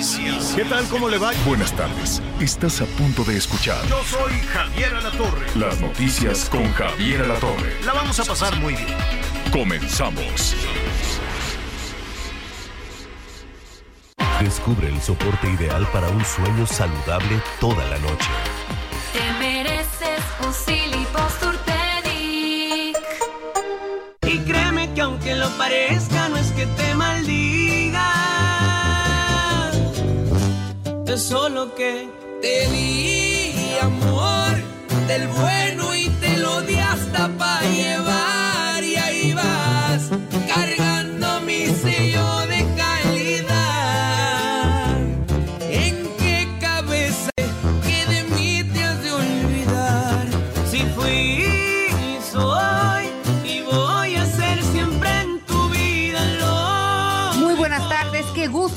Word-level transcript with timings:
Noticias. 0.00 0.54
¿Qué 0.56 0.64
tal? 0.64 0.84
¿Cómo 0.88 1.10
le 1.10 1.18
va? 1.18 1.32
Buenas 1.44 1.72
tardes. 1.72 2.22
Estás 2.40 2.80
a 2.80 2.86
punto 2.86 3.22
de 3.22 3.36
escuchar 3.36 3.86
Yo 3.86 4.02
soy 4.04 4.32
Javier 4.52 4.94
Alatorre. 4.94 5.46
las 5.54 5.78
noticias 5.78 6.48
con 6.48 6.72
Javier 6.72 7.20
Alatorre. 7.22 7.76
La 7.84 7.92
vamos 7.92 8.18
a 8.18 8.24
pasar 8.24 8.56
muy 8.60 8.74
bien. 8.74 8.96
Comenzamos. 9.52 10.56
Descubre 14.40 14.88
el 14.88 15.02
soporte 15.02 15.50
ideal 15.50 15.86
para 15.92 16.08
un 16.08 16.24
sueño 16.24 16.66
saludable 16.66 17.42
toda 17.60 17.86
la 17.88 17.98
noche. 17.98 18.30
Te 19.12 19.32
mereces 19.38 20.22
un 20.40 20.54
Posturpedic. 21.12 22.96
Y 24.22 24.38
créeme 24.50 24.94
que 24.94 25.00
aunque 25.02 25.34
lo 25.34 25.50
parezca, 25.58 26.09
Es 31.12 31.24
solo 31.24 31.74
que 31.74 32.08
te 32.40 32.70
di 32.70 33.76
amor 33.82 34.52
del 35.08 35.26
bueno 35.26 35.92
y 35.92 36.08
te 36.08 36.36
lo 36.36 36.62
di 36.62 36.76
hasta 36.76 37.26
para 37.36 37.68
llevar. 37.68 38.19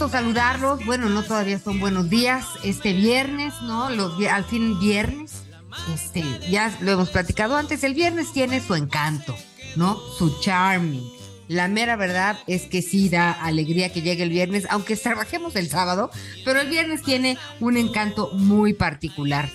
Saludarlos. 0.09 0.85
Bueno, 0.85 1.09
no 1.09 1.23
todavía 1.23 1.59
son 1.59 1.79
buenos 1.79 2.09
días. 2.09 2.45
Este 2.63 2.93
viernes, 2.93 3.53
¿no? 3.63 3.85
Al 3.85 4.45
fin 4.45 4.79
viernes. 4.79 5.43
Este, 5.93 6.23
ya 6.49 6.75
lo 6.81 6.91
hemos 6.91 7.09
platicado 7.09 7.55
antes. 7.55 7.83
El 7.83 7.93
viernes 7.93 8.31
tiene 8.31 8.61
su 8.61 8.75
encanto, 8.75 9.35
¿no? 9.75 9.97
Su 10.17 10.39
charming. 10.41 11.03
La 11.47 11.67
mera 11.67 11.95
verdad 11.95 12.37
es 12.47 12.63
que 12.63 12.81
sí 12.81 13.09
da 13.09 13.31
alegría 13.31 13.91
que 13.91 14.01
llegue 14.01 14.23
el 14.23 14.29
viernes, 14.29 14.65
aunque 14.69 14.95
trabajemos 14.95 15.55
el 15.55 15.69
sábado, 15.69 16.09
pero 16.45 16.61
el 16.61 16.69
viernes 16.69 17.03
tiene 17.03 17.37
un 17.59 17.77
encanto 17.77 18.31
muy 18.33 18.73
particular. 18.73 19.49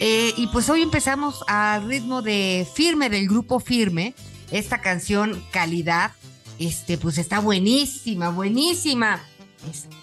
Eh, 0.00 0.32
y 0.36 0.46
pues 0.48 0.68
hoy 0.68 0.82
empezamos 0.82 1.42
al 1.46 1.86
ritmo 1.86 2.22
de 2.22 2.66
Firme, 2.74 3.10
del 3.10 3.28
grupo 3.28 3.60
Firme, 3.60 4.14
esta 4.50 4.80
canción 4.80 5.42
Calidad, 5.52 6.12
este, 6.58 6.96
pues 6.98 7.18
está 7.18 7.40
buenísima, 7.40 8.30
buenísima. 8.30 9.20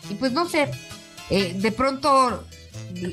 Y 0.09 0.16
pues 0.16 0.31
no 0.31 0.47
sé, 0.47 0.69
eh, 1.30 1.56
de 1.58 1.72
pronto 1.72 2.45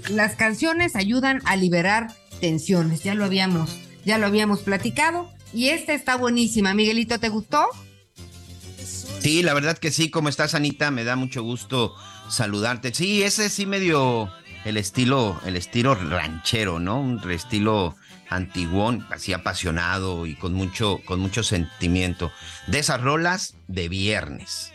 las 0.09 0.37
canciones 0.37 0.97
ayudan 0.97 1.41
a 1.45 1.57
liberar 1.57 2.15
tensiones, 2.41 3.03
ya 3.03 3.15
lo 3.15 3.25
habíamos, 3.25 3.77
ya 4.05 4.19
lo 4.19 4.27
habíamos 4.27 4.61
platicado. 4.61 5.31
Y 5.53 5.69
esta 5.69 5.95
está 5.95 6.17
buenísima. 6.17 6.75
Miguelito, 6.75 7.19
¿te 7.19 7.29
gustó? 7.29 7.67
Sí, 9.21 9.43
la 9.43 9.53
verdad 9.53 9.79
que 9.79 9.91
sí. 9.91 10.11
¿Cómo 10.11 10.29
estás, 10.29 10.55
Anita? 10.55 10.91
Me 10.91 11.05
da 11.05 11.17
mucho 11.17 11.43
gusto 11.43 11.95
saludarte. 12.29 12.95
Sí, 12.95 13.23
ese 13.23 13.51
sí 13.51 13.67
medio 13.67 14.31
el 14.65 14.77
estilo, 14.77 15.41
el 15.45 15.57
estilo 15.57 15.95
ranchero, 15.95 16.79
¿no? 16.79 17.01
Un 17.01 17.31
estilo 17.31 17.97
antiguón, 18.29 19.07
así 19.11 19.33
apasionado 19.33 20.27
y 20.27 20.37
con 20.37 20.55
mucho, 20.55 21.01
con 21.05 21.21
mucho 21.21 21.43
sentimiento. 21.43 22.31
De 22.69 22.79
esas 22.79 23.01
rolas 23.01 23.55
de 23.67 23.89
viernes. 23.89 24.73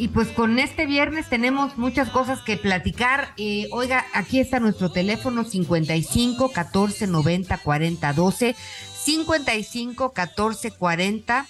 Y 0.00 0.08
pues 0.08 0.28
con 0.28 0.58
este 0.58 0.86
viernes 0.86 1.28
tenemos 1.28 1.76
muchas 1.76 2.08
cosas 2.08 2.40
que 2.40 2.56
platicar. 2.56 3.34
Eh, 3.36 3.68
oiga, 3.70 4.06
aquí 4.14 4.40
está 4.40 4.58
nuestro 4.58 4.90
teléfono 4.90 5.44
55 5.44 6.52
14 6.52 7.06
90 7.06 7.58
40 7.58 8.12
12. 8.14 8.56
55 8.94 10.12
14 10.14 10.70
40. 10.70 11.46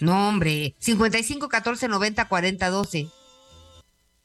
No, 0.00 0.28
hombre. 0.28 0.74
55 0.80 1.48
14 1.48 1.86
90 1.86 2.24
40 2.24 2.68
12. 2.68 3.08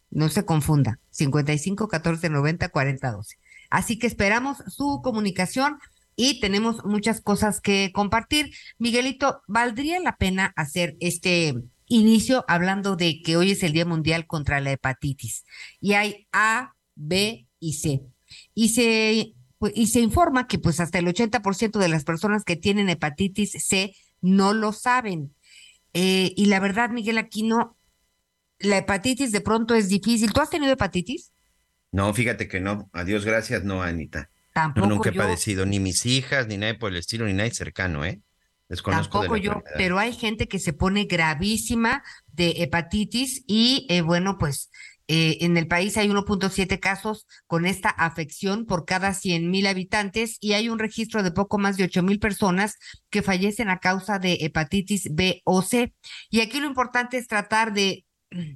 No 0.09 0.29
se 0.29 0.45
confunda. 0.45 0.97
55 1.11 1.89
14 1.89 2.27
90 2.27 2.69
40 2.69 3.11
12. 3.11 3.37
Así 3.69 3.99
que 3.99 4.07
esperamos 4.07 4.63
su 4.65 5.01
comunicación 5.03 5.77
y 6.15 6.39
tenemos 6.39 6.83
muchas 6.85 7.21
cosas 7.21 7.61
que 7.61 7.91
compartir. 7.93 8.51
Miguelito, 8.79 9.43
¿valdría 9.47 9.99
la 9.99 10.17
pena 10.17 10.53
hacer 10.55 10.97
este 11.01 11.53
inicio 11.89 12.45
hablando 12.47 12.95
de 12.95 13.21
que 13.21 13.35
hoy 13.35 13.51
es 13.51 13.63
el 13.63 13.73
Día 13.73 13.85
Mundial 13.85 14.25
contra 14.25 14.61
la 14.61 14.71
Hepatitis? 14.71 15.43
Y 15.81 15.93
hay 15.93 16.27
A, 16.31 16.75
B 16.95 17.47
y 17.59 17.73
C. 17.73 18.01
Y 18.53 18.69
se, 18.69 19.33
pues, 19.57 19.73
y 19.75 19.87
se 19.87 19.99
informa 19.99 20.47
que 20.47 20.59
pues 20.59 20.79
hasta 20.79 20.99
el 20.99 21.07
80% 21.07 21.79
de 21.79 21.89
las 21.89 22.03
personas 22.03 22.43
que 22.43 22.55
tienen 22.55 22.89
hepatitis 22.89 23.51
C 23.51 23.93
no 24.21 24.53
lo 24.53 24.71
saben. 24.71 25.35
Eh, 25.93 26.33
y 26.35 26.45
la 26.45 26.59
verdad, 26.59 26.89
Miguel 26.91 27.17
Aquino, 27.17 27.77
la 28.59 28.77
hepatitis 28.77 29.31
de 29.31 29.41
pronto 29.41 29.75
es 29.75 29.89
difícil. 29.89 30.31
¿Tú 30.31 30.41
has 30.41 30.49
tenido 30.49 30.71
hepatitis? 30.71 31.31
No, 31.91 32.13
fíjate 32.13 32.47
que 32.47 32.59
no. 32.59 32.89
Adiós, 32.93 33.25
gracias, 33.25 33.63
no, 33.63 33.81
Anita. 33.81 34.29
Tampoco 34.53 34.87
No, 34.87 34.95
nunca 34.95 35.09
he 35.09 35.13
padecido 35.13 35.65
ni 35.65 35.79
mis 35.79 36.05
hijas, 36.05 36.47
ni 36.47 36.57
nadie 36.57 36.75
por 36.75 36.91
el 36.91 36.97
estilo, 36.97 37.25
ni 37.25 37.33
nadie 37.33 37.51
cercano, 37.51 38.05
¿eh? 38.05 38.21
Desconozco 38.69 39.21
de 39.21 39.27
Tampoco 39.27 39.35
la 39.35 39.43
yo, 39.43 39.63
pero 39.77 39.97
hay 39.97 40.13
gente 40.13 40.47
que 40.47 40.59
se 40.59 40.73
pone 40.73 41.05
gravísima 41.05 42.03
de 42.27 42.53
hepatitis 42.57 43.43
y 43.47 43.87
eh, 43.89 44.01
bueno, 44.01 44.37
pues 44.37 44.69
eh, 45.07 45.39
en 45.41 45.57
el 45.57 45.67
país 45.67 45.97
hay 45.97 46.07
1.7 46.07 46.79
casos 46.79 47.25
con 47.47 47.65
esta 47.65 47.89
afección 47.89 48.67
por 48.67 48.85
cada 48.85 49.15
100 49.15 49.49
mil 49.49 49.65
habitantes 49.65 50.37
y 50.39 50.53
hay 50.53 50.69
un 50.69 50.77
registro 50.77 51.23
de 51.23 51.31
poco 51.31 51.57
más 51.57 51.77
de 51.77 51.85
8 51.85 52.03
mil 52.03 52.19
personas 52.19 52.75
que 53.09 53.23
fallecen 53.23 53.69
a 53.69 53.79
causa 53.79 54.19
de 54.19 54.37
hepatitis 54.41 55.09
B 55.15 55.41
o 55.45 55.63
C. 55.63 55.95
Y 56.29 56.41
aquí 56.41 56.59
lo 56.59 56.67
importante 56.67 57.17
es 57.17 57.27
tratar 57.27 57.73
de 57.73 58.05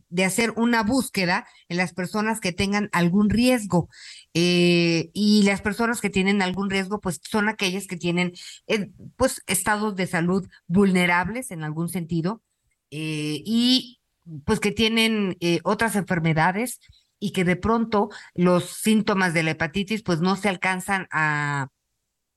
de 0.10 0.26
hacer 0.26 0.52
una 0.56 0.84
búsqueda 0.84 1.48
en 1.68 1.78
las 1.78 1.94
personas 1.94 2.40
que 2.40 2.52
tengan 2.52 2.90
algún 2.92 3.30
riesgo. 3.30 3.90
Eh, 4.34 5.12
y 5.14 5.44
las 5.44 5.62
personas 5.62 6.02
que 6.02 6.10
tienen 6.10 6.42
algún 6.42 6.70
riesgo, 6.70 7.00
pues 7.00 7.22
son 7.24 7.50
aquellas 7.50 7.86
que 7.86 7.98
tienen 7.98 8.34
eh, 8.68 8.92
pues 9.16 9.44
estados 9.46 9.96
de 9.96 10.08
salud 10.08 10.48
vulnerables 10.68 11.52
en 11.52 11.64
algún 11.64 11.88
sentido 11.88 12.42
eh, 12.90 13.42
y 13.46 14.02
pues 14.46 14.60
que 14.60 14.72
tienen 14.72 15.38
otras 15.64 15.96
enfermedades 15.96 16.80
y 17.20 17.32
que 17.32 17.44
de 17.44 17.58
pronto 17.58 18.10
los 18.34 18.70
síntomas 18.70 19.34
de 19.34 19.44
la 19.44 19.52
hepatitis 19.52 20.02
pues 20.02 20.22
no 20.22 20.36
se 20.38 20.50
alcanzan 20.50 21.08
a 21.12 21.68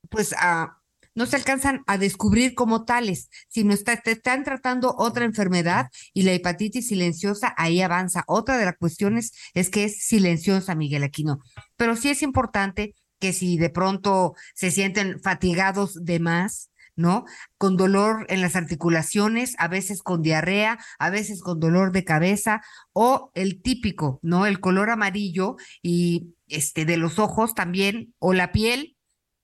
pues 0.09 0.33
a 0.37 0.76
no 1.17 1.25
se 1.25 1.35
alcanzan 1.35 1.81
a 1.87 1.97
descubrir 1.97 2.53
como 2.53 2.85
tales, 2.85 3.31
sino 3.47 3.75
te 3.75 4.11
están 4.11 4.43
tratando 4.43 4.93
otra 4.99 5.25
enfermedad 5.25 5.87
y 6.13 6.21
la 6.21 6.33
hepatitis 6.33 6.89
silenciosa 6.89 7.55
ahí 7.57 7.81
avanza. 7.81 8.23
Otra 8.27 8.55
de 8.55 8.65
las 8.65 8.77
cuestiones 8.77 9.33
es 9.55 9.71
que 9.71 9.85
es 9.85 10.05
silenciosa, 10.05 10.75
Miguel 10.75 11.03
Aquino. 11.03 11.39
Pero 11.75 11.95
sí 11.95 12.09
es 12.09 12.21
importante 12.21 12.93
que 13.19 13.33
si 13.33 13.57
de 13.57 13.71
pronto 13.71 14.35
se 14.53 14.69
sienten 14.69 15.19
fatigados 15.19 16.05
de 16.05 16.19
más, 16.19 16.69
¿no? 16.95 17.25
Con 17.57 17.77
dolor 17.77 18.27
en 18.29 18.41
las 18.41 18.55
articulaciones, 18.55 19.55
a 19.57 19.67
veces 19.67 20.03
con 20.03 20.21
diarrea, 20.21 20.77
a 20.99 21.09
veces 21.09 21.41
con 21.41 21.59
dolor 21.59 21.93
de 21.93 22.03
cabeza 22.03 22.61
o 22.93 23.31
el 23.33 23.63
típico, 23.63 24.19
¿no? 24.21 24.45
El 24.45 24.59
color 24.59 24.91
amarillo 24.91 25.55
y 25.81 26.35
este 26.47 26.85
de 26.85 26.97
los 26.97 27.17
ojos 27.17 27.55
también 27.55 28.13
o 28.19 28.33
la 28.33 28.51
piel 28.51 28.97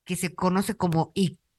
que 0.06 0.16
se 0.16 0.36
conoce 0.36 0.76
como 0.76 1.12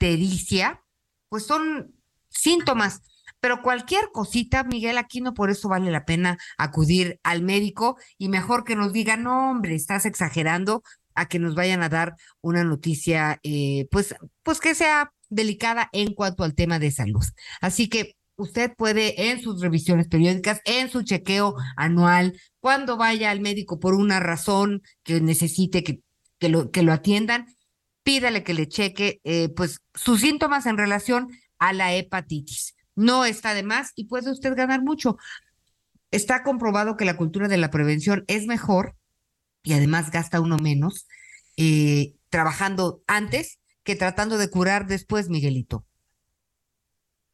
ictericia, 0.04 0.82
pues 1.28 1.46
son 1.46 1.94
síntomas. 2.28 3.00
Pero 3.40 3.62
cualquier 3.62 4.10
cosita, 4.12 4.64
Miguel 4.64 4.96
Aquino, 4.96 5.34
por 5.34 5.50
eso 5.50 5.68
vale 5.68 5.90
la 5.90 6.04
pena 6.06 6.38
acudir 6.56 7.20
al 7.22 7.42
médico 7.42 7.98
y 8.16 8.28
mejor 8.28 8.64
que 8.64 8.76
nos 8.76 8.92
diga, 8.92 9.16
no, 9.16 9.50
hombre, 9.50 9.74
estás 9.74 10.06
exagerando, 10.06 10.82
a 11.14 11.26
que 11.26 11.38
nos 11.38 11.54
vayan 11.54 11.82
a 11.82 11.88
dar 11.88 12.16
una 12.40 12.64
noticia, 12.64 13.38
eh, 13.42 13.86
pues, 13.90 14.14
pues 14.42 14.60
que 14.60 14.74
sea 14.74 15.12
delicada 15.28 15.88
en 15.92 16.14
cuanto 16.14 16.44
al 16.44 16.54
tema 16.54 16.78
de 16.78 16.90
salud. 16.90 17.24
Así 17.60 17.88
que 17.88 18.16
usted 18.36 18.72
puede 18.76 19.30
en 19.30 19.40
sus 19.40 19.60
revisiones 19.60 20.08
periódicas, 20.08 20.60
en 20.64 20.90
su 20.90 21.02
chequeo 21.02 21.54
anual, 21.76 22.40
cuando 22.60 22.96
vaya 22.96 23.30
al 23.30 23.40
médico 23.40 23.78
por 23.78 23.94
una 23.94 24.20
razón 24.20 24.82
que 25.02 25.20
necesite 25.20 25.84
que, 25.84 26.00
que, 26.38 26.48
lo, 26.48 26.70
que 26.70 26.82
lo 26.82 26.92
atiendan, 26.92 27.46
pídale 28.04 28.44
que 28.44 28.54
le 28.54 28.68
cheque 28.68 29.20
eh, 29.24 29.48
pues 29.48 29.80
sus 29.94 30.20
síntomas 30.20 30.66
en 30.66 30.78
relación 30.78 31.28
a 31.58 31.72
la 31.72 31.94
hepatitis. 31.94 32.76
No 32.94 33.24
está 33.24 33.54
de 33.54 33.64
más 33.64 33.92
y 33.96 34.04
puede 34.04 34.30
usted 34.30 34.54
ganar 34.54 34.82
mucho. 34.82 35.16
Está 36.12 36.44
comprobado 36.44 36.96
que 36.96 37.04
la 37.04 37.16
cultura 37.16 37.48
de 37.48 37.56
la 37.56 37.70
prevención 37.70 38.24
es 38.28 38.46
mejor 38.46 38.94
y 39.64 39.72
además 39.72 40.12
gasta 40.12 40.40
uno 40.40 40.58
menos 40.58 41.08
eh, 41.56 42.14
trabajando 42.28 43.02
antes 43.06 43.58
que 43.82 43.96
tratando 43.96 44.38
de 44.38 44.50
curar 44.50 44.86
después, 44.86 45.28
Miguelito. 45.28 45.84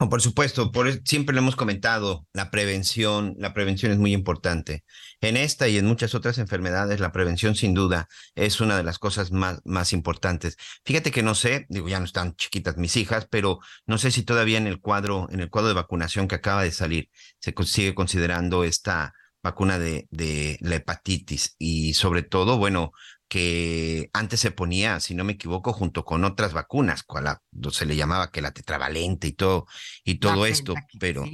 Por 0.08 0.23
supuesto, 0.23 0.73
por, 0.73 1.06
siempre 1.06 1.35
lo 1.35 1.43
hemos 1.43 1.56
comentado, 1.56 2.26
la 2.32 2.50
prevención, 2.50 3.35
la 3.38 3.52
prevención 3.52 3.93
es 3.93 3.99
muy 3.99 4.14
importante. 4.14 4.82
En 5.20 5.37
esta 5.37 5.69
y 5.69 5.76
en 5.76 5.85
muchas 5.85 6.14
otras 6.14 6.38
enfermedades, 6.38 7.00
la 7.00 7.12
prevención 7.12 7.55
sin 7.55 7.75
duda 7.75 8.08
es 8.35 8.62
una 8.62 8.79
de 8.79 8.82
las 8.82 8.99
cosas 8.99 9.31
más, 9.31 9.93
importantes. 9.93 10.56
Fíjate 10.87 11.11
que 11.11 11.23
no 11.23 11.35
sé, 11.35 11.67
digo, 11.69 11.87
ya 11.87 11.99
no 11.99 12.06
están 12.06 12.35
chiquitas 12.35 12.79
mis 12.79 12.97
hijas, 12.97 13.26
pero 13.31 13.58
no 13.85 13.99
sé 13.99 14.11
si 14.11 14.23
todavía 14.23 14.56
en 14.56 14.67
el 14.67 14.81
cuadro, 14.81 15.29
en 15.31 15.41
el 15.41 15.50
cuadro 15.50 15.69
de 15.69 15.75
vacunación 15.75 16.29
que 16.29 16.37
acaba 16.37 16.62
de 16.62 16.73
salir, 16.73 17.11
se 17.38 17.52
sigue 17.67 17.94
considerando 17.94 18.64
esta 18.64 19.12
vacuna 19.43 19.79
de 19.79 20.58
la 20.61 20.76
hepatitis 20.76 21.56
y 21.58 21.93
sobre 21.93 22.23
todo, 22.23 22.56
bueno, 22.56 22.93
que 23.31 24.11
antes 24.12 24.41
se 24.41 24.50
ponía, 24.50 24.99
si 24.99 25.15
no 25.15 25.23
me 25.23 25.35
equivoco, 25.35 25.73
junto 25.73 26.05
con 26.05 26.25
otras 26.25 26.53
vacunas, 26.53 27.05
cual 27.05 27.38
se 27.71 27.87
le 27.87 27.94
llamaba 27.94 28.32
que 28.32 28.43
la 28.43 28.50
tetravalente 28.50 29.29
y 29.29 29.32
todo, 29.35 29.69
y 30.03 30.17
todo 30.17 30.47
esto, 30.47 30.75
pero 30.99 31.25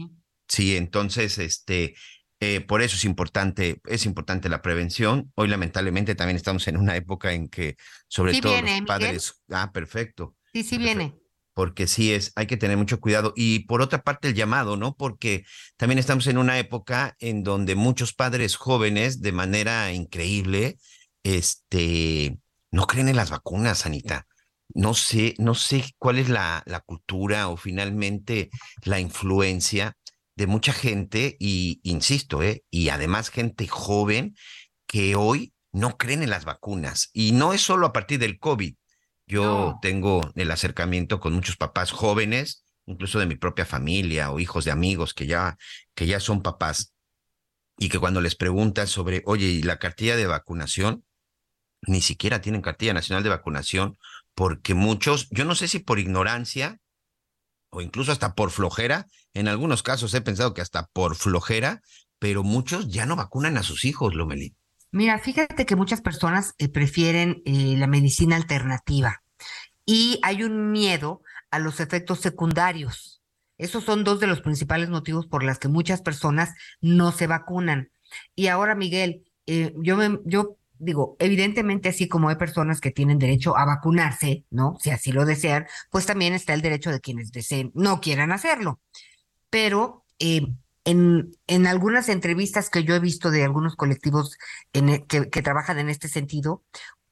sí. 0.46 0.76
entonces, 0.76 1.38
este, 1.38 1.94
eh, 2.40 2.60
por 2.60 2.82
eso 2.82 2.96
es 2.96 3.06
importante, 3.06 3.80
es 3.86 4.04
importante 4.04 4.50
la 4.50 4.60
prevención. 4.60 5.32
Hoy 5.36 5.48
lamentablemente 5.48 6.14
también 6.14 6.36
estamos 6.36 6.68
en 6.68 6.76
una 6.76 6.96
época 6.96 7.32
en 7.32 7.48
que, 7.48 7.76
sobre 8.08 8.42
todo 8.42 8.60
los 8.60 8.82
padres, 8.82 9.42
ah, 9.48 9.72
perfecto. 9.72 10.36
Sí, 10.52 10.64
sí 10.64 10.76
viene. 10.76 11.14
Porque 11.54 11.86
sí 11.86 12.12
es, 12.12 12.30
hay 12.36 12.46
que 12.46 12.58
tener 12.58 12.76
mucho 12.76 13.00
cuidado. 13.00 13.32
Y 13.34 13.60
por 13.60 13.80
otra 13.80 14.02
parte, 14.02 14.28
el 14.28 14.34
llamado, 14.34 14.76
¿no? 14.76 14.96
Porque 14.96 15.46
también 15.78 15.98
estamos 15.98 16.26
en 16.26 16.36
una 16.36 16.58
época 16.58 17.16
en 17.20 17.42
donde 17.42 17.74
muchos 17.74 18.12
padres 18.12 18.56
jóvenes, 18.56 19.22
de 19.22 19.32
manera 19.32 19.90
increíble, 19.92 20.76
este, 21.26 22.38
no 22.70 22.86
creen 22.86 23.08
en 23.08 23.16
las 23.16 23.30
vacunas, 23.30 23.84
Anita. 23.84 24.26
No 24.74 24.94
sé, 24.94 25.34
no 25.38 25.54
sé 25.54 25.84
cuál 25.98 26.18
es 26.18 26.28
la, 26.28 26.62
la 26.66 26.80
cultura 26.80 27.48
o 27.48 27.56
finalmente 27.56 28.50
la 28.84 29.00
influencia 29.00 29.96
de 30.36 30.46
mucha 30.46 30.72
gente, 30.72 31.36
y 31.40 31.80
insisto, 31.82 32.42
¿eh? 32.42 32.62
y 32.70 32.90
además 32.90 33.30
gente 33.30 33.66
joven 33.66 34.36
que 34.86 35.16
hoy 35.16 35.52
no 35.72 35.96
creen 35.96 36.22
en 36.22 36.30
las 36.30 36.44
vacunas. 36.44 37.10
Y 37.12 37.32
no 37.32 37.52
es 37.52 37.62
solo 37.62 37.86
a 37.86 37.92
partir 37.92 38.20
del 38.20 38.38
COVID. 38.38 38.74
Yo 39.26 39.78
tengo 39.82 40.20
el 40.36 40.50
acercamiento 40.50 41.18
con 41.18 41.32
muchos 41.32 41.56
papás 41.56 41.90
jóvenes, 41.90 42.64
incluso 42.84 43.18
de 43.18 43.26
mi 43.26 43.34
propia 43.34 43.66
familia 43.66 44.30
o 44.30 44.38
hijos 44.38 44.64
de 44.64 44.70
amigos 44.70 45.12
que 45.14 45.26
ya, 45.26 45.56
que 45.94 46.06
ya 46.06 46.20
son 46.20 46.42
papás, 46.42 46.92
y 47.78 47.88
que 47.88 47.98
cuando 47.98 48.20
les 48.20 48.36
preguntas 48.36 48.90
sobre, 48.90 49.22
oye, 49.26 49.46
¿y 49.46 49.62
la 49.62 49.78
cartilla 49.78 50.16
de 50.16 50.26
vacunación? 50.26 51.04
Ni 51.86 52.00
siquiera 52.00 52.40
tienen 52.40 52.62
cartilla 52.62 52.94
nacional 52.94 53.22
de 53.22 53.30
vacunación, 53.30 53.98
porque 54.34 54.74
muchos, 54.74 55.28
yo 55.30 55.44
no 55.44 55.54
sé 55.54 55.68
si 55.68 55.78
por 55.78 55.98
ignorancia 55.98 56.80
o 57.70 57.80
incluso 57.80 58.12
hasta 58.12 58.34
por 58.34 58.50
flojera, 58.50 59.06
en 59.34 59.48
algunos 59.48 59.82
casos 59.82 60.14
he 60.14 60.20
pensado 60.20 60.54
que 60.54 60.62
hasta 60.62 60.86
por 60.86 61.16
flojera, 61.16 61.82
pero 62.18 62.42
muchos 62.42 62.88
ya 62.88 63.06
no 63.06 63.16
vacunan 63.16 63.56
a 63.56 63.62
sus 63.62 63.84
hijos, 63.84 64.14
Lomelí. 64.14 64.54
Mira, 64.92 65.18
fíjate 65.18 65.66
que 65.66 65.76
muchas 65.76 66.00
personas 66.00 66.54
eh, 66.58 66.68
prefieren 66.68 67.42
eh, 67.44 67.74
la 67.76 67.86
medicina 67.86 68.36
alternativa 68.36 69.22
y 69.84 70.18
hay 70.22 70.42
un 70.42 70.72
miedo 70.72 71.22
a 71.50 71.58
los 71.58 71.80
efectos 71.80 72.20
secundarios. 72.20 73.22
Esos 73.58 73.84
son 73.84 74.04
dos 74.04 74.20
de 74.20 74.26
los 74.26 74.40
principales 74.40 74.88
motivos 74.88 75.26
por 75.26 75.42
los 75.42 75.58
que 75.58 75.68
muchas 75.68 76.02
personas 76.02 76.54
no 76.80 77.12
se 77.12 77.26
vacunan. 77.26 77.90
Y 78.34 78.48
ahora, 78.48 78.74
Miguel, 78.74 79.24
eh, 79.46 79.74
yo, 79.78 79.96
me, 79.96 80.18
yo 80.24 80.56
digo, 80.78 81.16
evidentemente 81.18 81.88
así 81.88 82.08
como 82.08 82.28
hay 82.28 82.36
personas 82.36 82.80
que 82.80 82.90
tienen 82.90 83.18
derecho 83.18 83.56
a 83.56 83.64
vacunarse, 83.64 84.44
¿no? 84.50 84.76
Si 84.80 84.90
así 84.90 85.12
lo 85.12 85.24
desean, 85.24 85.66
pues 85.90 86.06
también 86.06 86.34
está 86.34 86.54
el 86.54 86.62
derecho 86.62 86.90
de 86.90 87.00
quienes 87.00 87.32
deseen, 87.32 87.72
no 87.74 88.00
quieran 88.00 88.32
hacerlo. 88.32 88.80
Pero 89.50 90.04
eh, 90.18 90.46
en, 90.84 91.32
en 91.46 91.66
algunas 91.66 92.08
entrevistas 92.08 92.70
que 92.70 92.84
yo 92.84 92.94
he 92.94 93.00
visto 93.00 93.30
de 93.30 93.44
algunos 93.44 93.76
colectivos 93.76 94.38
e, 94.72 95.04
que, 95.06 95.28
que, 95.30 95.42
trabajan 95.42 95.78
en 95.78 95.88
este 95.88 96.08
sentido, 96.08 96.62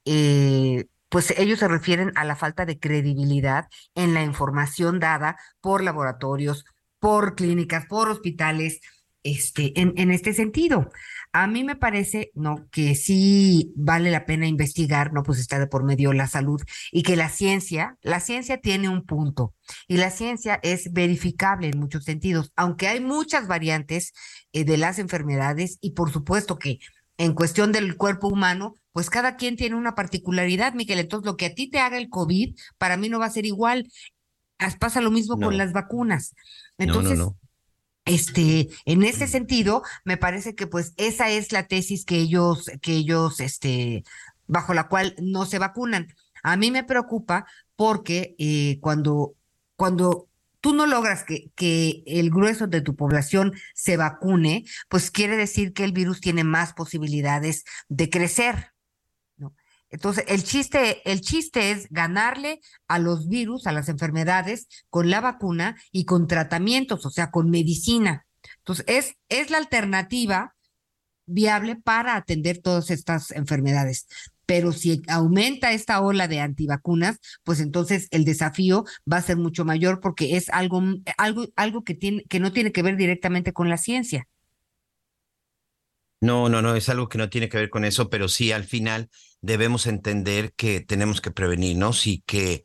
eh, 0.05 0.87
pues 1.09 1.35
ellos 1.39 1.59
se 1.59 1.69
refieren 1.69 2.13
a 2.17 2.25
la 2.25 2.37
falta 2.37 2.67
de 2.67 2.79
credibilidad 2.79 3.69
en 3.95 4.15
la 4.15 4.23
información 4.23 5.01
dada 5.01 5.37
por 5.61 5.83
laboratorios, 5.83 6.65
por 6.99 7.35
clínicas, 7.35 7.87
por 7.87 8.09
hospitales, 8.09 8.81
este, 9.23 9.79
en, 9.81 9.95
en 9.97 10.11
este 10.11 10.35
sentido 10.35 10.91
a 11.35 11.49
mí 11.49 11.65
me 11.65 11.75
parece, 11.75 12.31
¿no? 12.35 12.69
Que 12.71 12.95
sí 12.95 13.73
vale 13.75 14.13
la 14.13 14.25
pena 14.25 14.47
investigar, 14.47 15.13
¿no? 15.13 15.25
Pues 15.25 15.41
está 15.41 15.59
de 15.59 15.67
por 15.67 15.83
medio 15.83 16.13
la 16.13 16.29
salud 16.29 16.63
y 16.93 17.03
que 17.03 17.17
la 17.17 17.29
ciencia, 17.29 17.99
la 18.03 18.21
ciencia 18.21 18.61
tiene 18.61 18.89
un 18.89 19.05
punto 19.05 19.53
y 19.89 19.97
la 19.97 20.11
ciencia 20.11 20.61
es 20.63 20.93
verificable 20.93 21.67
en 21.67 21.81
muchos 21.81 22.05
sentidos, 22.05 22.53
aunque 22.55 22.87
hay 22.87 23.01
muchas 23.01 23.49
variantes 23.49 24.13
eh, 24.53 24.65
de 24.65 24.77
las 24.77 25.01
enfermedades 25.01 25.79
y 25.81 25.91
por 25.91 26.13
supuesto 26.13 26.57
que 26.57 26.79
en 27.19 27.35
cuestión 27.35 27.73
del 27.73 27.97
cuerpo 27.97 28.29
humano, 28.29 28.77
pues 28.93 29.11
cada 29.11 29.35
quien 29.35 29.57
tiene 29.57 29.75
una 29.75 29.97
particularidad, 29.97 30.75
Miguel. 30.75 31.01
Entonces, 31.01 31.27
lo 31.27 31.37
que 31.37 31.47
a 31.47 31.55
ti 31.55 31.69
te 31.69 31.81
haga 31.81 31.99
el 31.99 32.11
COVID, 32.11 32.57
para 32.79 32.97
mí 32.97 33.09
no 33.09 33.19
va 33.19 33.27
a 33.27 33.31
ser 33.31 33.45
igual. 33.45 33.91
Pasa 34.79 35.01
lo 35.01 35.11
mismo 35.11 35.37
con 35.39 35.57
las 35.57 35.73
vacunas. 35.73 36.35
Entonces, 36.79 37.19
no, 37.19 37.25
no, 37.25 37.39
este, 38.05 38.69
en 38.85 39.03
ese 39.03 39.27
sentido, 39.27 39.83
me 40.05 40.17
parece 40.17 40.55
que 40.55 40.67
pues 40.67 40.93
esa 40.97 41.31
es 41.31 41.53
la 41.53 41.67
tesis 41.67 42.05
que 42.05 42.17
ellos, 42.17 42.71
que 42.83 42.93
ellos, 42.93 43.41
este, 43.41 44.05
bajo 44.47 44.75
la 44.75 44.89
cual 44.89 45.15
no 45.21 45.47
se 45.47 45.59
vacunan. 45.59 46.09
A 46.43 46.57
mí 46.57 46.71
me 46.71 46.85
preocupa 46.85 47.47
porque 47.77 48.35
eh, 48.39 48.79
cuando, 48.81 49.35
cuando 49.77 50.29
tú 50.61 50.75
no 50.75 50.87
logras 50.87 51.25
que, 51.25 51.51
que 51.55 52.03
el 52.07 52.31
grueso 52.31 52.67
de 52.67 52.83
tu 52.83 52.95
población 52.97 53.53
se 53.75 53.97
vacune, 53.97 54.65
pues 54.89 55.11
quiere 55.11 55.37
decir 55.37 55.73
que 55.73 55.85
el 55.85 55.93
virus 55.93 56.21
tiene 56.21 56.45
más 56.45 56.75
posibilidades 56.75 57.65
de 57.89 58.11
crecer. 58.11 58.74
Entonces, 59.95 60.25
el 60.27 60.43
chiste, 60.43 61.09
el 61.09 61.21
chiste 61.21 61.71
es 61.71 61.87
ganarle 61.89 62.61
a 62.89 62.99
los 62.99 63.29
virus, 63.29 63.69
a 63.69 63.73
las 63.73 63.89
enfermedades, 63.89 64.67
con 64.91 65.09
la 65.09 65.21
vacuna 65.21 65.77
y 65.93 66.05
con 66.05 66.27
tratamientos, 66.27 67.07
o 67.07 67.11
sea, 67.11 67.31
con 67.31 67.49
medicina. 67.49 68.27
Entonces, 68.59 68.85
es, 68.89 69.15
es 69.29 69.51
la 69.51 69.59
alternativa 69.59 70.57
viable 71.27 71.77
para 71.77 72.17
atender 72.17 72.59
todas 72.59 72.91
estas 72.91 73.31
enfermedades. 73.31 74.09
Pero 74.47 74.73
si 74.73 75.01
aumenta 75.07 75.73
esta 75.73 76.01
ola 76.01 76.27
de 76.27 76.41
antivacunas, 76.41 77.21
pues 77.45 77.61
entonces 77.61 78.09
el 78.11 78.25
desafío 78.25 78.85
va 79.11 79.19
a 79.19 79.23
ser 79.23 79.37
mucho 79.37 79.65
mayor 79.65 80.01
porque 80.01 80.37
es 80.37 80.51
algo, 80.51 80.83
algo, 81.17 81.47
algo 81.55 81.85
que, 81.85 81.95
tiene, 81.95 82.25
que 82.25 82.41
no 82.41 82.53
tiene 82.53 82.73
que 82.73 82.83
ver 82.83 82.97
directamente 82.97 83.53
con 83.53 83.69
la 83.69 83.77
ciencia. 83.77 84.27
No, 86.21 86.49
no, 86.49 86.63
no, 86.63 86.75
es 86.75 86.89
algo 86.89 87.09
que 87.09 87.19
no 87.19 87.29
tiene 87.29 87.49
que 87.49 87.59
ver 87.59 87.71
con 87.71 87.85
eso, 87.85 88.11
pero 88.11 88.29
sí 88.29 88.51
al 88.51 88.65
final 88.65 89.09
debemos 89.45 89.87
entender 89.87 90.55
que 90.55 90.81
tenemos 90.81 91.21
que 91.21 91.31
prevenirnos 91.31 92.07
y 92.07 92.23
que 92.23 92.65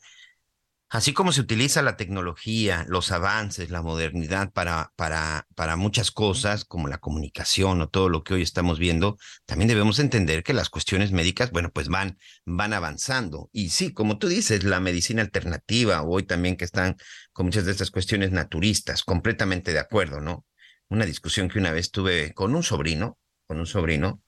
así 0.89 1.11
como 1.11 1.33
se 1.33 1.41
utiliza 1.41 1.81
la 1.81 1.97
tecnología, 1.97 2.85
los 2.87 3.11
avances, 3.11 3.69
la 3.69 3.81
modernidad 3.81 4.53
para, 4.53 4.93
para, 4.95 5.45
para 5.55 5.75
muchas 5.75 6.09
cosas, 6.09 6.63
como 6.63 6.87
la 6.87 6.99
comunicación 6.99 7.81
o 7.81 7.89
todo 7.89 8.07
lo 8.07 8.23
que 8.23 8.33
hoy 8.35 8.43
estamos 8.43 8.79
viendo, 8.79 9.17
también 9.45 9.67
debemos 9.67 9.99
entender 9.99 10.41
que 10.41 10.53
las 10.53 10.69
cuestiones 10.69 11.11
médicas, 11.11 11.51
bueno, 11.51 11.69
pues 11.69 11.89
van, 11.89 12.17
van 12.45 12.71
avanzando. 12.71 13.49
Y 13.51 13.69
sí, 13.69 13.93
como 13.93 14.17
tú 14.17 14.29
dices, 14.29 14.63
la 14.63 14.79
medicina 14.79 15.21
alternativa, 15.21 16.03
hoy 16.03 16.23
también 16.23 16.55
que 16.55 16.65
están 16.65 16.95
con 17.33 17.47
muchas 17.47 17.65
de 17.65 17.71
estas 17.71 17.91
cuestiones 17.91 18.31
naturistas, 18.31 19.03
completamente 19.03 19.73
de 19.73 19.79
acuerdo, 19.79 20.21
¿no? 20.21 20.45
Una 20.87 21.05
discusión 21.05 21.49
que 21.49 21.59
una 21.59 21.73
vez 21.73 21.91
tuve 21.91 22.33
con 22.33 22.55
un 22.55 22.63
sobrino, 22.63 23.19
con 23.47 23.59
un 23.59 23.67
sobrino, 23.67 24.23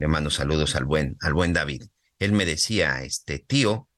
le 0.00 0.08
mando 0.08 0.30
saludos 0.30 0.74
al 0.74 0.86
buen, 0.86 1.16
al 1.20 1.34
buen 1.34 1.52
David. 1.52 1.84
Él 2.18 2.32
me 2.32 2.46
decía, 2.46 3.02
este 3.02 3.38
tío, 3.38 3.88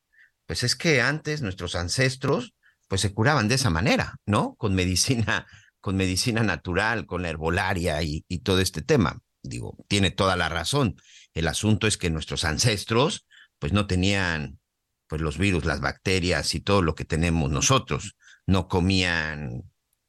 pues 0.47 0.65
es 0.65 0.75
que 0.75 1.01
antes 1.01 1.43
nuestros 1.43 1.77
ancestros, 1.77 2.55
pues 2.89 3.01
se 3.01 3.15
curaban 3.15 3.49
de 3.49 3.55
esa 3.55 3.71
manera, 3.71 4.17
¿no? 4.27 4.57
Con 4.57 4.75
medicina, 4.75 5.47
con 5.81 5.97
medicina 5.97 6.43
natural, 6.43 7.07
con 7.07 7.23
la 7.23 7.31
herbolaria 7.31 8.03
y, 8.03 8.25
y 8.29 8.41
todo 8.41 8.59
este 8.59 8.83
tema. 8.83 9.21
Digo, 9.43 9.79
tiene 9.89 10.11
toda 10.11 10.37
la 10.37 10.49
razón. 10.49 10.97
El 11.35 11.47
asunto 11.47 11.87
es 11.87 11.97
que 11.97 12.11
nuestros 12.11 12.45
ancestros, 12.45 13.27
pues 13.61 13.73
no 13.73 13.87
tenían, 13.87 14.59
pues 15.07 15.23
los 15.23 15.39
virus, 15.39 15.65
las 15.65 15.81
bacterias 15.81 16.55
y 16.57 16.61
todo 16.61 16.83
lo 16.83 16.97
que 16.97 17.05
tenemos 17.05 17.49
nosotros. 17.49 18.17
No 18.45 18.67
comían 18.67 19.63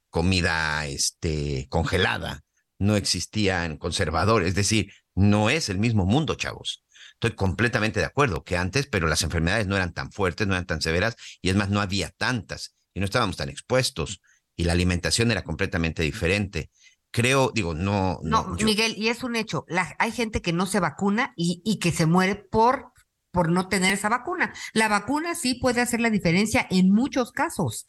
comida 0.10 0.88
este, 0.88 1.68
congelada, 1.70 2.42
no 2.80 2.96
existían 2.96 3.78
conservadores, 3.78 4.50
es 4.50 4.56
decir, 4.56 4.92
no 5.16 5.50
es 5.50 5.70
el 5.70 5.80
mismo 5.80 6.06
mundo, 6.06 6.36
chavos. 6.36 6.84
Estoy 7.14 7.36
completamente 7.36 8.00
de 8.00 8.06
acuerdo 8.06 8.44
que 8.44 8.58
antes, 8.58 8.88
pero 8.88 9.08
las 9.08 9.22
enfermedades 9.22 9.68
no 9.68 9.76
eran 9.76 9.94
tan 9.94 10.12
fuertes, 10.12 10.48
no 10.48 10.54
eran 10.54 10.66
tan 10.66 10.82
severas, 10.82 11.16
y 11.42 11.50
es 11.50 11.56
más, 11.56 11.70
no 11.70 11.82
había 11.82 12.10
tantas, 12.10 12.76
y 12.94 13.00
no 13.00 13.06
estábamos 13.06 13.38
tan 13.38 13.50
expuestos, 13.50 14.22
y 14.56 14.66
la 14.66 14.74
alimentación 14.74 15.32
era 15.32 15.44
completamente 15.44 16.04
diferente. 16.04 16.70
Creo, 17.12 17.52
digo, 17.54 17.74
no. 17.76 18.20
No, 18.24 18.56
Miguel, 18.64 18.96
y 18.98 19.10
es 19.10 19.24
un 19.24 19.36
hecho. 19.36 19.66
hay 20.00 20.12
gente 20.12 20.42
que 20.42 20.52
no 20.52 20.66
se 20.66 20.80
vacuna 20.80 21.34
y, 21.36 21.62
y 21.64 21.78
que 21.78 21.92
se 21.92 22.08
muere 22.08 22.36
por, 22.36 22.92
por 23.32 23.52
no 23.52 23.68
tener 23.68 23.94
esa 23.94 24.10
vacuna. 24.10 24.54
La 24.74 24.88
vacuna 24.88 25.36
sí 25.36 25.56
puede 25.56 25.82
hacer 25.82 26.02
la 26.02 26.10
diferencia 26.10 26.68
en 26.70 26.92
muchos 26.92 27.32
casos. 27.32 27.88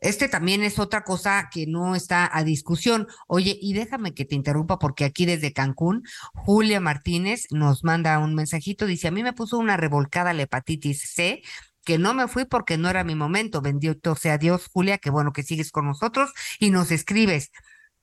Este 0.00 0.28
también 0.28 0.62
es 0.62 0.78
otra 0.78 1.04
cosa 1.04 1.48
que 1.52 1.66
no 1.66 1.94
está 1.94 2.28
a 2.32 2.42
discusión. 2.44 3.06
Oye, 3.26 3.58
y 3.60 3.74
déjame 3.74 4.14
que 4.14 4.24
te 4.24 4.34
interrumpa 4.34 4.78
porque 4.78 5.04
aquí 5.04 5.26
desde 5.26 5.52
Cancún, 5.52 6.04
Julia 6.32 6.80
Martínez 6.80 7.44
nos 7.50 7.84
manda 7.84 8.18
un 8.18 8.34
mensajito, 8.34 8.86
dice, 8.86 9.08
a 9.08 9.10
mí 9.10 9.22
me 9.22 9.32
puso 9.32 9.58
una 9.58 9.76
revolcada 9.76 10.32
la 10.32 10.42
hepatitis 10.42 11.02
C 11.12 11.42
que 11.84 11.98
no 11.98 12.14
me 12.14 12.28
fui 12.28 12.44
porque 12.44 12.78
no 12.78 12.88
era 12.88 13.04
mi 13.04 13.14
momento. 13.14 13.60
Bendito 13.62 14.14
sea 14.14 14.38
Dios, 14.38 14.68
Julia, 14.72 14.98
que 14.98 15.10
bueno 15.10 15.32
que 15.32 15.42
sigues 15.42 15.72
con 15.72 15.86
nosotros 15.86 16.32
y 16.58 16.70
nos 16.70 16.90
escribes. 16.90 17.50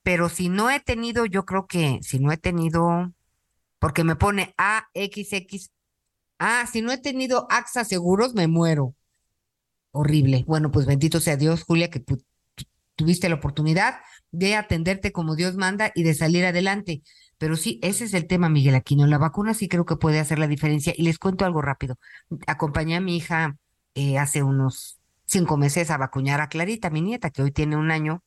Pero 0.02 0.28
si 0.28 0.48
no 0.48 0.70
he 0.70 0.80
tenido, 0.80 1.26
yo 1.26 1.44
creo 1.44 1.66
que 1.66 1.98
si 2.02 2.18
no 2.18 2.32
he 2.32 2.36
tenido, 2.36 3.12
porque 3.78 4.04
me 4.04 4.16
pone 4.16 4.54
AXX, 4.56 5.70
ah, 6.38 6.66
si 6.70 6.82
no 6.82 6.92
he 6.92 6.98
tenido 6.98 7.46
AXA 7.50 7.84
seguros, 7.84 8.34
me 8.34 8.48
muero 8.48 8.94
horrible. 9.90 10.44
Bueno, 10.46 10.70
pues 10.70 10.86
bendito 10.86 11.20
sea 11.20 11.36
Dios, 11.36 11.64
Julia, 11.64 11.90
que 11.90 12.04
tuviste 12.96 13.28
la 13.28 13.36
oportunidad 13.36 13.96
de 14.30 14.56
atenderte 14.56 15.12
como 15.12 15.36
Dios 15.36 15.56
manda 15.56 15.92
y 15.94 16.02
de 16.02 16.14
salir 16.14 16.44
adelante. 16.44 17.02
Pero 17.38 17.56
sí, 17.56 17.78
ese 17.82 18.04
es 18.04 18.14
el 18.14 18.26
tema, 18.26 18.48
Miguel 18.48 18.74
Aquino. 18.74 19.06
La 19.06 19.18
vacuna 19.18 19.54
sí 19.54 19.68
creo 19.68 19.86
que 19.86 19.96
puede 19.96 20.18
hacer 20.18 20.38
la 20.38 20.48
diferencia. 20.48 20.92
Y 20.96 21.02
les 21.02 21.18
cuento 21.18 21.44
algo 21.44 21.62
rápido. 21.62 21.96
Acompañé 22.46 22.96
a 22.96 23.00
mi 23.00 23.16
hija 23.16 23.56
eh, 23.94 24.18
hace 24.18 24.42
unos 24.42 24.98
cinco 25.24 25.56
meses 25.56 25.90
a 25.90 25.98
vacunar 25.98 26.40
a 26.40 26.48
Clarita, 26.48 26.90
mi 26.90 27.00
nieta, 27.00 27.30
que 27.30 27.42
hoy 27.42 27.52
tiene 27.52 27.76
un 27.76 27.90
año, 27.90 28.24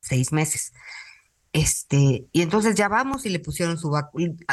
seis 0.00 0.32
meses. 0.32 0.72
Este, 1.52 2.26
y 2.32 2.42
entonces 2.42 2.74
ya 2.74 2.88
vamos 2.88 3.24
y 3.26 3.30
le 3.30 3.38
pusieron 3.38 3.78
su 3.78 3.90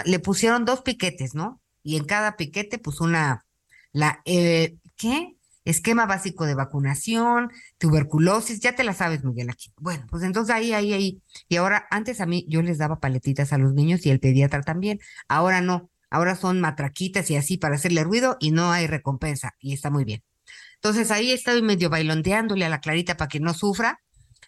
le 0.05 0.19
pusieron 0.19 0.65
dos 0.65 0.81
piquetes, 0.81 1.35
¿no? 1.35 1.61
Y 1.81 1.97
en 1.97 2.05
cada 2.05 2.37
piquete, 2.37 2.77
pues 2.79 3.01
una, 3.01 3.45
la, 3.91 4.21
eh, 4.25 4.77
¿qué? 4.95 5.35
Esquema 5.65 6.05
básico 6.05 6.45
de 6.45 6.55
vacunación, 6.55 7.51
tuberculosis, 7.77 8.59
ya 8.59 8.75
te 8.75 8.83
la 8.83 8.93
sabes, 8.93 9.23
Miguel, 9.23 9.49
aquí. 9.49 9.71
Bueno, 9.77 10.05
pues 10.09 10.23
entonces 10.23 10.53
ahí, 10.53 10.73
ahí, 10.73 10.93
ahí. 10.93 11.21
Y 11.49 11.57
ahora, 11.57 11.87
antes 11.89 12.21
a 12.21 12.25
mí 12.25 12.45
yo 12.49 12.61
les 12.61 12.77
daba 12.77 12.99
paletitas 12.99 13.53
a 13.53 13.57
los 13.57 13.73
niños 13.73 14.05
y 14.05 14.09
el 14.09 14.19
pediatra 14.19 14.61
también. 14.61 14.99
Ahora 15.27 15.61
no, 15.61 15.89
ahora 16.09 16.35
son 16.35 16.61
matraquitas 16.61 17.29
y 17.31 17.35
así 17.35 17.57
para 17.57 17.75
hacerle 17.75 18.03
ruido 18.03 18.37
y 18.39 18.51
no 18.51 18.71
hay 18.71 18.87
recompensa 18.87 19.55
y 19.59 19.73
está 19.73 19.89
muy 19.89 20.05
bien. 20.05 20.23
Entonces 20.75 21.11
ahí 21.11 21.31
estoy 21.31 21.61
medio 21.61 21.89
bailonteándole 21.89 22.65
a 22.65 22.69
la 22.69 22.81
Clarita 22.81 23.17
para 23.17 23.29
que 23.29 23.39
no 23.39 23.53
sufra 23.53 24.01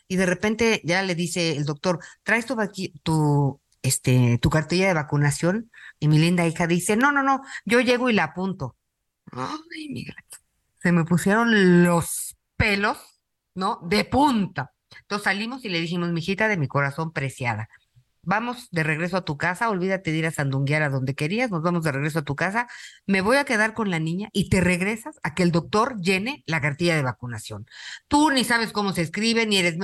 y 0.07 0.17
de 0.17 0.25
repente 0.25 0.81
ya 0.83 1.01
le 1.01 1.15
dice 1.15 1.55
el 1.57 1.65
doctor, 1.65 1.99
traes 2.23 2.45
tu, 2.45 2.55
tu, 3.03 3.61
este, 3.81 4.37
tu 4.39 4.49
cartilla 4.49 4.87
de 4.87 4.93
vacunación 4.93 5.71
y 5.99 6.07
mi 6.07 6.19
linda 6.19 6.45
hija 6.47 6.67
dice, 6.67 6.95
no, 6.97 7.11
no, 7.11 7.23
no, 7.23 7.41
yo 7.65 7.79
llego 7.81 8.09
y 8.09 8.13
la 8.13 8.25
apunto. 8.25 8.75
Ay, 9.31 9.89
Miguel, 9.89 10.15
se 10.85 10.91
me 10.91 11.03
pusieron 11.03 11.83
los 11.83 12.37
pelos, 12.57 12.99
¿no? 13.55 13.79
De 13.81 14.05
punta. 14.05 14.75
Entonces 15.01 15.23
salimos 15.23 15.65
y 15.65 15.69
le 15.69 15.81
dijimos, 15.81 16.11
mijita 16.11 16.47
de 16.47 16.57
mi 16.57 16.67
corazón 16.67 17.11
preciada, 17.11 17.69
vamos 18.21 18.69
de 18.69 18.83
regreso 18.83 19.17
a 19.17 19.25
tu 19.25 19.35
casa, 19.35 19.71
olvídate 19.71 20.11
de 20.11 20.17
ir 20.17 20.27
a 20.27 20.31
sandunguear 20.31 20.83
a 20.83 20.89
donde 20.89 21.15
querías, 21.15 21.49
nos 21.49 21.63
vamos 21.63 21.83
de 21.83 21.91
regreso 21.91 22.19
a 22.19 22.21
tu 22.21 22.35
casa, 22.35 22.67
me 23.07 23.21
voy 23.21 23.37
a 23.37 23.45
quedar 23.45 23.73
con 23.73 23.89
la 23.89 23.97
niña 23.97 24.29
y 24.31 24.47
te 24.49 24.61
regresas 24.61 25.19
a 25.23 25.33
que 25.33 25.41
el 25.41 25.51
doctor 25.51 25.99
llene 26.01 26.43
la 26.45 26.61
cartilla 26.61 26.95
de 26.95 27.01
vacunación. 27.01 27.65
Tú 28.07 28.29
ni 28.29 28.43
sabes 28.43 28.71
cómo 28.71 28.93
se 28.93 29.01
escribe, 29.01 29.47
ni 29.47 29.57
eres... 29.57 29.77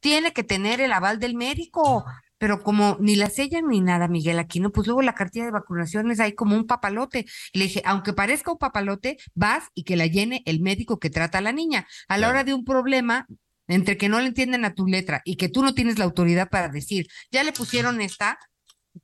Tiene 0.00 0.32
que 0.32 0.42
tener 0.42 0.80
el 0.80 0.90
aval 0.90 1.20
del 1.20 1.36
médico 1.36 2.04
pero 2.40 2.62
como 2.62 2.96
ni 3.00 3.16
la 3.16 3.28
sellan 3.28 3.68
ni 3.68 3.82
nada, 3.82 4.08
Miguel 4.08 4.38
Aquino, 4.38 4.72
pues 4.72 4.86
luego 4.86 5.02
la 5.02 5.14
cartilla 5.14 5.44
de 5.44 5.50
vacunación 5.50 6.10
es 6.10 6.20
ahí 6.20 6.34
como 6.34 6.56
un 6.56 6.66
papalote. 6.66 7.26
Y 7.52 7.58
le 7.58 7.66
dije, 7.66 7.82
aunque 7.84 8.14
parezca 8.14 8.50
un 8.50 8.56
papalote, 8.56 9.18
vas 9.34 9.64
y 9.74 9.84
que 9.84 9.94
la 9.94 10.06
llene 10.06 10.42
el 10.46 10.60
médico 10.60 10.98
que 10.98 11.10
trata 11.10 11.36
a 11.36 11.42
la 11.42 11.52
niña. 11.52 11.86
A 12.08 12.16
la 12.16 12.30
hora 12.30 12.42
de 12.42 12.54
un 12.54 12.64
problema, 12.64 13.26
entre 13.68 13.98
que 13.98 14.08
no 14.08 14.18
le 14.20 14.28
entienden 14.28 14.64
a 14.64 14.72
tu 14.72 14.86
letra 14.86 15.20
y 15.26 15.36
que 15.36 15.50
tú 15.50 15.62
no 15.62 15.74
tienes 15.74 15.98
la 15.98 16.06
autoridad 16.06 16.48
para 16.48 16.70
decir, 16.70 17.08
ya 17.30 17.44
le 17.44 17.52
pusieron 17.52 18.00
esta, 18.00 18.38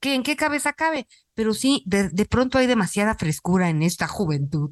¿qué, 0.00 0.14
¿en 0.14 0.22
qué 0.22 0.34
cabeza 0.34 0.72
cabe? 0.72 1.06
Pero 1.34 1.52
sí, 1.52 1.82
de, 1.84 2.08
de 2.08 2.24
pronto 2.24 2.56
hay 2.56 2.66
demasiada 2.66 3.16
frescura 3.16 3.68
en 3.68 3.82
esta 3.82 4.08
juventud. 4.08 4.70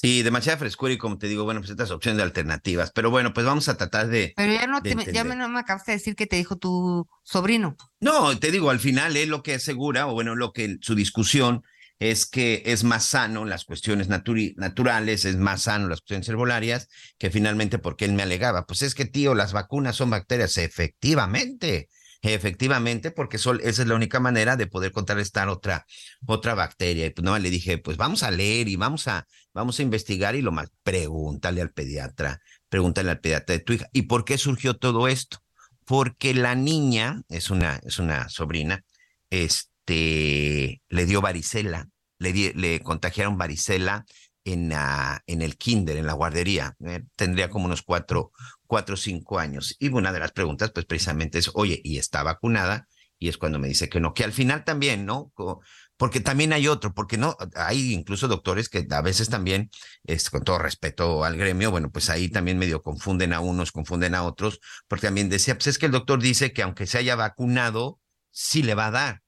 Sí, 0.00 0.22
demasiada 0.22 0.58
frescura 0.58 0.92
y 0.92 0.98
como 0.98 1.16
te 1.16 1.26
digo, 1.26 1.44
bueno, 1.44 1.60
pues 1.60 1.70
estas 1.70 1.90
opciones 1.90 2.18
de 2.18 2.22
alternativas. 2.24 2.90
Pero 2.92 3.10
bueno, 3.10 3.32
pues 3.32 3.46
vamos 3.46 3.68
a 3.68 3.76
tratar 3.76 4.08
de. 4.08 4.34
Pero 4.36 4.52
ya 4.52 4.66
no, 4.66 4.82
te, 4.82 4.94
ya 5.12 5.24
me, 5.24 5.36
no 5.36 5.48
me 5.48 5.62
de 5.62 5.92
decir 5.92 6.14
que 6.14 6.26
te 6.26 6.36
dijo 6.36 6.56
tu 6.56 7.08
sobrino. 7.22 7.76
No, 8.00 8.38
te 8.38 8.50
digo, 8.50 8.70
al 8.70 8.80
final 8.80 9.16
él 9.16 9.30
lo 9.30 9.42
que 9.42 9.54
asegura, 9.54 10.06
o 10.06 10.12
bueno, 10.12 10.34
lo 10.34 10.52
que 10.52 10.76
su 10.82 10.94
discusión 10.94 11.62
es 11.98 12.26
que 12.26 12.62
es 12.66 12.84
más 12.84 13.06
sano 13.06 13.46
las 13.46 13.64
cuestiones 13.64 14.08
naturales, 14.08 15.24
es 15.24 15.36
más 15.36 15.62
sano 15.62 15.88
las 15.88 16.00
cuestiones 16.00 16.28
herbolarias, 16.28 16.88
que 17.18 17.30
finalmente 17.30 17.78
porque 17.78 18.04
él 18.04 18.12
me 18.12 18.22
alegaba, 18.22 18.66
pues 18.66 18.82
es 18.82 18.94
que 18.94 19.06
tío, 19.06 19.34
las 19.34 19.52
vacunas 19.54 19.96
son 19.96 20.10
bacterias, 20.10 20.58
efectivamente, 20.58 21.88
efectivamente, 22.34 23.10
porque 23.10 23.36
esa 23.36 23.52
es 23.54 23.86
la 23.86 23.94
única 23.94 24.20
manera 24.20 24.56
de 24.56 24.66
poder 24.66 24.92
contrarrestar 24.92 25.48
otra, 25.48 25.86
otra 26.26 26.54
bacteria. 26.54 27.06
Y 27.06 27.10
pues 27.10 27.24
no, 27.24 27.38
le 27.38 27.50
dije, 27.50 27.78
pues 27.78 27.96
vamos 27.96 28.22
a 28.22 28.30
leer 28.30 28.68
y 28.68 28.76
vamos 28.76 29.08
a, 29.08 29.26
vamos 29.52 29.78
a 29.78 29.82
investigar 29.82 30.34
y 30.34 30.42
lo 30.42 30.52
más, 30.52 30.70
pregúntale 30.82 31.60
al 31.60 31.72
pediatra, 31.72 32.40
pregúntale 32.68 33.10
al 33.10 33.20
pediatra 33.20 33.54
de 33.54 33.62
tu 33.62 33.72
hija. 33.74 33.88
¿Y 33.92 34.02
por 34.02 34.24
qué 34.24 34.38
surgió 34.38 34.74
todo 34.74 35.08
esto? 35.08 35.38
Porque 35.84 36.34
la 36.34 36.54
niña, 36.54 37.22
es 37.28 37.50
una, 37.50 37.80
es 37.84 37.98
una 37.98 38.28
sobrina, 38.28 38.84
este, 39.30 40.82
le 40.88 41.06
dio 41.06 41.20
varicela, 41.20 41.88
le, 42.18 42.80
contagiaron 42.80 43.38
varicela 43.38 44.04
en, 44.44 44.72
en 45.26 45.42
el 45.42 45.56
kinder, 45.56 45.96
en 45.96 46.06
la 46.06 46.14
guardería. 46.14 46.74
Eh, 46.86 47.02
tendría 47.16 47.50
como 47.50 47.66
unos 47.66 47.82
cuatro, 47.82 48.32
cuatro 48.66 48.94
o 48.94 48.98
cinco 48.98 49.38
años. 49.38 49.76
Y 49.78 49.88
una 49.88 50.12
de 50.12 50.20
las 50.20 50.32
preguntas, 50.32 50.70
pues 50.72 50.86
precisamente 50.86 51.38
es, 51.38 51.50
oye, 51.54 51.80
¿y 51.84 51.98
está 51.98 52.22
vacunada? 52.22 52.86
Y 53.18 53.28
es 53.28 53.38
cuando 53.38 53.58
me 53.58 53.68
dice 53.68 53.88
que 53.88 54.00
no, 54.00 54.12
que 54.12 54.24
al 54.24 54.32
final 54.32 54.64
también, 54.64 55.06
¿no? 55.06 55.32
Porque 55.96 56.20
también 56.20 56.52
hay 56.52 56.68
otro, 56.68 56.92
porque 56.92 57.16
no, 57.16 57.36
hay 57.54 57.94
incluso 57.94 58.28
doctores 58.28 58.68
que 58.68 58.86
a 58.90 59.00
veces 59.00 59.30
también, 59.30 59.70
es, 60.04 60.28
con 60.28 60.44
todo 60.44 60.58
respeto 60.58 61.24
al 61.24 61.38
gremio, 61.38 61.70
bueno, 61.70 61.90
pues 61.90 62.10
ahí 62.10 62.28
también 62.28 62.58
medio 62.58 62.82
confunden 62.82 63.32
a 63.32 63.40
unos, 63.40 63.72
confunden 63.72 64.14
a 64.14 64.22
otros, 64.22 64.60
porque 64.86 65.06
también 65.06 65.30
decía, 65.30 65.54
pues 65.54 65.68
es 65.68 65.78
que 65.78 65.86
el 65.86 65.92
doctor 65.92 66.20
dice 66.20 66.52
que 66.52 66.62
aunque 66.62 66.86
se 66.86 66.98
haya 66.98 67.16
vacunado, 67.16 68.00
sí 68.30 68.62
le 68.62 68.74
va 68.74 68.88
a 68.88 68.90
dar. 68.90 69.22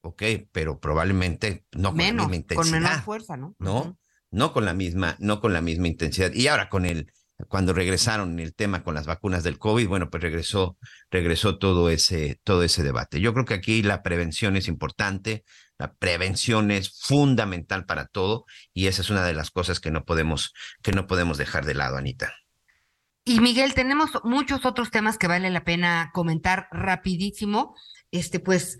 Ok, 0.00 0.22
pero 0.52 0.78
probablemente 0.78 1.66
no 1.72 1.90
con 1.90 1.98
la 1.98 2.12
misma 2.12 2.36
intensidad. 2.36 2.56
Con 2.56 2.70
menor 2.70 3.02
fuerza, 3.02 3.36
¿no? 3.36 3.54
¿No? 3.58 3.98
no 4.30 4.52
con 4.52 4.64
la 4.64 4.74
misma, 4.74 5.16
no 5.18 5.40
con 5.40 5.52
la 5.52 5.60
misma 5.60 5.88
intensidad. 5.88 6.32
Y 6.32 6.48
ahora 6.48 6.68
con 6.68 6.84
el, 6.84 7.12
cuando 7.46 7.72
regresaron 7.72 8.38
el 8.40 8.54
tema 8.54 8.82
con 8.82 8.94
las 8.94 9.06
vacunas 9.06 9.44
del 9.44 9.58
COVID, 9.58 9.86
bueno, 9.86 10.10
pues 10.10 10.22
regresó, 10.22 10.76
regresó 11.10 11.58
todo 11.58 11.88
ese, 11.88 12.40
todo 12.42 12.64
ese 12.64 12.82
debate. 12.82 13.20
Yo 13.20 13.32
creo 13.32 13.44
que 13.44 13.54
aquí 13.54 13.82
la 13.82 14.02
prevención 14.02 14.56
es 14.56 14.66
importante, 14.66 15.44
la 15.78 15.92
prevención 15.92 16.72
es 16.72 17.00
fundamental 17.00 17.86
para 17.86 18.06
todo, 18.06 18.44
y 18.74 18.88
esa 18.88 19.02
es 19.02 19.10
una 19.10 19.24
de 19.24 19.34
las 19.34 19.50
cosas 19.50 19.78
que 19.78 19.92
no 19.92 20.04
podemos, 20.04 20.52
que 20.82 20.92
no 20.92 21.06
podemos 21.06 21.38
dejar 21.38 21.64
de 21.64 21.74
lado, 21.74 21.96
Anita. 21.96 22.34
Y 23.24 23.40
Miguel, 23.40 23.74
tenemos 23.74 24.10
muchos 24.24 24.64
otros 24.64 24.90
temas 24.90 25.18
que 25.18 25.28
vale 25.28 25.50
la 25.50 25.62
pena 25.62 26.10
comentar 26.14 26.66
rapidísimo. 26.72 27.76
Este, 28.10 28.40
pues, 28.40 28.78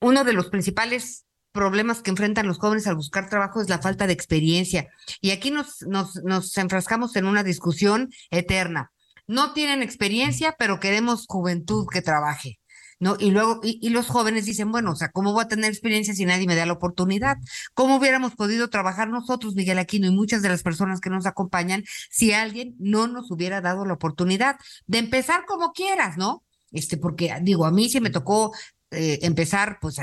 uno 0.00 0.24
de 0.24 0.32
los 0.32 0.50
principales 0.50 1.27
problemas 1.58 2.02
que 2.02 2.10
enfrentan 2.10 2.46
los 2.46 2.58
jóvenes 2.58 2.86
al 2.86 2.94
buscar 2.94 3.28
trabajo 3.28 3.60
es 3.60 3.68
la 3.68 3.80
falta 3.80 4.06
de 4.06 4.12
experiencia. 4.12 4.86
Y 5.20 5.32
aquí 5.32 5.50
nos, 5.50 5.82
nos, 5.82 6.14
nos 6.22 6.56
enfrascamos 6.56 7.16
en 7.16 7.26
una 7.26 7.42
discusión 7.42 8.10
eterna. 8.30 8.92
No 9.26 9.54
tienen 9.54 9.82
experiencia, 9.82 10.54
pero 10.56 10.78
queremos 10.78 11.26
juventud 11.26 11.88
que 11.92 12.00
trabaje. 12.00 12.60
¿no? 13.00 13.16
Y 13.18 13.32
luego, 13.32 13.58
y, 13.64 13.88
los 13.88 14.06
jóvenes 14.06 14.44
dicen, 14.44 14.70
bueno, 14.70 14.92
o 14.92 14.94
sea, 14.94 15.10
¿cómo 15.10 15.32
voy 15.32 15.42
a 15.42 15.48
tener 15.48 15.68
experiencia 15.68 16.14
si 16.14 16.24
nadie 16.24 16.46
me 16.46 16.54
da 16.54 16.64
la 16.64 16.74
oportunidad? 16.74 17.38
¿Cómo 17.74 17.96
hubiéramos 17.96 18.36
podido 18.36 18.70
trabajar 18.70 19.08
nosotros, 19.08 19.56
Miguel 19.56 19.80
Aquino, 19.80 20.06
y 20.06 20.12
muchas 20.12 20.42
de 20.42 20.50
las 20.50 20.62
personas 20.62 21.00
que 21.00 21.10
nos 21.10 21.26
acompañan, 21.26 21.82
si 22.08 22.32
alguien 22.32 22.76
no 22.78 23.08
nos 23.08 23.32
hubiera 23.32 23.60
dado 23.60 23.84
la 23.84 23.94
oportunidad 23.94 24.58
de 24.86 24.98
empezar 24.98 25.44
como 25.44 25.72
quieras, 25.72 26.16
¿no? 26.16 26.44
Este, 26.70 26.98
porque 26.98 27.36
digo, 27.42 27.66
a 27.66 27.72
mí 27.72 27.90
se 27.90 28.00
me 28.00 28.10
tocó 28.10 28.54
eh, 28.92 29.18
empezar, 29.22 29.78
pues, 29.80 29.96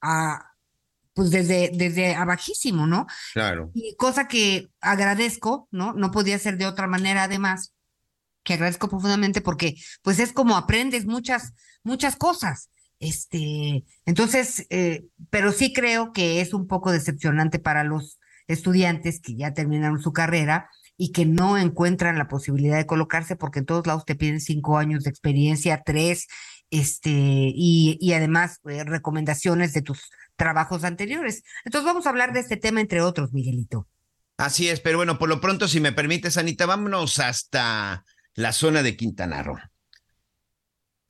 a, 0.00 0.49
pues 1.20 1.30
desde, 1.30 1.70
desde 1.74 2.14
abajísimo, 2.14 2.86
¿no? 2.86 3.06
Claro. 3.34 3.70
Y 3.74 3.94
cosa 3.96 4.26
que 4.26 4.70
agradezco, 4.80 5.68
¿no? 5.70 5.92
No 5.92 6.10
podía 6.12 6.38
ser 6.38 6.56
de 6.56 6.64
otra 6.64 6.86
manera 6.86 7.24
además, 7.24 7.74
que 8.42 8.54
agradezco 8.54 8.88
profundamente 8.88 9.42
porque 9.42 9.74
pues 10.00 10.18
es 10.18 10.32
como 10.32 10.56
aprendes 10.56 11.04
muchas, 11.04 11.52
muchas 11.82 12.16
cosas. 12.16 12.70
Este, 13.00 13.84
entonces, 14.06 14.64
eh, 14.70 15.04
pero 15.28 15.52
sí 15.52 15.74
creo 15.74 16.14
que 16.14 16.40
es 16.40 16.54
un 16.54 16.66
poco 16.66 16.90
decepcionante 16.90 17.58
para 17.58 17.84
los 17.84 18.18
estudiantes 18.46 19.20
que 19.20 19.36
ya 19.36 19.52
terminaron 19.52 20.00
su 20.00 20.14
carrera 20.14 20.70
y 20.96 21.12
que 21.12 21.26
no 21.26 21.58
encuentran 21.58 22.16
la 22.16 22.28
posibilidad 22.28 22.78
de 22.78 22.86
colocarse 22.86 23.36
porque 23.36 23.58
en 23.58 23.66
todos 23.66 23.86
lados 23.86 24.06
te 24.06 24.14
piden 24.14 24.40
cinco 24.40 24.78
años 24.78 25.04
de 25.04 25.10
experiencia, 25.10 25.82
tres, 25.84 26.28
este, 26.70 27.10
y, 27.12 27.98
y 28.00 28.14
además 28.14 28.60
eh, 28.70 28.84
recomendaciones 28.84 29.74
de 29.74 29.82
tus 29.82 30.08
trabajos 30.40 30.84
anteriores. 30.84 31.44
Entonces 31.66 31.84
vamos 31.84 32.06
a 32.06 32.08
hablar 32.08 32.32
de 32.32 32.40
este 32.40 32.56
tema 32.56 32.80
entre 32.80 33.02
otros, 33.02 33.34
Miguelito. 33.34 33.86
Así 34.38 34.70
es, 34.70 34.80
pero 34.80 34.96
bueno, 34.96 35.18
por 35.18 35.28
lo 35.28 35.38
pronto, 35.38 35.68
si 35.68 35.80
me 35.80 35.92
permites, 35.92 36.38
Anita, 36.38 36.64
vámonos 36.64 37.18
hasta 37.18 38.06
la 38.32 38.52
zona 38.54 38.82
de 38.82 38.96
Quintana 38.96 39.42
Roo. 39.42 39.58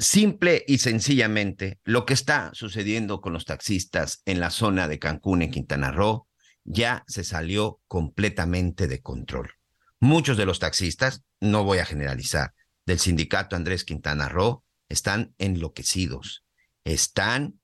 Simple 0.00 0.64
y 0.66 0.78
sencillamente, 0.78 1.78
lo 1.84 2.06
que 2.06 2.14
está 2.14 2.50
sucediendo 2.54 3.20
con 3.20 3.32
los 3.32 3.44
taxistas 3.44 4.20
en 4.24 4.40
la 4.40 4.50
zona 4.50 4.88
de 4.88 4.98
Cancún, 4.98 5.42
en 5.42 5.52
Quintana 5.52 5.92
Roo, 5.92 6.26
ya 6.64 7.04
se 7.06 7.22
salió 7.22 7.80
completamente 7.86 8.88
de 8.88 9.00
control. 9.00 9.52
Muchos 10.00 10.38
de 10.38 10.46
los 10.46 10.58
taxistas, 10.58 11.22
no 11.38 11.62
voy 11.62 11.78
a 11.78 11.86
generalizar, 11.86 12.52
del 12.84 12.98
sindicato 12.98 13.54
Andrés 13.54 13.84
Quintana 13.84 14.28
Roo, 14.28 14.64
están 14.88 15.36
enloquecidos, 15.38 16.44
están 16.82 17.59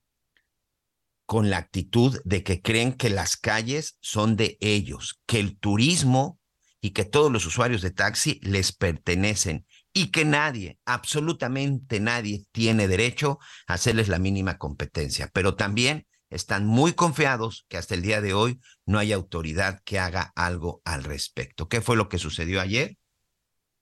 con 1.27 1.49
la 1.49 1.57
actitud 1.57 2.19
de 2.23 2.41
que 2.41 2.61
creen 2.61 2.93
que 2.93 3.09
las 3.09 3.35
calles 3.35 3.97
son 3.99 4.37
de 4.37 4.57
ellos, 4.61 5.19
que 5.27 5.41
el 5.41 5.59
turismo 5.59 6.39
y 6.79 6.91
que 6.91 7.03
todos 7.03 7.29
los 7.29 7.45
usuarios 7.45 7.81
de 7.81 7.91
taxi 7.91 8.39
les 8.41 8.71
pertenecen 8.71 9.67
y 9.91 10.11
que 10.11 10.23
nadie, 10.23 10.79
absolutamente 10.85 11.99
nadie, 11.99 12.45
tiene 12.53 12.87
derecho 12.87 13.39
a 13.67 13.73
hacerles 13.73 14.07
la 14.07 14.19
mínima 14.19 14.57
competencia. 14.57 15.29
Pero 15.33 15.55
también 15.55 16.07
están 16.29 16.65
muy 16.65 16.93
confiados 16.93 17.65
que 17.67 17.77
hasta 17.77 17.93
el 17.93 18.03
día 18.03 18.21
de 18.21 18.33
hoy 18.33 18.61
no 18.85 18.97
hay 18.97 19.11
autoridad 19.11 19.81
que 19.83 19.99
haga 19.99 20.31
algo 20.33 20.81
al 20.85 21.03
respecto. 21.03 21.67
¿Qué 21.67 21.81
fue 21.81 21.97
lo 21.97 22.07
que 22.07 22.19
sucedió 22.19 22.61
ayer? 22.61 22.97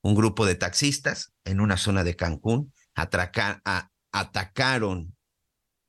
Un 0.01 0.15
grupo 0.15 0.47
de 0.47 0.55
taxistas 0.55 1.33
en 1.43 1.59
una 1.59 1.77
zona 1.77 2.03
de 2.03 2.15
Cancún 2.15 2.73
atacaron 2.95 5.15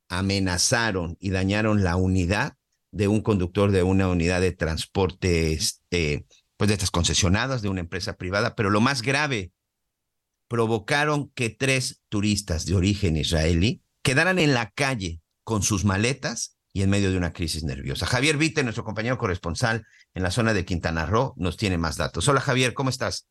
amenazaron 0.08 1.16
y 1.20 1.30
dañaron 1.30 1.82
la 1.82 1.96
unidad 1.96 2.54
de 2.92 3.08
un 3.08 3.20
conductor 3.20 3.70
de 3.70 3.82
una 3.82 4.08
unidad 4.08 4.40
de 4.40 4.52
transporte, 4.52 5.52
este, 5.52 6.26
pues 6.56 6.68
de 6.68 6.74
estas 6.74 6.90
concesionadas 6.90 7.62
de 7.62 7.68
una 7.68 7.80
empresa 7.80 8.16
privada, 8.16 8.54
pero 8.54 8.70
lo 8.70 8.80
más 8.80 9.02
grave, 9.02 9.52
provocaron 10.48 11.30
que 11.34 11.50
tres 11.50 12.02
turistas 12.08 12.66
de 12.66 12.74
origen 12.74 13.16
israelí 13.16 13.82
quedaran 14.02 14.38
en 14.38 14.54
la 14.54 14.70
calle 14.70 15.20
con 15.44 15.62
sus 15.62 15.84
maletas 15.84 16.58
y 16.72 16.82
en 16.82 16.90
medio 16.90 17.10
de 17.10 17.16
una 17.16 17.32
crisis 17.32 17.64
nerviosa. 17.64 18.06
Javier 18.06 18.36
Vite, 18.36 18.62
nuestro 18.62 18.84
compañero 18.84 19.18
corresponsal 19.18 19.84
en 20.14 20.22
la 20.22 20.30
zona 20.30 20.54
de 20.54 20.64
Quintana 20.64 21.06
Roo, 21.06 21.34
nos 21.36 21.56
tiene 21.56 21.78
más 21.78 21.96
datos. 21.96 22.28
Hola 22.28 22.40
Javier, 22.40 22.74
¿cómo 22.74 22.90
estás? 22.90 23.28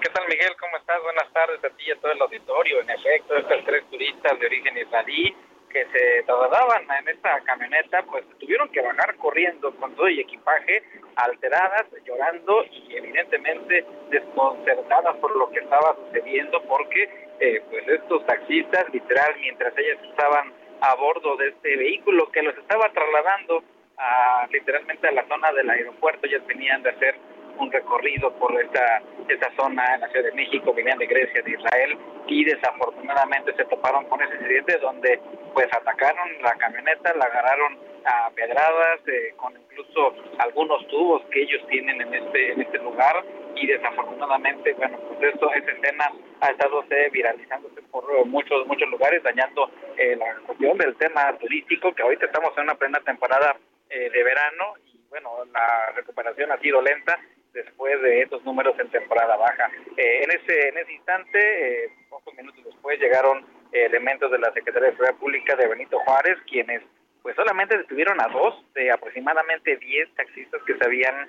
¿Qué 0.00 0.08
tal 0.10 0.24
Miguel? 0.28 0.52
¿Cómo 0.60 0.76
estás? 0.78 0.96
Buenas 1.02 1.32
tardes 1.32 1.58
a 1.64 1.76
ti 1.76 1.84
y 1.88 1.90
a 1.90 2.00
todo 2.00 2.12
el 2.12 2.22
auditorio. 2.22 2.80
En 2.80 2.90
efecto, 2.90 3.36
estos 3.36 3.64
tres 3.66 3.84
turistas 3.90 4.38
de 4.38 4.46
origen 4.46 4.78
israelí 4.78 5.36
que 5.68 5.84
se 5.86 6.22
trasladaban 6.24 6.82
en 7.00 7.08
esta 7.08 7.40
camioneta, 7.40 8.02
pues 8.04 8.24
tuvieron 8.38 8.68
que 8.70 8.80
bajar 8.80 9.16
corriendo 9.16 9.74
con 9.76 9.94
todo 9.94 10.06
el 10.06 10.18
equipaje, 10.18 10.82
alteradas, 11.16 11.86
llorando 12.04 12.64
y 12.70 12.96
evidentemente 12.96 13.84
desconcertadas 14.10 15.16
por 15.16 15.36
lo 15.36 15.50
que 15.50 15.60
estaba 15.60 15.96
sucediendo, 15.96 16.62
porque 16.64 17.28
eh, 17.40 17.62
pues 17.70 17.86
estos 17.88 18.24
taxistas, 18.26 18.92
literal, 18.92 19.34
mientras 19.40 19.76
ellas 19.76 19.98
estaban 20.10 20.52
a 20.80 20.94
bordo 20.94 21.36
de 21.36 21.48
este 21.48 21.76
vehículo 21.76 22.30
que 22.30 22.42
los 22.42 22.56
estaba 22.56 22.88
trasladando 22.92 23.62
a, 23.96 24.46
literalmente 24.50 25.08
a 25.08 25.12
la 25.12 25.26
zona 25.26 25.52
del 25.52 25.68
aeropuerto, 25.70 26.26
ellas 26.26 26.42
tenían 26.46 26.82
de 26.82 26.90
hacer 26.90 27.16
un 27.58 27.70
recorrido 27.72 28.32
por 28.34 28.60
esta, 28.60 29.02
esta 29.28 29.50
zona 29.56 29.94
en 29.94 30.00
la 30.00 30.08
Ciudad 30.08 30.26
de 30.26 30.32
México, 30.32 30.72
venían 30.72 30.98
de 30.98 31.06
Grecia, 31.06 31.42
de 31.42 31.50
Israel, 31.50 31.98
y 32.26 32.44
desafortunadamente 32.44 33.54
se 33.54 33.64
toparon 33.64 34.04
con 34.06 34.20
ese 34.22 34.34
incidente 34.36 34.78
donde 34.78 35.20
pues 35.54 35.66
atacaron 35.72 36.42
la 36.42 36.52
camioneta, 36.54 37.14
la 37.14 37.24
agarraron 37.24 37.78
a 38.04 38.30
pedradas, 38.30 39.00
eh, 39.06 39.34
con 39.36 39.54
incluso 39.56 40.14
algunos 40.38 40.86
tubos 40.88 41.22
que 41.30 41.42
ellos 41.42 41.60
tienen 41.68 42.00
en 42.00 42.14
este, 42.14 42.52
en 42.52 42.60
este 42.62 42.78
lugar, 42.78 43.24
y 43.54 43.66
desafortunadamente, 43.66 44.72
bueno, 44.74 44.98
pues 44.98 45.34
esto, 45.34 45.52
esa 45.52 45.72
escena 45.72 46.12
ha 46.40 46.50
estado 46.50 46.84
viralizándose 47.12 47.82
por 47.90 48.24
muchos, 48.26 48.66
muchos 48.66 48.88
lugares, 48.88 49.22
dañando 49.22 49.70
eh, 49.96 50.16
la 50.16 50.34
cuestión 50.46 50.78
del 50.78 50.94
tema 50.96 51.36
turístico, 51.38 51.92
que 51.92 52.02
ahorita 52.02 52.26
estamos 52.26 52.52
en 52.56 52.64
una 52.64 52.74
plena 52.74 53.00
temporada 53.00 53.56
eh, 53.90 54.10
de 54.10 54.22
verano 54.22 54.74
y 54.86 55.00
bueno, 55.08 55.30
la 55.52 55.92
recuperación 55.96 56.52
ha 56.52 56.58
sido 56.58 56.82
lenta 56.82 57.18
después 57.64 58.00
de 58.02 58.22
estos 58.22 58.44
números 58.44 58.78
en 58.78 58.88
temporada 58.90 59.36
baja. 59.36 59.70
Eh, 59.96 60.24
en 60.24 60.30
ese 60.30 60.68
en 60.68 60.78
ese 60.78 60.92
instante, 60.92 61.84
eh, 61.84 61.90
pocos 62.08 62.34
minutos 62.34 62.64
después, 62.64 62.98
llegaron 63.00 63.44
eh, 63.72 63.86
elementos 63.86 64.30
de 64.30 64.38
la 64.38 64.52
Secretaría 64.52 64.90
de 64.90 64.96
Seguridad 64.96 65.18
Pública 65.18 65.56
de 65.56 65.68
Benito 65.68 65.98
Juárez, 66.00 66.38
quienes 66.48 66.82
pues 67.22 67.34
solamente 67.34 67.76
detuvieron 67.76 68.20
a 68.20 68.28
dos 68.28 68.54
de 68.74 68.90
aproximadamente 68.90 69.76
10 69.76 70.14
taxistas 70.14 70.62
que 70.62 70.76
se 70.76 70.84
habían 70.84 71.28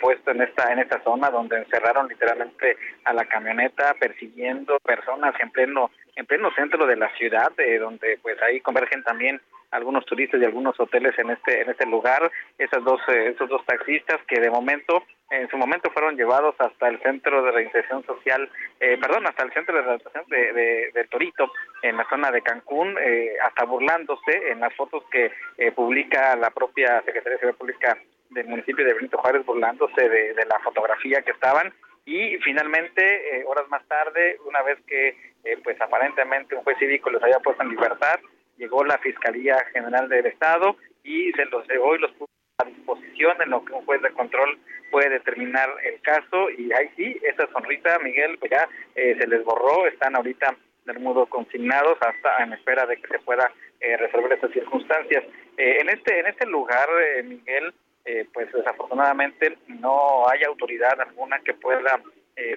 puesto 0.00 0.30
en 0.30 0.40
esta 0.40 0.72
en 0.72 0.78
esta 0.78 1.02
zona 1.02 1.30
donde 1.30 1.58
encerraron 1.58 2.06
literalmente 2.06 2.76
a 3.04 3.12
la 3.12 3.24
camioneta 3.24 3.92
persiguiendo 3.94 4.78
personas 4.78 5.34
en 5.40 5.50
pleno 5.50 5.90
en 6.14 6.26
pleno 6.26 6.54
centro 6.54 6.86
de 6.86 6.94
la 6.94 7.12
ciudad 7.16 7.50
donde 7.80 8.20
pues 8.22 8.40
ahí 8.40 8.60
convergen 8.60 9.02
también 9.02 9.40
algunos 9.72 10.06
turistas 10.06 10.40
y 10.40 10.44
algunos 10.44 10.78
hoteles 10.78 11.18
en 11.18 11.30
este 11.30 11.62
en 11.62 11.70
este 11.70 11.86
lugar 11.86 12.30
esas 12.56 12.84
dos 12.84 13.00
esos 13.08 13.48
dos 13.48 13.66
taxistas 13.66 14.20
que 14.28 14.38
de 14.38 14.48
momento 14.48 15.02
en 15.30 15.48
su 15.48 15.56
momento 15.56 15.90
fueron 15.90 16.16
llevados 16.16 16.54
hasta 16.58 16.88
el 16.88 17.00
centro 17.00 17.42
de 17.42 17.50
reinserción 17.50 18.04
social, 18.04 18.50
eh, 18.80 18.98
perdón, 19.00 19.26
hasta 19.26 19.42
el 19.42 19.52
centro 19.52 19.74
de 19.74 19.82
reinserción 19.82 20.24
de, 20.28 20.90
de, 20.92 21.04
Torito, 21.04 21.50
en 21.82 21.96
la 21.96 22.08
zona 22.08 22.30
de 22.30 22.42
Cancún, 22.42 22.96
eh, 23.00 23.34
hasta 23.42 23.64
burlándose 23.64 24.50
en 24.50 24.60
las 24.60 24.74
fotos 24.74 25.02
que 25.10 25.32
eh, 25.58 25.72
publica 25.72 26.36
la 26.36 26.50
propia 26.50 27.02
Secretaría 27.02 27.32
de 27.32 27.38
Seguridad 27.38 27.58
Pública 27.58 27.98
del 28.30 28.48
municipio 28.48 28.84
de 28.84 28.94
Benito 28.94 29.18
Juárez, 29.18 29.44
burlándose 29.44 30.08
de, 30.08 30.34
la 30.46 30.58
fotografía 30.60 31.22
que 31.22 31.32
estaban. 31.32 31.72
Y 32.04 32.36
finalmente, 32.38 33.44
horas 33.46 33.68
más 33.70 33.86
tarde, 33.86 34.38
una 34.46 34.62
vez 34.62 34.78
que 34.86 35.16
pues 35.62 35.80
aparentemente 35.80 36.54
un 36.54 36.62
juez 36.62 36.76
cívico 36.78 37.10
los 37.10 37.22
había 37.22 37.38
puesto 37.38 37.62
en 37.62 37.70
libertad, 37.70 38.18
llegó 38.56 38.84
la 38.84 38.98
Fiscalía 38.98 39.56
General 39.72 40.08
del 40.08 40.26
Estado 40.26 40.76
y 41.02 41.32
se 41.32 41.44
los 41.46 41.66
llevó 41.68 41.94
y 41.94 42.00
los 42.00 42.12
a 42.58 42.64
disposición 42.64 43.36
en 43.42 43.50
lo 43.50 43.64
que 43.64 43.72
un 43.72 43.84
juez 43.84 44.00
de 44.02 44.12
control 44.12 44.58
puede 44.90 45.10
determinar 45.10 45.68
el 45.84 46.00
caso 46.02 46.50
y 46.50 46.72
ahí 46.72 46.88
sí, 46.96 47.20
esa 47.22 47.48
sonrisa, 47.50 47.98
Miguel, 47.98 48.38
pues 48.38 48.52
ya 48.52 48.68
eh, 48.94 49.16
se 49.18 49.26
les 49.26 49.44
borró, 49.44 49.86
están 49.86 50.14
ahorita 50.14 50.56
del 50.84 51.00
modo 51.00 51.26
consignados 51.26 51.98
hasta 52.00 52.44
en 52.44 52.52
espera 52.52 52.86
de 52.86 52.96
que 52.98 53.08
se 53.08 53.18
pueda 53.20 53.50
eh, 53.80 53.96
resolver 53.96 54.32
estas 54.32 54.52
circunstancias. 54.52 55.24
Eh, 55.56 55.78
en 55.80 55.88
este 55.88 56.20
en 56.20 56.26
este 56.26 56.46
lugar, 56.46 56.88
Miguel, 57.24 57.72
pues 58.34 58.52
desafortunadamente 58.52 59.56
no 59.66 60.28
hay 60.28 60.44
autoridad 60.44 61.00
alguna 61.00 61.38
que 61.40 61.54
pueda 61.54 62.02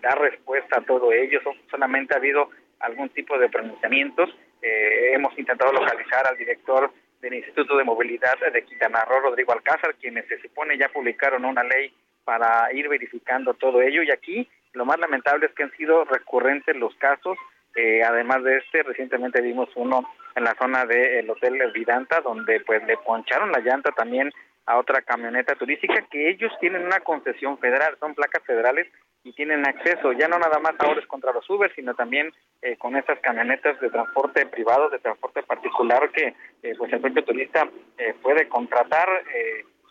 dar 0.02 0.20
respuesta 0.20 0.80
a 0.80 0.82
todo 0.82 1.14
ello, 1.14 1.40
solamente 1.72 2.14
ha 2.14 2.18
habido 2.18 2.50
algún 2.80 3.08
tipo 3.10 3.38
de 3.40 3.48
pronunciamientos. 3.48 4.30
hemos 4.62 5.38
intentado 5.40 5.72
localizar 5.72 6.28
al 6.28 6.38
director 6.38 6.92
del 7.22 7.34
Instituto 7.36 7.78
de 7.78 7.84
Movilidad 7.84 8.36
de 8.54 8.64
Quintana 8.64 9.06
Roo, 9.06 9.22
Rodrigo 9.22 9.54
Alcázar, 9.54 9.96
quienes 9.96 10.28
se 10.28 10.40
supone 10.42 10.78
ya 10.78 10.90
publicaron 10.90 11.46
una 11.46 11.64
ley 11.64 11.94
para 12.24 12.72
ir 12.74 12.90
verificando 12.90 13.54
todo 13.54 13.82
ello. 13.82 14.04
Y 14.04 14.12
aquí 14.12 14.50
lo 14.74 14.86
más 14.86 15.00
lamentable 15.00 15.48
es 15.48 15.54
que 15.54 15.64
han 15.64 15.76
sido 15.78 16.06
recurrentes 16.06 16.76
los 16.76 16.94
casos. 16.96 17.38
Eh, 17.76 18.04
además 18.04 18.44
de 18.44 18.58
este, 18.58 18.84
recientemente 18.84 19.42
vimos 19.42 19.70
uno 19.76 20.10
en 20.36 20.44
la 20.44 20.56
zona 20.56 20.86
del 20.86 21.30
Hotel 21.30 21.72
Vidanta, 21.74 22.22
donde 22.22 22.60
pues 22.62 22.84
le 22.86 22.98
poncharon 22.98 23.52
la 23.52 23.60
llanta 23.60 23.92
también 23.92 24.32
a 24.66 24.78
otra 24.78 25.02
camioneta 25.02 25.56
turística 25.56 26.06
que 26.12 26.30
ellos 26.30 26.52
tienen 26.60 26.86
una 26.86 27.00
concesión 27.00 27.58
federal, 27.58 27.98
son 28.00 28.14
placas 28.14 28.44
federales 28.44 28.88
y 29.28 29.34
tienen 29.34 29.68
acceso, 29.68 30.14
ya 30.14 30.30
no 30.30 30.40
nada 30.40 30.58
más 30.60 30.76
ahora 30.80 31.02
es 31.02 31.08
contra 31.08 31.34
los 31.34 31.48
Uber, 31.50 31.70
sino 31.76 31.94
también 31.96 32.32
eh, 32.62 32.78
con 32.78 32.96
estas 32.96 33.20
camionetas 33.20 33.78
de 33.82 33.90
transporte 33.90 34.46
privado, 34.46 34.90
de 34.90 35.00
transporte 35.00 35.44
particular 35.44 36.10
que 36.12 36.34
eh, 36.64 36.74
pues 36.78 36.94
el 36.94 37.02
propio 37.02 37.26
turista 37.26 37.68
eh, 37.98 38.16
puede 38.22 38.48
contratar. 38.48 39.08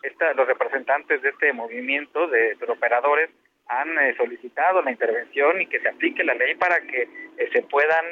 Esta, 0.03 0.33
los 0.33 0.47
representantes 0.47 1.21
de 1.21 1.29
este 1.29 1.51
movimiento 1.53 2.27
de, 2.27 2.55
de 2.55 2.71
operadores 2.71 3.29
han 3.67 3.89
solicitado 4.15 4.81
la 4.81 4.91
intervención 4.91 5.59
y 5.59 5.67
que 5.67 5.81
se 5.81 5.89
aplique 5.89 6.23
la 6.23 6.33
ley 6.33 6.55
para 6.55 6.79
que 6.79 7.09
se 7.51 7.61
puedan 7.63 8.05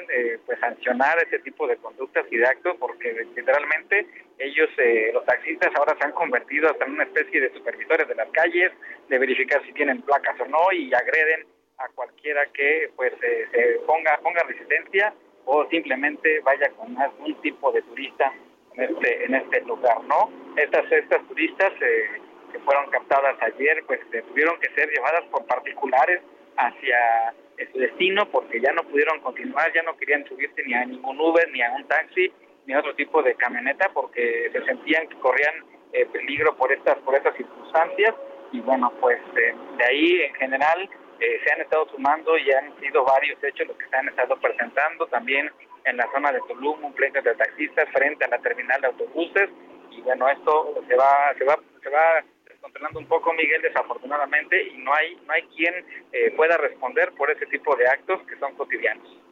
pues 0.46 0.60
sancionar 0.60 1.18
este 1.20 1.40
tipo 1.40 1.66
de 1.68 1.78
conductas 1.78 2.26
y 2.32 2.38
de 2.38 2.48
actos 2.48 2.76
porque 2.78 3.14
literalmente 3.36 4.08
ellos 4.38 4.70
los 5.14 5.26
taxistas 5.26 5.72
ahora 5.76 5.96
se 5.98 6.06
han 6.06 6.12
convertido 6.12 6.70
hasta 6.70 6.86
en 6.86 6.94
una 6.94 7.04
especie 7.04 7.42
de 7.42 7.54
supervisores 7.54 8.08
de 8.08 8.16
las 8.16 8.30
calles 8.30 8.72
de 9.08 9.18
verificar 9.18 9.64
si 9.66 9.74
tienen 9.74 10.02
placas 10.02 10.40
o 10.40 10.46
no 10.46 10.72
y 10.74 10.94
agreden 10.94 11.46
a 11.78 11.88
cualquiera 11.90 12.46
que 12.54 12.90
pues 12.96 13.14
se 13.20 13.80
ponga 13.86 14.18
ponga 14.22 14.44
resistencia 14.44 15.14
o 15.46 15.68
simplemente 15.70 16.40
vaya 16.42 16.70
con 16.72 16.98
algún 16.98 17.36
tipo 17.42 17.72
de 17.72 17.82
turista 17.84 18.34
en 18.76 18.84
este 18.84 19.26
en 19.26 19.36
este 19.36 19.62
lugar 19.62 20.04
no 20.04 20.30
estas 20.58 20.92
estas 20.92 21.26
turistas 21.28 21.72
eh, 21.82 22.22
que 22.52 22.60
fueron 22.60 22.90
captadas 22.90 23.36
ayer 23.42 23.84
pues 23.88 24.00
tuvieron 24.30 24.60
que 24.60 24.70
ser 24.70 24.90
llevadas 24.90 25.24
por 25.32 25.46
particulares 25.46 26.22
hacia 26.58 27.34
su 27.72 27.80
destino 27.80 28.30
porque 28.32 28.60
ya 28.60 28.72
no 28.74 28.84
pudieron 28.84 29.20
continuar 29.22 29.72
ya 29.74 29.84
no 29.84 29.96
querían 29.98 30.26
subirse 30.26 30.64
ni 30.64 30.74
a 30.74 30.86
ningún 30.86 31.20
Uber 31.20 31.50
ni 31.52 31.62
a 31.62 31.72
un 31.72 31.86
taxi 31.88 32.32
ni 32.66 32.76
otro 32.76 32.96
tipo 32.96 33.22
de 33.22 33.36
camioneta 33.36 33.90
porque 33.94 34.50
se 34.52 34.66
sentían 34.66 35.08
que 35.08 35.18
corrían 35.20 35.56
eh, 35.94 36.06
peligro 36.08 36.56
por 36.56 36.72
estas 36.72 36.98
por 37.00 37.16
estas 37.16 37.36
circunstancias. 37.36 38.16
Y 38.52 38.60
bueno 38.62 38.92
pues 39.00 39.20
eh, 39.38 39.56
de 39.78 39.86
ahí 39.86 40.22
en 40.22 40.34
general 40.36 40.90
eh, 41.20 41.40
se 41.46 41.54
han 41.54 41.62
estado 41.62 41.88
sumando 41.90 42.38
y 42.38 42.52
han 42.52 42.78
sido 42.80 43.04
varios 43.06 43.42
hechos 43.44 43.68
los 43.68 43.78
que 43.78 43.88
se 43.88 43.96
han 43.96 44.08
estado 44.10 44.36
presentando 44.38 45.08
también 45.08 45.50
en 45.86 45.98
la 45.98 46.10
zona 46.12 46.32
de 46.32 46.40
Tulum, 46.48 46.84
un 46.84 46.94
pleito 46.94 47.22
de 47.22 47.36
taxistas 47.36 47.88
frente 47.92 48.26
a 48.26 48.30
la 48.30 48.40
terminal 48.40 48.82
de 48.82 48.88
autobuses. 48.88 49.50
Y 49.92 50.02
bueno 50.02 50.28
esto 50.30 50.84
se 50.88 50.96
va 50.96 51.34
se 51.38 51.46
va 51.46 51.58
se 51.82 51.90
va 51.90 52.24
descontrolando 52.48 53.00
un 53.00 53.08
poco 53.08 53.34
Miguel 53.34 53.62
desafortunadamente 53.62 54.62
y 54.64 54.78
no 54.78 54.94
hay 54.94 55.16
no 55.26 55.34
hay 55.34 55.44
quien 55.56 55.74
eh, 56.12 56.32
pueda 56.36 56.58
responder 56.58 57.12
por 57.14 57.30
ese 57.32 57.46
tipo 57.46 57.76
de 57.76 57.88
actos 57.88 58.22
que 58.28 58.38
son 58.38 58.56
cotidianos 58.56 59.25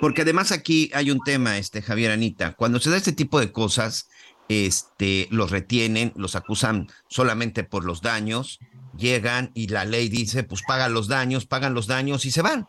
porque 0.00 0.22
además 0.22 0.52
aquí 0.52 0.90
hay 0.94 1.10
un 1.10 1.20
tema 1.20 1.58
este 1.58 1.82
Javier 1.82 2.12
Anita 2.12 2.54
cuando 2.54 2.80
se 2.80 2.90
da 2.90 2.96
este 2.96 3.12
tipo 3.12 3.40
de 3.40 3.52
cosas 3.52 4.08
este 4.48 5.28
los 5.30 5.50
retienen 5.50 6.12
los 6.16 6.36
acusan 6.36 6.88
solamente 7.08 7.64
por 7.64 7.84
los 7.84 8.02
daños 8.02 8.58
llegan 8.96 9.50
y 9.54 9.68
la 9.68 9.84
ley 9.84 10.08
dice, 10.08 10.44
pues 10.44 10.62
pagan 10.66 10.94
los 10.94 11.08
daños, 11.08 11.46
pagan 11.46 11.74
los 11.74 11.86
daños 11.86 12.24
y 12.24 12.30
se 12.30 12.42
van. 12.42 12.68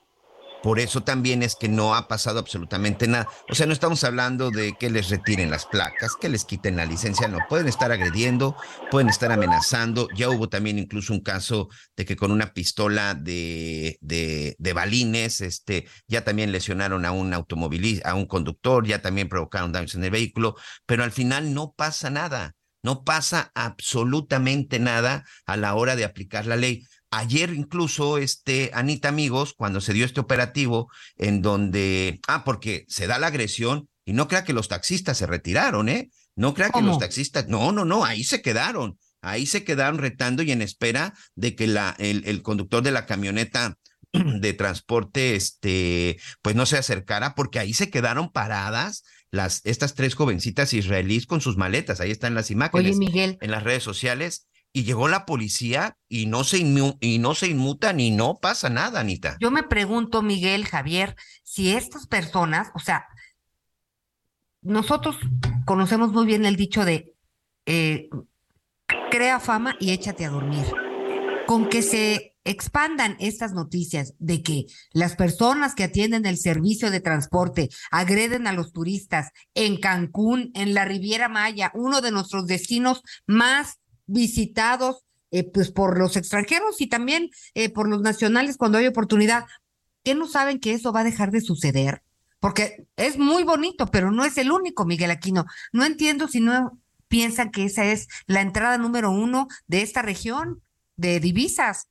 Por 0.63 0.79
eso 0.79 1.03
también 1.03 1.43
es 1.43 1.57
que 1.57 1.67
no 1.67 1.93
ha 1.93 2.07
pasado 2.07 2.39
absolutamente 2.39 3.05
nada. 3.05 3.27
O 3.49 3.53
sea, 3.53 3.67
no 3.67 3.73
estamos 3.73 4.05
hablando 4.05 4.49
de 4.49 4.77
que 4.79 4.89
les 4.89 5.09
retiren 5.09 5.51
las 5.51 5.65
placas, 5.65 6.13
que 6.15 6.29
les 6.29 6.45
quiten 6.45 6.77
la 6.77 6.85
licencia, 6.85 7.27
no. 7.27 7.39
Pueden 7.49 7.67
estar 7.67 7.91
agrediendo, 7.91 8.55
pueden 8.89 9.09
estar 9.09 9.33
amenazando. 9.33 10.07
Ya 10.15 10.29
hubo 10.29 10.47
también 10.47 10.79
incluso 10.79 11.11
un 11.11 11.19
caso 11.19 11.67
de 11.97 12.05
que 12.05 12.15
con 12.15 12.31
una 12.31 12.53
pistola 12.53 13.13
de, 13.13 13.97
balines, 14.73 15.41
este, 15.41 15.85
ya 16.07 16.23
también 16.23 16.53
lesionaron 16.53 17.03
a 17.03 17.11
un 17.11 17.33
automovilista, 17.33 18.09
a 18.09 18.15
un 18.15 18.25
conductor, 18.25 18.87
ya 18.87 19.01
también 19.01 19.27
provocaron 19.27 19.73
daños 19.73 19.95
en 19.95 20.05
el 20.05 20.11
vehículo, 20.11 20.55
pero 20.85 21.03
al 21.03 21.11
final 21.11 21.53
no 21.53 21.73
pasa 21.75 22.09
nada. 22.09 22.55
No 22.83 23.05
pasa 23.05 23.51
absolutamente 23.55 24.77
nada 24.77 25.25
a 25.45 25.55
la 25.55 25.73
hora 25.75 25.95
de 25.95 26.03
aplicar 26.03 26.45
la 26.45 26.57
ley. 26.57 26.83
Ayer 27.15 27.53
incluso, 27.53 28.17
este, 28.17 28.71
Anita, 28.73 29.09
amigos, 29.09 29.53
cuando 29.55 29.81
se 29.81 29.93
dio 29.93 30.03
este 30.03 30.19
operativo 30.19 30.89
en 31.15 31.43
donde, 31.43 32.19
ah, 32.27 32.43
porque 32.43 32.85
se 32.87 33.05
da 33.05 33.19
la 33.19 33.27
agresión 33.27 33.87
y 34.03 34.13
no 34.13 34.27
crea 34.27 34.43
que 34.43 34.53
los 34.53 34.67
taxistas 34.67 35.17
se 35.17 35.27
retiraron, 35.27 35.89
¿eh? 35.89 36.09
No 36.35 36.55
crea 36.55 36.71
que 36.71 36.81
los 36.81 36.97
taxistas, 36.97 37.47
no, 37.47 37.71
no, 37.71 37.85
no, 37.85 38.03
ahí 38.03 38.23
se 38.23 38.41
quedaron, 38.41 38.97
ahí 39.21 39.45
se 39.45 39.63
quedaron 39.63 39.99
retando 39.99 40.41
y 40.41 40.51
en 40.51 40.63
espera 40.63 41.13
de 41.35 41.55
que 41.55 41.67
la, 41.67 41.95
el, 41.99 42.23
el 42.25 42.41
conductor 42.41 42.81
de 42.81 42.89
la 42.89 43.05
camioneta 43.05 43.77
de 44.13 44.53
transporte, 44.53 45.35
este, 45.35 46.17
pues 46.41 46.55
no 46.55 46.65
se 46.65 46.77
acercara, 46.77 47.35
porque 47.35 47.59
ahí 47.59 47.73
se 47.73 47.91
quedaron 47.91 48.31
paradas 48.31 49.03
las, 49.29 49.61
estas 49.65 49.93
tres 49.93 50.15
jovencitas 50.15 50.73
israelíes 50.73 51.25
con 51.27 51.41
sus 51.41 51.57
maletas, 51.57 51.99
ahí 51.99 52.11
están 52.11 52.33
las 52.33 52.51
imágenes 52.51 52.97
Miguel. 52.97 53.37
en 53.41 53.51
las 53.51 53.63
redes 53.63 53.83
sociales, 53.83 54.47
y 54.73 54.83
llegó 54.83 55.07
la 55.07 55.25
policía 55.25 55.97
y 56.09 56.25
no 56.25 56.43
se 56.43 56.57
y 56.57 57.19
no 57.19 57.35
se 57.35 57.47
inmuta 57.47 57.93
ni 57.93 58.09
no 58.09 58.39
pasa 58.39 58.69
nada, 58.69 58.99
Anita. 58.99 59.37
Yo 59.39 59.51
me 59.51 59.61
pregunto, 59.61 60.23
Miguel, 60.23 60.65
Javier, 60.65 61.15
si 61.43 61.71
estas 61.71 62.07
personas, 62.07 62.71
o 62.73 62.79
sea, 62.79 63.05
nosotros 64.63 65.15
conocemos 65.65 66.11
muy 66.11 66.25
bien 66.25 66.45
el 66.45 66.55
dicho 66.55 66.85
de 66.85 67.13
eh, 67.67 68.09
crea 69.11 69.39
fama 69.39 69.75
y 69.79 69.91
échate 69.91 70.25
a 70.25 70.31
dormir. 70.31 70.65
Con 71.45 71.69
que 71.69 71.83
se 71.83 72.35
expandan 72.45 73.15
estas 73.19 73.53
noticias 73.53 74.15
de 74.17 74.41
que 74.41 74.65
las 74.91 75.15
personas 75.15 75.75
que 75.75 75.83
atienden 75.83 76.25
el 76.25 76.37
servicio 76.37 76.89
de 76.89 76.99
transporte 76.99 77.69
agreden 77.91 78.47
a 78.47 78.53
los 78.53 78.73
turistas 78.73 79.29
en 79.53 79.79
Cancún, 79.79 80.51
en 80.55 80.73
la 80.73 80.85
Riviera 80.85 81.29
Maya, 81.29 81.71
uno 81.75 82.01
de 82.01 82.11
nuestros 82.11 82.47
destinos 82.47 83.01
más 83.27 83.79
visitados 84.05 85.03
eh, 85.31 85.43
pues 85.43 85.71
por 85.71 85.97
los 85.97 86.15
extranjeros 86.15 86.79
y 86.79 86.87
también 86.87 87.29
eh, 87.55 87.69
por 87.69 87.89
los 87.89 88.01
nacionales 88.01 88.57
cuando 88.57 88.77
hay 88.77 88.87
oportunidad. 88.87 89.45
¿Qué 90.03 90.15
no 90.15 90.27
saben 90.27 90.59
que 90.59 90.73
eso 90.73 90.91
va 90.91 90.99
a 90.99 91.05
dejar 91.05 91.31
de 91.31 91.41
suceder? 91.41 92.03
Porque 92.39 92.85
es 92.97 93.17
muy 93.17 93.43
bonito, 93.43 93.87
pero 93.87 94.11
no 94.11 94.25
es 94.25 94.37
el 94.37 94.51
único, 94.51 94.85
Miguel 94.85 95.11
Aquino. 95.11 95.45
No 95.71 95.85
entiendo 95.85 96.27
si 96.27 96.41
no 96.41 96.77
piensan 97.07 97.51
que 97.51 97.63
esa 97.63 97.85
es 97.85 98.07
la 98.27 98.41
entrada 98.41 98.77
número 98.77 99.11
uno 99.11 99.47
de 99.67 99.81
esta 99.81 100.01
región 100.01 100.61
de 100.97 101.19
divisas. 101.19 101.87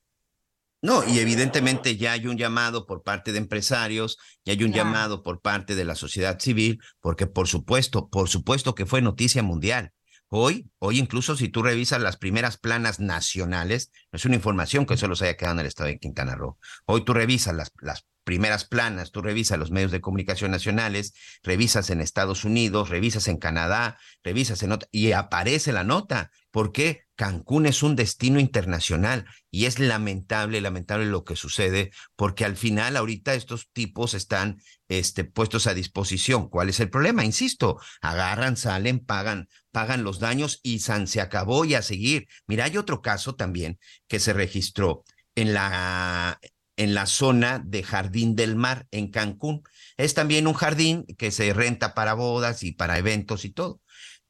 No, 0.81 1.03
y 1.07 1.19
evidentemente 1.19 1.95
ya 1.95 2.11
hay 2.11 2.27
un 2.27 2.37
llamado 2.37 2.85
por 2.85 3.03
parte 3.03 3.31
de 3.31 3.37
empresarios, 3.37 4.17
ya 4.43 4.51
hay 4.51 4.63
un 4.63 4.73
llamado 4.73 5.23
por 5.23 5.41
parte 5.41 5.75
de 5.75 5.85
la 5.85 5.95
sociedad 5.95 6.39
civil, 6.39 6.81
porque 6.99 7.25
por 7.25 7.47
supuesto, 7.47 8.09
por 8.09 8.27
supuesto 8.27 8.75
que 8.75 8.85
fue 8.85 9.01
noticia 9.01 9.43
mundial. 9.43 9.93
Hoy, 10.35 10.71
hoy 10.79 10.97
incluso 10.97 11.35
si 11.35 11.47
tú 11.47 11.61
revisas 11.61 12.01
las 12.01 12.17
primeras 12.17 12.57
planas 12.57 12.99
nacionales, 12.99 13.91
no 14.11 14.17
es 14.17 14.25
una 14.25 14.33
información 14.33 14.87
que 14.87 14.97
solo 14.97 15.15
se 15.15 15.25
haya 15.25 15.37
quedado 15.37 15.53
en 15.53 15.59
el 15.59 15.67
estado 15.67 15.89
de 15.89 15.99
Quintana 15.99 16.33
Roo. 16.33 16.57
Hoy 16.87 17.05
tú 17.05 17.13
revisas 17.13 17.53
las, 17.53 17.71
las 17.81 18.07
primeras 18.23 18.65
planas, 18.65 19.11
tú 19.11 19.21
revisas 19.21 19.59
los 19.59 19.71
medios 19.71 19.91
de 19.91 20.01
comunicación 20.01 20.51
nacionales, 20.51 21.13
revisas 21.43 21.89
en 21.89 22.01
Estados 22.01 22.43
Unidos, 22.43 22.89
revisas 22.89 23.27
en 23.27 23.37
Canadá, 23.37 23.97
revisas 24.23 24.63
en 24.63 24.77
y 24.91 25.11
aparece 25.11 25.71
la 25.71 25.83
nota. 25.83 26.31
¿Por 26.51 26.71
qué? 26.71 27.01
Cancún 27.15 27.65
es 27.65 27.83
un 27.83 27.95
destino 27.95 28.39
internacional 28.39 29.25
y 29.51 29.65
es 29.65 29.79
lamentable, 29.79 30.61
lamentable 30.61 31.05
lo 31.05 31.23
que 31.23 31.35
sucede, 31.35 31.91
porque 32.15 32.45
al 32.45 32.55
final 32.55 32.97
ahorita 32.97 33.33
estos 33.35 33.69
tipos 33.71 34.13
están 34.13 34.61
este, 34.87 35.23
puestos 35.23 35.67
a 35.67 35.73
disposición. 35.73 36.49
¿Cuál 36.49 36.69
es 36.69 36.79
el 36.79 36.89
problema? 36.89 37.23
Insisto, 37.23 37.79
agarran, 38.01 38.57
salen, 38.57 38.99
pagan, 38.99 39.47
pagan 39.71 40.03
los 40.03 40.19
daños 40.19 40.59
y 40.63 40.79
San 40.79 41.07
se 41.07 41.21
acabó 41.21 41.65
y 41.65 41.75
a 41.75 41.81
seguir. 41.81 42.27
Mira, 42.47 42.65
hay 42.65 42.77
otro 42.77 43.01
caso 43.01 43.35
también 43.35 43.79
que 44.07 44.19
se 44.19 44.33
registró 44.33 45.03
en 45.35 45.53
la 45.53 46.39
en 46.77 46.93
la 46.93 47.05
zona 47.05 47.61
de 47.63 47.83
Jardín 47.83 48.35
del 48.35 48.55
Mar, 48.55 48.87
en 48.91 49.11
Cancún. 49.11 49.63
Es 49.97 50.13
también 50.13 50.47
un 50.47 50.53
jardín 50.53 51.05
que 51.17 51.31
se 51.31 51.53
renta 51.53 51.93
para 51.93 52.13
bodas 52.13 52.63
y 52.63 52.71
para 52.71 52.97
eventos 52.97 53.45
y 53.45 53.51
todo. 53.51 53.81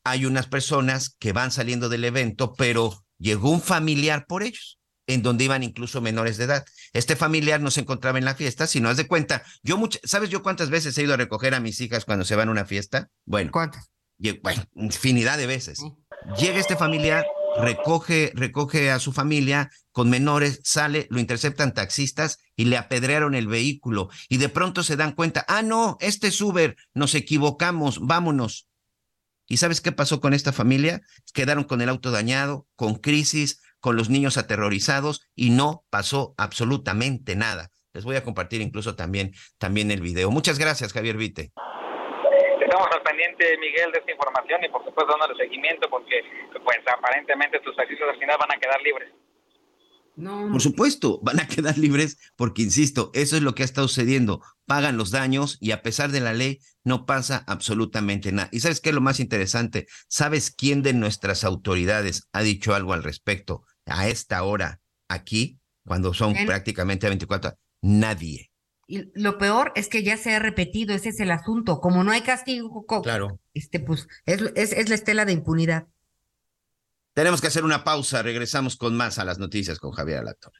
Hay 0.03 0.25
unas 0.25 0.47
personas 0.47 1.15
que 1.19 1.32
van 1.32 1.51
saliendo 1.51 1.89
del 1.89 2.03
evento, 2.03 2.53
pero 2.53 3.06
llegó 3.17 3.51
un 3.51 3.62
familiar 3.62 4.25
por 4.27 4.43
ellos, 4.43 4.79
en 5.08 5.21
donde 5.21 5.45
iban 5.45 5.63
incluso 5.63 6.01
menores 6.01 6.38
de 6.38 6.45
edad. 6.45 6.65
Este 6.91 7.15
familiar 7.15 7.62
no 7.62 7.71
se 7.71 7.82
encontraba 7.82 8.17
en 8.17 8.25
la 8.25 8.36
fiesta, 8.36 8.67
sino 8.67 8.89
haz 8.89 8.97
de 8.97 9.08
cuenta, 9.08 9.43
yo 9.63 9.82
¿sabes 10.03 10.29
yo 10.29 10.43
cuántas 10.43 10.69
veces 10.69 10.97
he 10.97 11.03
ido 11.03 11.13
a 11.13 11.17
recoger 11.17 11.53
a 11.56 11.60
mis 11.60 11.79
hijas 11.82 12.06
cuando 12.06 12.25
se 12.25 12.36
van 12.36 12.49
a 12.49 12.51
una 12.51 12.65
fiesta? 12.65 13.10
Bueno, 13.25 13.51
¿cuántas? 13.51 13.89
Bueno, 14.41 14.63
infinidad 14.75 15.38
de 15.38 15.47
veces. 15.47 15.79
Llega 16.38 16.60
este 16.60 16.77
familiar, 16.77 17.25
recoge, 17.59 18.31
recoge 18.35 18.91
a 18.91 18.99
su 18.99 19.11
familia 19.11 19.71
con 19.91 20.09
menores, 20.09 20.59
sale, 20.63 21.07
lo 21.09 21.19
interceptan 21.19 21.73
taxistas 21.73 22.39
y 22.55 22.65
le 22.65 22.77
apedrearon 22.77 23.35
el 23.35 23.47
vehículo. 23.47 24.09
Y 24.29 24.37
de 24.37 24.49
pronto 24.49 24.83
se 24.83 24.95
dan 24.95 25.13
cuenta, 25.13 25.45
ah, 25.47 25.61
no, 25.61 25.97
este 25.99 26.27
es 26.27 26.41
Uber, 26.41 26.75
nos 26.93 27.15
equivocamos, 27.15 27.99
vámonos. 28.01 28.67
¿Y 29.47 29.57
sabes 29.57 29.81
qué 29.81 29.91
pasó 29.91 30.19
con 30.21 30.33
esta 30.33 30.51
familia? 30.51 31.01
Quedaron 31.33 31.63
con 31.63 31.81
el 31.81 31.89
auto 31.89 32.11
dañado, 32.11 32.67
con 32.75 32.95
crisis, 32.95 33.61
con 33.79 33.95
los 33.97 34.09
niños 34.09 34.37
aterrorizados 34.37 35.27
y 35.35 35.49
no 35.49 35.85
pasó 35.89 36.33
absolutamente 36.37 37.35
nada. 37.35 37.69
Les 37.93 38.05
voy 38.05 38.15
a 38.15 38.23
compartir 38.23 38.61
incluso 38.61 38.95
también, 38.95 39.33
también 39.57 39.91
el 39.91 40.01
video. 40.01 40.31
Muchas 40.31 40.57
gracias, 40.57 40.93
Javier 40.93 41.17
Vite 41.17 41.51
estamos 42.73 42.89
al 42.91 43.03
pendiente, 43.03 43.57
Miguel, 43.59 43.91
de 43.91 43.99
esta 43.99 44.12
información 44.12 44.63
y 44.63 44.69
por 44.69 44.83
supuesto 44.83 45.12
dándole 45.12 45.43
seguimiento 45.43 45.88
porque 45.89 46.23
pues 46.63 46.79
aparentemente 46.91 47.59
tus 47.59 47.75
taxistas 47.75 48.09
al 48.09 48.19
final 48.19 48.38
van 48.39 48.51
a 48.51 48.59
quedar 48.59 48.81
libres. 48.81 49.12
No. 50.15 50.49
Por 50.51 50.62
supuesto, 50.62 51.19
van 51.21 51.39
a 51.39 51.47
quedar 51.47 51.77
libres 51.77 52.17
porque, 52.36 52.63
insisto, 52.63 53.12
eso 53.13 53.36
es 53.36 53.41
lo 53.43 53.53
que 53.53 53.63
ha 53.63 53.65
estado 53.65 53.88
sucediendo. 53.88 54.41
Pagan 54.65 54.97
los 54.97 55.12
daños 55.12 55.57
y 55.59 55.71
a 55.71 55.81
pesar 55.81 56.12
de 56.12 56.19
la 56.19 56.33
ley 56.33 56.59
no 56.83 57.05
pasa 57.05 57.43
absolutamente 57.47 58.31
nada. 58.31 58.49
¿Y 58.51 58.59
sabes 58.59 58.79
qué 58.79 58.89
es 58.89 58.95
lo 58.95 59.01
más 59.01 59.19
interesante? 59.19 59.88
¿Sabes 60.07 60.51
quién 60.51 60.81
de 60.83 60.93
nuestras 60.93 61.43
autoridades 61.43 62.27
ha 62.31 62.41
dicho 62.41 62.75
algo 62.75 62.93
al 62.93 63.03
respecto 63.03 63.63
a 63.86 64.07
esta 64.07 64.43
hora 64.43 64.81
aquí, 65.09 65.59
cuando 65.86 66.13
son 66.13 66.33
prácticamente 66.45 67.07
a 67.07 67.09
24? 67.09 67.57
Nadie. 67.81 68.52
Y 68.93 69.10
lo 69.15 69.39
peor 69.39 69.71
es 69.73 69.89
que 69.89 70.03
ya 70.03 70.17
se 70.17 70.36
ha 70.36 70.39
repetido, 70.39 70.93
ese 70.93 71.10
es 71.10 71.19
el 71.19 71.32
asunto. 71.32 71.79
Como 71.79 72.03
no 72.03 72.12
hay 72.12 72.21
castigo, 72.21 72.86
claro. 73.01 73.39
este, 73.56 73.79
pues, 73.79 74.08
es, 74.27 74.43
es, 74.53 74.88
la 74.88 74.93
estela 74.93 75.25
de 75.25 75.32
impunidad. 75.32 75.88
Tenemos 77.15 77.41
que 77.41 77.47
hacer 77.47 77.63
una 77.63 77.84
pausa, 77.84 78.21
regresamos 78.21 78.77
con 78.77 78.95
más 78.95 79.17
a 79.17 79.25
las 79.25 79.39
noticias 79.39 79.79
con 79.79 79.93
Javier 79.93 80.19
Alatorre. 80.19 80.60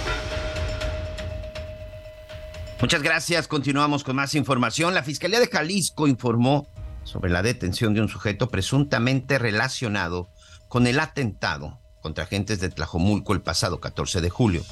Muchas 2.81 3.03
gracias. 3.03 3.47
Continuamos 3.47 4.03
con 4.03 4.15
más 4.15 4.33
información. 4.33 4.95
La 4.95 5.03
Fiscalía 5.03 5.39
de 5.39 5.47
Jalisco 5.47 6.07
informó 6.07 6.67
sobre 7.03 7.29
la 7.29 7.43
detención 7.43 7.93
de 7.93 8.01
un 8.01 8.09
sujeto 8.09 8.49
presuntamente 8.49 9.37
relacionado 9.37 10.29
con 10.67 10.87
el 10.87 10.99
atentado 10.99 11.79
contra 12.01 12.23
agentes 12.23 12.59
de 12.59 12.69
Tlajomulco 12.69 13.33
el 13.33 13.41
pasado 13.41 13.79
14 13.79 14.19
de 14.21 14.31
julio. 14.31 14.63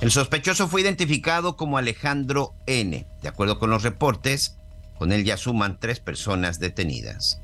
El 0.00 0.10
sospechoso 0.10 0.66
fue 0.66 0.80
identificado 0.80 1.56
como 1.56 1.78
Alejandro 1.78 2.54
N. 2.66 3.06
De 3.22 3.28
acuerdo 3.28 3.60
con 3.60 3.70
los 3.70 3.84
reportes, 3.84 4.58
con 4.98 5.12
él 5.12 5.22
ya 5.22 5.36
suman 5.36 5.78
tres 5.78 6.00
personas 6.00 6.58
detenidas. 6.58 7.40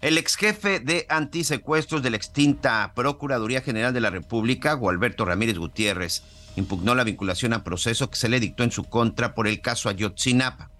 El 0.00 0.16
ex 0.16 0.36
jefe 0.36 0.78
de 0.78 1.06
antisecuestros 1.08 2.04
de 2.04 2.10
la 2.10 2.16
extinta 2.16 2.92
Procuraduría 2.94 3.62
General 3.62 3.92
de 3.92 4.00
la 4.00 4.10
República, 4.10 4.74
Gualberto 4.74 5.24
Ramírez 5.24 5.58
Gutiérrez, 5.58 6.22
impugnó 6.56 6.94
la 6.94 7.04
vinculación 7.04 7.52
a 7.52 7.64
proceso 7.64 8.10
que 8.10 8.16
se 8.16 8.28
le 8.28 8.40
dictó 8.40 8.64
en 8.64 8.72
su 8.72 8.84
contra 8.84 9.34
por 9.34 9.46
el 9.46 9.60
caso 9.60 9.88
Ayotzinapa. 9.88 10.70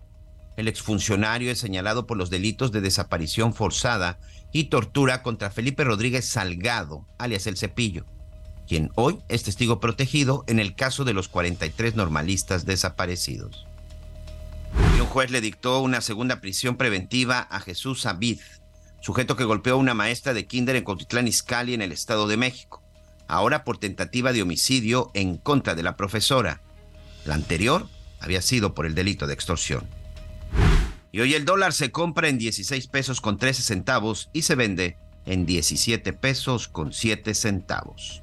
El 0.56 0.68
exfuncionario 0.68 1.50
es 1.50 1.58
señalado 1.58 2.06
por 2.06 2.16
los 2.16 2.30
delitos 2.30 2.72
de 2.72 2.80
desaparición 2.80 3.54
forzada 3.54 4.18
y 4.52 4.64
tortura 4.64 5.22
contra 5.22 5.50
Felipe 5.50 5.84
Rodríguez 5.84 6.28
Salgado, 6.28 7.06
alias 7.18 7.46
El 7.46 7.56
Cepillo, 7.56 8.04
quien 8.66 8.90
hoy 8.96 9.20
es 9.28 9.44
testigo 9.44 9.80
protegido 9.80 10.44
en 10.48 10.58
el 10.58 10.74
caso 10.74 11.04
de 11.04 11.14
los 11.14 11.28
43 11.28 11.94
normalistas 11.94 12.66
desaparecidos. 12.66 13.66
Y 14.96 15.00
un 15.00 15.06
juez 15.06 15.30
le 15.30 15.40
dictó 15.40 15.80
una 15.80 16.00
segunda 16.00 16.40
prisión 16.40 16.76
preventiva 16.76 17.40
a 17.40 17.60
Jesús 17.60 18.06
Abid, 18.06 18.40
sujeto 19.00 19.36
que 19.36 19.44
golpeó 19.44 19.74
a 19.74 19.78
una 19.78 19.94
maestra 19.94 20.34
de 20.34 20.46
kinder 20.46 20.76
en 20.76 20.84
Cotitlán 20.84 21.28
Izcalli 21.28 21.74
en 21.74 21.82
el 21.82 21.92
Estado 21.92 22.28
de 22.28 22.36
México 22.36 22.79
ahora 23.30 23.64
por 23.64 23.78
tentativa 23.78 24.32
de 24.32 24.42
homicidio 24.42 25.10
en 25.14 25.36
contra 25.36 25.74
de 25.74 25.82
la 25.82 25.96
profesora. 25.96 26.60
La 27.24 27.34
anterior 27.34 27.86
había 28.18 28.42
sido 28.42 28.74
por 28.74 28.86
el 28.86 28.94
delito 28.94 29.26
de 29.26 29.34
extorsión. 29.34 29.86
Y 31.12 31.20
hoy 31.20 31.34
el 31.34 31.44
dólar 31.44 31.72
se 31.72 31.90
compra 31.90 32.28
en 32.28 32.38
16 32.38 32.88
pesos 32.88 33.20
con 33.20 33.38
13 33.38 33.62
centavos 33.62 34.30
y 34.32 34.42
se 34.42 34.54
vende 34.54 34.96
en 35.26 35.46
17 35.46 36.12
pesos 36.12 36.68
con 36.68 36.92
7 36.92 37.34
centavos. 37.34 38.22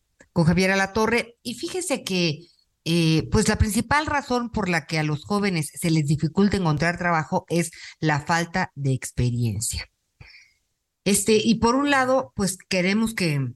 con 0.33 0.45
Javier 0.45 0.71
Alatorre. 0.71 1.37
Y 1.43 1.55
fíjese 1.55 2.03
que, 2.03 2.47
eh, 2.85 3.27
pues 3.31 3.47
la 3.47 3.57
principal 3.57 4.05
razón 4.05 4.49
por 4.49 4.69
la 4.69 4.85
que 4.85 4.99
a 4.99 5.03
los 5.03 5.23
jóvenes 5.23 5.71
se 5.73 5.91
les 5.91 6.05
dificulta 6.07 6.57
encontrar 6.57 6.97
trabajo 6.97 7.45
es 7.49 7.71
la 7.99 8.21
falta 8.21 8.71
de 8.75 8.93
experiencia. 8.93 9.87
Este, 11.03 11.37
y 11.37 11.55
por 11.55 11.75
un 11.75 11.89
lado, 11.89 12.31
pues 12.35 12.57
queremos 12.57 13.13
que 13.13 13.53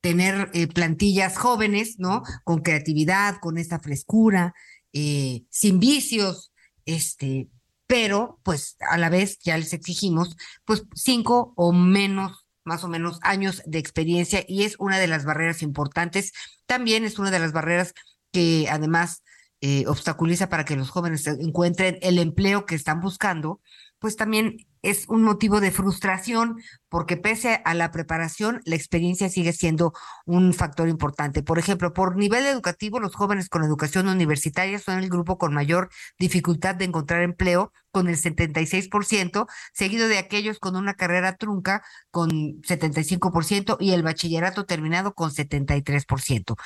tener 0.00 0.50
eh, 0.52 0.66
plantillas 0.66 1.38
jóvenes, 1.38 1.96
¿no? 1.98 2.22
Con 2.44 2.60
creatividad, 2.60 3.36
con 3.40 3.58
esta 3.58 3.78
frescura, 3.78 4.54
eh, 4.92 5.44
sin 5.48 5.78
vicios, 5.78 6.52
este, 6.84 7.48
pero 7.86 8.40
pues 8.42 8.76
a 8.90 8.98
la 8.98 9.10
vez 9.10 9.38
ya 9.40 9.56
les 9.56 9.72
exigimos 9.72 10.36
pues 10.64 10.84
cinco 10.94 11.52
o 11.56 11.72
menos 11.72 12.41
más 12.64 12.84
o 12.84 12.88
menos 12.88 13.18
años 13.22 13.62
de 13.66 13.78
experiencia 13.78 14.44
y 14.46 14.64
es 14.64 14.76
una 14.78 14.98
de 14.98 15.06
las 15.06 15.24
barreras 15.24 15.62
importantes. 15.62 16.32
También 16.66 17.04
es 17.04 17.18
una 17.18 17.30
de 17.30 17.38
las 17.38 17.52
barreras 17.52 17.94
que 18.32 18.68
además 18.70 19.22
eh, 19.60 19.84
obstaculiza 19.86 20.48
para 20.48 20.64
que 20.64 20.76
los 20.76 20.90
jóvenes 20.90 21.26
encuentren 21.26 21.98
el 22.02 22.18
empleo 22.18 22.66
que 22.66 22.74
están 22.74 23.00
buscando, 23.00 23.60
pues 23.98 24.16
también 24.16 24.56
es 24.82 25.06
un 25.08 25.22
motivo 25.22 25.60
de 25.60 25.70
frustración 25.70 26.60
porque 26.88 27.16
pese 27.16 27.62
a 27.64 27.72
la 27.74 27.90
preparación, 27.90 28.60
la 28.66 28.76
experiencia 28.76 29.30
sigue 29.30 29.52
siendo 29.52 29.94
un 30.26 30.52
factor 30.52 30.88
importante. 30.88 31.42
Por 31.42 31.58
ejemplo, 31.58 31.94
por 31.94 32.16
nivel 32.16 32.44
educativo, 32.44 33.00
los 33.00 33.14
jóvenes 33.14 33.48
con 33.48 33.64
educación 33.64 34.08
universitaria 34.08 34.78
son 34.78 34.98
el 34.98 35.08
grupo 35.08 35.38
con 35.38 35.54
mayor 35.54 35.88
dificultad 36.18 36.74
de 36.74 36.84
encontrar 36.84 37.22
empleo, 37.22 37.72
con 37.92 38.08
el 38.08 38.16
76%, 38.16 39.46
seguido 39.72 40.08
de 40.08 40.18
aquellos 40.18 40.58
con 40.58 40.76
una 40.76 40.94
carrera 40.94 41.36
trunca 41.36 41.82
con 42.10 42.30
75% 42.62 43.76
y 43.78 43.92
el 43.92 44.02
bachillerato 44.02 44.64
terminado 44.66 45.14
con 45.14 45.30
73%. 45.30 46.56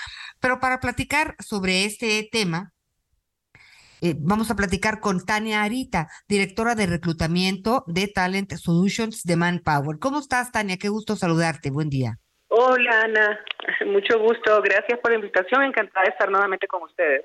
Pero 0.41 0.61
para 0.61 0.81
platicar 0.81 1.37
sobre 1.41 1.85
este 1.85 2.29
tema, 2.31 2.73
eh, 4.01 4.15
vamos 4.19 4.51
a 4.51 4.57
platicar 4.57 5.01
con 5.01 5.25
Tania 5.25 5.63
Arita, 5.63 6.09
directora 6.29 6.75
de 6.75 6.87
reclutamiento 6.87 7.85
de 7.87 8.09
Talent 8.09 8.53
Solutions 8.53 9.23
de 9.23 9.37
Manpower. 9.37 9.99
¿Cómo 9.99 10.19
estás, 10.19 10.53
Tania? 10.53 10.77
Qué 10.77 10.89
gusto 10.89 11.17
saludarte. 11.17 11.71
Buen 11.71 11.89
día. 11.89 12.19
Hola, 12.49 13.03
Ana. 13.03 13.41
Mucho 13.87 14.19
gusto. 14.21 14.63
Gracias 14.63 14.99
por 15.01 15.11
la 15.11 15.17
invitación. 15.17 15.65
Encantada 15.65 16.05
de 16.05 16.11
estar 16.11 16.31
nuevamente 16.31 16.67
con 16.67 16.83
ustedes. 16.83 17.25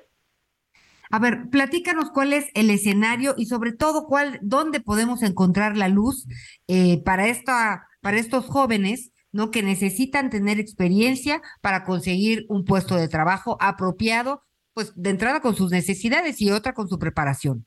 A 1.10 1.18
ver, 1.18 1.50
platícanos 1.50 2.10
cuál 2.10 2.32
es 2.32 2.50
el 2.54 2.70
escenario 2.70 3.34
y 3.36 3.44
sobre 3.44 3.72
todo 3.72 4.06
cuál, 4.06 4.38
dónde 4.40 4.80
podemos 4.80 5.22
encontrar 5.22 5.76
la 5.76 5.88
luz 5.88 6.26
eh, 6.68 7.02
para 7.04 7.26
esta, 7.26 7.86
para 8.00 8.16
estos 8.16 8.46
jóvenes, 8.46 9.12
¿no? 9.30 9.50
Que 9.50 9.62
necesitan 9.62 10.30
tener 10.30 10.58
experiencia 10.58 11.42
para 11.60 11.84
conseguir 11.84 12.46
un 12.48 12.64
puesto 12.64 12.96
de 12.96 13.08
trabajo 13.08 13.58
apropiado 13.60 14.42
pues 14.74 14.92
de 15.00 15.10
entrada 15.10 15.40
con 15.40 15.54
sus 15.54 15.70
necesidades 15.70 16.40
y 16.40 16.50
otra 16.50 16.72
con 16.72 16.88
su 16.88 16.98
preparación. 16.98 17.66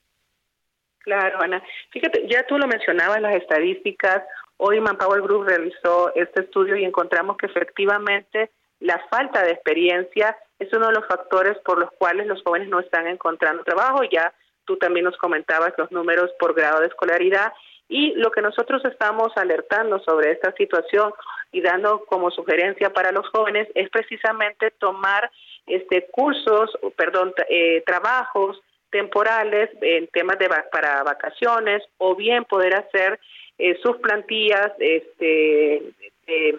Claro, 1.00 1.40
Ana. 1.40 1.62
Fíjate, 1.90 2.26
ya 2.28 2.44
tú 2.46 2.58
lo 2.58 2.66
mencionabas, 2.66 3.20
las 3.20 3.36
estadísticas. 3.36 4.22
Hoy 4.56 4.80
Manpower 4.80 5.22
Group 5.22 5.44
realizó 5.44 6.12
este 6.16 6.42
estudio 6.42 6.76
y 6.76 6.84
encontramos 6.84 7.36
que 7.36 7.46
efectivamente 7.46 8.50
la 8.80 9.00
falta 9.08 9.42
de 9.44 9.52
experiencia 9.52 10.36
es 10.58 10.72
uno 10.72 10.88
de 10.88 10.94
los 10.94 11.06
factores 11.06 11.56
por 11.64 11.78
los 11.78 11.90
cuales 11.92 12.26
los 12.26 12.42
jóvenes 12.42 12.68
no 12.68 12.80
están 12.80 13.06
encontrando 13.06 13.62
trabajo. 13.62 14.02
Ya 14.10 14.34
tú 14.64 14.76
también 14.78 15.04
nos 15.04 15.16
comentabas 15.18 15.72
los 15.78 15.92
números 15.92 16.30
por 16.40 16.54
grado 16.54 16.80
de 16.80 16.88
escolaridad 16.88 17.52
y 17.88 18.14
lo 18.14 18.30
que 18.30 18.42
nosotros 18.42 18.84
estamos 18.84 19.28
alertando 19.36 19.98
sobre 20.00 20.32
esta 20.32 20.52
situación 20.52 21.12
y 21.52 21.60
dando 21.60 22.04
como 22.06 22.30
sugerencia 22.30 22.90
para 22.90 23.12
los 23.12 23.28
jóvenes 23.28 23.68
es 23.74 23.88
precisamente 23.90 24.72
tomar 24.72 25.30
este 25.66 26.06
cursos, 26.10 26.76
perdón, 26.96 27.32
eh, 27.48 27.82
trabajos 27.86 28.60
temporales 28.90 29.70
en 29.80 30.06
temas 30.08 30.38
de 30.38 30.48
para 30.70 31.02
vacaciones 31.02 31.82
o 31.98 32.14
bien 32.14 32.44
poder 32.44 32.74
hacer 32.74 33.18
eh, 33.58 33.78
sus 33.82 33.96
plantillas 33.98 34.72
este 34.78 35.82
eh, 36.26 36.58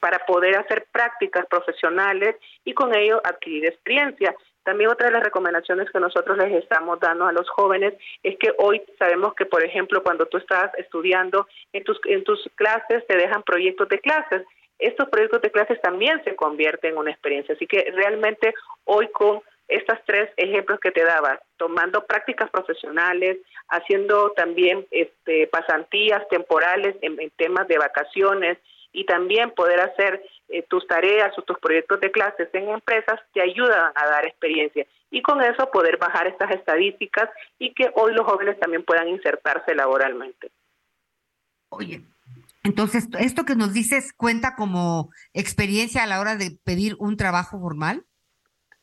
para 0.00 0.24
poder 0.26 0.56
hacer 0.56 0.86
prácticas 0.90 1.46
profesionales 1.46 2.36
y 2.64 2.72
con 2.72 2.94
ello 2.94 3.20
adquirir 3.24 3.66
experiencia. 3.66 4.34
También 4.62 4.90
otra 4.90 5.06
de 5.06 5.12
las 5.12 5.24
recomendaciones 5.24 5.90
que 5.90 6.00
nosotros 6.00 6.36
les 6.38 6.62
estamos 6.62 7.00
dando 7.00 7.26
a 7.26 7.32
los 7.32 7.48
jóvenes 7.50 7.94
es 8.22 8.36
que 8.38 8.52
hoy 8.58 8.82
sabemos 8.98 9.34
que, 9.34 9.46
por 9.46 9.64
ejemplo, 9.64 10.02
cuando 10.02 10.26
tú 10.26 10.36
estás 10.38 10.70
estudiando 10.78 11.46
en 11.72 11.84
tus, 11.84 12.00
clases 12.54 13.06
te 13.06 13.16
dejan 13.16 13.42
proyectos 13.42 13.88
de 13.88 13.98
clases 13.98 14.42
estos 14.80 15.10
proyectos 15.10 15.42
de 15.42 15.50
clases 15.50 15.80
también 15.82 16.24
se 16.24 16.34
convierten 16.34 16.92
en 16.92 16.98
una 16.98 17.10
experiencia. 17.10 17.54
Así 17.54 17.66
que 17.66 17.92
realmente 17.94 18.54
hoy 18.84 19.08
con 19.08 19.42
estos 19.68 19.98
tres 20.04 20.30
ejemplos 20.36 20.80
que 20.80 20.90
te 20.90 21.04
daba, 21.04 21.40
tomando 21.56 22.04
prácticas 22.04 22.50
profesionales, 22.50 23.38
haciendo 23.68 24.30
también 24.30 24.86
este, 24.90 25.46
pasantías 25.46 26.26
temporales 26.28 26.96
en, 27.02 27.30
temas 27.36 27.68
de 27.68 27.78
vacaciones 27.78 28.58
y 28.92 29.04
también 29.04 29.50
poder 29.52 29.80
hacer 29.80 30.22
eh, 30.48 30.62
tus 30.68 30.86
tareas 30.86 31.36
o 31.38 31.42
tus 31.42 31.58
proyectos 31.58 32.00
de 32.00 32.10
clases 32.10 32.48
en 32.52 32.68
empresas 32.68 33.20
te 33.32 33.40
ayudan 33.40 33.92
a 33.94 34.06
dar 34.06 34.26
experiencia 34.26 34.86
y 35.10 35.22
con 35.22 35.40
eso 35.42 35.70
poder 35.70 35.96
bajar 35.96 36.26
estas 36.26 36.50
estadísticas 36.52 37.28
y 37.58 37.72
que 37.74 37.90
hoy 37.94 38.12
los 38.14 38.26
jóvenes 38.26 38.58
también 38.58 38.84
puedan 38.84 39.08
insertarse 39.08 39.74
laboralmente. 39.74 40.50
Oye, 41.68 42.02
entonces, 42.62 43.08
¿esto 43.18 43.44
que 43.44 43.56
nos 43.56 43.72
dices 43.72 44.12
cuenta 44.12 44.54
como 44.54 45.10
experiencia 45.34 46.02
a 46.02 46.06
la 46.06 46.20
hora 46.20 46.36
de 46.36 46.58
pedir 46.64 46.94
un 46.98 47.16
trabajo 47.16 47.58
formal? 47.58 48.04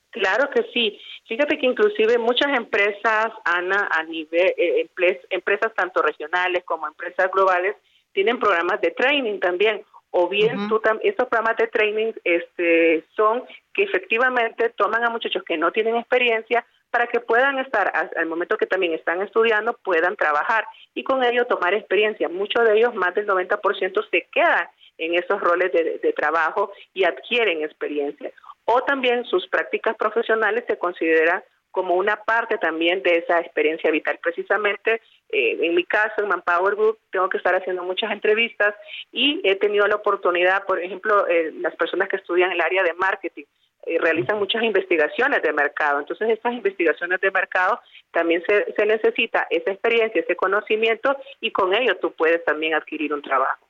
Claro 0.09 0.49
que 0.49 0.63
sí. 0.73 0.99
Fíjate 1.27 1.57
que 1.57 1.65
inclusive 1.65 2.17
muchas 2.17 2.57
empresas, 2.57 3.27
Ana, 3.43 3.89
a 3.91 4.03
nivel, 4.03 4.53
eh, 4.57 4.89
empresas 5.29 5.73
tanto 5.75 6.01
regionales 6.01 6.63
como 6.65 6.87
empresas 6.87 7.29
globales, 7.31 7.75
tienen 8.13 8.39
programas 8.39 8.81
de 8.81 8.91
training 8.91 9.39
también. 9.39 9.83
O 10.11 10.29
bien 10.29 10.67
tú 10.69 10.81
estos 11.03 11.27
programas 11.27 11.57
de 11.57 11.67
training 11.67 12.13
este, 12.23 13.03
son 13.15 13.43
que 13.73 13.83
efectivamente 13.83 14.69
toman 14.69 15.03
a 15.03 15.09
muchachos 15.09 15.43
que 15.43 15.57
no 15.57 15.71
tienen 15.71 15.95
experiencia 15.95 16.65
para 16.89 17.07
que 17.07 17.19
puedan 17.19 17.59
estar, 17.59 17.91
al 18.15 18.25
momento 18.25 18.57
que 18.57 18.65
también 18.65 18.93
están 18.93 19.21
estudiando, 19.21 19.77
puedan 19.83 20.15
trabajar 20.15 20.65
y 20.93 21.03
con 21.03 21.23
ello 21.23 21.45
tomar 21.45 21.73
experiencia. 21.73 22.29
Muchos 22.29 22.63
de 22.65 22.77
ellos, 22.77 22.95
más 22.95 23.13
del 23.13 23.27
90%, 23.27 24.09
se 24.09 24.27
quedan 24.31 24.67
en 24.97 25.15
esos 25.15 25.39
roles 25.41 25.71
de, 25.73 25.99
de 25.99 26.13
trabajo 26.13 26.71
y 26.93 27.03
adquieren 27.03 27.61
experiencia 27.61 28.31
o 28.69 28.81
también 28.81 29.23
sus 29.25 29.47
prácticas 29.47 29.95
profesionales 29.95 30.65
se 30.67 30.77
consideran 30.77 31.41
como 31.71 31.95
una 31.95 32.17
parte 32.17 32.57
también 32.57 33.01
de 33.01 33.19
esa 33.19 33.39
experiencia 33.39 33.89
vital. 33.91 34.19
Precisamente, 34.21 35.01
eh, 35.29 35.57
en 35.61 35.75
mi 35.75 35.83
caso, 35.83 36.21
en 36.21 36.29
Manpower 36.29 36.75
Group, 36.75 36.99
tengo 37.11 37.27
que 37.27 37.37
estar 37.37 37.53
haciendo 37.53 37.83
muchas 37.83 38.11
entrevistas 38.11 38.75
y 39.11 39.41
he 39.43 39.55
tenido 39.55 39.85
la 39.87 39.95
oportunidad, 39.95 40.65
por 40.65 40.81
ejemplo, 40.81 41.27
eh, 41.27 41.51
las 41.59 41.75
personas 41.75 42.07
que 42.07 42.15
estudian 42.15 42.51
el 42.51 42.61
área 42.61 42.83
de 42.83 42.93
marketing, 42.93 43.43
eh, 43.85 43.97
realizan 43.99 44.39
muchas 44.39 44.63
investigaciones 44.63 45.41
de 45.41 45.51
mercado. 45.51 45.99
Entonces, 45.99 46.29
estas 46.29 46.53
investigaciones 46.53 47.19
de 47.19 47.31
mercado 47.31 47.79
también 48.11 48.41
se, 48.47 48.73
se 48.73 48.85
necesita 48.85 49.47
esa 49.49 49.71
experiencia, 49.71 50.21
ese 50.21 50.35
conocimiento 50.35 51.17
y 51.41 51.51
con 51.51 51.75
ello 51.75 51.97
tú 51.97 52.13
puedes 52.13 52.43
también 52.45 52.73
adquirir 52.73 53.13
un 53.13 53.21
trabajo. 53.21 53.67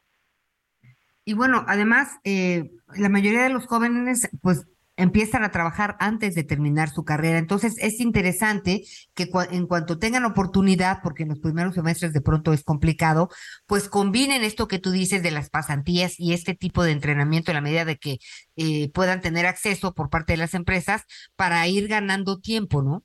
Y 1.25 1.33
bueno, 1.33 1.65
además, 1.67 2.21
la 2.23 3.09
mayoría 3.09 3.43
de 3.43 3.49
los 3.49 3.65
jóvenes, 3.65 4.29
pues 4.41 4.65
empiezan 4.97 5.43
a 5.43 5.51
trabajar 5.51 5.95
antes 5.99 6.35
de 6.35 6.43
terminar 6.43 6.89
su 6.89 7.05
carrera. 7.05 7.37
Entonces 7.37 7.75
es 7.77 7.99
interesante 7.99 8.83
que 9.13 9.29
en 9.51 9.67
cuanto 9.67 9.99
tengan 9.99 10.25
oportunidad, 10.25 10.99
porque 11.01 11.23
en 11.23 11.29
los 11.29 11.39
primeros 11.39 11.75
semestres 11.75 12.13
de 12.13 12.21
pronto 12.21 12.51
es 12.51 12.63
complicado, 12.63 13.29
pues 13.67 13.87
combinen 13.87 14.43
esto 14.43 14.67
que 14.67 14.79
tú 14.79 14.91
dices 14.91 15.23
de 15.23 15.31
las 15.31 15.49
pasantías 15.49 16.19
y 16.19 16.33
este 16.33 16.55
tipo 16.55 16.83
de 16.83 16.91
entrenamiento 16.91 17.51
en 17.51 17.55
la 17.55 17.61
medida 17.61 17.85
de 17.85 17.97
que 17.97 18.17
eh, 18.55 18.91
puedan 18.91 19.21
tener 19.21 19.45
acceso 19.45 19.93
por 19.93 20.09
parte 20.09 20.33
de 20.33 20.37
las 20.37 20.53
empresas 20.53 21.03
para 21.35 21.65
ir 21.67 21.87
ganando 21.87 22.39
tiempo, 22.39 22.81
¿no? 22.81 23.03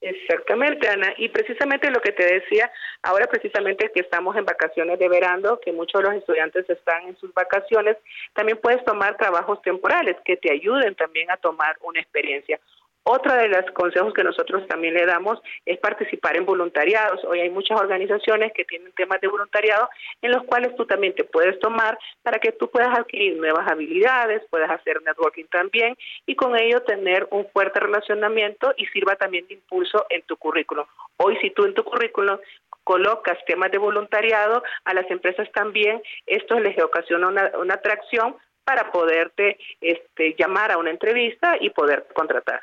Exactamente, 0.00 0.88
Ana. 0.88 1.12
Y 1.18 1.28
precisamente 1.28 1.90
lo 1.90 2.00
que 2.00 2.12
te 2.12 2.24
decía, 2.24 2.70
ahora 3.02 3.26
precisamente 3.26 3.90
que 3.92 4.00
estamos 4.00 4.34
en 4.36 4.46
vacaciones 4.46 4.98
de 4.98 5.08
verano, 5.08 5.58
que 5.62 5.72
muchos 5.72 6.00
de 6.00 6.08
los 6.08 6.16
estudiantes 6.16 6.68
están 6.70 7.08
en 7.08 7.16
sus 7.18 7.32
vacaciones, 7.34 7.98
también 8.32 8.58
puedes 8.58 8.82
tomar 8.84 9.18
trabajos 9.18 9.60
temporales 9.60 10.16
que 10.24 10.38
te 10.38 10.50
ayuden 10.50 10.94
también 10.94 11.30
a 11.30 11.36
tomar 11.36 11.76
una 11.82 12.00
experiencia. 12.00 12.58
Otra 13.02 13.36
de 13.36 13.48
los 13.48 13.64
consejos 13.72 14.12
que 14.12 14.22
nosotros 14.22 14.66
también 14.68 14.92
le 14.92 15.06
damos 15.06 15.40
es 15.64 15.78
participar 15.78 16.36
en 16.36 16.44
voluntariados. 16.44 17.24
Hoy 17.24 17.40
hay 17.40 17.48
muchas 17.48 17.80
organizaciones 17.80 18.52
que 18.52 18.66
tienen 18.66 18.92
temas 18.92 19.20
de 19.22 19.28
voluntariado 19.28 19.88
en 20.20 20.32
los 20.32 20.44
cuales 20.44 20.76
tú 20.76 20.84
también 20.84 21.14
te 21.14 21.24
puedes 21.24 21.58
tomar 21.60 21.98
para 22.22 22.38
que 22.38 22.52
tú 22.52 22.70
puedas 22.70 22.96
adquirir 22.98 23.38
nuevas 23.38 23.66
habilidades, 23.70 24.42
puedas 24.50 24.70
hacer 24.70 25.00
networking 25.02 25.46
también 25.46 25.96
y 26.26 26.36
con 26.36 26.56
ello 26.56 26.82
tener 26.82 27.26
un 27.30 27.46
fuerte 27.52 27.80
relacionamiento 27.80 28.74
y 28.76 28.84
sirva 28.86 29.16
también 29.16 29.46
de 29.48 29.54
impulso 29.54 30.04
en 30.10 30.22
tu 30.22 30.36
currículum. 30.36 30.84
Hoy 31.16 31.38
si 31.40 31.50
tú 31.50 31.64
en 31.64 31.74
tu 31.74 31.84
currículum 31.84 32.38
colocas 32.84 33.38
temas 33.46 33.70
de 33.70 33.78
voluntariado, 33.78 34.62
a 34.84 34.94
las 34.94 35.10
empresas 35.10 35.50
también 35.52 36.02
esto 36.26 36.60
les 36.60 36.78
ocasiona 36.82 37.28
una, 37.28 37.50
una 37.58 37.74
atracción 37.74 38.36
para 38.64 38.92
poderte 38.92 39.58
este, 39.80 40.34
llamar 40.38 40.70
a 40.70 40.78
una 40.78 40.90
entrevista 40.90 41.56
y 41.60 41.70
poder 41.70 42.06
contratar. 42.14 42.62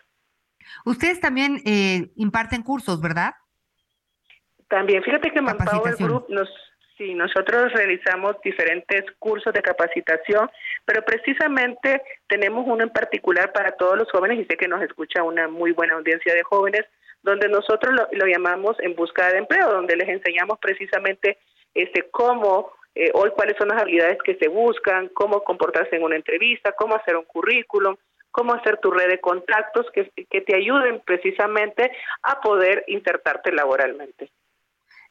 Ustedes 0.85 1.19
también 1.19 1.61
eh, 1.65 2.09
imparten 2.15 2.63
cursos, 2.63 3.01
¿verdad? 3.01 3.33
También, 4.69 5.03
fíjate 5.03 5.31
que 5.31 5.41
Manpower 5.41 5.95
Group 5.95 6.25
nos, 6.29 6.49
sí, 6.97 7.13
nosotros 7.13 7.71
realizamos 7.73 8.35
diferentes 8.43 9.03
cursos 9.19 9.53
de 9.53 9.61
capacitación, 9.61 10.49
pero 10.85 11.03
precisamente 11.03 12.01
tenemos 12.27 12.65
uno 12.67 12.83
en 12.83 12.89
particular 12.89 13.53
para 13.53 13.71
todos 13.73 13.97
los 13.97 14.11
jóvenes 14.11 14.39
y 14.39 14.45
sé 14.45 14.57
que 14.57 14.67
nos 14.67 14.81
escucha 14.81 15.23
una 15.23 15.47
muy 15.47 15.71
buena 15.71 15.95
audiencia 15.95 16.33
de 16.33 16.43
jóvenes, 16.43 16.85
donde 17.21 17.47
nosotros 17.47 17.95
lo, 18.11 18.25
llamamos 18.25 18.77
en 18.79 18.95
búsqueda 18.95 19.31
de 19.31 19.39
empleo, 19.39 19.71
donde 19.71 19.95
les 19.95 20.09
enseñamos 20.09 20.59
precisamente 20.59 21.37
este 21.73 22.07
cómo 22.09 22.71
eh, 22.95 23.11
hoy 23.13 23.29
cuáles 23.31 23.55
son 23.57 23.67
las 23.69 23.81
habilidades 23.81 24.17
que 24.23 24.35
se 24.35 24.47
buscan, 24.47 25.09
cómo 25.09 25.43
comportarse 25.43 25.95
en 25.95 26.03
una 26.03 26.15
entrevista, 26.15 26.71
cómo 26.71 26.95
hacer 26.95 27.15
un 27.15 27.25
currículum, 27.25 27.95
cómo 28.37 28.53
hacer 28.53 28.77
tu 28.79 28.91
red 28.91 29.09
de 29.09 29.19
contactos 29.19 29.87
que, 29.91 30.11
que 30.29 30.41
te 30.41 30.55
ayuden 30.55 31.01
precisamente 31.03 31.91
a 32.21 32.39
poder 32.39 32.83
insertarte 32.87 33.51
laboralmente. 33.51 34.31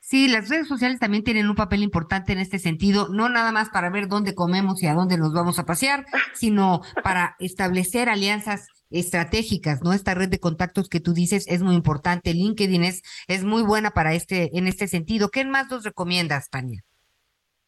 Sí, 0.01 0.29
las 0.29 0.49
redes 0.49 0.69
sociales 0.69 1.01
también 1.01 1.25
tienen 1.25 1.49
un 1.49 1.57
papel 1.57 1.83
importante 1.83 2.33
en 2.33 2.39
este 2.39 2.61
sentido, 2.61 3.09
no 3.11 3.29
nada 3.29 3.51
más 3.51 3.71
para 3.71 3.91
ver 3.91 4.07
dónde 4.07 4.37
comemos 4.37 4.81
y 4.81 4.87
a 4.87 4.95
dónde 4.95 5.19
nos 5.19 5.35
vamos 5.35 5.59
a 5.59 5.65
pasear, 5.65 6.05
sino 6.35 6.83
para 7.03 7.35
establecer 7.41 8.09
alianzas 8.09 8.69
estratégicas, 8.91 9.81
¿no? 9.83 9.93
Esta 9.93 10.15
red 10.15 10.29
de 10.29 10.39
contactos 10.39 10.89
que 10.89 11.01
tú 11.01 11.13
dices 11.13 11.49
es 11.49 11.63
muy 11.63 11.75
importante. 11.75 12.33
LinkedIn 12.33 12.85
es, 12.85 13.03
es 13.27 13.43
muy 13.43 13.65
buena 13.65 13.91
para 13.91 14.15
este, 14.15 14.57
en 14.57 14.69
este 14.69 14.87
sentido. 14.87 15.31
¿Qué 15.31 15.45
más 15.45 15.69
nos 15.69 15.83
recomiendas, 15.83 16.49
Tania? 16.49 16.83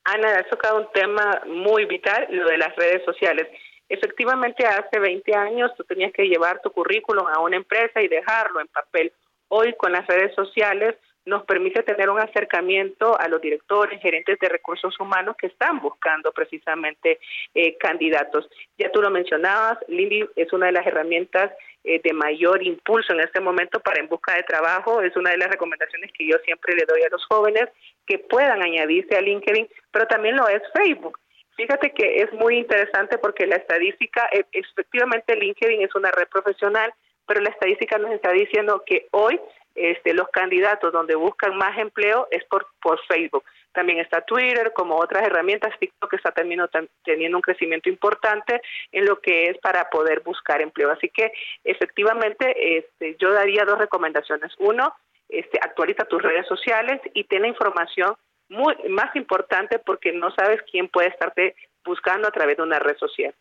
Ana, 0.04 0.36
has 0.38 0.48
tocado 0.48 0.82
un 0.82 0.92
tema 0.92 1.42
muy 1.48 1.86
vital, 1.86 2.28
lo 2.30 2.48
de 2.48 2.58
las 2.58 2.76
redes 2.76 3.04
sociales. 3.04 3.48
Efectivamente, 3.88 4.66
hace 4.66 4.98
20 4.98 5.34
años 5.34 5.70
tú 5.76 5.84
tenías 5.84 6.12
que 6.12 6.28
llevar 6.28 6.60
tu 6.60 6.70
currículum 6.70 7.26
a 7.26 7.40
una 7.40 7.56
empresa 7.56 8.02
y 8.02 8.08
dejarlo 8.08 8.60
en 8.60 8.68
papel. 8.68 9.12
Hoy 9.48 9.74
con 9.74 9.92
las 9.92 10.06
redes 10.06 10.34
sociales 10.34 10.94
nos 11.24 11.44
permite 11.44 11.82
tener 11.82 12.08
un 12.10 12.18
acercamiento 12.18 13.18
a 13.20 13.28
los 13.28 13.40
directores, 13.40 14.00
gerentes 14.00 14.38
de 14.40 14.48
recursos 14.48 14.98
humanos 14.98 15.36
que 15.36 15.48
están 15.48 15.78
buscando 15.80 16.32
precisamente 16.32 17.18
eh, 17.54 17.76
candidatos. 17.76 18.48
Ya 18.78 18.90
tú 18.90 19.00
lo 19.00 19.10
mencionabas, 19.10 19.78
Lindy 19.88 20.26
es 20.36 20.52
una 20.52 20.66
de 20.66 20.72
las 20.72 20.86
herramientas 20.86 21.52
eh, 21.84 22.00
de 22.02 22.12
mayor 22.12 22.62
impulso 22.62 23.12
en 23.12 23.20
este 23.20 23.40
momento 23.40 23.80
para 23.80 24.00
en 24.00 24.08
busca 24.08 24.34
de 24.34 24.42
trabajo. 24.42 25.00
Es 25.02 25.16
una 25.16 25.30
de 25.30 25.38
las 25.38 25.48
recomendaciones 25.48 26.10
que 26.12 26.26
yo 26.26 26.36
siempre 26.44 26.74
le 26.74 26.86
doy 26.86 27.02
a 27.02 27.10
los 27.10 27.24
jóvenes 27.26 27.68
que 28.06 28.18
puedan 28.18 28.62
añadirse 28.62 29.16
a 29.16 29.20
LinkedIn, 29.20 29.68
pero 29.90 30.06
también 30.06 30.36
lo 30.36 30.48
es 30.48 30.62
Facebook. 30.74 31.18
Fíjate 31.58 31.90
que 31.90 32.22
es 32.22 32.32
muy 32.34 32.56
interesante 32.56 33.18
porque 33.18 33.44
la 33.44 33.56
estadística, 33.56 34.28
e, 34.32 34.44
efectivamente 34.52 35.34
LinkedIn 35.34 35.82
es 35.82 35.92
una 35.96 36.12
red 36.12 36.28
profesional, 36.28 36.94
pero 37.26 37.40
la 37.40 37.50
estadística 37.50 37.98
nos 37.98 38.12
está 38.12 38.30
diciendo 38.30 38.84
que 38.86 39.08
hoy 39.10 39.40
este, 39.74 40.14
los 40.14 40.28
candidatos 40.28 40.92
donde 40.92 41.16
buscan 41.16 41.56
más 41.56 41.76
empleo 41.76 42.28
es 42.30 42.44
por, 42.44 42.68
por 42.80 43.04
Facebook. 43.06 43.42
También 43.72 43.98
está 43.98 44.20
Twitter, 44.20 44.72
como 44.72 44.98
otras 44.98 45.24
herramientas, 45.24 45.76
TikTok 45.80 46.14
está 46.14 46.30
teniendo, 46.30 46.70
teniendo 47.04 47.36
un 47.36 47.42
crecimiento 47.42 47.88
importante 47.88 48.62
en 48.92 49.04
lo 49.04 49.20
que 49.20 49.50
es 49.50 49.58
para 49.58 49.90
poder 49.90 50.20
buscar 50.20 50.62
empleo. 50.62 50.92
Así 50.92 51.08
que 51.08 51.32
efectivamente 51.64 52.78
este, 52.78 53.16
yo 53.18 53.32
daría 53.32 53.64
dos 53.64 53.78
recomendaciones. 53.78 54.52
Uno, 54.58 54.94
este, 55.28 55.58
actualiza 55.60 56.04
tus 56.04 56.22
redes 56.22 56.46
sociales 56.46 57.00
y 57.14 57.24
ten 57.24 57.42
la 57.42 57.48
información 57.48 58.14
muy 58.48 58.74
más 58.88 59.14
importante 59.14 59.78
porque 59.78 60.12
no 60.12 60.30
sabes 60.34 60.60
quién 60.70 60.88
puede 60.88 61.08
estarte 61.08 61.54
buscando 61.84 62.28
a 62.28 62.30
través 62.30 62.56
de 62.56 62.62
una 62.62 62.78
red 62.78 62.96
social. 62.96 63.34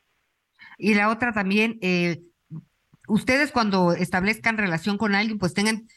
Y 0.77 0.93
la 0.95 1.09
otra 1.09 1.33
también, 1.33 1.77
eh, 1.81 2.19
ustedes 3.07 3.51
cuando 3.51 3.93
establezcan 3.93 4.57
relación 4.57 4.97
con 4.97 5.15
alguien, 5.15 5.39
pues 5.39 5.53
tengan 5.53 5.87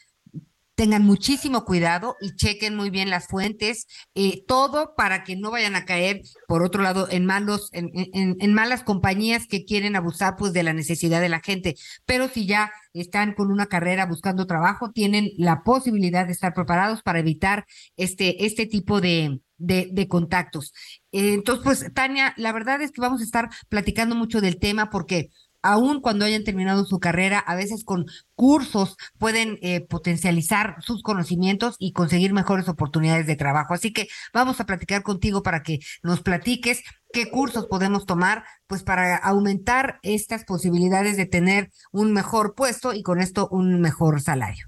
tengan 0.81 1.03
muchísimo 1.03 1.63
cuidado 1.63 2.15
y 2.21 2.35
chequen 2.35 2.75
muy 2.75 2.89
bien 2.89 3.11
las 3.11 3.27
fuentes, 3.27 3.85
eh, 4.15 4.43
todo 4.47 4.95
para 4.95 5.23
que 5.23 5.35
no 5.35 5.51
vayan 5.51 5.75
a 5.75 5.85
caer, 5.85 6.23
por 6.47 6.63
otro 6.63 6.81
lado, 6.81 7.07
en 7.11 7.23
malos, 7.23 7.69
en, 7.71 8.53
malas 8.55 8.81
compañías 8.81 9.45
que 9.45 9.63
quieren 9.63 9.95
abusar 9.95 10.37
pues 10.39 10.53
de 10.53 10.63
la 10.63 10.73
necesidad 10.73 11.21
de 11.21 11.29
la 11.29 11.39
gente. 11.39 11.75
Pero 12.07 12.29
si 12.29 12.47
ya 12.47 12.71
están 12.93 13.35
con 13.35 13.51
una 13.51 13.67
carrera 13.67 14.07
buscando 14.07 14.47
trabajo, 14.47 14.89
tienen 14.89 15.29
la 15.37 15.61
posibilidad 15.61 16.25
de 16.25 16.31
estar 16.31 16.55
preparados 16.55 17.03
para 17.03 17.19
evitar 17.19 17.67
este, 17.95 18.47
este 18.47 18.65
tipo 18.65 19.01
de, 19.01 19.39
de, 19.59 19.87
de 19.91 20.07
contactos. 20.07 20.73
Eh, 21.11 21.33
entonces, 21.33 21.63
pues, 21.63 21.93
Tania, 21.93 22.33
la 22.37 22.53
verdad 22.53 22.81
es 22.81 22.91
que 22.91 23.01
vamos 23.01 23.21
a 23.21 23.25
estar 23.25 23.49
platicando 23.69 24.15
mucho 24.15 24.41
del 24.41 24.57
tema 24.57 24.89
porque 24.89 25.29
aun 25.61 26.01
cuando 26.01 26.25
hayan 26.25 26.43
terminado 26.43 26.85
su 26.85 26.99
carrera, 26.99 27.39
a 27.39 27.55
veces 27.55 27.83
con 27.83 28.05
cursos 28.35 28.97
pueden 29.19 29.57
eh, 29.61 29.85
potencializar 29.87 30.75
sus 30.81 31.03
conocimientos 31.03 31.75
y 31.79 31.93
conseguir 31.93 32.33
mejores 32.33 32.67
oportunidades 32.69 33.27
de 33.27 33.35
trabajo. 33.35 33.73
Así 33.73 33.93
que 33.93 34.07
vamos 34.33 34.59
a 34.59 34.65
platicar 34.65 35.03
contigo 35.03 35.43
para 35.43 35.63
que 35.63 35.79
nos 36.03 36.21
platiques 36.21 36.83
qué 37.13 37.29
cursos 37.29 37.67
podemos 37.67 38.05
tomar, 38.05 38.43
pues 38.67 38.83
para 38.83 39.17
aumentar 39.17 39.99
estas 40.03 40.45
posibilidades 40.45 41.17
de 41.17 41.25
tener 41.25 41.69
un 41.91 42.13
mejor 42.13 42.55
puesto 42.55 42.93
y 42.93 43.03
con 43.03 43.19
esto 43.19 43.47
un 43.51 43.81
mejor 43.81 44.21
salario. 44.21 44.67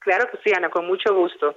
Claro 0.00 0.26
que 0.30 0.38
sí, 0.42 0.50
Ana, 0.56 0.70
con 0.70 0.86
mucho 0.86 1.14
gusto. 1.14 1.54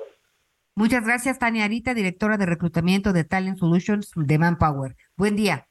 Muchas 0.75 1.05
gracias, 1.05 1.39
Tania 1.39 1.65
Arita, 1.65 1.93
directora 1.93 2.37
de 2.37 2.47
reclutamiento 2.47 3.13
de 3.13 3.23
Talent 3.23 3.57
Solutions 3.57 4.11
de 4.15 4.37
Manpower. 4.39 4.95
Buen 5.15 5.35
día. 5.35 5.67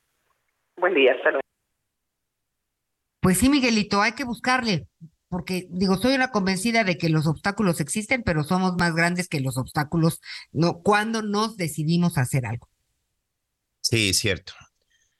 Buen 0.77 0.95
día, 0.95 1.13
hasta 1.13 1.31
luego. 1.31 1.42
Pues 3.23 3.39
sí, 3.39 3.49
Miguelito, 3.49 4.03
hay 4.03 4.13
que 4.13 4.25
buscarle, 4.25 4.89
porque 5.29 5.69
digo, 5.71 5.97
soy 5.97 6.17
una 6.17 6.33
convencida 6.33 6.83
de 6.83 6.99
que 6.99 7.09
los 7.09 7.29
obstáculos 7.29 7.79
existen, 7.79 8.25
pero 8.25 8.43
somos 8.43 8.75
más 8.77 8.97
grandes 8.97 9.29
que 9.29 9.39
los 9.39 9.57
obstáculos. 9.59 10.21
Cuando 10.83 11.23
nos 11.23 11.57
decidimos 11.57 12.19
hacer 12.19 12.47
algo. 12.47 12.69
Sí, 13.81 14.13
cierto. 14.13 14.55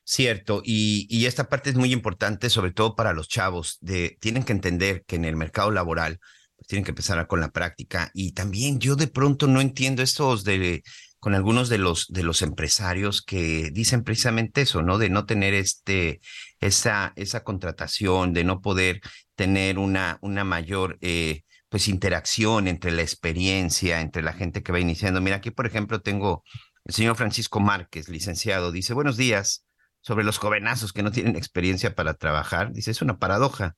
Cierto, 0.03 0.63
y, 0.65 1.07
y, 1.09 1.27
esta 1.27 1.49
parte 1.49 1.71
es 1.71 1.77
muy 1.77 1.93
importante, 1.93 2.51
sobre 2.51 2.73
todo 2.73 2.97
para 2.97 3.13
los 3.13 3.29
chavos, 3.29 3.79
de 3.81 4.19
tienen 4.21 4.43
que 4.43 4.53
entender 4.53 5.05
que 5.07 5.15
en 5.15 5.25
el 5.25 5.37
mercado 5.37 5.71
laboral 5.71 6.19
pues, 6.57 6.67
tienen 6.67 6.85
que 6.85 6.91
empezar 6.91 7.25
con 7.29 7.39
la 7.39 7.53
práctica. 7.53 8.11
Y 8.15 8.33
también 8.33 8.81
yo 8.81 8.97
de 8.97 9.07
pronto 9.07 9.47
no 9.47 9.61
entiendo 9.61 10.03
estos 10.03 10.43
de 10.43 10.83
con 11.23 11.37
algunos 11.37 11.69
de 11.69 11.79
los 11.79 12.09
de 12.09 12.25
los 12.25 12.43
empresarios 12.43 13.23
que 13.23 13.71
dicen 13.71 14.03
precisamente 14.03 14.63
eso, 14.63 14.83
¿no? 14.83 14.99
De 14.99 15.09
no 15.09 15.25
tener 15.25 15.55
este 15.55 16.21
esa 16.59 17.13
esa 17.15 17.45
contratación, 17.45 18.33
de 18.33 18.43
no 18.43 18.61
poder 18.61 19.01
tener 19.37 19.79
una 19.79 20.19
una 20.21 20.43
mayor 20.43 20.99
eh, 21.01 21.43
pues 21.69 21.87
interacción 21.87 22.67
entre 22.67 22.91
la 22.91 23.03
experiencia, 23.03 24.01
entre 24.01 24.21
la 24.23 24.33
gente 24.33 24.65
que 24.65 24.73
va 24.73 24.81
iniciando. 24.81 25.21
Mira, 25.21 25.37
aquí 25.37 25.53
por 25.53 25.67
ejemplo 25.67 26.01
tengo 26.03 26.43
el 26.85 26.93
señor 26.93 27.15
Francisco 27.15 27.61
Márquez, 27.61 28.09
licenciado, 28.09 28.73
dice, 28.73 28.93
"Buenos 28.93 29.17
días." 29.17 29.65
Sobre 30.01 30.25
los 30.25 30.39
jovenazos 30.39 30.93
que 30.93 31.05
no 31.05 31.13
tienen 31.13 31.37
experiencia 31.37 31.95
para 31.95 32.15
trabajar, 32.15 32.73
dice, 32.73 32.91
es 32.91 33.03
una 33.03 33.19
paradoja. 33.21 33.77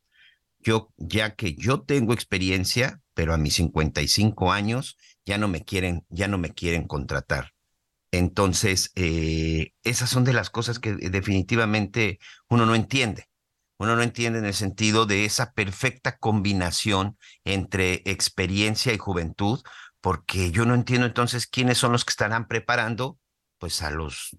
Yo, 0.60 0.94
ya 0.96 1.34
que 1.34 1.54
yo 1.54 1.82
tengo 1.82 2.14
experiencia, 2.14 3.02
pero 3.14 3.32
a 3.32 3.38
mis 3.38 3.54
55 3.54 4.52
años 4.52 4.98
ya 5.24 5.38
no 5.38 5.48
me 5.48 5.64
quieren, 5.64 6.04
ya 6.08 6.28
no 6.28 6.38
me 6.38 6.50
quieren 6.50 6.86
contratar. 6.86 7.54
Entonces, 8.10 8.92
eh, 8.94 9.72
esas 9.82 10.10
son 10.10 10.24
de 10.24 10.32
las 10.32 10.50
cosas 10.50 10.78
que 10.78 10.94
definitivamente 10.94 12.18
uno 12.48 12.66
no 12.66 12.74
entiende. 12.74 13.28
Uno 13.76 13.96
no 13.96 14.02
entiende 14.02 14.38
en 14.38 14.44
el 14.44 14.54
sentido 14.54 15.04
de 15.04 15.24
esa 15.24 15.52
perfecta 15.52 16.16
combinación 16.18 17.18
entre 17.44 18.02
experiencia 18.04 18.92
y 18.92 18.98
juventud, 18.98 19.62
porque 20.00 20.52
yo 20.52 20.64
no 20.64 20.74
entiendo 20.74 21.06
entonces 21.06 21.46
quiénes 21.48 21.78
son 21.78 21.90
los 21.90 22.04
que 22.04 22.10
estarán 22.10 22.46
preparando 22.46 23.18
pues 23.58 23.82
a 23.82 23.90
los 23.90 24.36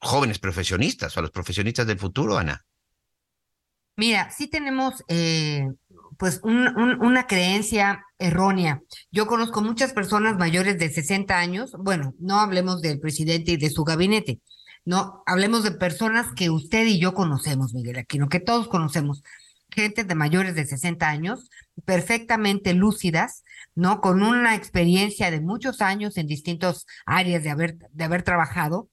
jóvenes 0.00 0.40
profesionistas, 0.40 1.16
a 1.16 1.20
los 1.20 1.30
profesionistas 1.30 1.86
del 1.86 1.98
futuro, 1.98 2.36
Ana. 2.36 2.64
Mira, 3.94 4.30
sí 4.30 4.48
tenemos 4.48 5.04
eh, 5.06 5.68
pues 6.18 6.40
una 6.42 7.26
creencia 7.26 8.04
errónea. 8.18 8.82
Yo 9.10 9.26
conozco 9.26 9.62
muchas 9.62 9.92
personas 9.92 10.38
mayores 10.38 10.78
de 10.78 10.90
60 10.90 11.38
años, 11.38 11.72
bueno, 11.78 12.14
no 12.18 12.40
hablemos 12.40 12.80
del 12.82 13.00
presidente 13.00 13.52
y 13.52 13.56
de 13.56 13.70
su 13.70 13.84
gabinete, 13.84 14.40
no, 14.84 15.22
hablemos 15.26 15.62
de 15.62 15.70
personas 15.72 16.32
que 16.34 16.50
usted 16.50 16.86
y 16.86 16.98
yo 16.98 17.14
conocemos, 17.14 17.72
Miguel 17.72 17.98
Aquino, 17.98 18.28
que 18.28 18.40
todos 18.40 18.66
conocemos, 18.66 19.22
gente 19.70 20.04
de 20.04 20.14
mayores 20.14 20.54
de 20.54 20.66
60 20.66 21.08
años, 21.08 21.50
perfectamente 21.84 22.74
lúcidas, 22.74 23.44
¿no? 23.74 24.00
Con 24.00 24.22
una 24.22 24.54
experiencia 24.56 25.30
de 25.30 25.40
muchos 25.40 25.80
años 25.80 26.16
en 26.16 26.26
distintas 26.26 26.86
áreas 27.06 27.44
de 27.44 27.50
haber, 27.50 27.78
de 27.90 28.04
haber 28.04 28.22
trabajado, 28.22 28.88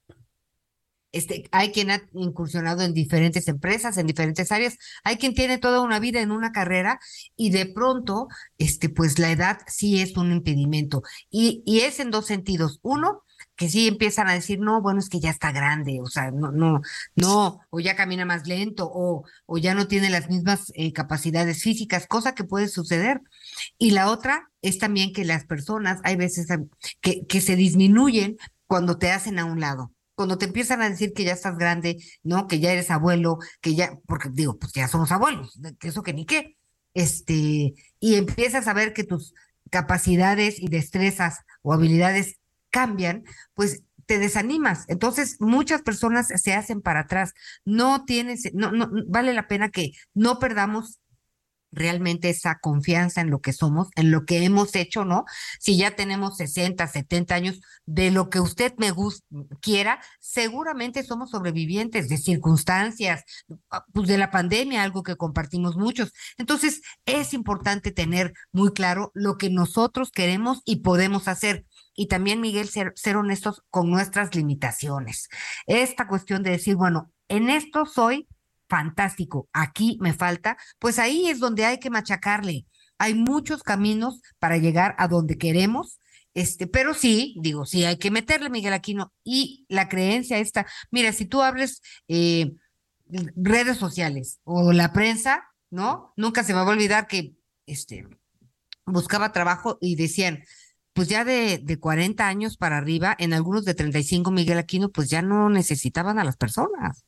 este, 1.12 1.45
hay 1.51 1.72
quien 1.72 1.91
ha 1.91 2.01
incursionado 2.14 2.84
en 2.84 2.93
diferentes 2.93 3.47
empresas, 3.47 3.97
en 3.97 4.07
diferentes 4.07 4.51
áreas, 4.51 4.78
hay 5.03 5.18
quien 5.18 5.34
tiene 5.34 5.57
toda 5.57 5.82
una 5.82 5.99
vida 5.99 6.22
en 6.22 6.32
una 6.32 6.51
carrera 6.51 6.99
y 7.36 7.49
de 7.51 7.66
pronto, 7.66 8.28
este, 8.57 8.89
pues 8.89 9.20
la 9.20 9.32
edad 9.32 9.60
sí 9.68 10.01
es 10.01 10.16
un 10.18 10.32
impedimento. 10.32 11.01
Y, 11.30 11.64
y 11.66 11.82
es 11.82 11.99
en 11.99 12.12
dos 12.12 12.28
sentidos. 12.28 12.80
Uno, 12.84 13.24
que 13.55 13.70
sí 13.70 13.88
empiezan 13.88 14.28
a 14.28 14.34
decir, 14.34 14.60
no, 14.60 14.82
bueno, 14.82 14.99
es 14.99 15.10
que 15.10 15.20
ya 15.20 15.30
está 15.30 15.51
grande, 15.51 15.99
o 16.01 16.07
sea, 16.07 16.32
no, 16.32 16.51
no, 16.51 16.82
no, 17.16 17.60
o 17.70 17.80
ya 17.80 17.95
camina 17.95 18.26
más 18.26 18.47
lento, 18.47 18.89
o, 18.93 19.24
o 19.45 19.57
ya 19.57 19.74
no 19.74 19.88
tiene 19.88 20.10
las 20.10 20.30
mismas 20.30 20.72
eh, 20.76 20.93
capacidades 20.93 21.62
físicas, 21.64 22.07
cosa 22.07 22.36
que 22.36 22.43
puede 22.43 22.68
suceder. 22.68 23.22
Y 23.78 23.91
la 23.91 24.12
otra 24.12 24.49
es 24.62 24.78
también 24.78 25.14
que 25.14 25.26
las 25.26 25.45
personas, 25.45 25.99
hay 26.03 26.16
veces 26.16 26.47
que, 27.01 27.26
que 27.26 27.41
se 27.41 27.55
disminuyen 27.55 28.38
cuando 28.68 28.97
te 28.97 29.12
hacen 29.12 29.39
a 29.39 29.45
un 29.45 29.60
lado 29.60 29.93
cuando 30.20 30.38
te 30.38 30.48
empiezan 30.48 30.82
a 30.82 30.90
decir 30.90 31.14
que 31.14 31.24
ya 31.24 31.32
estás 31.32 31.58
grande, 31.58 31.96
¿no? 32.24 32.46
Que 32.46 32.60
ya 32.60 32.74
eres 32.74 32.92
abuelo, 32.92 33.38
que 33.62 33.74
ya, 33.74 33.98
porque 34.06 34.28
digo, 34.30 34.60
pues 34.60 34.74
ya 34.74 34.90
somos 34.90 35.14
abuelos, 35.14 35.58
que 35.80 35.88
eso 35.88 36.04
que 36.04 36.12
ni 36.12 36.26
qué. 36.26 36.58
Este, 36.94 37.74
y 38.02 38.16
empiezas 38.16 38.68
a 38.68 38.74
ver 38.74 38.92
que 38.92 39.06
tus 39.06 39.34
capacidades 39.72 40.60
y 40.60 40.68
destrezas 40.68 41.38
o 41.62 41.72
habilidades 41.72 42.36
cambian, 42.70 43.24
pues 43.54 43.84
te 44.08 44.20
desanimas. 44.20 44.84
Entonces, 44.90 45.38
muchas 45.40 45.84
personas 45.84 46.28
se 46.28 46.54
hacen 46.54 46.82
para 46.82 47.00
atrás. 47.00 47.32
No 47.64 48.04
tienes, 48.04 48.54
no, 48.54 48.74
no, 48.74 48.90
vale 49.08 49.32
la 49.32 49.48
pena 49.48 49.70
que 49.70 49.94
no 50.14 50.38
perdamos 50.38 51.00
realmente 51.72 52.30
esa 52.30 52.60
confianza 52.60 53.22
en 53.22 53.30
lo 53.30 53.42
que 53.42 53.54
somos, 53.54 53.90
en 53.96 54.12
lo 54.12 54.26
que 54.26 54.44
hemos 54.44 54.76
hecho, 54.76 55.06
¿no? 55.06 55.26
Si 55.60 55.78
ya 55.78 55.96
tenemos 55.96 56.38
60, 56.38 56.86
70 56.88 57.36
años, 57.36 57.62
de 57.86 58.12
lo 58.12 58.30
que 58.30 58.40
usted 58.40 58.74
me 58.78 58.94
quiera, 59.62 60.00
seguramente 60.20 61.04
somos 61.04 61.32
sobrevivientes 61.32 62.08
de 62.10 62.18
circunstancias, 62.18 63.24
ah, 63.72 63.86
pues 63.94 64.08
de 64.08 64.18
la 64.18 64.32
pandemia, 64.32 64.84
algo 64.84 65.04
que 65.04 65.16
compartimos 65.16 65.76
muchos. 65.76 66.14
Entonces, 66.38 66.82
es 67.06 67.34
importante 67.34 67.92
tener 67.92 68.34
muy 68.52 68.72
claro 68.74 69.12
lo 69.16 69.38
que 69.38 69.50
nosotros 69.50 70.12
queremos 70.12 70.62
y 70.66 70.78
podemos 70.78 71.28
hacer. 71.28 71.66
Y 71.96 72.08
también, 72.08 72.42
Miguel, 72.42 72.70
ser, 72.70 72.94
ser 72.96 73.18
honestos 73.18 73.64
con 73.70 73.90
nuestras 73.90 74.36
limitaciones. 74.36 75.28
Esta 75.66 76.08
cuestión 76.08 76.44
de 76.44 76.52
decir, 76.52 76.76
bueno, 76.76 77.12
en 77.28 77.50
esto 77.50 77.86
soy 77.86 78.28
fantástico, 78.70 79.50
aquí 79.52 79.98
me 80.00 80.14
falta, 80.14 80.58
pues 80.78 81.00
ahí 81.00 81.28
es 81.28 81.40
donde 81.40 81.66
hay 81.66 81.80
que 81.80 81.90
machacarle. 81.90 82.66
Hay 82.98 83.16
muchos 83.16 83.64
caminos 83.64 84.22
para 84.40 84.58
llegar 84.58 84.96
a 84.98 85.08
donde 85.08 85.38
queremos, 85.38 86.00
este, 86.34 86.68
pero 86.68 86.94
sí, 86.94 87.36
digo, 87.42 87.66
sí, 87.66 87.86
hay 87.86 87.98
que 87.98 88.12
meterle, 88.12 88.50
Miguel 88.50 88.74
Aquino, 88.74 89.14
y 89.24 89.66
la 89.68 89.90
creencia 89.90 90.38
esta, 90.38 90.66
mira, 90.92 91.12
si 91.12 91.26
tú 91.26 91.42
hables 91.42 91.82
eh, 92.08 92.52
redes 93.36 93.78
sociales 93.78 94.40
o 94.44 94.72
la 94.72 94.94
prensa, 94.94 95.44
¿no? 95.72 96.14
Nunca 96.16 96.44
se 96.44 96.54
me 96.54 96.60
va 96.60 96.68
a 96.68 96.74
olvidar 96.74 97.08
que 97.08 97.34
este, 97.66 98.08
buscaba 98.86 99.32
trabajo 99.32 99.78
y 99.82 99.96
decían, 99.96 100.44
pues 100.94 101.08
ya 101.08 101.24
de, 101.24 101.60
de 101.64 101.80
40 101.80 102.28
años 102.28 102.58
para 102.58 102.78
arriba, 102.78 103.16
en 103.18 103.34
algunos 103.34 103.66
de 103.66 103.74
35, 103.74 104.32
Miguel 104.32 104.58
Aquino, 104.58 104.92
pues 104.92 105.10
ya 105.10 105.22
no 105.22 105.50
necesitaban 105.50 106.20
a 106.20 106.24
las 106.24 106.38
personas. 106.38 107.06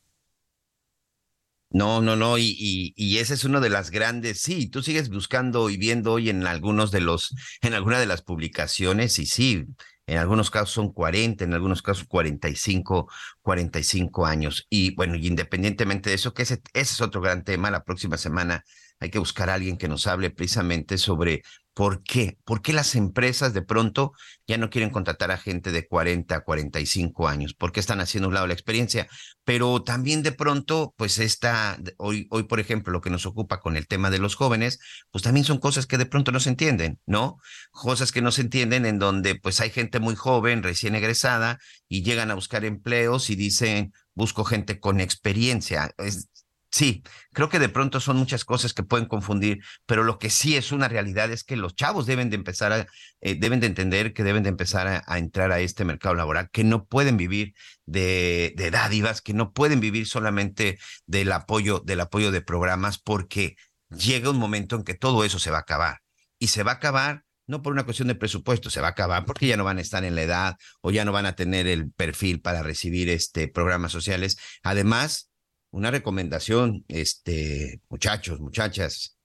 No, 1.74 2.02
no, 2.02 2.16
no, 2.16 2.36
y, 2.36 2.54
y, 2.58 2.92
y 2.96 3.18
ese 3.18 3.32
es 3.32 3.44
uno 3.44 3.60
de 3.60 3.70
las 3.70 3.90
grandes, 3.90 4.42
sí, 4.42 4.68
tú 4.68 4.82
sigues 4.82 5.08
buscando 5.08 5.70
y 5.70 5.78
viendo 5.78 6.12
hoy 6.12 6.28
en 6.28 6.46
algunos 6.46 6.90
de 6.90 7.00
los, 7.00 7.34
en 7.62 7.72
alguna 7.72 7.98
de 7.98 8.04
las 8.04 8.20
publicaciones, 8.20 9.18
y 9.18 9.24
sí, 9.24 9.64
en 10.06 10.18
algunos 10.18 10.50
casos 10.50 10.70
son 10.72 10.92
40, 10.92 11.44
en 11.44 11.54
algunos 11.54 11.80
casos 11.80 12.04
45, 12.06 13.08
45 13.40 14.26
años. 14.26 14.66
Y 14.68 14.94
bueno, 14.94 15.16
y 15.16 15.26
independientemente 15.26 16.10
de 16.10 16.16
eso, 16.16 16.34
que 16.34 16.42
ese, 16.42 16.60
ese 16.74 16.94
es 16.94 17.00
otro 17.00 17.22
gran 17.22 17.42
tema, 17.42 17.70
la 17.70 17.84
próxima 17.84 18.18
semana 18.18 18.64
hay 19.00 19.10
que 19.10 19.18
buscar 19.18 19.48
a 19.50 19.54
alguien 19.54 19.78
que 19.78 19.88
nos 19.88 20.06
hable 20.06 20.30
precisamente 20.30 20.98
sobre 20.98 21.42
¿Por 21.74 22.02
qué? 22.02 22.36
¿Por 22.44 22.60
qué 22.60 22.74
las 22.74 22.94
empresas 22.94 23.54
de 23.54 23.62
pronto 23.62 24.12
ya 24.46 24.58
no 24.58 24.68
quieren 24.68 24.90
contratar 24.90 25.30
a 25.30 25.38
gente 25.38 25.72
de 25.72 25.86
40 25.86 26.36
a 26.36 26.44
45 26.44 27.28
años? 27.28 27.54
¿Por 27.54 27.72
qué 27.72 27.80
están 27.80 28.00
haciendo 28.00 28.28
un 28.28 28.34
lado 28.34 28.46
la 28.46 28.52
experiencia? 28.52 29.08
Pero 29.44 29.82
también 29.82 30.22
de 30.22 30.32
pronto, 30.32 30.92
pues 30.98 31.18
esta, 31.18 31.78
hoy, 31.96 32.26
hoy, 32.30 32.42
por 32.42 32.60
ejemplo, 32.60 32.92
lo 32.92 33.00
que 33.00 33.08
nos 33.08 33.24
ocupa 33.24 33.60
con 33.60 33.78
el 33.78 33.86
tema 33.86 34.10
de 34.10 34.18
los 34.18 34.34
jóvenes, 34.34 34.80
pues 35.10 35.24
también 35.24 35.44
son 35.44 35.58
cosas 35.58 35.86
que 35.86 35.96
de 35.96 36.04
pronto 36.04 36.30
no 36.30 36.40
se 36.40 36.50
entienden, 36.50 37.00
¿no? 37.06 37.38
Cosas 37.70 38.12
que 38.12 38.20
no 38.20 38.32
se 38.32 38.42
entienden 38.42 38.84
en 38.84 38.98
donde 38.98 39.34
pues 39.36 39.60
hay 39.60 39.70
gente 39.70 39.98
muy 39.98 40.14
joven, 40.14 40.62
recién 40.62 40.94
egresada, 40.94 41.58
y 41.88 42.02
llegan 42.02 42.30
a 42.30 42.34
buscar 42.34 42.66
empleos 42.66 43.30
y 43.30 43.36
dicen, 43.36 43.94
busco 44.14 44.44
gente 44.44 44.78
con 44.78 45.00
experiencia. 45.00 45.94
Es, 45.96 46.28
Sí, 46.74 47.02
creo 47.34 47.50
que 47.50 47.58
de 47.58 47.68
pronto 47.68 48.00
son 48.00 48.16
muchas 48.16 48.46
cosas 48.46 48.72
que 48.72 48.82
pueden 48.82 49.06
confundir, 49.06 49.62
pero 49.84 50.04
lo 50.04 50.18
que 50.18 50.30
sí 50.30 50.56
es 50.56 50.72
una 50.72 50.88
realidad 50.88 51.30
es 51.30 51.44
que 51.44 51.54
los 51.54 51.74
chavos 51.74 52.06
deben 52.06 52.30
de 52.30 52.36
empezar 52.36 52.72
a, 52.72 52.86
eh, 53.20 53.34
deben 53.38 53.60
de 53.60 53.66
entender 53.66 54.14
que 54.14 54.24
deben 54.24 54.42
de 54.42 54.48
empezar 54.48 55.02
a, 55.06 55.18
entrar 55.18 55.52
a 55.52 55.60
este 55.60 55.84
mercado 55.84 56.14
laboral, 56.14 56.48
que 56.50 56.64
no 56.64 56.86
pueden 56.86 57.18
vivir 57.18 57.52
de, 57.84 58.54
de 58.56 58.70
dádivas, 58.70 59.20
que 59.20 59.34
no 59.34 59.52
pueden 59.52 59.80
vivir 59.80 60.06
solamente 60.06 60.78
del 61.04 61.32
apoyo, 61.32 61.80
del 61.80 62.00
apoyo 62.00 62.32
de 62.32 62.40
programas, 62.40 62.98
porque 62.98 63.56
llega 63.90 64.30
un 64.30 64.38
momento 64.38 64.76
en 64.76 64.84
que 64.84 64.94
todo 64.94 65.24
eso 65.24 65.38
se 65.38 65.50
va 65.50 65.58
a 65.58 65.60
acabar. 65.62 65.98
Y 66.38 66.48
se 66.48 66.62
va 66.62 66.72
a 66.72 66.76
acabar 66.76 67.24
no 67.46 67.60
por 67.60 67.74
una 67.74 67.84
cuestión 67.84 68.08
de 68.08 68.14
presupuesto, 68.14 68.70
se 68.70 68.80
va 68.80 68.86
a 68.88 68.90
acabar 68.92 69.26
porque 69.26 69.46
ya 69.46 69.58
no 69.58 69.64
van 69.64 69.76
a 69.76 69.82
estar 69.82 70.04
en 70.04 70.14
la 70.14 70.22
edad 70.22 70.56
o 70.80 70.90
ya 70.90 71.04
no 71.04 71.12
van 71.12 71.26
a 71.26 71.34
tener 71.34 71.66
el 71.66 71.90
perfil 71.92 72.40
para 72.40 72.62
recibir 72.62 73.10
este 73.10 73.46
programas 73.48 73.92
sociales. 73.92 74.38
Además, 74.62 75.31
una 75.72 75.90
recomendación, 75.90 76.84
este, 76.88 77.80
muchachos, 77.88 78.40
muchachas, 78.40 79.16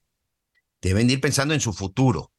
deben 0.82 1.10
ir 1.10 1.22
pensando 1.22 1.54
en 1.54 1.60
su 1.60 1.74
futuro, 1.74 2.32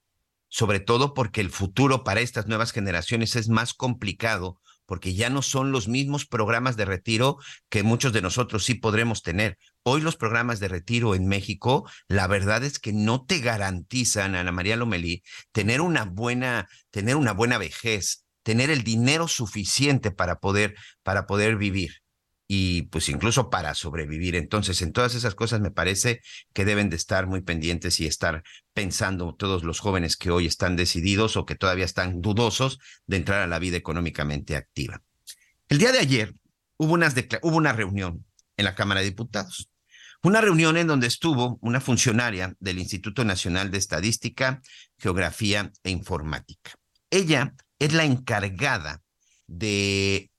sobre 0.48 0.80
todo 0.80 1.14
porque 1.14 1.42
el 1.42 1.50
futuro 1.50 2.04
para 2.04 2.20
estas 2.20 2.46
nuevas 2.48 2.72
generaciones 2.72 3.36
es 3.36 3.48
más 3.48 3.74
complicado 3.74 4.60
porque 4.86 5.12
ya 5.14 5.28
no 5.28 5.42
son 5.42 5.70
los 5.70 5.86
mismos 5.86 6.24
programas 6.24 6.78
de 6.78 6.86
retiro 6.86 7.36
que 7.68 7.82
muchos 7.82 8.14
de 8.14 8.22
nosotros 8.22 8.64
sí 8.64 8.72
podremos 8.74 9.22
tener. 9.22 9.58
Hoy 9.82 10.00
los 10.00 10.16
programas 10.16 10.60
de 10.60 10.68
retiro 10.68 11.14
en 11.14 11.26
México, 11.26 11.86
la 12.08 12.26
verdad 12.26 12.64
es 12.64 12.78
que 12.78 12.94
no 12.94 13.26
te 13.26 13.40
garantizan, 13.40 14.34
Ana 14.34 14.50
María 14.50 14.76
Lomelí, 14.76 15.22
tener 15.52 15.82
una 15.82 16.06
buena, 16.06 16.70
tener 16.90 17.16
una 17.16 17.32
buena 17.32 17.58
vejez, 17.58 18.24
tener 18.42 18.70
el 18.70 18.82
dinero 18.82 19.28
suficiente 19.28 20.10
para 20.10 20.40
poder, 20.40 20.74
para 21.02 21.26
poder 21.26 21.56
vivir 21.56 22.00
y 22.50 22.82
pues 22.84 23.10
incluso 23.10 23.50
para 23.50 23.74
sobrevivir. 23.74 24.34
Entonces, 24.34 24.80
en 24.80 24.92
todas 24.92 25.14
esas 25.14 25.34
cosas 25.34 25.60
me 25.60 25.70
parece 25.70 26.22
que 26.54 26.64
deben 26.64 26.88
de 26.88 26.96
estar 26.96 27.26
muy 27.26 27.42
pendientes 27.42 28.00
y 28.00 28.06
estar 28.06 28.42
pensando 28.72 29.34
todos 29.34 29.62
los 29.64 29.80
jóvenes 29.80 30.16
que 30.16 30.30
hoy 30.30 30.46
están 30.46 30.74
decididos 30.74 31.36
o 31.36 31.44
que 31.44 31.54
todavía 31.54 31.84
están 31.84 32.22
dudosos 32.22 32.78
de 33.06 33.18
entrar 33.18 33.42
a 33.42 33.46
la 33.46 33.58
vida 33.58 33.76
económicamente 33.76 34.56
activa. 34.56 35.02
El 35.68 35.76
día 35.78 35.92
de 35.92 35.98
ayer 35.98 36.34
hubo, 36.78 36.94
unas 36.94 37.14
hubo 37.42 37.56
una 37.56 37.74
reunión 37.74 38.24
en 38.56 38.64
la 38.64 38.74
Cámara 38.74 39.00
de 39.00 39.06
Diputados. 39.10 39.68
Una 40.22 40.40
reunión 40.40 40.78
en 40.78 40.86
donde 40.86 41.06
estuvo 41.06 41.58
una 41.60 41.80
funcionaria 41.80 42.56
del 42.58 42.78
Instituto 42.78 43.24
Nacional 43.24 43.70
de 43.70 43.78
Estadística, 43.78 44.62
Geografía 44.98 45.70
e 45.84 45.90
Informática. 45.90 46.72
Ella 47.10 47.54
es 47.78 47.92
la 47.92 48.04
encargada 48.04 49.02
de 49.46 50.30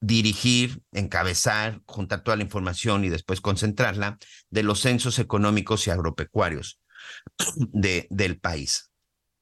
dirigir, 0.00 0.82
encabezar, 0.92 1.82
juntar 1.86 2.22
toda 2.22 2.36
la 2.36 2.42
información 2.42 3.04
y 3.04 3.08
después 3.08 3.40
concentrarla 3.40 4.18
de 4.48 4.62
los 4.62 4.80
censos 4.80 5.18
económicos 5.18 5.86
y 5.86 5.90
agropecuarios 5.90 6.80
de, 7.56 8.06
del 8.10 8.38
país. 8.38 8.90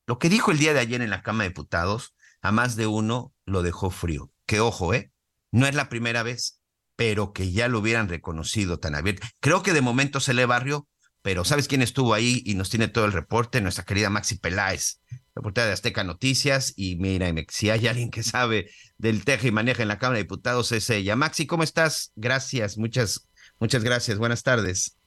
Lo 0.06 0.18
que 0.18 0.28
dijo 0.28 0.50
el 0.50 0.59
día 0.59 0.72
de 0.72 0.80
ayer 0.80 1.02
en 1.02 1.11
la 1.11 1.22
Cámara 1.22 1.44
de 1.44 1.50
Diputados, 1.50 2.14
a 2.40 2.52
más 2.52 2.76
de 2.76 2.86
uno 2.86 3.34
lo 3.44 3.62
dejó 3.62 3.90
frío. 3.90 4.32
Que 4.46 4.61
ojo, 4.61 4.94
¿eh? 4.94 5.12
No 5.50 5.66
es 5.66 5.74
la 5.74 5.88
primera 5.88 6.22
vez, 6.22 6.61
pero 6.96 7.32
que 7.32 7.52
ya 7.52 7.68
lo 7.68 7.78
hubieran 7.78 8.09
reconocido 8.09 8.78
tan 8.78 8.94
abierto. 8.94 9.26
Creo 9.40 9.62
que 9.62 9.72
de 9.72 9.80
momento 9.80 10.20
se 10.20 10.34
le 10.34 10.46
barrió, 10.46 10.88
pero 11.28 11.44
¿sabes 11.44 11.68
quién 11.68 11.82
estuvo 11.82 12.14
ahí 12.14 12.42
y 12.46 12.54
nos 12.54 12.70
tiene 12.70 12.88
todo 12.88 13.04
el 13.04 13.12
reporte? 13.12 13.60
Nuestra 13.60 13.84
querida 13.84 14.08
Maxi 14.08 14.38
Peláez, 14.38 15.02
reportera 15.34 15.66
de 15.66 15.74
Azteca 15.74 16.02
Noticias. 16.02 16.72
Y 16.74 16.96
mira, 16.96 17.26
si 17.48 17.68
hay 17.68 17.86
alguien 17.86 18.10
que 18.10 18.22
sabe 18.22 18.70
del 18.96 19.26
teje 19.26 19.48
y 19.48 19.50
maneja 19.50 19.82
en 19.82 19.88
la 19.88 19.98
Cámara 19.98 20.16
de 20.16 20.22
Diputados, 20.22 20.72
es 20.72 20.88
ella. 20.88 21.16
Maxi, 21.16 21.46
¿cómo 21.46 21.64
estás? 21.64 22.14
Gracias, 22.16 22.78
muchas, 22.78 23.28
muchas 23.60 23.84
gracias. 23.84 24.16
Buenas 24.16 24.42
tardes. 24.42 24.98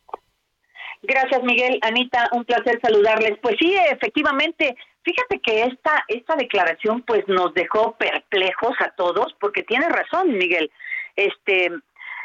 Gracias, 1.02 1.42
Miguel. 1.42 1.80
Anita, 1.82 2.30
un 2.34 2.46
placer 2.46 2.80
saludarles. 2.84 3.40
Pues 3.42 3.56
sí, 3.60 3.76
efectivamente, 3.90 4.76
fíjate 5.02 5.42
que 5.44 5.64
esta, 5.64 6.04
esta 6.08 6.36
declaración 6.36 7.02
pues 7.02 7.28
nos 7.28 7.52
dejó 7.56 7.98
perplejos 7.98 8.76
a 8.82 8.92
todos, 8.92 9.36
porque 9.40 9.64
tiene 9.64 9.90
razón, 9.90 10.38
Miguel. 10.38 10.70
Este, 11.16 11.72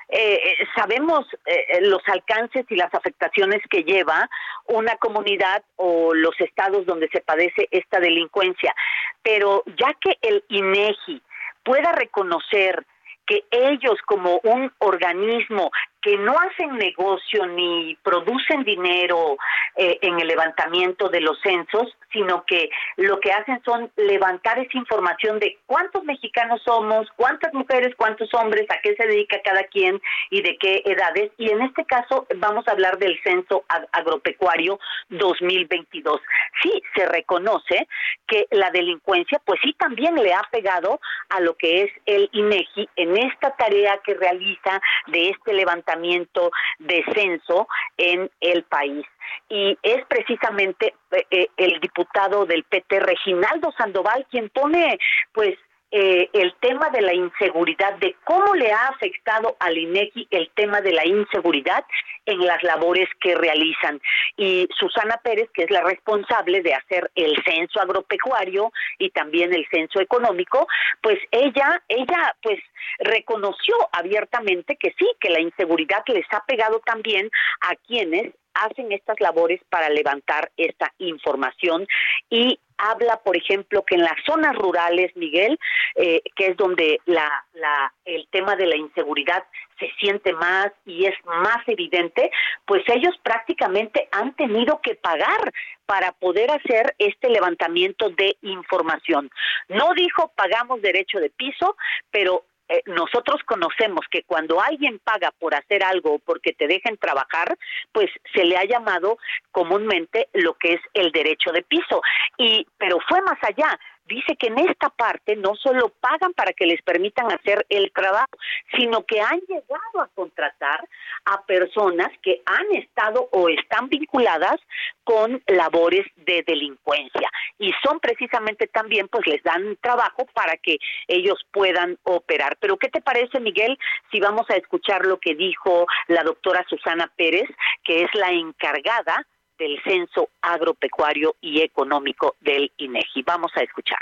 eh, 0.08 0.34
eh, 0.34 0.68
sabemos 0.76 1.26
eh, 1.46 1.80
los 1.82 2.02
alcances 2.06 2.64
y 2.68 2.76
las 2.76 2.94
afectaciones 2.94 3.60
que 3.68 3.82
lleva 3.82 4.28
una 4.66 4.96
comunidad 4.96 5.64
o 5.76 6.14
los 6.14 6.40
estados 6.40 6.86
donde 6.86 7.08
se 7.08 7.20
padece 7.20 7.68
esta 7.72 7.98
delincuencia, 7.98 8.74
pero 9.22 9.64
ya 9.78 9.92
que 10.00 10.16
el 10.22 10.44
INEGI 10.48 11.20
pueda 11.64 11.90
reconocer 11.90 12.86
que 13.26 13.44
ellos 13.50 13.98
como 14.06 14.40
un 14.44 14.72
organismo 14.78 15.72
que 16.00 16.16
no 16.16 16.36
hacen 16.38 16.76
negocio 16.78 17.46
ni 17.46 17.98
producen 18.02 18.62
dinero 18.62 19.36
eh, 19.74 19.98
en 20.02 20.20
el 20.20 20.28
levantamiento 20.28 21.08
de 21.08 21.20
los 21.20 21.38
censos, 21.40 21.96
sino 22.16 22.44
que 22.46 22.70
lo 22.96 23.20
que 23.20 23.30
hacen 23.30 23.60
son 23.62 23.92
levantar 23.96 24.58
esa 24.58 24.78
información 24.78 25.38
de 25.38 25.58
cuántos 25.66 26.02
mexicanos 26.04 26.62
somos, 26.64 27.06
cuántas 27.16 27.52
mujeres, 27.52 27.94
cuántos 27.94 28.32
hombres, 28.32 28.64
a 28.70 28.80
qué 28.80 28.96
se 28.96 29.06
dedica 29.06 29.42
cada 29.44 29.64
quien 29.64 30.00
y 30.30 30.40
de 30.40 30.56
qué 30.56 30.82
edades. 30.86 31.30
Y 31.36 31.50
en 31.50 31.60
este 31.60 31.84
caso 31.84 32.26
vamos 32.36 32.66
a 32.66 32.70
hablar 32.70 32.96
del 32.96 33.20
censo 33.22 33.64
agropecuario 33.92 34.78
2022. 35.10 36.22
Sí, 36.62 36.82
se 36.94 37.04
reconoce 37.06 37.86
que 38.26 38.46
la 38.50 38.70
delincuencia, 38.70 39.38
pues 39.44 39.60
sí, 39.62 39.74
también 39.74 40.14
le 40.14 40.32
ha 40.32 40.42
pegado 40.50 41.00
a 41.28 41.40
lo 41.40 41.54
que 41.54 41.82
es 41.82 41.90
el 42.06 42.30
INEGI 42.32 42.88
en 42.96 43.18
esta 43.18 43.50
tarea 43.56 44.00
que 44.04 44.14
realiza 44.14 44.80
de 45.08 45.28
este 45.28 45.52
levantamiento 45.52 46.50
de 46.78 47.04
censo 47.14 47.68
en 47.98 48.30
el 48.40 48.62
país. 48.64 49.04
Y 49.48 49.78
es 49.82 50.04
precisamente 50.06 50.94
eh, 51.10 51.26
eh, 51.30 51.48
el 51.56 51.80
diputado 51.80 52.46
del 52.46 52.64
PT, 52.64 53.00
Reginaldo 53.00 53.72
Sandoval, 53.76 54.26
quien 54.30 54.48
pone 54.50 54.98
pues 55.32 55.56
eh, 55.92 56.28
el 56.32 56.52
tema 56.60 56.90
de 56.90 57.00
la 57.00 57.14
inseguridad, 57.14 57.94
de 57.98 58.16
cómo 58.24 58.54
le 58.56 58.72
ha 58.72 58.88
afectado 58.88 59.56
al 59.60 59.78
INEGI 59.78 60.26
el 60.32 60.50
tema 60.54 60.80
de 60.80 60.92
la 60.92 61.06
inseguridad 61.06 61.84
en 62.26 62.44
las 62.44 62.60
labores 62.64 63.08
que 63.20 63.36
realizan. 63.36 64.00
Y 64.36 64.68
Susana 64.76 65.20
Pérez, 65.22 65.48
que 65.54 65.62
es 65.62 65.70
la 65.70 65.82
responsable 65.82 66.60
de 66.62 66.74
hacer 66.74 67.10
el 67.14 67.36
censo 67.44 67.80
agropecuario 67.80 68.72
y 68.98 69.10
también 69.10 69.54
el 69.54 69.64
censo 69.70 70.00
económico, 70.00 70.66
pues 71.00 71.18
ella, 71.30 71.80
ella 71.88 72.34
pues 72.42 72.58
reconoció 72.98 73.76
abiertamente 73.92 74.76
que 74.76 74.92
sí, 74.98 75.06
que 75.20 75.30
la 75.30 75.40
inseguridad 75.40 76.02
les 76.08 76.26
ha 76.32 76.44
pegado 76.46 76.80
también 76.80 77.30
a 77.60 77.76
quienes 77.86 78.34
hacen 78.64 78.92
estas 78.92 79.20
labores 79.20 79.60
para 79.68 79.88
levantar 79.88 80.50
esta 80.56 80.92
información 80.98 81.86
y 82.30 82.58
habla, 82.78 83.20
por 83.24 83.36
ejemplo, 83.36 83.84
que 83.84 83.94
en 83.94 84.02
las 84.02 84.16
zonas 84.24 84.54
rurales, 84.54 85.14
Miguel, 85.16 85.58
eh, 85.94 86.22
que 86.34 86.48
es 86.48 86.56
donde 86.56 87.00
la, 87.06 87.30
la, 87.54 87.92
el 88.04 88.28
tema 88.30 88.56
de 88.56 88.66
la 88.66 88.76
inseguridad 88.76 89.44
se 89.78 89.90
siente 89.98 90.32
más 90.32 90.72
y 90.84 91.06
es 91.06 91.14
más 91.24 91.66
evidente, 91.66 92.30
pues 92.66 92.82
ellos 92.88 93.14
prácticamente 93.22 94.08
han 94.10 94.34
tenido 94.34 94.80
que 94.82 94.94
pagar 94.94 95.52
para 95.86 96.12
poder 96.12 96.50
hacer 96.50 96.94
este 96.98 97.28
levantamiento 97.28 98.10
de 98.10 98.36
información. 98.42 99.30
No 99.68 99.92
dijo 99.94 100.32
pagamos 100.34 100.82
derecho 100.82 101.18
de 101.18 101.30
piso, 101.30 101.76
pero 102.10 102.44
eh, 102.68 102.82
nosotros 102.86 103.42
conocemos 103.44 104.04
que 104.10 104.22
cuando 104.24 104.60
alguien 104.60 104.98
paga 104.98 105.30
por 105.38 105.54
hacer 105.54 105.84
algo 105.84 106.18
porque 106.18 106.52
te 106.52 106.66
dejen 106.66 106.96
trabajar, 106.96 107.56
pues 107.92 108.10
se 108.34 108.44
le 108.44 108.56
ha 108.56 108.64
llamado 108.64 109.18
comúnmente 109.52 110.28
lo 110.32 110.54
que 110.54 110.74
es 110.74 110.80
el 110.94 111.12
derecho 111.12 111.52
de 111.52 111.62
piso. 111.62 112.02
Y 112.38 112.66
pero 112.78 112.98
fue 113.08 113.20
más 113.22 113.38
allá 113.42 113.78
dice 114.06 114.36
que 114.36 114.48
en 114.48 114.58
esta 114.58 114.88
parte 114.90 115.36
no 115.36 115.54
solo 115.56 115.92
pagan 116.00 116.32
para 116.32 116.52
que 116.52 116.66
les 116.66 116.80
permitan 116.82 117.30
hacer 117.30 117.66
el 117.68 117.92
trabajo, 117.92 118.30
sino 118.76 119.04
que 119.04 119.20
han 119.20 119.40
llegado 119.40 120.00
a 120.00 120.08
contratar 120.14 120.88
a 121.24 121.42
personas 121.44 122.08
que 122.22 122.42
han 122.46 122.72
estado 122.76 123.28
o 123.32 123.48
están 123.48 123.88
vinculadas 123.88 124.56
con 125.04 125.42
labores 125.46 126.06
de 126.16 126.42
delincuencia 126.46 127.28
y 127.58 127.72
son 127.84 128.00
precisamente 128.00 128.66
también 128.66 129.08
pues 129.08 129.26
les 129.26 129.42
dan 129.42 129.76
trabajo 129.80 130.26
para 130.34 130.56
que 130.56 130.78
ellos 131.08 131.44
puedan 131.52 131.98
operar. 132.02 132.56
Pero 132.60 132.76
¿qué 132.76 132.88
te 132.88 133.00
parece 133.00 133.40
Miguel 133.40 133.78
si 134.10 134.20
vamos 134.20 134.46
a 134.50 134.56
escuchar 134.56 135.06
lo 135.06 135.18
que 135.18 135.34
dijo 135.34 135.86
la 136.08 136.22
doctora 136.22 136.64
Susana 136.68 137.10
Pérez, 137.16 137.48
que 137.84 138.02
es 138.02 138.10
la 138.14 138.30
encargada 138.30 139.26
del 139.58 139.78
Censo 139.84 140.28
Agropecuario 140.42 141.36
y 141.40 141.60
Económico 141.60 142.36
del 142.40 142.72
INEGI. 142.76 143.22
Vamos 143.22 143.52
a 143.56 143.62
escuchar. 143.62 143.98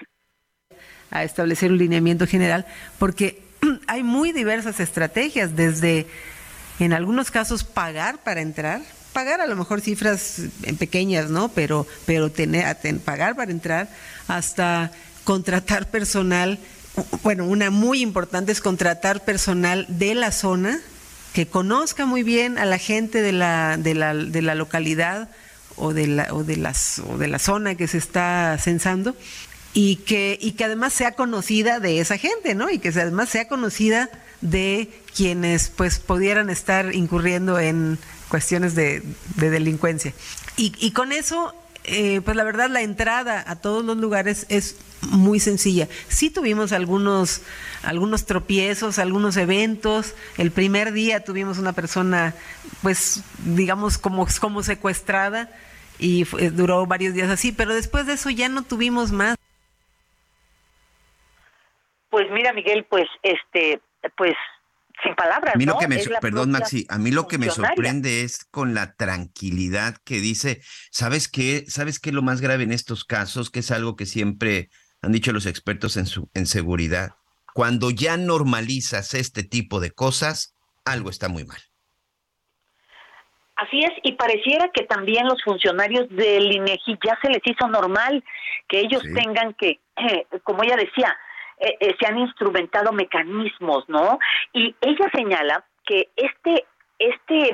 A 1.10 1.24
establecer 1.24 1.70
un 1.70 1.78
lineamiento 1.78 2.26
general, 2.26 2.66
porque 2.98 3.42
hay 3.86 4.02
muy 4.02 4.32
diversas 4.32 4.80
estrategias, 4.80 5.56
desde 5.56 6.06
en 6.80 6.92
algunos 6.92 7.30
casos 7.30 7.64
pagar 7.64 8.22
para 8.22 8.40
entrar, 8.40 8.80
pagar 9.12 9.40
a 9.40 9.46
lo 9.46 9.56
mejor 9.56 9.80
cifras 9.80 10.42
pequeñas, 10.78 11.30
¿no? 11.30 11.48
Pero, 11.48 11.86
pero 12.06 12.30
tener, 12.30 12.76
pagar 13.04 13.36
para 13.36 13.52
entrar, 13.52 13.88
hasta 14.28 14.90
contratar 15.22 15.90
personal. 15.90 16.58
Bueno, 17.22 17.46
una 17.46 17.70
muy 17.70 18.02
importante 18.02 18.52
es 18.52 18.60
contratar 18.60 19.24
personal 19.24 19.86
de 19.88 20.14
la 20.14 20.32
zona 20.32 20.80
que 21.32 21.46
conozca 21.46 22.06
muy 22.06 22.22
bien 22.22 22.58
a 22.58 22.64
la 22.64 22.78
gente 22.78 23.20
de 23.20 23.32
la, 23.32 23.76
de 23.76 23.94
la, 23.94 24.14
de 24.14 24.42
la 24.42 24.54
localidad 24.54 25.28
o 25.76 25.92
de 25.92 26.06
la, 26.06 26.34
o, 26.34 26.44
de 26.44 26.56
las, 26.56 27.00
o 27.00 27.18
de 27.18 27.28
la 27.28 27.38
zona 27.38 27.74
que 27.74 27.88
se 27.88 27.98
está 27.98 28.56
censando 28.58 29.16
y 29.72 29.96
que, 29.96 30.38
y 30.40 30.52
que 30.52 30.64
además 30.64 30.92
sea 30.92 31.12
conocida 31.12 31.80
de 31.80 32.00
esa 32.00 32.16
gente, 32.16 32.54
¿no? 32.54 32.70
Y 32.70 32.78
que 32.78 32.88
además 32.88 33.28
sea 33.28 33.48
conocida 33.48 34.08
de 34.40 34.88
quienes 35.16 35.68
pues 35.68 35.98
pudieran 35.98 36.48
estar 36.50 36.94
incurriendo 36.94 37.58
en 37.58 37.98
cuestiones 38.28 38.74
de, 38.74 39.02
delincuencia. 39.36 40.12
Y, 40.56 40.72
y, 40.78 40.92
con 40.92 41.12
eso, 41.12 41.54
eh, 41.84 42.20
pues 42.24 42.36
la 42.36 42.44
verdad, 42.44 42.70
la 42.70 42.82
entrada 42.82 43.44
a 43.46 43.56
todos 43.56 43.84
los 43.84 43.96
lugares 43.96 44.46
es 44.48 44.76
muy 45.10 45.40
sencilla. 45.40 45.88
Sí 46.08 46.30
tuvimos 46.30 46.72
algunos, 46.72 47.42
algunos 47.82 48.26
tropiezos, 48.26 48.98
algunos 48.98 49.36
eventos. 49.36 50.14
El 50.38 50.50
primer 50.50 50.92
día 50.92 51.24
tuvimos 51.24 51.58
una 51.58 51.72
persona, 51.72 52.34
pues, 52.82 53.22
digamos, 53.44 53.98
como, 53.98 54.26
como 54.40 54.62
secuestrada 54.62 55.50
y 55.98 56.24
duró 56.50 56.86
varios 56.86 57.14
días 57.14 57.30
así, 57.30 57.52
pero 57.52 57.74
después 57.74 58.06
de 58.06 58.14
eso 58.14 58.30
ya 58.30 58.48
no 58.48 58.62
tuvimos 58.62 59.12
más. 59.12 59.36
Pues 62.10 62.30
mira, 62.30 62.52
Miguel, 62.52 62.84
pues 62.88 63.06
este, 63.22 63.80
pues 64.16 64.34
sin 65.02 65.14
palabras. 65.14 65.54
A 65.54 65.58
mí 65.58 65.64
lo 65.64 65.78
que 65.78 65.88
me, 65.88 65.98
perdón, 66.20 66.50
Maxi, 66.50 66.86
a 66.88 66.98
mí 66.98 67.10
lo 67.10 67.26
que 67.26 67.38
me 67.38 67.50
sorprende 67.50 68.22
es 68.22 68.44
con 68.50 68.74
la 68.74 68.94
tranquilidad 68.94 69.96
que 70.04 70.20
dice, 70.20 70.60
¿sabes 70.90 71.28
qué? 71.28 71.64
¿Sabes 71.68 71.98
qué 71.98 72.10
es 72.10 72.14
lo 72.14 72.22
más 72.22 72.40
grave 72.40 72.64
en 72.64 72.72
estos 72.72 73.04
casos? 73.04 73.50
Que 73.50 73.60
es 73.60 73.70
algo 73.70 73.96
que 73.96 74.06
siempre 74.06 74.70
han 75.04 75.12
dicho 75.12 75.32
los 75.32 75.46
expertos 75.46 75.96
en, 75.96 76.06
su, 76.06 76.28
en 76.34 76.46
seguridad. 76.46 77.10
Cuando 77.54 77.90
ya 77.90 78.16
normalizas 78.16 79.14
este 79.14 79.44
tipo 79.44 79.80
de 79.80 79.92
cosas, 79.92 80.56
algo 80.84 81.10
está 81.10 81.28
muy 81.28 81.44
mal. 81.44 81.60
Así 83.56 83.78
es, 83.78 83.92
y 84.02 84.12
pareciera 84.12 84.68
que 84.74 84.84
también 84.84 85.26
los 85.26 85.40
funcionarios 85.44 86.08
del 86.10 86.52
INEGI 86.52 86.98
ya 87.04 87.16
se 87.22 87.30
les 87.30 87.40
hizo 87.44 87.68
normal 87.68 88.24
que 88.68 88.80
ellos 88.80 89.02
tengan 89.14 89.54
que, 89.54 89.80
como 90.42 90.64
ella 90.64 90.76
decía, 90.76 91.16
eh, 91.58 91.76
eh, 91.78 91.94
se 92.00 92.06
han 92.06 92.18
instrumentado 92.18 92.92
mecanismos, 92.92 93.84
¿no? 93.88 94.18
Y 94.52 94.74
ella 94.80 95.08
señala 95.14 95.64
que 95.86 96.10
este, 96.16 96.66
este, 96.98 97.52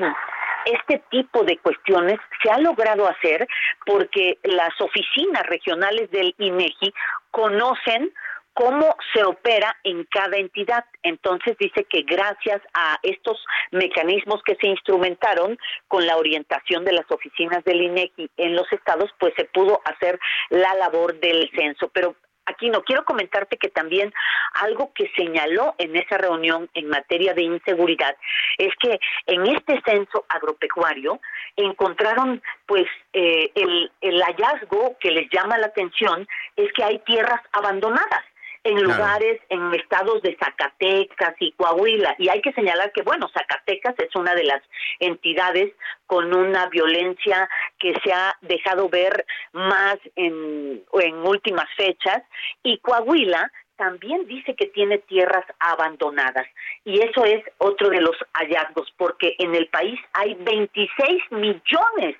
este 0.65 1.03
tipo 1.11 1.43
de 1.43 1.57
cuestiones 1.59 2.19
se 2.41 2.49
ha 2.49 2.57
logrado 2.57 3.07
hacer 3.07 3.47
porque 3.85 4.39
las 4.43 4.73
oficinas 4.81 5.43
regionales 5.47 6.09
del 6.09 6.33
INEGI 6.39 6.93
conocen 7.31 8.13
cómo 8.53 8.95
se 9.13 9.23
opera 9.23 9.75
en 9.83 10.05
cada 10.05 10.37
entidad. 10.37 10.85
Entonces 11.03 11.57
dice 11.57 11.85
que 11.85 12.03
gracias 12.03 12.61
a 12.73 12.99
estos 13.01 13.43
mecanismos 13.71 14.41
que 14.43 14.55
se 14.55 14.67
instrumentaron 14.67 15.57
con 15.87 16.05
la 16.05 16.17
orientación 16.17 16.83
de 16.85 16.93
las 16.93 17.09
oficinas 17.09 17.63
del 17.63 17.81
INEGI 17.81 18.29
en 18.37 18.55
los 18.55 18.71
estados, 18.71 19.09
pues 19.19 19.33
se 19.37 19.45
pudo 19.45 19.81
hacer 19.85 20.19
la 20.49 20.73
labor 20.75 21.19
del 21.19 21.49
censo. 21.55 21.89
Pero 21.93 22.15
Aquí 22.45 22.69
no 22.69 22.83
quiero 22.83 23.05
comentarte 23.05 23.57
que 23.57 23.69
también 23.69 24.13
algo 24.53 24.91
que 24.93 25.11
señaló 25.15 25.75
en 25.77 25.95
esa 25.95 26.17
reunión 26.17 26.69
en 26.73 26.89
materia 26.89 27.33
de 27.33 27.43
inseguridad 27.43 28.15
es 28.57 28.73
que 28.79 28.99
en 29.27 29.47
este 29.47 29.81
censo 29.85 30.25
agropecuario 30.27 31.19
encontraron 31.55 32.41
pues 32.65 32.87
eh, 33.13 33.51
el, 33.55 33.91
el 34.01 34.21
hallazgo 34.21 34.97
que 34.99 35.11
les 35.11 35.29
llama 35.29 35.57
la 35.57 35.67
atención 35.67 36.27
es 36.55 36.71
que 36.73 36.83
hay 36.83 36.99
tierras 36.99 37.41
abandonadas 37.51 38.23
en 38.63 38.83
lugares, 38.83 39.41
en 39.49 39.73
estados 39.73 40.21
de 40.21 40.37
Zacatecas 40.37 41.35
y 41.39 41.51
Coahuila. 41.53 42.15
Y 42.19 42.29
hay 42.29 42.41
que 42.41 42.53
señalar 42.53 42.91
que, 42.91 43.01
bueno, 43.01 43.29
Zacatecas 43.33 43.95
es 43.99 44.15
una 44.15 44.35
de 44.35 44.43
las 44.43 44.61
entidades 44.99 45.73
con 46.05 46.33
una 46.33 46.67
violencia 46.67 47.49
que 47.79 47.93
se 48.03 48.13
ha 48.13 48.37
dejado 48.41 48.89
ver 48.89 49.25
más 49.53 49.97
en, 50.15 50.83
en 50.93 51.15
últimas 51.25 51.67
fechas. 51.75 52.21
Y 52.61 52.77
Coahuila 52.79 53.51
también 53.77 54.27
dice 54.27 54.55
que 54.55 54.67
tiene 54.67 54.99
tierras 54.99 55.45
abandonadas. 55.59 56.47
Y 56.85 56.99
eso 57.01 57.25
es 57.25 57.43
otro 57.57 57.89
de 57.89 57.99
los 57.99 58.15
hallazgos, 58.33 58.93
porque 58.95 59.35
en 59.39 59.55
el 59.55 59.67
país 59.69 59.99
hay 60.13 60.35
26 60.35 61.23
millones 61.31 62.15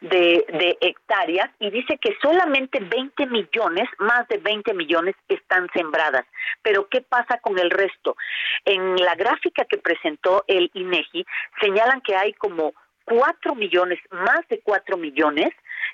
de, 0.00 0.76
hectáreas 0.80 1.50
y 1.58 1.70
dice 1.70 1.98
que 1.98 2.16
solamente 2.22 2.80
20 2.80 3.26
millones, 3.26 3.88
más 3.98 4.26
de 4.28 4.38
20 4.38 4.74
millones 4.74 5.14
están 5.28 5.68
sembradas. 5.72 6.24
Pero 6.62 6.88
¿qué 6.88 7.00
pasa 7.00 7.38
con 7.40 7.58
el 7.58 7.70
resto? 7.70 8.16
En 8.64 8.96
la 8.96 9.14
gráfica 9.14 9.64
que 9.64 9.78
presentó 9.78 10.44
el 10.46 10.70
INEGI 10.74 11.26
señalan 11.60 12.00
que 12.02 12.16
hay 12.16 12.32
como 12.34 12.74
4 13.04 13.54
millones, 13.54 13.98
más 14.10 14.46
de 14.48 14.60
4 14.60 14.96
millones 14.96 15.50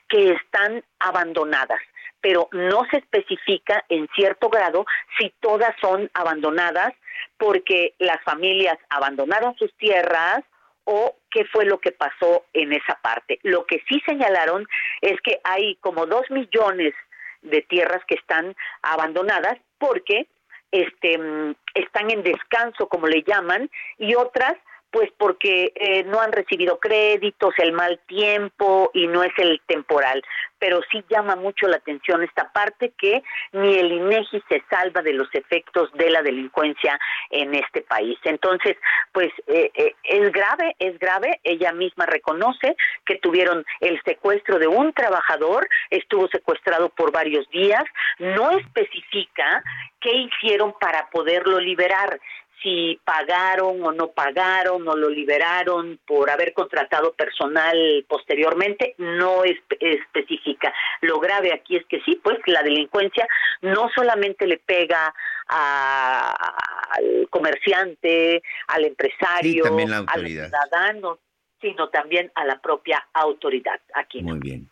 que 0.08 0.32
están 0.32 0.82
abandonadas 0.98 1.80
pero 2.20 2.48
no 2.52 2.86
se 2.90 2.96
especifica 2.96 3.84
en 3.90 4.08
cierto 4.14 4.48
grado 4.48 4.86
si 5.18 5.30
todas 5.40 5.74
son 5.78 6.10
abandonadas 6.14 6.94
porque 7.36 7.92
las 7.98 8.22
familias 8.24 8.78
abandonaron 8.88 9.54
sus 9.58 9.70
tierras 9.76 10.42
o 10.84 11.16
qué 11.30 11.44
fue 11.46 11.64
lo 11.64 11.80
que 11.80 11.92
pasó 11.92 12.44
en 12.52 12.72
esa 12.72 12.98
parte. 13.02 13.38
Lo 13.42 13.66
que 13.66 13.82
sí 13.88 14.00
señalaron 14.06 14.66
es 15.00 15.20
que 15.22 15.40
hay 15.44 15.76
como 15.76 16.06
dos 16.06 16.30
millones 16.30 16.94
de 17.42 17.62
tierras 17.62 18.02
que 18.06 18.14
están 18.14 18.54
abandonadas 18.82 19.58
porque 19.78 20.26
este, 20.70 21.18
mm, 21.18 21.54
están 21.74 22.10
en 22.10 22.22
descanso, 22.22 22.88
como 22.88 23.06
le 23.06 23.22
llaman, 23.22 23.70
y 23.98 24.14
otras 24.14 24.54
pues 24.94 25.10
porque 25.18 25.72
eh, 25.74 26.04
no 26.04 26.20
han 26.20 26.30
recibido 26.30 26.78
créditos, 26.78 27.52
el 27.58 27.72
mal 27.72 27.98
tiempo 28.06 28.92
y 28.94 29.08
no 29.08 29.24
es 29.24 29.32
el 29.38 29.60
temporal. 29.66 30.22
Pero 30.60 30.82
sí 30.88 31.04
llama 31.10 31.34
mucho 31.34 31.66
la 31.66 31.78
atención 31.78 32.22
esta 32.22 32.52
parte 32.52 32.92
que 32.96 33.24
ni 33.50 33.76
el 33.76 33.90
INEGI 33.90 34.40
se 34.48 34.62
salva 34.70 35.02
de 35.02 35.14
los 35.14 35.26
efectos 35.34 35.90
de 35.94 36.10
la 36.10 36.22
delincuencia 36.22 36.96
en 37.30 37.56
este 37.56 37.80
país. 37.80 38.16
Entonces, 38.22 38.76
pues 39.10 39.32
eh, 39.48 39.72
eh, 39.74 39.96
es 40.04 40.30
grave, 40.30 40.76
es 40.78 40.96
grave. 41.00 41.40
Ella 41.42 41.72
misma 41.72 42.06
reconoce 42.06 42.76
que 43.04 43.16
tuvieron 43.16 43.64
el 43.80 44.00
secuestro 44.04 44.60
de 44.60 44.68
un 44.68 44.92
trabajador, 44.92 45.68
estuvo 45.90 46.28
secuestrado 46.28 46.90
por 46.90 47.10
varios 47.10 47.50
días, 47.50 47.82
no 48.20 48.52
especifica 48.52 49.64
qué 50.00 50.12
hicieron 50.12 50.72
para 50.78 51.10
poderlo 51.10 51.58
liberar 51.58 52.20
si 52.62 52.98
pagaron 53.04 53.84
o 53.84 53.92
no 53.92 54.12
pagaron 54.12 54.86
o 54.88 54.96
lo 54.96 55.08
liberaron 55.08 56.00
por 56.06 56.30
haber 56.30 56.52
contratado 56.52 57.12
personal 57.12 58.04
posteriormente, 58.08 58.94
no 58.98 59.44
es, 59.44 59.58
especifica. 59.80 60.72
Lo 61.02 61.20
grave 61.20 61.52
aquí 61.52 61.76
es 61.76 61.84
que 61.86 62.00
sí, 62.00 62.20
pues 62.22 62.38
la 62.46 62.62
delincuencia 62.62 63.26
no 63.62 63.90
solamente 63.94 64.46
le 64.46 64.58
pega 64.58 65.14
al 65.46 67.28
comerciante, 67.30 68.42
al 68.68 68.84
empresario, 68.84 69.64
al 70.06 70.26
ciudadano, 70.26 71.18
sino 71.60 71.88
también 71.90 72.32
a 72.34 72.44
la 72.44 72.60
propia 72.60 73.06
autoridad 73.12 73.80
aquí. 73.94 74.22
Muy 74.22 74.38
bien. 74.38 74.70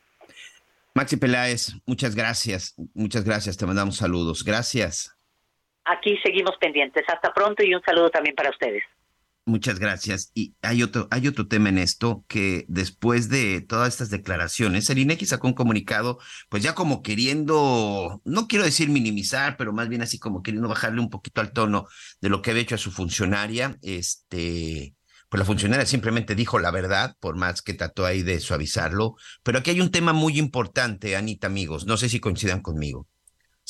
Maxi 0.94 1.16
Peláez, 1.16 1.74
muchas 1.86 2.14
gracias, 2.14 2.74
muchas 2.94 3.24
gracias, 3.24 3.56
te 3.56 3.66
mandamos 3.66 3.96
saludos. 3.96 4.44
Gracias 4.44 5.16
aquí 5.84 6.18
seguimos 6.22 6.56
pendientes. 6.60 7.04
Hasta 7.08 7.32
pronto 7.32 7.62
y 7.62 7.74
un 7.74 7.82
saludo 7.82 8.10
también 8.10 8.34
para 8.34 8.50
ustedes. 8.50 8.82
Muchas 9.44 9.80
gracias. 9.80 10.30
Y 10.34 10.54
hay 10.62 10.84
otro, 10.84 11.08
hay 11.10 11.26
otro 11.26 11.48
tema 11.48 11.68
en 11.68 11.78
esto 11.78 12.24
que 12.28 12.64
después 12.68 13.28
de 13.28 13.60
todas 13.60 13.88
estas 13.88 14.10
declaraciones, 14.10 14.88
el 14.88 14.98
INEGI 14.98 15.26
sacó 15.26 15.48
un 15.48 15.54
comunicado, 15.54 16.20
pues 16.48 16.62
ya 16.62 16.76
como 16.76 17.02
queriendo, 17.02 18.20
no 18.24 18.46
quiero 18.46 18.64
decir 18.64 18.88
minimizar, 18.88 19.56
pero 19.56 19.72
más 19.72 19.88
bien 19.88 20.00
así 20.02 20.20
como 20.20 20.44
queriendo 20.44 20.68
bajarle 20.68 21.00
un 21.00 21.10
poquito 21.10 21.40
al 21.40 21.52
tono 21.52 21.88
de 22.20 22.28
lo 22.28 22.40
que 22.40 22.52
había 22.52 22.62
hecho 22.62 22.76
a 22.76 22.78
su 22.78 22.92
funcionaria. 22.92 23.76
Este, 23.82 24.94
pues 25.28 25.40
la 25.40 25.44
funcionaria 25.44 25.86
simplemente 25.86 26.36
dijo 26.36 26.60
la 26.60 26.70
verdad, 26.70 27.16
por 27.18 27.36
más 27.36 27.62
que 27.62 27.74
trató 27.74 28.06
ahí 28.06 28.22
de 28.22 28.38
suavizarlo. 28.38 29.16
Pero 29.42 29.58
aquí 29.58 29.70
hay 29.70 29.80
un 29.80 29.90
tema 29.90 30.12
muy 30.12 30.38
importante, 30.38 31.16
Anita, 31.16 31.48
amigos. 31.48 31.84
No 31.84 31.96
sé 31.96 32.08
si 32.08 32.20
coincidan 32.20 32.62
conmigo. 32.62 33.08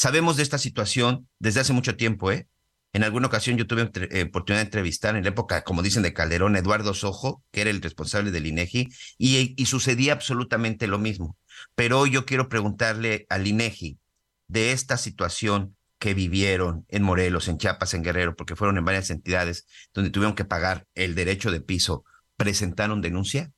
Sabemos 0.02 0.36
de 0.36 0.42
esta 0.42 0.58
situación 0.58 1.28
desde 1.38 1.60
hace 1.60 1.72
mucho 1.72 1.96
tiempo, 1.96 2.32
¿eh? 2.32 2.48
En 2.92 3.04
alguna 3.04 3.28
ocasión 3.28 3.56
yo 3.56 3.68
tuve 3.68 3.88
eh, 4.10 4.24
oportunidad 4.24 4.62
de 4.62 4.66
entrevistar 4.66 5.14
en 5.14 5.22
la 5.22 5.28
época, 5.28 5.62
como 5.62 5.80
dicen, 5.80 6.02
de 6.02 6.12
Calderón, 6.12 6.56
Eduardo 6.56 6.92
Sojo, 6.92 7.44
que 7.52 7.60
era 7.60 7.70
el 7.70 7.80
responsable 7.80 8.32
del 8.32 8.48
INEGI, 8.48 8.88
y, 9.16 9.54
y 9.56 9.66
sucedía 9.66 10.14
absolutamente 10.14 10.88
lo 10.88 10.98
mismo. 10.98 11.36
Pero 11.76 12.00
hoy 12.00 12.10
yo 12.10 12.26
quiero 12.26 12.48
preguntarle 12.48 13.26
al 13.28 13.46
INEGI 13.46 14.00
de 14.48 14.72
esta 14.72 14.96
situación 14.96 15.76
que 16.00 16.14
vivieron 16.14 16.84
en 16.88 17.04
Morelos, 17.04 17.46
en 17.46 17.58
Chiapas, 17.58 17.94
en 17.94 18.02
Guerrero, 18.02 18.34
porque 18.34 18.56
fueron 18.56 18.78
en 18.78 18.84
varias 18.84 19.08
entidades 19.10 19.68
donde 19.94 20.10
tuvieron 20.10 20.34
que 20.34 20.44
pagar 20.44 20.84
el 20.96 21.14
derecho 21.14 21.52
de 21.52 21.60
piso, 21.60 22.04
¿presentaron 22.36 23.02
denuncia? 23.02 23.52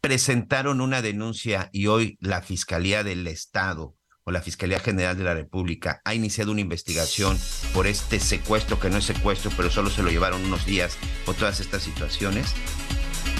Presentaron 0.00 0.80
una 0.80 1.02
denuncia 1.02 1.70
y 1.70 1.86
hoy 1.86 2.18
la 2.20 2.42
Fiscalía 2.42 3.04
del 3.04 3.28
Estado 3.28 3.94
o 4.26 4.32
la 4.32 4.42
Fiscalía 4.42 4.80
General 4.80 5.16
de 5.16 5.22
la 5.22 5.34
República 5.34 6.02
ha 6.04 6.12
iniciado 6.12 6.50
una 6.50 6.60
investigación 6.60 7.38
por 7.72 7.86
este 7.86 8.18
secuestro, 8.18 8.80
que 8.80 8.90
no 8.90 8.96
es 8.96 9.04
secuestro, 9.04 9.52
pero 9.56 9.70
solo 9.70 9.88
se 9.88 10.02
lo 10.02 10.10
llevaron 10.10 10.44
unos 10.44 10.66
días 10.66 10.98
o 11.26 11.34
todas 11.34 11.60
estas 11.60 11.84
situaciones? 11.84 12.52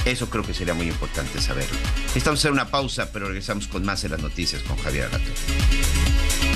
Eso 0.05 0.31
creo 0.31 0.45
que 0.45 0.55
sería 0.55 0.75
muy 0.75 0.87
importante 0.87 1.41
saberlo. 1.41 1.77
Estamos 2.15 2.39
hacer 2.39 2.53
una 2.53 2.71
pausa, 2.71 3.11
pero 3.13 3.27
regresamos 3.27 3.67
con 3.67 3.85
más 3.85 4.05
en 4.05 4.13
las 4.13 4.23
noticias 4.23 4.63
con 4.63 4.77
Javier 4.77 5.07
Arato. 5.07 6.56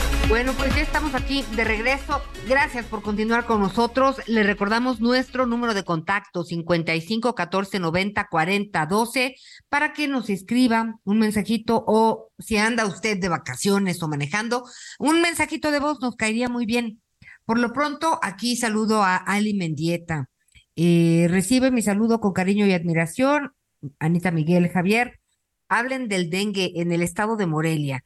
Bueno, 0.31 0.53
pues 0.53 0.73
ya 0.73 0.81
estamos 0.81 1.13
aquí 1.13 1.43
de 1.57 1.65
regreso. 1.65 2.21
Gracias 2.47 2.85
por 2.85 3.01
continuar 3.01 3.45
con 3.45 3.59
nosotros. 3.59 4.15
Le 4.27 4.43
recordamos 4.43 5.01
nuestro 5.01 5.45
número 5.45 5.73
de 5.73 5.83
contacto 5.83 6.45
55 6.45 7.35
14 7.35 7.79
90 7.79 8.27
40 8.29 8.85
12 8.85 9.35
para 9.67 9.91
que 9.91 10.07
nos 10.07 10.29
escriba 10.29 10.97
un 11.03 11.19
mensajito 11.19 11.83
o 11.85 12.29
si 12.39 12.55
anda 12.55 12.85
usted 12.85 13.19
de 13.19 13.27
vacaciones 13.27 14.01
o 14.01 14.07
manejando, 14.07 14.63
un 14.99 15.19
mensajito 15.19 15.69
de 15.69 15.81
voz 15.81 15.99
nos 15.99 16.15
caería 16.15 16.47
muy 16.47 16.65
bien. 16.65 17.01
Por 17.43 17.59
lo 17.59 17.73
pronto, 17.73 18.17
aquí 18.23 18.55
saludo 18.55 19.03
a 19.03 19.17
Ali 19.17 19.53
Mendieta. 19.53 20.29
Eh, 20.77 21.27
recibe 21.29 21.71
mi 21.71 21.81
saludo 21.81 22.21
con 22.21 22.31
cariño 22.31 22.65
y 22.65 22.71
admiración. 22.71 23.51
Anita 23.99 24.31
Miguel 24.31 24.69
Javier. 24.69 25.19
Hablen 25.67 26.07
del 26.07 26.29
dengue 26.29 26.71
en 26.75 26.93
el 26.93 27.01
estado 27.01 27.35
de 27.35 27.47
Morelia 27.47 28.01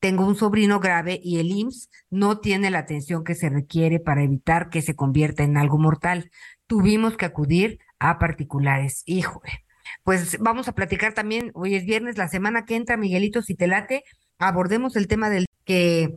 tengo 0.00 0.26
un 0.26 0.36
sobrino 0.36 0.80
grave 0.80 1.20
y 1.22 1.38
el 1.38 1.50
IMSS 1.50 1.90
no 2.10 2.38
tiene 2.38 2.70
la 2.70 2.80
atención 2.80 3.24
que 3.24 3.34
se 3.34 3.48
requiere 3.48 4.00
para 4.00 4.22
evitar 4.22 4.70
que 4.70 4.82
se 4.82 4.94
convierta 4.94 5.42
en 5.42 5.56
algo 5.56 5.78
mortal. 5.78 6.30
Tuvimos 6.66 7.16
que 7.16 7.26
acudir 7.26 7.78
a 7.98 8.18
particulares. 8.18 9.02
Híjole. 9.06 9.64
Pues 10.04 10.38
vamos 10.38 10.68
a 10.68 10.72
platicar 10.74 11.14
también, 11.14 11.50
hoy 11.54 11.74
es 11.74 11.84
viernes, 11.84 12.18
la 12.18 12.28
semana 12.28 12.64
que 12.64 12.76
entra, 12.76 12.96
Miguelito, 12.96 13.42
si 13.42 13.54
te 13.54 13.66
late, 13.66 14.04
abordemos 14.38 14.96
el 14.96 15.08
tema 15.08 15.30
del 15.30 15.46
que 15.64 16.14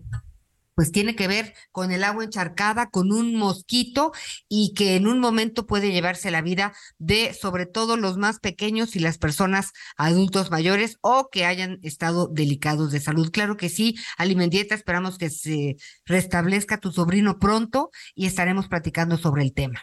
pues 0.76 0.91
tiene 0.91 1.15
que 1.15 1.28
ver 1.28 1.53
con 1.72 1.91
el 1.91 2.03
agua 2.03 2.24
encharcada, 2.24 2.89
con 2.89 3.11
un 3.11 3.36
mosquito 3.36 4.11
y 4.47 4.74
que 4.74 4.95
en 4.95 5.07
un 5.07 5.19
momento 5.19 5.65
puede 5.65 5.91
llevarse 5.91 6.32
la 6.32 6.41
vida 6.41 6.74
de 6.97 7.34
sobre 7.34 7.65
todo 7.65 7.97
los 7.97 8.17
más 8.17 8.39
pequeños 8.39 8.95
y 8.95 8.99
las 8.99 9.17
personas 9.17 9.72
adultos 9.97 10.51
mayores 10.51 10.97
o 11.01 11.30
que 11.32 11.45
hayan 11.45 11.80
estado 11.84 12.28
delicados 12.28 12.91
de 12.91 12.99
salud. 12.99 13.32
Claro 13.32 13.57
que 13.57 13.69
sí, 13.69 13.95
Alimendieta, 14.17 14.76
esperamos 14.76 15.17
que 15.17 15.30
se 15.30 15.76
restablezca 16.05 16.80
tu 16.80 16.91
sobrino 16.91 17.39
pronto 17.39 17.91
y 18.15 18.26
estaremos 18.26 18.67
platicando 18.67 19.17
sobre 19.17 19.43
el 19.43 19.53
tema. 19.53 19.82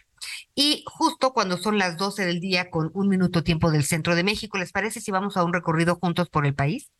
Y 0.54 0.84
justo 0.86 1.32
cuando 1.32 1.56
son 1.58 1.78
las 1.78 1.96
12 1.96 2.26
del 2.26 2.40
día 2.40 2.70
con 2.70 2.90
un 2.94 3.08
minuto 3.08 3.42
tiempo 3.44 3.70
del 3.70 3.84
centro 3.84 4.14
de 4.14 4.24
México, 4.24 4.58
¿les 4.58 4.72
parece 4.72 5.00
si 5.00 5.10
vamos 5.10 5.36
a 5.36 5.44
un 5.44 5.52
recorrido 5.52 5.96
juntos 5.96 6.28
por 6.28 6.46
el 6.46 6.54
país? 6.54 6.90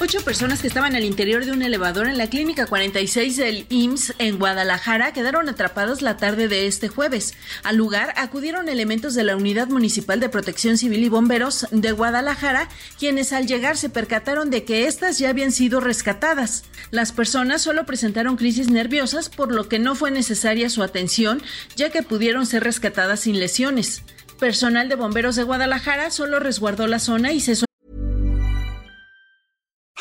Ocho 0.00 0.20
personas 0.22 0.60
que 0.60 0.66
estaban 0.66 0.96
al 0.96 1.04
interior 1.04 1.44
de 1.44 1.52
un 1.52 1.62
elevador 1.62 2.08
en 2.08 2.18
la 2.18 2.28
clínica 2.28 2.66
46 2.66 3.36
del 3.36 3.66
IMSS 3.68 4.14
en 4.18 4.38
Guadalajara 4.38 5.12
quedaron 5.12 5.48
atrapados 5.48 6.02
la 6.02 6.16
tarde 6.16 6.48
de 6.48 6.66
este 6.66 6.88
jueves. 6.88 7.34
Al 7.62 7.76
lugar 7.76 8.12
acudieron 8.16 8.68
elementos 8.68 9.14
de 9.14 9.22
la 9.22 9.36
Unidad 9.36 9.68
Municipal 9.68 10.18
de 10.18 10.28
Protección 10.28 10.78
Civil 10.78 11.04
y 11.04 11.08
Bomberos 11.08 11.68
de 11.70 11.92
Guadalajara, 11.92 12.68
quienes 12.98 13.32
al 13.32 13.46
llegar 13.46 13.76
se 13.76 13.88
percataron 13.88 14.50
de 14.50 14.64
que 14.64 14.88
éstas 14.88 15.20
ya 15.20 15.28
habían 15.28 15.52
sido 15.52 15.78
rescatadas. 15.78 16.64
Las 16.90 17.12
personas 17.12 17.62
solo 17.62 17.86
presentaron 17.86 18.36
crisis 18.36 18.70
nerviosas, 18.70 19.28
por 19.28 19.52
lo 19.52 19.68
que 19.68 19.78
no 19.78 19.94
fue 19.94 20.10
necesaria 20.10 20.70
su 20.70 20.82
atención, 20.82 21.40
ya 21.76 21.90
que 21.90 22.02
pudieron 22.02 22.46
ser 22.46 22.64
rescatadas 22.64 23.20
sin 23.20 23.38
lesiones. 23.38 24.02
Personal 24.40 24.88
de 24.88 24.96
bomberos 24.96 25.36
de 25.36 25.44
Guadalajara 25.44 26.10
solo 26.10 26.40
resguardó 26.40 26.88
la 26.88 26.98
zona 26.98 27.32
y 27.32 27.40
se 27.40 27.54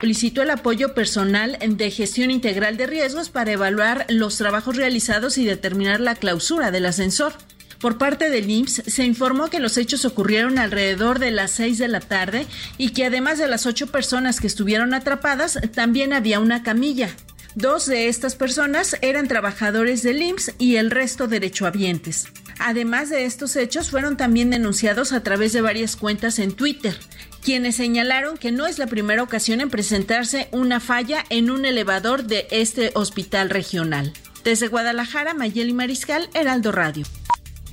Solicitó 0.00 0.40
el 0.40 0.50
apoyo 0.50 0.94
personal 0.94 1.58
de 1.60 1.90
gestión 1.90 2.30
integral 2.30 2.78
de 2.78 2.86
riesgos 2.86 3.28
para 3.28 3.52
evaluar 3.52 4.06
los 4.08 4.38
trabajos 4.38 4.76
realizados 4.76 5.36
y 5.36 5.44
determinar 5.44 6.00
la 6.00 6.14
clausura 6.14 6.70
del 6.70 6.86
ascensor. 6.86 7.34
Por 7.78 7.98
parte 7.98 8.30
del 8.30 8.50
IMSS 8.50 8.82
se 8.86 9.04
informó 9.04 9.50
que 9.50 9.60
los 9.60 9.76
hechos 9.76 10.06
ocurrieron 10.06 10.58
alrededor 10.58 11.18
de 11.18 11.30
las 11.30 11.50
6 11.50 11.76
de 11.76 11.88
la 11.88 12.00
tarde 12.00 12.46
y 12.78 12.90
que 12.90 13.04
además 13.04 13.38
de 13.38 13.48
las 13.48 13.66
ocho 13.66 13.88
personas 13.88 14.40
que 14.40 14.46
estuvieron 14.46 14.94
atrapadas, 14.94 15.58
también 15.74 16.14
había 16.14 16.40
una 16.40 16.62
camilla. 16.62 17.10
Dos 17.54 17.86
de 17.86 18.08
estas 18.08 18.36
personas 18.36 18.96
eran 19.02 19.28
trabajadores 19.28 20.02
del 20.02 20.22
IMSS 20.22 20.54
y 20.58 20.76
el 20.76 20.90
resto 20.90 21.26
derechohabientes. 21.26 22.28
Además 22.58 23.10
de 23.10 23.24
estos 23.24 23.56
hechos, 23.56 23.90
fueron 23.90 24.16
también 24.16 24.50
denunciados 24.50 25.12
a 25.12 25.22
través 25.22 25.52
de 25.52 25.62
varias 25.62 25.96
cuentas 25.96 26.38
en 26.38 26.52
Twitter 26.52 26.96
quienes 27.42 27.76
señalaron 27.76 28.36
que 28.36 28.52
no 28.52 28.66
es 28.66 28.78
la 28.78 28.86
primera 28.86 29.22
ocasión 29.22 29.60
en 29.60 29.70
presentarse 29.70 30.48
una 30.52 30.80
falla 30.80 31.24
en 31.30 31.50
un 31.50 31.64
elevador 31.64 32.24
de 32.24 32.46
este 32.50 32.90
hospital 32.94 33.50
regional. 33.50 34.12
Desde 34.44 34.68
Guadalajara, 34.68 35.34
Mayeli 35.34 35.72
Mariscal, 35.72 36.28
Heraldo 36.34 36.72
Radio. 36.72 37.06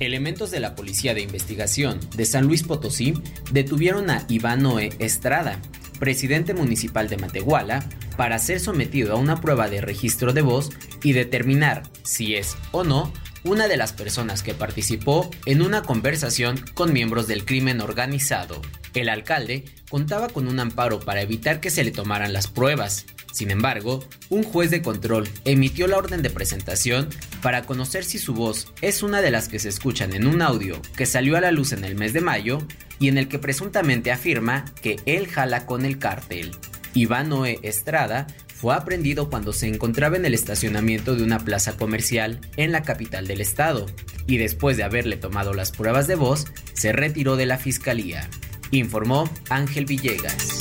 Elementos 0.00 0.50
de 0.50 0.60
la 0.60 0.74
Policía 0.74 1.14
de 1.14 1.22
Investigación 1.22 1.98
de 2.14 2.24
San 2.24 2.46
Luis 2.46 2.62
Potosí 2.62 3.14
detuvieron 3.50 4.10
a 4.10 4.24
Iván 4.28 4.62
Noé 4.62 4.90
Estrada, 4.98 5.60
presidente 5.98 6.54
municipal 6.54 7.08
de 7.08 7.16
Matehuala, 7.16 7.84
para 8.16 8.38
ser 8.38 8.60
sometido 8.60 9.14
a 9.14 9.16
una 9.16 9.40
prueba 9.40 9.68
de 9.68 9.80
registro 9.80 10.32
de 10.32 10.42
voz 10.42 10.70
y 11.02 11.12
determinar 11.12 11.82
si 12.02 12.36
es 12.36 12.56
o 12.72 12.84
no 12.84 13.12
una 13.44 13.68
de 13.68 13.76
las 13.76 13.92
personas 13.92 14.42
que 14.42 14.54
participó 14.54 15.30
en 15.46 15.62
una 15.62 15.82
conversación 15.82 16.62
con 16.74 16.92
miembros 16.92 17.26
del 17.26 17.44
crimen 17.44 17.80
organizado. 17.80 18.60
El 18.98 19.08
alcalde 19.08 19.64
contaba 19.88 20.26
con 20.26 20.48
un 20.48 20.58
amparo 20.58 20.98
para 20.98 21.22
evitar 21.22 21.60
que 21.60 21.70
se 21.70 21.84
le 21.84 21.92
tomaran 21.92 22.32
las 22.32 22.48
pruebas. 22.48 23.06
Sin 23.32 23.52
embargo, 23.52 24.04
un 24.28 24.42
juez 24.42 24.72
de 24.72 24.82
control 24.82 25.28
emitió 25.44 25.86
la 25.86 25.98
orden 25.98 26.20
de 26.20 26.30
presentación 26.30 27.08
para 27.40 27.62
conocer 27.62 28.04
si 28.04 28.18
su 28.18 28.34
voz 28.34 28.72
es 28.82 29.04
una 29.04 29.22
de 29.22 29.30
las 29.30 29.46
que 29.46 29.60
se 29.60 29.68
escuchan 29.68 30.14
en 30.14 30.26
un 30.26 30.42
audio 30.42 30.82
que 30.96 31.06
salió 31.06 31.36
a 31.36 31.40
la 31.40 31.52
luz 31.52 31.70
en 31.70 31.84
el 31.84 31.94
mes 31.94 32.12
de 32.12 32.22
mayo 32.22 32.58
y 32.98 33.06
en 33.06 33.18
el 33.18 33.28
que 33.28 33.38
presuntamente 33.38 34.10
afirma 34.10 34.64
que 34.82 34.96
él 35.06 35.28
jala 35.28 35.64
con 35.64 35.84
el 35.84 36.00
cártel. 36.00 36.50
Iván 36.92 37.28
Noé 37.28 37.60
Estrada 37.62 38.26
fue 38.52 38.74
aprendido 38.74 39.30
cuando 39.30 39.52
se 39.52 39.68
encontraba 39.68 40.16
en 40.16 40.26
el 40.26 40.34
estacionamiento 40.34 41.14
de 41.14 41.22
una 41.22 41.38
plaza 41.38 41.76
comercial 41.76 42.40
en 42.56 42.72
la 42.72 42.82
capital 42.82 43.28
del 43.28 43.42
estado 43.42 43.86
y 44.26 44.38
después 44.38 44.76
de 44.76 44.82
haberle 44.82 45.16
tomado 45.16 45.54
las 45.54 45.70
pruebas 45.70 46.08
de 46.08 46.16
voz, 46.16 46.46
se 46.72 46.90
retiró 46.90 47.36
de 47.36 47.46
la 47.46 47.58
fiscalía 47.58 48.28
informó 48.76 49.28
Ángel 49.50 49.86
Villegas. 49.86 50.58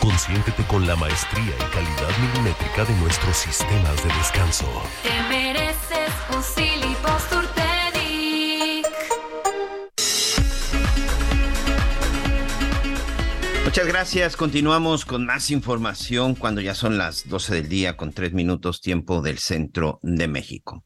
Consiéntete 0.00 0.62
con 0.64 0.86
la 0.86 0.96
maestría 0.96 1.42
y 1.44 1.74
calidad 1.74 2.18
milimétrica 2.20 2.84
de 2.84 2.94
nuestros 3.00 3.36
sistemas 3.36 3.96
de 4.02 4.14
descanso. 4.14 4.66
Te 5.02 5.22
mereces 5.28 6.10
un 6.34 6.42
Muchas 13.70 13.86
gracias. 13.86 14.36
Continuamos 14.36 15.04
con 15.04 15.24
más 15.26 15.52
información 15.52 16.34
cuando 16.34 16.60
ya 16.60 16.74
son 16.74 16.98
las 16.98 17.28
12 17.28 17.54
del 17.54 17.68
día 17.68 17.96
con 17.96 18.12
tres 18.12 18.32
minutos 18.32 18.80
tiempo 18.80 19.22
del 19.22 19.38
centro 19.38 20.00
de 20.02 20.26
México. 20.26 20.84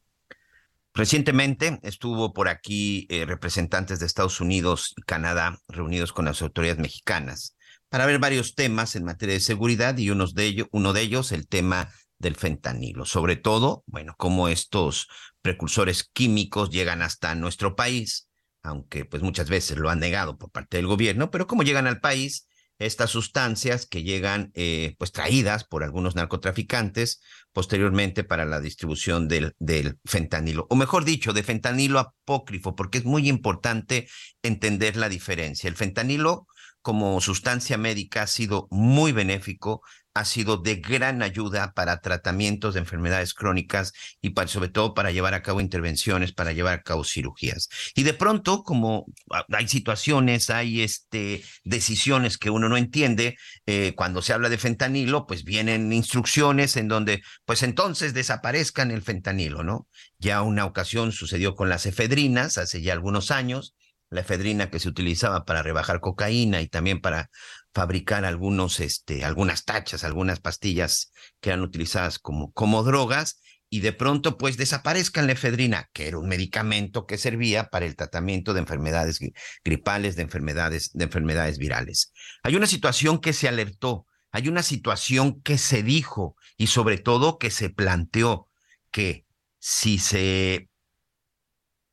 Recientemente 0.95 1.77
estuvo 1.83 2.33
por 2.33 2.47
aquí 2.47 3.05
eh, 3.09 3.25
representantes 3.25 3.99
de 3.99 4.05
Estados 4.05 4.39
Unidos 4.39 4.93
y 4.95 5.01
Canadá 5.01 5.59
reunidos 5.67 6.13
con 6.13 6.23
las 6.23 6.41
autoridades 6.41 6.79
mexicanas 6.79 7.57
para 7.89 8.05
ver 8.05 8.17
varios 8.17 8.55
temas 8.55 8.95
en 8.95 9.03
materia 9.03 9.35
de 9.35 9.41
seguridad 9.41 9.97
y 9.97 10.09
uno 10.09 10.93
de 10.93 11.01
ellos 11.01 11.33
el 11.33 11.49
tema 11.49 11.91
del 12.17 12.37
fentanilo, 12.37 13.05
sobre 13.05 13.35
todo, 13.35 13.83
bueno, 13.87 14.15
cómo 14.17 14.47
estos 14.47 15.09
precursores 15.41 16.09
químicos 16.13 16.69
llegan 16.69 17.01
hasta 17.01 17.35
nuestro 17.35 17.75
país, 17.75 18.29
aunque 18.63 19.03
pues 19.03 19.21
muchas 19.21 19.49
veces 19.49 19.77
lo 19.77 19.89
han 19.89 19.99
negado 19.99 20.37
por 20.37 20.49
parte 20.49 20.77
del 20.77 20.87
gobierno, 20.87 21.29
pero 21.29 21.45
cómo 21.45 21.63
llegan 21.63 21.87
al 21.87 21.99
país 21.99 22.47
estas 22.79 23.11
sustancias 23.11 23.85
que 23.85 24.03
llegan 24.03 24.51
eh, 24.53 24.95
pues 24.97 25.11
traídas 25.11 25.65
por 25.65 25.83
algunos 25.83 26.15
narcotraficantes 26.15 27.21
posteriormente 27.55 28.25
para 28.25 28.43
la 28.43 28.59
distribución 28.59 29.29
del, 29.29 29.53
del 29.59 29.97
fentanilo, 30.03 30.67
o 30.69 30.75
mejor 30.75 31.05
dicho, 31.05 31.31
de 31.31 31.41
fentanilo 31.41 31.99
apócrifo, 31.99 32.75
porque 32.75 32.97
es 32.97 33.05
muy 33.05 33.29
importante 33.29 34.09
entender 34.43 34.97
la 34.97 35.07
diferencia. 35.07 35.69
El 35.69 35.77
fentanilo 35.77 36.47
como 36.81 37.21
sustancia 37.21 37.77
médica 37.77 38.23
ha 38.23 38.27
sido 38.27 38.67
muy 38.71 39.13
benéfico, 39.13 39.81
ha 40.15 40.23
sido 40.23 40.57
de 40.57 40.77
gran 40.77 41.21
ayuda 41.21 41.73
para 41.73 41.99
tratamientos 41.99 42.73
de 42.73 42.79
enfermedades 42.79 43.33
crónicas 43.33 43.91
y 44.21 44.29
para, 44.29 44.47
sobre 44.47 44.69
todo 44.69 44.93
para 44.93 45.11
llevar 45.11 45.33
a 45.33 45.41
cabo 45.41 45.59
intervenciones, 45.59 46.31
para 46.31 46.53
llevar 46.53 46.73
a 46.73 46.81
cabo 46.81 47.03
cirugías. 47.03 47.67
Y 47.95 48.03
de 48.03 48.13
pronto, 48.13 48.63
como 48.63 49.05
hay 49.49 49.67
situaciones, 49.67 50.49
hay 50.49 50.81
este, 50.81 51.43
decisiones 51.65 52.37
que 52.37 52.49
uno 52.49 52.69
no 52.69 52.77
entiende, 52.77 53.35
eh, 53.65 53.93
cuando 53.97 54.21
se 54.21 54.31
habla 54.31 54.47
de 54.47 54.57
fentanilo, 54.57 55.27
pues 55.27 55.43
vienen 55.43 55.91
instrucciones 55.91 56.77
en 56.77 56.87
donde, 56.87 57.21
pues 57.43 57.61
entonces 57.61 58.13
desaparezcan 58.13 58.91
el 58.91 59.01
fentanilo, 59.01 59.63
¿no? 59.63 59.89
Ya 60.17 60.43
una 60.43 60.63
ocasión 60.63 61.11
sucedió 61.11 61.55
con 61.55 61.67
las 61.67 61.85
efedrinas 61.85 62.57
hace 62.57 62.81
ya 62.81 62.93
algunos 62.93 63.31
años, 63.31 63.75
la 64.09 64.21
efedrina 64.21 64.69
que 64.69 64.79
se 64.79 64.87
utilizaba 64.87 65.43
para 65.43 65.61
rebajar 65.61 65.99
cocaína 65.99 66.61
y 66.61 66.69
también 66.69 67.01
para 67.01 67.29
fabricar 67.75 68.23
algunos, 68.23 68.79
este, 68.79 69.25
algunas 69.25 69.65
tachas, 69.65 70.05
algunas 70.05 70.39
pastillas 70.39 71.11
que 71.41 71.49
eran 71.49 71.61
utilizadas 71.61 72.19
como, 72.19 72.53
como 72.53 72.83
drogas, 72.83 73.41
y 73.69 73.81
de 73.81 73.91
pronto 73.91 74.37
pues 74.37 74.55
desaparezcan 74.55 75.27
la 75.27 75.33
efedrina, 75.33 75.89
que 75.91 76.07
era 76.07 76.17
un 76.17 76.29
medicamento 76.29 77.05
que 77.05 77.17
servía 77.17 77.69
para 77.69 77.85
el 77.85 77.97
tratamiento 77.97 78.53
de 78.53 78.61
enfermedades 78.61 79.19
gripales, 79.65 80.15
de 80.15 80.21
enfermedades, 80.21 80.91
de 80.93 81.03
enfermedades 81.03 81.57
virales. 81.57 82.13
Hay 82.43 82.55
una 82.55 82.67
situación 82.67 83.19
que 83.19 83.33
se 83.33 83.49
alertó, 83.49 84.05
hay 84.31 84.47
una 84.47 84.63
situación 84.63 85.41
que 85.41 85.57
se 85.57 85.83
dijo 85.83 86.37
y 86.55 86.67
sobre 86.67 86.97
todo 86.97 87.37
que 87.37 87.51
se 87.51 87.69
planteó 87.69 88.47
que 88.89 89.25
si 89.59 89.99
se 89.99 90.69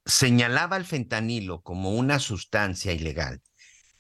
señalaba 0.06 0.76
el 0.76 0.84
fentanilo 0.84 1.62
como 1.62 1.90
una 1.90 2.20
sustancia 2.20 2.92
ilegal, 2.92 3.42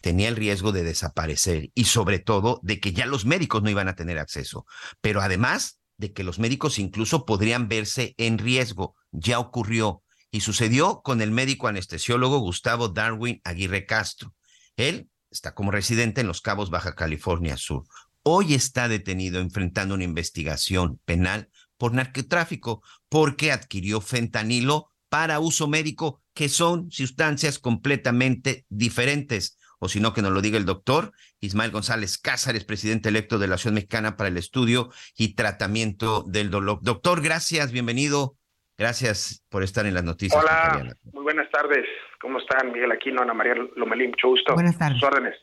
tenía 0.02 0.28
el 0.28 0.36
riesgo 0.36 0.72
de 0.72 0.82
desaparecer 0.82 1.70
y 1.74 1.84
sobre 1.84 2.18
todo 2.18 2.60
de 2.62 2.80
que 2.80 2.92
ya 2.92 3.06
los 3.06 3.24
médicos 3.24 3.62
no 3.62 3.70
iban 3.70 3.88
a 3.88 3.94
tener 3.94 4.18
acceso, 4.18 4.66
pero 5.00 5.22
además 5.22 5.80
de 5.96 6.12
que 6.12 6.24
los 6.24 6.38
médicos 6.38 6.78
incluso 6.78 7.24
podrían 7.24 7.68
verse 7.68 8.14
en 8.18 8.38
riesgo. 8.38 8.96
Ya 9.12 9.38
ocurrió 9.38 10.02
y 10.30 10.40
sucedió 10.40 11.00
con 11.02 11.22
el 11.22 11.30
médico 11.30 11.68
anestesiólogo 11.68 12.40
Gustavo 12.40 12.88
Darwin 12.88 13.40
Aguirre 13.44 13.86
Castro. 13.86 14.34
Él 14.76 15.08
está 15.30 15.54
como 15.54 15.70
residente 15.70 16.20
en 16.20 16.26
Los 16.26 16.40
Cabos, 16.40 16.70
Baja 16.70 16.94
California 16.94 17.56
Sur. 17.56 17.84
Hoy 18.24 18.54
está 18.54 18.88
detenido 18.88 19.40
enfrentando 19.40 19.94
una 19.94 20.04
investigación 20.04 21.00
penal 21.04 21.50
por 21.76 21.94
narcotráfico 21.94 22.82
porque 23.08 23.52
adquirió 23.52 24.00
fentanilo 24.00 24.90
para 25.08 25.40
uso 25.40 25.68
médico, 25.68 26.22
que 26.34 26.48
son 26.48 26.90
sustancias 26.90 27.58
completamente 27.58 28.64
diferentes 28.70 29.58
o 29.82 29.88
si 29.88 29.98
no, 29.98 30.14
que 30.14 30.22
nos 30.22 30.30
lo 30.30 30.40
diga 30.40 30.58
el 30.58 30.64
doctor 30.64 31.10
Ismael 31.40 31.72
González 31.72 32.16
Cázares, 32.16 32.64
presidente 32.64 33.08
electo 33.08 33.40
de 33.40 33.48
la 33.48 33.58
Ciudad 33.58 33.74
Mexicana 33.74 34.16
para 34.16 34.28
el 34.28 34.36
Estudio 34.36 34.90
y 35.18 35.34
Tratamiento 35.34 36.22
del 36.22 36.52
Dolor. 36.52 36.78
Doctor, 36.82 37.20
gracias, 37.20 37.72
bienvenido. 37.72 38.36
Gracias 38.78 39.44
por 39.48 39.64
estar 39.64 39.84
en 39.84 39.94
las 39.94 40.04
noticias. 40.04 40.40
Hola, 40.40 40.94
muy 41.12 41.24
buenas 41.24 41.50
tardes. 41.50 41.84
¿Cómo 42.20 42.38
están? 42.38 42.70
Miguel 42.70 42.92
Aquino, 42.92 43.22
Ana 43.22 43.34
María 43.34 43.56
Lomelín, 43.74 44.10
mucho 44.10 44.28
gusto. 44.28 44.54
Buenas 44.54 44.78
tardes. 44.78 45.00
Sus 45.00 45.08
órdenes. 45.08 45.34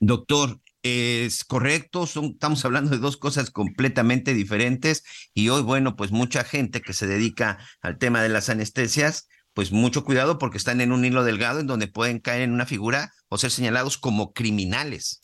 Doctor, 0.00 0.58
es 0.82 1.44
correcto, 1.44 2.06
son, 2.06 2.32
estamos 2.32 2.64
hablando 2.64 2.90
de 2.90 2.98
dos 2.98 3.16
cosas 3.16 3.52
completamente 3.52 4.34
diferentes 4.34 5.30
y 5.34 5.50
hoy, 5.50 5.62
bueno, 5.62 5.94
pues 5.94 6.10
mucha 6.10 6.42
gente 6.42 6.80
que 6.80 6.94
se 6.94 7.06
dedica 7.06 7.58
al 7.80 7.96
tema 7.98 8.22
de 8.22 8.28
las 8.28 8.50
anestesias, 8.50 9.28
pues 9.54 9.72
mucho 9.72 10.04
cuidado 10.04 10.38
porque 10.38 10.58
están 10.58 10.80
en 10.80 10.92
un 10.92 11.04
hilo 11.04 11.24
delgado 11.24 11.60
en 11.60 11.66
donde 11.66 11.88
pueden 11.88 12.20
caer 12.20 12.42
en 12.42 12.52
una 12.52 12.66
figura 12.66 13.10
o 13.28 13.36
ser 13.36 13.50
señalados 13.50 13.98
como 13.98 14.32
criminales. 14.32 15.20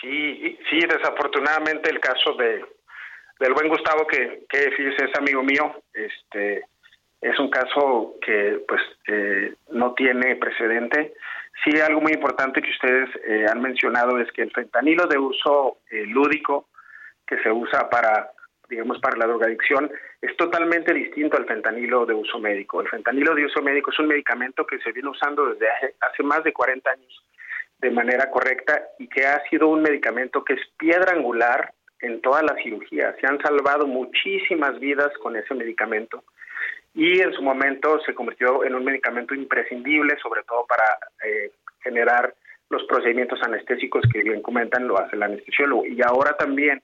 Sí, 0.00 0.58
sí, 0.70 0.78
desafortunadamente 0.80 1.90
el 1.90 2.00
caso 2.00 2.34
de 2.34 2.64
del 3.40 3.52
buen 3.52 3.68
Gustavo 3.68 4.06
que, 4.06 4.46
es 4.50 5.18
amigo 5.18 5.42
mío, 5.42 5.82
este 5.92 6.62
es 7.20 7.38
un 7.38 7.50
caso 7.50 8.14
que 8.24 8.62
pues 8.68 8.80
eh, 9.08 9.54
no 9.70 9.94
tiene 9.94 10.36
precedente. 10.36 11.14
Sí, 11.64 11.80
algo 11.80 12.00
muy 12.00 12.12
importante 12.12 12.62
que 12.62 12.70
ustedes 12.70 13.08
eh, 13.26 13.46
han 13.50 13.60
mencionado 13.60 14.18
es 14.20 14.30
que 14.32 14.42
el 14.42 14.52
fentanilo 14.52 15.06
de 15.06 15.18
uso 15.18 15.78
eh, 15.90 16.04
lúdico 16.06 16.68
que 17.26 17.38
se 17.42 17.50
usa 17.50 17.88
para 17.88 18.30
digamos, 18.68 18.98
para 18.98 19.16
la 19.16 19.26
drogadicción, 19.26 19.90
es 20.24 20.34
totalmente 20.38 20.94
distinto 20.94 21.36
al 21.36 21.44
fentanilo 21.44 22.06
de 22.06 22.14
uso 22.14 22.38
médico. 22.38 22.80
El 22.80 22.88
fentanilo 22.88 23.34
de 23.34 23.44
uso 23.44 23.60
médico 23.60 23.90
es 23.90 23.98
un 23.98 24.06
medicamento 24.06 24.66
que 24.66 24.78
se 24.78 24.90
viene 24.90 25.10
usando 25.10 25.50
desde 25.50 25.66
hace 26.00 26.22
más 26.22 26.42
de 26.42 26.52
40 26.52 26.90
años 26.90 27.24
de 27.78 27.90
manera 27.90 28.30
correcta 28.30 28.80
y 28.98 29.06
que 29.06 29.26
ha 29.26 29.42
sido 29.50 29.68
un 29.68 29.82
medicamento 29.82 30.42
que 30.42 30.54
es 30.54 30.60
piedra 30.78 31.12
angular 31.12 31.74
en 32.00 32.22
todas 32.22 32.42
las 32.42 32.56
cirugías. 32.62 33.14
Se 33.20 33.26
han 33.26 33.38
salvado 33.42 33.86
muchísimas 33.86 34.80
vidas 34.80 35.12
con 35.22 35.36
ese 35.36 35.52
medicamento 35.54 36.24
y 36.94 37.20
en 37.20 37.34
su 37.34 37.42
momento 37.42 38.00
se 38.06 38.14
convirtió 38.14 38.64
en 38.64 38.74
un 38.74 38.84
medicamento 38.84 39.34
imprescindible, 39.34 40.16
sobre 40.22 40.42
todo 40.44 40.64
para 40.64 40.84
eh, 41.22 41.50
generar 41.82 42.34
los 42.70 42.82
procedimientos 42.84 43.42
anestésicos 43.42 44.02
que 44.10 44.22
bien 44.22 44.40
comentan 44.40 44.88
lo 44.88 44.98
hace 44.98 45.16
el 45.16 45.22
anestesiólogo. 45.22 45.84
Y 45.84 46.00
ahora 46.00 46.34
también 46.38 46.80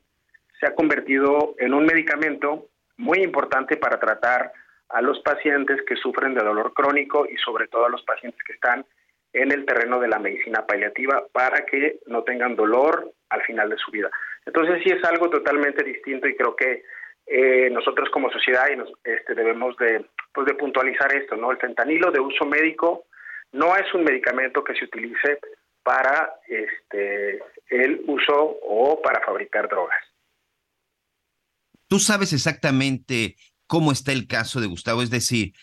se 0.59 0.67
ha 0.67 0.75
convertido 0.75 1.55
en 1.59 1.73
un 1.73 1.87
medicamento 1.87 2.67
muy 3.01 3.19
importante 3.23 3.77
para 3.77 3.99
tratar 3.99 4.53
a 4.91 5.01
los 5.01 5.21
pacientes 5.21 5.81
que 5.87 5.97
sufren 5.97 6.35
de 6.35 6.45
dolor 6.45 6.73
crónico 6.75 7.27
y 7.27 7.37
sobre 7.39 7.67
todo 7.69 7.87
a 7.87 7.91
los 7.91 8.03
pacientes 8.03 8.41
que 8.45 8.53
están 8.53 8.85
en 9.33 9.53
el 9.53 9.65
terreno 9.65 10.01
de 10.01 10.09
la 10.09 10.19
medicina 10.19 10.67
paliativa 10.67 11.25
para 11.33 11.65
que 11.65 12.01
no 12.07 12.25
tengan 12.25 12.57
dolor 12.57 13.13
al 13.31 13.43
final 13.43 13.71
de 13.71 13.79
su 13.79 13.91
vida. 13.91 14.11
Entonces 14.45 14.83
sí 14.83 14.91
es 14.91 15.03
algo 15.05 15.31
totalmente 15.31 15.85
distinto 15.85 16.27
y 16.27 16.37
creo 16.37 16.57
que 16.57 16.83
eh, 17.27 17.71
nosotros 17.71 18.11
como 18.11 18.31
sociedad 18.31 18.69
y 18.73 18.77
nos, 18.77 18.93
este, 19.05 19.35
debemos 19.35 19.77
de, 19.77 20.05
pues 20.35 20.47
de 20.47 20.55
puntualizar 20.55 21.15
esto, 21.15 21.37
¿no? 21.37 21.53
El 21.53 21.59
fentanilo 21.59 22.11
de 22.11 22.21
uso 22.21 22.45
médico 22.45 23.05
no 23.53 23.77
es 23.77 23.93
un 23.95 24.05
medicamento 24.05 24.65
que 24.65 24.75
se 24.75 24.85
utilice 24.85 25.39
para 25.83 26.35
este, 26.49 27.41
el 27.69 28.03
uso 28.07 28.59
o 28.63 29.01
para 29.01 29.25
fabricar 29.25 29.69
drogas. 29.69 30.10
¿Tú 31.91 31.99
sabes 31.99 32.33
exactamente 32.33 33.35
cómo 33.67 33.91
está 33.91 34.13
el 34.13 34.29
caso 34.29 34.61
de 34.61 34.69
Gustavo? 34.69 35.03
Es 35.03 35.11
decir, 35.11 35.55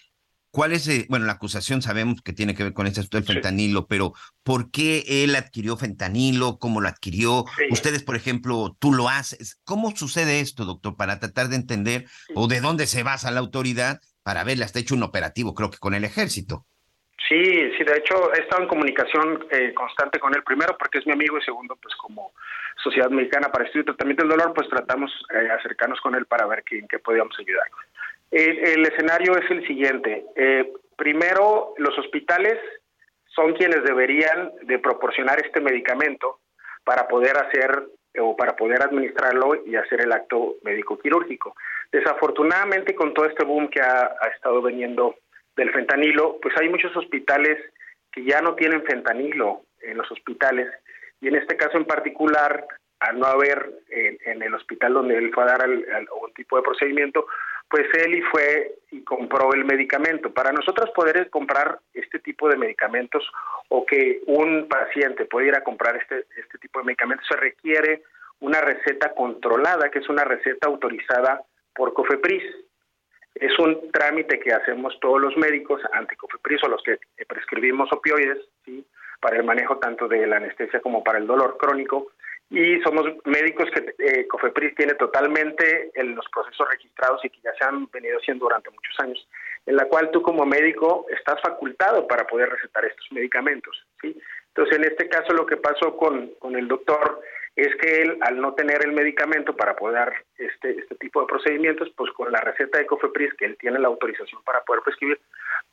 ¿cuál 0.52 0.74
es, 0.74 0.86
eh, 0.90 1.06
bueno, 1.08 1.26
la 1.26 1.32
acusación 1.32 1.82
sabemos 1.82 2.22
que 2.22 2.34
tiene 2.34 2.54
que 2.54 2.66
ver 2.66 2.74
con 2.74 2.86
este 2.86 3.00
asunto 3.00 3.16
del 3.16 3.26
fentanilo, 3.26 3.88
pero 3.88 4.12
¿por 4.44 4.70
qué 4.70 5.06
él 5.24 5.38
adquirió 5.38 5.78
fentanilo? 5.78 6.60
¿Cómo 6.60 6.82
lo 6.82 6.90
adquirió? 6.90 7.46
Ustedes, 7.70 8.04
por 8.04 8.18
ejemplo, 8.18 8.76
tú 8.78 8.92
lo 8.92 9.08
haces. 9.08 9.62
¿Cómo 9.64 9.96
sucede 9.96 10.42
esto, 10.42 10.66
doctor, 10.66 10.98
para 10.98 11.18
tratar 11.22 11.48
de 11.48 11.56
entender 11.56 12.08
o 12.36 12.50
de 12.50 12.60
dónde 12.60 12.88
se 12.88 13.04
basa 13.04 13.32
la 13.32 13.40
autoridad 13.40 14.02
para 14.22 14.44
verle 14.44 14.66
hasta 14.66 14.80
hecho 14.80 14.96
un 14.96 15.04
operativo, 15.04 15.54
creo 15.54 15.72
que 15.72 15.78
con 15.78 15.94
el 15.94 16.04
ejército? 16.04 16.66
Sí, 17.30 17.42
sí, 17.78 17.84
de 17.86 17.98
hecho 17.98 18.34
he 18.34 18.42
estado 18.42 18.64
en 18.64 18.68
comunicación 18.68 19.48
eh, 19.50 19.74
constante 19.74 20.20
con 20.20 20.36
él, 20.36 20.44
primero 20.44 20.76
porque 20.78 20.98
es 20.98 21.08
mi 21.08 21.14
amigo 21.14 21.38
y 21.38 21.42
segundo 21.42 21.78
pues 21.82 21.96
como 21.96 22.34
Sociedad 22.88 23.10
Mexicana 23.10 23.52
para 23.52 23.66
Estudio 23.66 23.82
y 23.82 23.86
Tratamiento 23.86 24.24
del 24.24 24.38
Dolor, 24.38 24.54
pues 24.54 24.70
tratamos 24.70 25.12
eh, 25.34 25.50
acercarnos 25.52 26.00
con 26.00 26.16
él 26.16 26.26
para 26.26 26.48
ver 26.48 26.64
en 26.72 26.88
qué 26.88 27.00
podíamos 27.00 27.38
ayudar. 27.38 27.66
El, 28.32 28.86
escenario 28.86 29.38
es 29.38 29.52
el 29.52 29.68
siguiente. 29.68 30.24
Eh, 30.38 30.72
primero, 30.96 31.74
los 31.78 31.98
hospitales 32.00 32.58
son 33.36 33.54
quienes 33.56 33.84
deberían 33.84 34.52
de 34.64 34.80
proporcionar 34.80 35.38
este 35.46 35.60
medicamento 35.60 36.40
para 36.86 37.10
poder 37.10 37.38
hacer 37.38 37.88
o 38.20 38.38
para 38.38 38.56
poder 38.56 38.82
administrarlo 38.82 39.66
y 39.66 39.76
hacer 39.76 40.02
el 40.02 40.14
acto 40.14 40.56
médico 40.64 40.98
quirúrgico. 40.98 41.56
Desafortunadamente, 41.92 42.96
con 42.96 43.14
todo 43.14 43.26
este 43.26 43.44
boom 43.44 43.68
que 43.68 43.82
ha, 43.82 44.16
ha 44.22 44.28
estado 44.34 44.62
veniendo 44.62 45.16
del 45.58 45.72
fentanilo, 45.72 46.40
pues 46.42 46.56
hay 46.58 46.70
muchos 46.70 46.96
hospitales 46.96 47.60
que 48.14 48.24
ya 48.24 48.42
no 48.42 48.56
tienen 48.56 48.84
fentanilo 48.84 49.64
en 49.82 49.98
los 49.98 50.10
hospitales 50.10 50.70
y 51.22 51.28
en 51.28 51.36
este 51.36 51.58
caso 51.58 51.78
en 51.78 51.86
particular, 51.86 52.68
al 53.00 53.20
no 53.20 53.28
haber 53.28 53.72
en, 53.90 54.42
el 54.42 54.54
hospital 54.54 54.94
donde 54.94 55.18
él 55.18 55.32
fue 55.34 55.44
a 55.44 55.48
dar 55.48 55.62
algún 55.62 56.34
tipo 56.36 56.58
de 56.58 56.64
procedimiento, 56.64 57.28
pues 57.70 57.86
él 57.94 58.16
y 58.16 58.22
fue 58.22 58.76
y 58.92 59.04
compró 59.04 59.54
el 59.54 59.66
medicamento. 59.66 60.32
Para 60.32 60.52
nosotros 60.52 60.90
poder 60.92 61.30
comprar 61.30 61.80
este 61.94 62.20
tipo 62.20 62.50
de 62.50 62.58
medicamentos 62.58 63.30
o 63.70 63.86
que 63.86 64.22
un 64.28 64.68
paciente 64.68 65.26
pueda 65.26 65.48
ir 65.48 65.56
a 65.56 65.64
comprar 65.64 65.98
este, 65.98 66.26
este 66.38 66.58
tipo 66.60 66.80
de 66.80 66.86
medicamentos 66.86 67.28
se 67.28 67.38
requiere 67.38 68.04
una 68.40 68.62
receta 68.62 69.14
controlada, 69.14 69.90
que 69.90 70.00
es 70.00 70.10
una 70.10 70.24
receta 70.24 70.68
autorizada 70.68 71.42
por 71.76 71.94
COFEPRIS. 71.94 72.44
Es 73.36 73.58
un 73.60 73.92
trámite 73.92 74.40
que 74.40 74.54
hacemos 74.54 74.98
todos 75.00 75.22
los 75.22 75.36
médicos 75.38 75.82
ante 75.92 76.16
COFEPRIS 76.16 76.64
o 76.64 76.70
los 76.70 76.84
que 76.84 76.98
prescribimos 77.28 77.92
opioides, 77.92 78.40
¿sí? 78.66 78.86
Para 79.20 79.38
el 79.38 79.44
manejo 79.44 79.78
tanto 79.78 80.08
de 80.08 80.26
la 80.28 80.38
anestesia 80.38 80.80
como 80.80 81.04
para 81.04 81.20
el 81.20 81.28
dolor 81.28 81.58
crónico. 81.58 82.12
Y 82.50 82.80
somos 82.82 83.04
médicos 83.26 83.70
que 83.72 83.94
eh, 84.00 84.28
COFEPRIS 84.28 84.76
tiene 84.76 84.94
totalmente 84.94 85.92
en 85.96 86.16
los 86.16 86.26
procesos 86.30 86.68
registrados 86.70 87.24
y 87.26 87.30
que 87.30 87.42
ya 87.42 87.52
se 87.60 87.66
han 87.66 87.88
venido 87.92 88.18
haciendo 88.18 88.46
durante 88.46 88.70
muchos 88.70 88.98
años, 89.00 89.28
en 89.66 89.76
la 89.76 89.86
cual 89.86 90.12
tú 90.12 90.22
como 90.22 90.46
médico 90.46 91.06
estás 91.10 91.42
facultado 91.42 92.08
para 92.08 92.26
poder 92.26 92.50
recetar 92.50 92.86
estos 92.86 93.06
medicamentos. 93.12 93.86
¿sí? 94.02 94.18
Entonces, 94.50 94.78
en 94.78 94.86
este 94.86 95.10
caso 95.10 95.34
lo 95.34 95.46
que 95.46 95.58
pasó 95.58 95.98
con, 95.98 96.32
con 96.40 96.56
el 96.56 96.70
doctor 96.70 97.22
es 97.58 97.76
que 97.78 98.04
él, 98.04 98.18
al 98.22 98.40
no 98.40 98.54
tener 98.54 98.86
el 98.86 98.92
medicamento 98.94 99.56
para 99.56 99.76
poder 99.76 100.14
este, 100.38 100.78
este 100.78 100.96
tipo 100.96 101.22
de 101.22 101.28
procedimientos, 101.28 101.90
pues 101.98 102.12
con 102.14 102.32
la 102.32 102.40
receta 102.40 102.78
de 102.78 102.86
Cofepris, 102.86 103.34
que 103.34 103.46
él 103.46 103.58
tiene 103.60 103.80
la 103.80 103.88
autorización 103.88 104.44
para 104.44 104.62
poder 104.62 104.84
prescribir, 104.84 105.20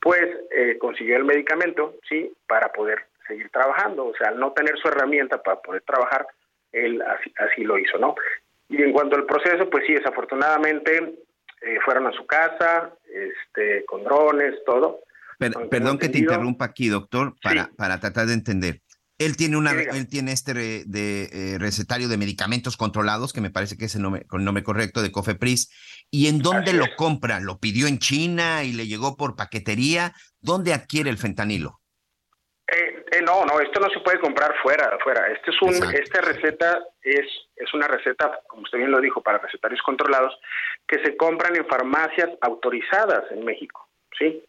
pues 0.00 0.26
eh, 0.50 0.78
consiguió 0.78 1.18
el 1.18 1.24
medicamento, 1.24 1.94
¿sí? 2.08 2.32
Para 2.48 2.72
poder 2.72 3.04
seguir 3.26 3.50
trabajando. 3.50 4.06
O 4.06 4.14
sea, 4.16 4.28
al 4.28 4.38
no 4.38 4.52
tener 4.52 4.76
su 4.78 4.88
herramienta 4.88 5.42
para 5.42 5.60
poder 5.60 5.82
trabajar, 5.82 6.26
él 6.72 7.02
así, 7.02 7.32
así 7.36 7.62
lo 7.62 7.78
hizo, 7.78 7.98
¿no? 7.98 8.14
Y 8.68 8.82
en 8.82 8.92
cuanto 8.92 9.16
al 9.16 9.26
proceso, 9.26 9.68
pues 9.70 9.84
sí, 9.86 9.94
desafortunadamente 9.94 10.96
eh, 11.60 11.78
fueron 11.84 12.06
a 12.06 12.12
su 12.12 12.26
casa, 12.26 12.92
este, 13.06 13.84
con 13.86 14.04
drones, 14.04 14.54
todo. 14.66 15.00
perdón 15.70 15.98
que 15.98 16.08
te 16.08 16.18
interrumpa 16.18 16.66
aquí, 16.66 16.88
doctor, 16.88 17.34
para, 17.42 17.70
para 17.76 18.00
tratar 18.00 18.26
de 18.26 18.34
entender. 18.34 18.80
Él 19.16 19.36
tiene 19.36 19.56
una, 19.56 19.70
él 19.70 20.08
tiene 20.08 20.32
este 20.32 20.54
de, 20.54 20.84
eh, 21.32 21.58
recetario 21.58 22.08
de 22.08 22.16
medicamentos 22.16 22.76
controlados, 22.76 23.32
que 23.32 23.40
me 23.40 23.50
parece 23.50 23.76
que 23.76 23.84
es 23.84 23.94
el 23.94 24.02
nombre, 24.02 24.26
el 24.30 24.44
nombre 24.44 24.64
correcto 24.64 25.02
de 25.02 25.12
Cofepris. 25.12 25.70
¿Y 26.10 26.26
en 26.26 26.40
dónde 26.40 26.72
lo 26.72 26.86
compra? 26.96 27.38
¿Lo 27.38 27.60
pidió 27.60 27.86
en 27.86 27.98
China 27.98 28.64
y 28.64 28.72
le 28.72 28.88
llegó 28.88 29.16
por 29.16 29.36
paquetería? 29.36 30.14
¿Dónde 30.40 30.74
adquiere 30.74 31.10
el 31.10 31.18
fentanilo? 31.18 31.80
No, 33.24 33.44
no, 33.44 33.60
esto 33.60 33.80
no 33.80 33.88
se 33.90 34.00
puede 34.00 34.20
comprar 34.20 34.54
fuera, 34.62 34.98
fuera. 35.02 35.28
Este 35.28 35.50
es 35.50 35.62
un, 35.62 35.74
esta 35.94 36.20
receta 36.20 36.80
es, 37.02 37.26
es 37.56 37.74
una 37.74 37.86
receta, 37.88 38.40
como 38.46 38.62
usted 38.62 38.78
bien 38.78 38.90
lo 38.90 39.00
dijo, 39.00 39.22
para 39.22 39.38
recetarios 39.38 39.80
controlados 39.82 40.38
que 40.86 41.02
se 41.04 41.16
compran 41.16 41.56
en 41.56 41.66
farmacias 41.66 42.30
autorizadas 42.40 43.30
en 43.30 43.44
México, 43.44 43.88
¿sí? 44.18 44.44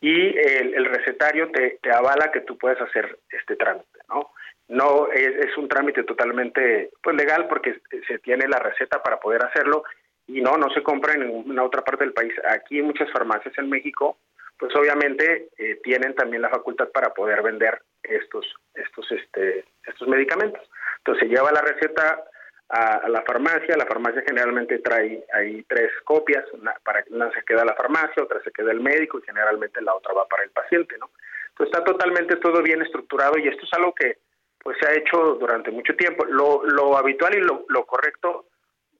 y 0.00 0.38
el, 0.38 0.84
recetario 0.84 1.50
te, 1.50 1.78
avala 1.90 2.30
que 2.30 2.42
tú 2.42 2.58
puedes 2.58 2.80
hacer 2.80 3.18
este 3.30 3.56
trámite, 3.56 3.98
¿no? 4.08 4.30
No 4.68 5.08
es, 5.12 5.56
un 5.56 5.68
trámite 5.68 6.02
totalmente 6.02 6.90
pues 7.02 7.16
legal 7.16 7.46
porque 7.48 7.80
se 8.06 8.18
tiene 8.18 8.48
la 8.48 8.58
receta 8.58 9.02
para 9.02 9.20
poder 9.20 9.44
hacerlo 9.44 9.84
y 10.26 10.40
no, 10.40 10.56
no 10.56 10.68
se 10.70 10.82
compra 10.82 11.14
en 11.14 11.20
ninguna 11.20 11.62
otra 11.62 11.82
parte 11.82 12.04
del 12.04 12.12
país. 12.12 12.32
Aquí 12.48 12.80
en 12.80 12.86
muchas 12.86 13.10
farmacias 13.12 13.56
en 13.58 13.70
México, 13.70 14.18
pues 14.58 14.74
obviamente 14.74 15.48
eh, 15.58 15.80
tienen 15.82 16.14
también 16.14 16.42
la 16.42 16.48
facultad 16.48 16.88
para 16.88 17.12
poder 17.12 17.42
vender 17.42 17.82
estos, 18.02 18.46
estos, 18.74 19.10
este, 19.12 19.64
estos 19.86 20.08
medicamentos. 20.08 20.62
Entonces 20.98 21.28
lleva 21.28 21.52
la 21.52 21.60
receta 21.60 22.24
a, 22.68 23.08
la 23.08 23.22
farmacia. 23.22 23.76
La 23.76 23.86
farmacia 23.86 24.22
generalmente 24.26 24.78
trae 24.78 25.24
ahí 25.32 25.62
tres 25.68 25.90
copias, 26.04 26.44
una, 26.52 26.74
para 26.84 27.04
una 27.10 27.30
se 27.32 27.42
queda 27.42 27.64
la 27.64 27.74
farmacia, 27.74 28.22
otra 28.22 28.42
se 28.42 28.50
queda 28.50 28.72
el 28.72 28.80
médico 28.80 29.18
y 29.18 29.26
generalmente 29.26 29.80
la 29.80 29.94
otra 29.94 30.14
va 30.14 30.26
para 30.26 30.44
el 30.44 30.50
paciente, 30.50 30.96
¿no? 30.98 31.10
Entonces 31.48 31.72
está 31.72 31.84
totalmente 31.84 32.36
todo 32.36 32.62
bien 32.62 32.82
estructurado 32.82 33.38
y 33.38 33.48
esto 33.48 33.64
es 33.64 33.72
algo 33.72 33.94
que 33.94 34.18
pues 34.62 34.76
se 34.80 34.88
ha 34.88 34.94
hecho 34.94 35.34
durante 35.34 35.70
mucho 35.70 35.94
tiempo. 35.96 36.24
Lo, 36.26 36.64
lo 36.64 36.96
habitual 36.96 37.34
y 37.36 37.40
lo, 37.40 37.64
lo 37.68 37.86
correcto, 37.86 38.46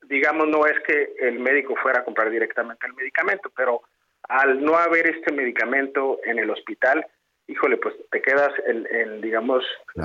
digamos, 0.02 0.48
no 0.48 0.64
es 0.64 0.78
que 0.86 1.14
el 1.18 1.40
médico 1.40 1.74
fuera 1.76 2.00
a 2.00 2.04
comprar 2.04 2.30
directamente 2.30 2.86
el 2.86 2.94
medicamento, 2.94 3.50
pero 3.54 3.82
al 4.28 4.62
no 4.62 4.76
haber 4.76 5.06
este 5.08 5.32
medicamento 5.32 6.18
en 6.24 6.38
el 6.38 6.50
hospital, 6.50 7.06
híjole, 7.48 7.76
pues 7.76 7.94
te 8.10 8.20
quedas, 8.20 8.50
en, 8.66 9.20
digamos, 9.20 9.62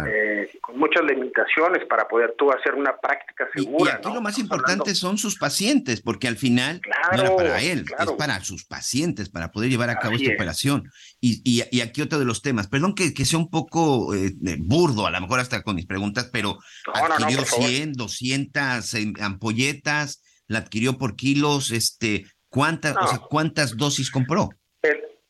eh, 0.07 0.47
con 0.61 0.77
muchas 0.77 1.03
limitaciones 1.03 1.85
para 1.87 2.07
poder 2.07 2.35
tú 2.37 2.51
hacer 2.51 2.75
una 2.75 2.95
práctica 2.97 3.49
segura. 3.53 3.91
Y, 3.91 3.95
aquí 3.95 4.13
lo 4.13 4.21
más 4.21 4.37
importante 4.37 4.93
son 4.93 5.17
sus 5.17 5.37
pacientes, 5.39 6.01
porque 6.01 6.27
al 6.27 6.37
final 6.37 6.81
no 7.11 7.21
era 7.21 7.35
para 7.35 7.61
él, 7.61 7.85
es 7.99 8.11
para 8.11 8.39
sus 8.41 8.65
pacientes, 8.65 9.29
para 9.29 9.51
poder 9.51 9.71
llevar 9.71 9.89
a 9.89 9.97
cabo 9.97 10.15
esta 10.15 10.33
operación. 10.33 10.91
Y, 11.19 11.41
y, 11.43 11.81
aquí 11.81 12.01
otro 12.01 12.19
de 12.19 12.25
los 12.25 12.43
temas, 12.43 12.67
perdón 12.67 12.93
que, 12.93 13.13
que 13.13 13.25
sea 13.25 13.39
un 13.39 13.49
poco 13.49 14.13
eh, 14.13 14.33
burdo, 14.59 15.07
a 15.07 15.11
lo 15.11 15.21
mejor 15.21 15.39
hasta 15.39 15.63
con 15.63 15.75
mis 15.75 15.87
preguntas, 15.87 16.29
pero 16.31 16.59
adquirió 16.93 17.43
100, 17.43 17.93
200 17.93 18.93
eh, 18.93 19.13
ampolletas, 19.19 20.23
la 20.47 20.59
adquirió 20.59 20.97
por 20.99 21.15
kilos, 21.15 21.71
este, 21.71 22.25
¿cuántas, 22.51 22.95
o 22.95 23.07
sea, 23.07 23.19
¿cuántas 23.27 23.75
dosis 23.75 24.11
compró? 24.11 24.49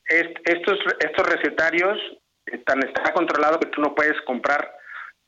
estos, 0.03 0.78
estos 0.99 1.26
recetarios 1.26 1.97
están, 2.45 2.84
está 2.84 3.13
controlado 3.13 3.59
que 3.59 3.69
tú 3.69 3.80
no 3.80 3.95
puedes 3.95 4.19
comprar 4.24 4.69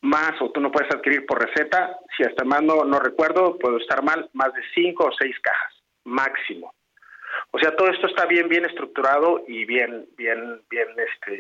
más 0.02 0.34
o 0.42 0.52
tú 0.52 0.60
no 0.60 0.70
puedes 0.70 0.94
adquirir 0.94 1.26
por 1.26 1.42
receta, 1.42 1.98
si 2.18 2.24
hasta 2.24 2.44
más 2.44 2.62
no, 2.62 2.84
no 2.84 3.00
recuerdo, 3.00 3.58
puedo 3.58 3.78
estar 3.78 4.04
mal, 4.04 4.30
más 4.34 4.54
de 4.54 4.62
cinco 4.76 5.06
o 5.06 5.12
seis 5.18 5.36
cajas, 5.42 5.74
máximo. 6.04 6.74
O 7.52 7.60
sea, 7.60 7.74
todo 7.76 7.88
esto 7.88 8.08
está 8.08 8.26
bien, 8.26 8.50
bien 8.50 8.66
estructurado 8.66 9.46
y 9.48 9.64
bien, 9.64 10.06
bien, 10.18 10.62
bien, 10.70 10.88
este, 10.98 11.40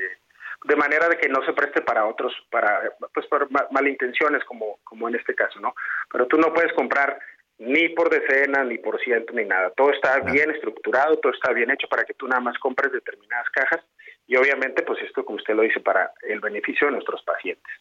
de 0.64 0.76
manera 0.78 1.10
de 1.10 1.18
que 1.18 1.28
no 1.28 1.44
se 1.46 1.52
preste 1.52 1.82
para 1.82 2.06
otros, 2.06 2.34
para, 2.50 2.90
pues, 3.14 3.28
por 3.28 3.50
malintenciones 3.72 4.44
como, 4.46 4.80
como 4.86 5.10
en 5.10 5.16
este 5.16 5.36
caso, 5.36 5.60
¿no? 5.60 5.76
Pero 6.10 6.28
tú 6.28 6.38
no 6.38 6.54
puedes 6.54 6.72
comprar 6.74 7.20
ni 7.66 7.90
por 7.90 8.10
decena, 8.10 8.64
ni 8.64 8.78
por 8.78 9.00
ciento, 9.02 9.34
ni 9.34 9.46
nada. 9.46 9.72
Todo 9.72 9.92
está 9.92 10.20
bien 10.20 10.52
estructurado, 10.52 11.18
todo 11.18 11.34
está 11.34 11.54
bien 11.54 11.72
hecho 11.72 11.88
para 11.88 12.04
que 12.04 12.14
tú 12.14 12.28
nada 12.28 12.42
más 12.42 12.58
compres 12.60 12.92
determinadas 12.92 13.50
cajas 13.52 13.82
y 14.28 14.36
obviamente, 14.36 14.84
pues 14.84 15.00
esto, 15.02 15.24
como 15.26 15.38
usted 15.38 15.56
lo 15.56 15.64
dice, 15.64 15.80
para 15.80 16.12
el 16.28 16.40
beneficio 16.40 16.88
de 16.88 16.94
nuestros 16.94 17.22
pacientes. 17.24 17.72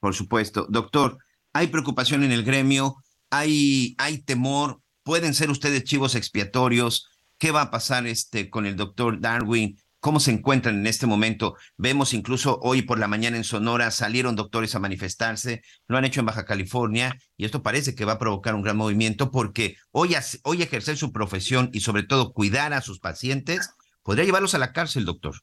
Por 0.00 0.14
supuesto. 0.14 0.66
Doctor, 0.68 1.18
hay 1.52 1.68
preocupación 1.68 2.24
en 2.24 2.32
el 2.32 2.44
gremio, 2.44 2.96
hay, 3.30 3.94
hay 3.98 4.24
temor, 4.24 4.78
pueden 5.04 5.34
ser 5.34 5.50
ustedes 5.50 5.84
chivos 5.84 6.14
expiatorios. 6.14 7.08
¿Qué 7.38 7.50
va 7.50 7.62
a 7.62 7.70
pasar 7.70 8.06
este, 8.06 8.50
con 8.50 8.66
el 8.66 8.76
doctor 8.76 9.20
Darwin? 9.20 9.76
Cómo 10.02 10.18
se 10.18 10.32
encuentran 10.32 10.80
en 10.80 10.86
este 10.88 11.06
momento. 11.06 11.54
Vemos 11.78 12.12
incluso 12.12 12.58
hoy 12.60 12.82
por 12.82 12.98
la 12.98 13.06
mañana 13.06 13.36
en 13.36 13.44
Sonora 13.44 13.90
salieron 13.92 14.34
doctores 14.34 14.74
a 14.74 14.80
manifestarse, 14.80 15.62
lo 15.86 15.96
han 15.96 16.04
hecho 16.04 16.18
en 16.18 16.26
Baja 16.26 16.44
California 16.44 17.14
y 17.36 17.44
esto 17.44 17.62
parece 17.62 17.94
que 17.94 18.04
va 18.04 18.14
a 18.14 18.18
provocar 18.18 18.56
un 18.56 18.62
gran 18.62 18.76
movimiento 18.76 19.30
porque 19.30 19.76
hoy, 19.92 20.16
hoy 20.42 20.60
ejercer 20.60 20.96
su 20.96 21.12
profesión 21.12 21.70
y 21.72 21.80
sobre 21.80 22.02
todo 22.02 22.32
cuidar 22.32 22.72
a 22.72 22.80
sus 22.80 22.98
pacientes 22.98 23.76
podría 24.02 24.24
llevarlos 24.24 24.56
a 24.56 24.58
la 24.58 24.72
cárcel, 24.72 25.04
doctor. 25.04 25.34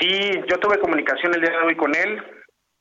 Sí, 0.00 0.32
yo 0.50 0.58
tuve 0.58 0.80
comunicación 0.80 1.34
el 1.34 1.42
día 1.42 1.52
de 1.52 1.66
hoy 1.68 1.76
con 1.76 1.94
él 1.94 2.20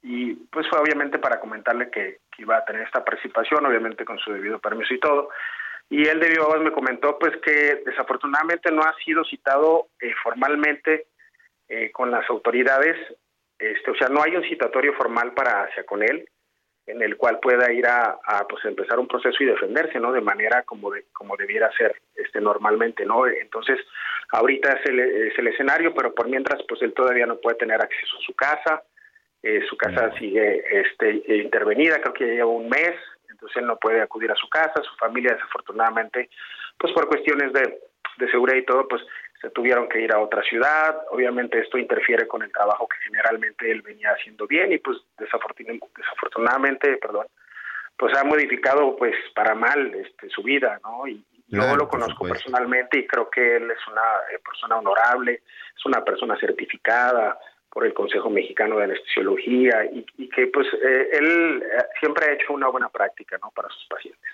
y 0.02 0.34
pues 0.52 0.68
fue 0.68 0.80
obviamente 0.80 1.20
para 1.20 1.40
comentarle 1.40 1.92
que, 1.92 2.18
que 2.36 2.42
iba 2.42 2.58
a 2.58 2.66
tener 2.66 2.82
esta 2.82 3.06
participación, 3.06 3.64
obviamente 3.64 4.04
con 4.04 4.18
su 4.18 4.34
debido 4.34 4.58
permiso 4.58 4.96
y 4.96 5.00
todo 5.00 5.30
y 5.90 6.08
él 6.08 6.20
de 6.20 6.30
viva 6.30 6.58
me 6.60 6.72
comentó 6.72 7.18
pues 7.20 7.36
que 7.38 7.82
desafortunadamente 7.86 8.72
no 8.72 8.82
ha 8.82 8.96
sido 9.04 9.24
citado 9.24 9.88
eh, 10.02 10.14
formalmente 10.24 11.08
eh, 11.68 11.92
con 11.92 12.12
las 12.12 12.30
autoridades, 12.30 12.98
este, 13.58 13.92
o 13.92 13.96
sea, 13.96 14.08
no 14.10 14.22
hay 14.22 14.36
un 14.36 14.44
citatorio 14.44 14.94
formal 14.94 15.34
para 15.34 15.64
hacia 15.64 15.86
con 15.86 16.04
él 16.04 16.28
en 16.88 17.02
el 17.02 17.18
cual 17.18 17.40
pueda 17.40 17.72
ir 17.74 17.88
a, 17.88 18.20
pues 18.48 18.64
empezar 18.66 19.00
un 19.00 19.08
proceso 19.08 19.36
y 19.42 19.48
defenderse, 19.48 20.00
¿no? 20.00 20.12
De 20.12 20.22
manera 20.22 20.64
como 20.64 20.92
de 20.92 21.06
como 21.14 21.36
debiera 21.36 21.72
ser 21.72 21.96
este 22.16 22.40
normalmente, 22.40 23.06
¿no? 23.06 23.26
Entonces, 23.26 23.80
ahorita 24.32 24.70
es 24.74 24.86
el, 24.86 25.00
es 25.00 25.40
el 25.40 25.48
escenario, 25.48 25.96
pero 25.96 26.14
por 26.14 26.30
mientras 26.30 26.62
pues 26.68 26.82
él 26.84 26.94
todavía 26.94 27.26
no 27.26 27.38
puede 27.38 27.58
tener 27.58 27.82
acceso 27.82 28.18
a 28.18 28.26
su 28.26 28.34
casa. 28.36 28.84
Eh, 29.42 29.62
su 29.70 29.78
casa 29.78 30.12
sigue 30.18 30.64
este 30.72 31.24
intervenida, 31.38 32.00
creo 32.02 32.14
que 32.14 32.28
ya 32.28 32.34
lleva 32.34 32.50
un 32.50 32.70
mes, 32.70 32.96
entonces 33.46 33.62
él 33.62 33.68
no 33.68 33.78
puede 33.78 34.02
acudir 34.02 34.32
a 34.32 34.36
su 34.36 34.50
casa, 34.50 34.82
su 34.82 34.96
familia 34.98 35.34
desafortunadamente, 35.34 36.30
pues 36.78 36.92
por 36.94 37.08
cuestiones 37.08 37.54
de, 37.54 37.80
seguridad 38.32 38.58
y 38.58 38.66
todo, 38.66 38.88
pues 38.88 39.02
se 39.42 39.50
tuvieron 39.52 39.88
que 39.88 40.02
ir 40.02 40.12
a 40.14 40.20
otra 40.20 40.42
ciudad, 40.42 40.98
obviamente 41.12 41.60
esto 41.60 41.78
interfiere 41.78 42.28
con 42.28 42.42
el 42.42 42.52
trabajo 42.52 42.88
que 42.88 42.98
generalmente 43.06 43.70
él 43.70 43.82
venía 43.82 44.12
haciendo 44.12 44.48
bien 44.48 44.72
y 44.72 44.80
pues 44.80 44.98
desafortunadamente, 45.20 46.98
perdón, 46.98 47.28
pues 47.98 48.18
ha 48.18 48.24
modificado 48.24 48.96
pues 48.96 49.16
para 49.36 49.54
mal 49.54 49.94
este, 49.94 50.30
su 50.30 50.42
vida, 50.42 50.80
¿no? 50.84 51.08
Y, 51.08 51.24
yo 51.48 51.76
lo 51.76 51.88
conozco 51.88 52.28
personalmente 52.28 52.98
y 52.98 53.06
creo 53.06 53.30
que 53.30 53.58
él 53.58 53.70
es 53.70 53.78
una 53.88 54.02
eh, 54.34 54.40
persona 54.44 54.78
honorable, 54.78 55.44
es 55.78 55.86
una 55.86 56.04
persona 56.04 56.36
certificada, 56.40 57.38
por 57.76 57.86
el 57.86 57.94
Consejo 57.94 58.30
Mexicano 58.30 58.78
de 58.78 58.86
Anestesiología 58.86 59.84
y, 59.92 60.30
que 60.30 60.48
pues 60.48 60.66
eh, 60.82 61.10
él 61.12 61.62
eh, 61.62 61.84
siempre 62.00 62.26
ha 62.26 62.32
hecho 62.32 62.54
una 62.54 62.70
buena 62.70 62.88
práctica 62.88 63.38
¿no? 63.44 63.52
para 63.54 63.68
sus 63.68 63.86
pacientes. 63.90 64.32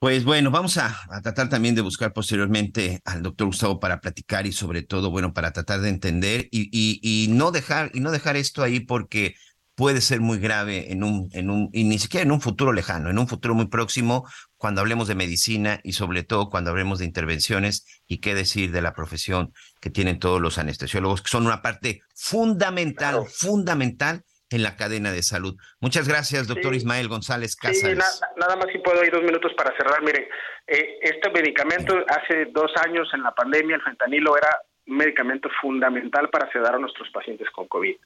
Pues 0.00 0.24
bueno, 0.24 0.50
vamos 0.50 0.76
a, 0.76 0.90
tratar 1.22 1.48
también 1.48 1.76
de 1.76 1.82
buscar 1.82 2.12
posteriormente 2.12 2.98
al 3.04 3.22
doctor 3.22 3.46
Gustavo 3.46 3.78
para 3.78 4.00
platicar 4.00 4.44
y 4.44 4.50
sobre 4.50 4.82
todo, 4.82 5.12
bueno, 5.12 5.32
para 5.32 5.52
tratar 5.52 5.82
de 5.82 5.88
entender 5.88 6.48
y, 6.50 6.68
y, 6.72 7.28
no 7.28 7.52
dejar 7.52 7.90
y 7.94 8.00
no 8.00 8.10
dejar 8.10 8.34
esto 8.34 8.64
ahí 8.64 8.80
porque 8.80 9.36
puede 9.76 10.00
ser 10.00 10.20
muy 10.20 10.40
grave 10.40 10.90
en 10.90 11.04
un, 11.04 11.28
en 11.32 11.48
un, 11.48 11.70
y 11.72 11.84
ni 11.84 12.00
siquiera 12.00 12.24
en 12.24 12.32
un 12.32 12.40
futuro 12.40 12.72
lejano, 12.72 13.08
en 13.08 13.20
un 13.20 13.28
futuro 13.28 13.54
muy 13.54 13.68
próximo, 13.68 14.28
cuando 14.64 14.80
hablemos 14.80 15.08
de 15.08 15.14
medicina 15.14 15.80
y 15.82 15.92
sobre 15.92 16.22
todo 16.22 16.48
cuando 16.48 16.70
hablemos 16.70 16.98
de 16.98 17.04
intervenciones 17.04 18.02
y 18.08 18.22
qué 18.22 18.34
decir 18.34 18.70
de 18.70 18.80
la 18.80 18.94
profesión 18.94 19.52
que 19.78 19.90
tienen 19.90 20.18
todos 20.18 20.40
los 20.40 20.56
anestesiólogos, 20.56 21.20
que 21.20 21.28
son 21.28 21.44
una 21.44 21.60
parte 21.60 22.00
fundamental, 22.14 23.26
fundamental 23.28 24.22
en 24.48 24.62
la 24.62 24.74
cadena 24.76 25.12
de 25.12 25.22
salud. 25.22 25.54
Muchas 25.80 26.08
gracias, 26.08 26.48
doctor 26.48 26.74
Ismael 26.74 27.08
González 27.08 27.56
Casas. 27.56 27.76
Sí, 27.76 27.94
nada 28.38 28.56
más 28.56 28.68
si 28.72 28.78
puedo 28.78 29.04
ir 29.04 29.12
dos 29.12 29.22
minutos 29.22 29.52
para 29.54 29.76
cerrar. 29.76 30.02
Mire, 30.02 30.30
eh, 30.66 30.96
este 31.02 31.30
medicamento 31.30 32.02
hace 32.08 32.46
dos 32.46 32.72
años 32.86 33.06
en 33.12 33.22
la 33.22 33.32
pandemia, 33.34 33.76
el 33.76 33.82
fentanilo 33.82 34.34
era 34.34 34.48
un 34.86 34.96
medicamento 34.96 35.50
fundamental 35.60 36.30
para 36.30 36.50
sedar 36.50 36.76
a 36.76 36.78
nuestros 36.78 37.10
pacientes 37.10 37.50
con 37.50 37.68
COVID. 37.68 37.96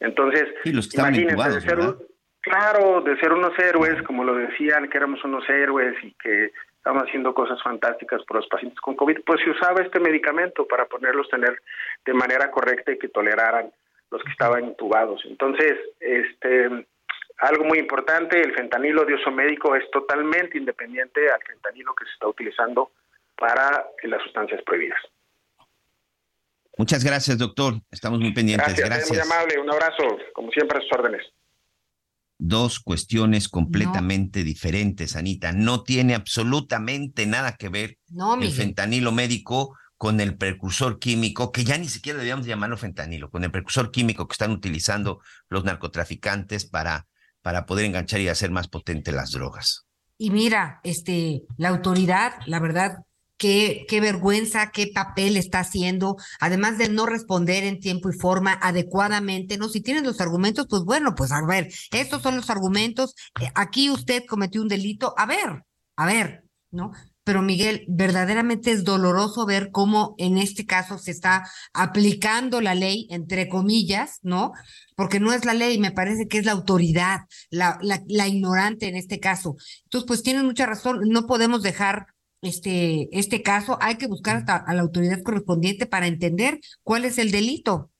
Entonces, 0.00 0.44
imagínense, 0.64 1.50
de 1.50 1.60
ser 1.60 1.78
claro, 2.40 3.00
de 3.02 3.18
ser 3.18 3.32
unos 3.32 3.58
héroes, 3.58 4.02
como 4.02 4.24
lo 4.24 4.34
decían, 4.34 4.88
que 4.88 4.98
éramos 4.98 5.22
unos 5.24 5.48
héroes 5.48 5.96
y 6.02 6.12
que 6.14 6.52
estaban 6.76 7.06
haciendo 7.06 7.34
cosas 7.34 7.62
fantásticas 7.62 8.22
por 8.24 8.38
los 8.38 8.46
pacientes 8.48 8.80
con 8.80 8.96
COVID, 8.96 9.20
pues 9.26 9.40
se 9.44 9.50
usaba 9.50 9.82
este 9.82 10.00
medicamento 10.00 10.66
para 10.66 10.86
ponerlos 10.86 11.28
tener 11.28 11.60
de 12.04 12.14
manera 12.14 12.50
correcta 12.50 12.92
y 12.92 12.98
que 12.98 13.08
toleraran 13.08 13.70
los 14.10 14.22
que 14.22 14.30
estaban 14.30 14.64
intubados. 14.64 15.22
Entonces, 15.26 15.78
este 16.00 16.86
algo 17.40 17.64
muy 17.64 17.78
importante, 17.78 18.38
el 18.40 18.54
fentanilo 18.54 19.04
de 19.04 19.14
uso 19.14 19.30
médico 19.30 19.74
es 19.74 19.90
totalmente 19.90 20.58
independiente 20.58 21.20
al 21.30 21.40
fentanilo 21.42 21.94
que 21.94 22.04
se 22.04 22.12
está 22.12 22.28
utilizando 22.28 22.92
para 23.34 23.86
las 24.02 24.22
sustancias 24.22 24.60
prohibidas. 24.62 25.00
Muchas 26.76 27.02
gracias, 27.02 27.38
doctor. 27.38 27.74
Estamos 27.90 28.20
muy 28.20 28.32
pendientes. 28.32 28.78
Gracias. 28.78 29.10
Muy 29.10 29.18
amable. 29.20 29.58
Un 29.58 29.70
abrazo. 29.70 30.18
Como 30.34 30.50
siempre, 30.50 30.78
a 30.78 30.82
sus 30.82 30.92
órdenes. 30.92 31.22
Dos 32.42 32.80
cuestiones 32.80 33.48
completamente 33.48 34.42
diferentes, 34.44 35.14
Anita. 35.14 35.52
No 35.52 35.82
tiene 35.82 36.14
absolutamente 36.14 37.26
nada 37.26 37.56
que 37.56 37.68
ver 37.68 37.98
el 38.40 38.50
fentanilo 38.50 39.12
médico 39.12 39.76
con 39.98 40.18
el 40.20 40.38
precursor 40.38 40.98
químico, 40.98 41.52
que 41.52 41.64
ya 41.64 41.76
ni 41.76 41.86
siquiera 41.86 42.18
debíamos 42.18 42.46
llamarlo 42.46 42.78
fentanilo, 42.78 43.30
con 43.30 43.44
el 43.44 43.50
precursor 43.50 43.90
químico 43.90 44.26
que 44.26 44.32
están 44.32 44.50
utilizando 44.50 45.20
los 45.50 45.64
narcotraficantes 45.64 46.64
para, 46.64 47.06
para 47.42 47.66
poder 47.66 47.84
enganchar 47.84 48.20
y 48.20 48.28
hacer 48.28 48.50
más 48.50 48.68
potente 48.68 49.12
las 49.12 49.32
drogas. 49.32 49.86
Y 50.16 50.30
mira, 50.30 50.80
este, 50.84 51.42
la 51.58 51.68
autoridad, 51.68 52.32
la 52.46 52.60
verdad, 52.60 53.04
qué, 53.40 54.00
vergüenza, 54.00 54.70
qué 54.70 54.88
papel 54.94 55.38
está 55.38 55.60
haciendo, 55.60 56.16
además 56.40 56.76
de 56.76 56.90
no 56.90 57.06
responder 57.06 57.64
en 57.64 57.80
tiempo 57.80 58.10
y 58.10 58.12
forma 58.12 58.58
adecuadamente, 58.60 59.56
¿no? 59.56 59.70
Si 59.70 59.80
tienen 59.80 60.04
los 60.04 60.20
argumentos, 60.20 60.66
pues 60.68 60.82
bueno, 60.84 61.14
pues 61.16 61.32
a 61.32 61.44
ver, 61.46 61.72
estos 61.90 62.22
son 62.22 62.36
los 62.36 62.50
argumentos, 62.50 63.14
eh, 63.40 63.50
aquí 63.54 63.88
usted 63.88 64.24
cometió 64.28 64.60
un 64.60 64.68
delito, 64.68 65.14
a 65.16 65.24
ver, 65.24 65.64
a 65.96 66.06
ver, 66.06 66.44
¿no? 66.70 66.92
Pero 67.24 67.40
Miguel, 67.40 67.84
verdaderamente 67.88 68.72
es 68.72 68.84
doloroso 68.84 69.46
ver 69.46 69.70
cómo 69.70 70.14
en 70.18 70.36
este 70.36 70.66
caso 70.66 70.98
se 70.98 71.10
está 71.10 71.48
aplicando 71.72 72.60
la 72.60 72.74
ley, 72.74 73.06
entre 73.10 73.48
comillas, 73.48 74.18
¿no? 74.22 74.52
Porque 74.96 75.18
no 75.18 75.32
es 75.32 75.46
la 75.46 75.54
ley, 75.54 75.78
me 75.78 75.92
parece 75.92 76.28
que 76.28 76.38
es 76.38 76.44
la 76.44 76.52
autoridad, 76.52 77.20
la, 77.48 77.78
la 77.80 78.28
ignorante 78.28 78.88
en 78.88 78.96
este 78.96 79.18
caso. 79.18 79.56
Entonces, 79.84 80.06
pues 80.06 80.22
tienen 80.22 80.44
mucha 80.44 80.66
razón, 80.66 81.00
no 81.08 81.26
podemos 81.26 81.62
dejar 81.62 82.06
este, 82.42 83.08
este 83.12 83.42
caso, 83.42 83.78
hay 83.80 83.96
que 83.96 84.06
buscar 84.06 84.36
hasta 84.36 84.56
a 84.56 84.74
la 84.74 84.82
autoridad 84.82 85.22
correspondiente 85.22 85.86
para 85.86 86.06
entender 86.06 86.60
cuál 86.82 87.04
es 87.04 87.18
el 87.18 87.30
delito. 87.30 87.90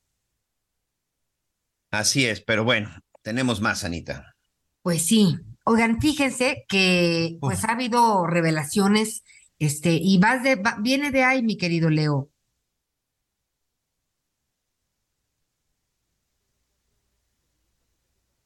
Así 1.90 2.24
es, 2.26 2.40
pero 2.40 2.64
bueno, 2.64 2.90
tenemos 3.22 3.60
más, 3.60 3.84
Anita. 3.84 4.36
Pues 4.82 5.04
sí. 5.04 5.36
Oigan, 5.64 6.00
fíjense 6.00 6.64
que 6.68 7.36
pues 7.40 7.64
ha 7.64 7.72
habido 7.72 8.26
revelaciones, 8.26 9.22
este, 9.58 9.98
y 10.00 10.18
vas 10.18 10.42
de, 10.42 10.60
viene 10.80 11.10
de 11.10 11.22
ahí, 11.22 11.42
mi 11.42 11.56
querido 11.56 11.90
Leo. 11.90 12.30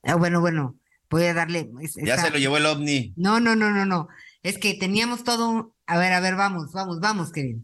Ah, 0.02 0.16
bueno, 0.16 0.40
bueno, 0.40 0.76
voy 1.08 1.24
a 1.24 1.34
darle. 1.34 1.70
ya 2.04 2.18
se 2.18 2.30
lo 2.30 2.38
llevó 2.38 2.56
el 2.56 2.66
ovni. 2.66 3.14
No, 3.16 3.40
no, 3.40 3.54
no, 3.54 3.70
no, 3.70 3.86
no. 3.86 4.08
Es 4.42 4.58
que 4.58 4.74
teníamos 4.74 5.24
todo 5.24 5.73
A 5.86 5.98
ver, 5.98 6.12
a 6.12 6.20
ver, 6.20 6.34
vamos, 6.34 6.72
vamos, 6.72 7.00
vamos, 7.00 7.30
querido. 7.30 7.60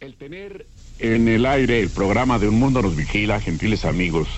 El 0.00 0.16
tener 0.16 0.66
en 0.98 1.28
el 1.28 1.46
aire 1.46 1.80
el 1.80 1.90
programa 1.90 2.38
de 2.38 2.48
Un 2.48 2.58
Mundo 2.58 2.82
nos 2.82 2.96
vigila, 2.96 3.40
gentiles 3.40 3.84
amigos, 3.84 4.28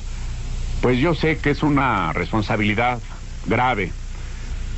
pues 0.82 0.98
yo 0.98 1.14
sé 1.14 1.38
que 1.38 1.50
es 1.50 1.62
una 1.62 2.12
responsabilidad 2.12 3.00
grave, 3.46 3.90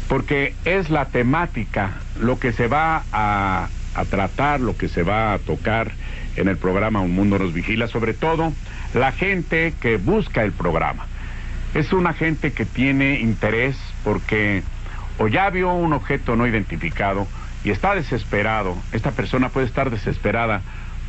porque 0.09 0.55
es 0.65 0.91
la 0.91 1.07
temática, 1.07 2.01
lo 2.19 2.39
que 2.39 2.53
se 2.53 2.69
va 2.69 3.05
a, 3.13 3.69
a 3.95 4.05
tratar, 4.05 4.61
lo 4.61 4.77
que 4.77 4.89
se 4.89 5.03
va 5.03 5.33
a 5.33 5.39
tocar 5.39 5.93
en 6.37 6.49
el 6.49 6.57
programa 6.57 7.01
Un 7.01 7.15
Mundo 7.15 7.39
nos 7.39 7.53
vigila, 7.53 7.89
sobre 7.89 8.15
todo 8.15 8.53
la 8.95 9.11
gente 9.11 9.75
que 9.81 9.97
busca 9.97 10.45
el 10.45 10.53
programa. 10.53 11.07
Es 11.75 11.93
una 11.93 12.13
gente 12.15 12.53
que 12.53 12.65
tiene 12.65 13.21
interés 13.21 13.77
porque 14.05 14.63
o 15.19 15.29
ya 15.29 15.51
vio 15.51 15.73
un 15.73 15.93
objeto 15.93 16.37
no 16.37 16.47
identificado 16.47 17.27
y 17.65 17.71
está 17.71 17.95
desesperado, 17.95 18.77
esta 18.93 19.11
persona 19.13 19.51
puede 19.51 19.67
estar 19.67 19.91
desesperada 19.91 20.63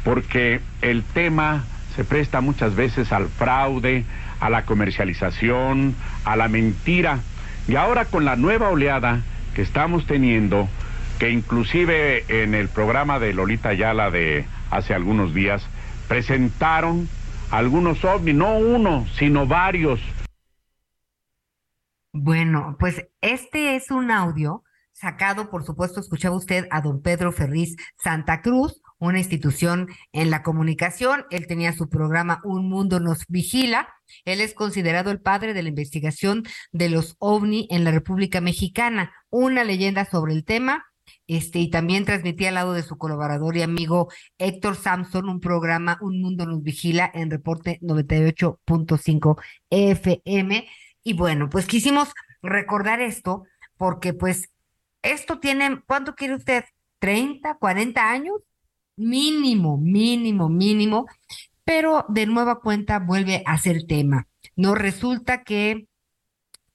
porque 0.04 0.62
el 0.82 1.04
tema 1.04 1.64
se 1.95 2.04
presta 2.04 2.41
muchas 2.41 2.76
veces 2.76 3.12
al 3.12 3.28
fraude, 3.28 4.06
a 4.39 4.49
la 4.49 4.66
comercialización, 4.66 5.95
a 6.26 6.36
la 6.36 6.47
mentira. 6.47 7.20
Y 7.68 7.76
ahora 7.76 8.06
con 8.06 8.26
la 8.26 8.36
nueva 8.36 8.70
oleada 8.70 9.22
que 9.54 9.62
estamos 9.62 10.08
teniendo, 10.08 10.68
que 11.20 11.30
inclusive 11.30 12.26
en 12.28 12.56
el 12.56 12.70
programa 12.70 13.20
de 13.20 13.34
Lolita 13.34 13.70
Ayala 13.70 14.10
de 14.10 14.45
hace 14.72 14.93
algunos 14.93 15.34
días, 15.34 15.64
presentaron 16.08 17.08
algunos 17.52 18.04
ovnis, 18.04 18.36
no 18.36 18.58
uno, 18.58 19.06
sino 19.18 19.45
varios 19.45 20.02
bueno, 22.14 22.76
pues 22.78 23.08
este 23.22 23.76
es 23.76 23.89
un 23.89 24.12
audio 24.12 24.64
sacado, 24.92 25.50
por 25.50 25.66
supuesto, 25.66 26.00
escuchaba 26.00 26.36
usted 26.36 26.68
a 26.72 26.82
don 26.82 27.02
Pedro 27.02 27.32
Ferriz 27.32 27.76
Santa 27.98 28.42
Cruz, 28.42 28.82
una 29.00 29.20
institución 29.20 29.88
en 30.12 30.30
la 30.30 30.44
comunicación. 30.44 31.26
Él 31.32 31.48
tenía 31.48 31.74
su 31.74 31.89
programa 31.89 32.39
Un 32.44 32.70
Mundo 32.70 33.00
Nos 33.00 33.26
Vigila. 33.28 33.89
Él 34.26 34.42
es 34.42 34.54
considerado 34.54 35.12
el 35.12 35.20
padre 35.20 35.54
de 35.54 35.63
la 35.63 35.70
investigación 35.70 36.43
de 36.72 36.89
los 36.89 37.16
ovni 37.20 37.68
en 37.72 37.84
la 37.84 37.92
República 37.92 38.42
Mexicana, 38.42 39.12
una 39.30 39.63
leyenda 39.63 40.05
sobre 40.05 40.34
el 40.34 40.46
tema. 40.46 40.86
Este, 41.28 41.59
y 41.59 41.70
también 41.70 42.05
transmitía 42.05 42.50
al 42.50 42.55
lado 42.55 42.74
de 42.74 42.84
su 42.84 42.97
colaborador 42.97 43.58
y 43.58 43.62
amigo 43.62 44.09
Héctor 44.38 44.76
Samson 44.76 45.30
un 45.30 45.39
programa 45.39 45.97
Un 46.01 46.22
Mundo 46.22 46.46
Nos 46.46 46.62
Vigila 46.62 47.09
en 47.13 47.32
reporte 47.32 47.80
98.5 47.82 49.42
FM. 49.70 50.68
Y 51.04 51.13
bueno, 51.13 51.50
pues 51.50 51.66
quisimos 51.66 52.13
recordar 52.42 53.01
esto 53.01 53.43
porque 53.78 54.13
pues 54.13 54.50
esto 55.01 55.39
tiene, 55.39 55.82
¿cuánto 55.86 56.15
quiere 56.15 56.36
usted? 56.36 56.65
¿30, 56.99 57.57
40 57.59 58.11
años? 58.11 58.36
Mínimo, 58.95 59.78
mínimo, 59.78 60.49
mínimo. 60.49 61.07
Pero 61.63 62.05
de 62.09 62.25
nueva 62.25 62.59
cuenta 62.59 62.99
vuelve 62.99 63.43
a 63.45 63.57
ser 63.57 63.86
tema. 63.87 64.28
No 64.55 64.75
resulta 64.75 65.43
que 65.43 65.87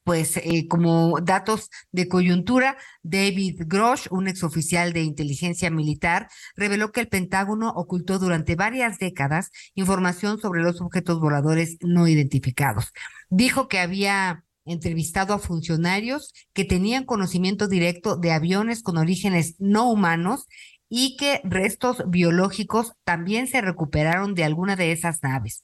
pues 0.07 0.37
eh, 0.37 0.69
como 0.69 1.19
datos 1.21 1.69
de 1.91 2.07
coyuntura, 2.07 2.77
David 3.03 3.63
Grosh, 3.67 4.07
un 4.13 4.29
exoficial 4.29 4.93
de 4.93 5.03
inteligencia 5.03 5.69
militar, 5.69 6.29
reveló 6.55 6.93
que 6.93 7.01
el 7.01 7.09
Pentágono 7.09 7.71
ocultó 7.71 8.21
durante 8.21 8.55
varias 8.55 9.01
décadas 9.01 9.51
información 9.75 10.39
sobre 10.39 10.63
los 10.63 10.81
objetos 10.81 11.19
voladores 11.19 11.77
no 11.81 12.07
identificados. 12.07 12.93
Dijo 13.31 13.67
que 13.67 13.81
había 13.81 14.46
entrevistado 14.67 15.33
a 15.33 15.39
funcionarios 15.39 16.33
que 16.53 16.65
tenían 16.65 17.05
conocimiento 17.05 17.69
directo 17.69 18.17
de 18.17 18.33
aviones 18.33 18.83
con 18.83 18.99
orígenes 18.99 19.55
no 19.59 19.91
humanos 19.91 20.47
y 20.89 21.17
que 21.17 21.41
restos 21.45 22.03
biológicos 22.09 22.93
también 23.05 23.47
se 23.47 23.61
recuperaron 23.61 24.35
de 24.35 24.45
alguna 24.45 24.77
de 24.77 24.93
esas 24.93 25.23
naves. 25.23 25.63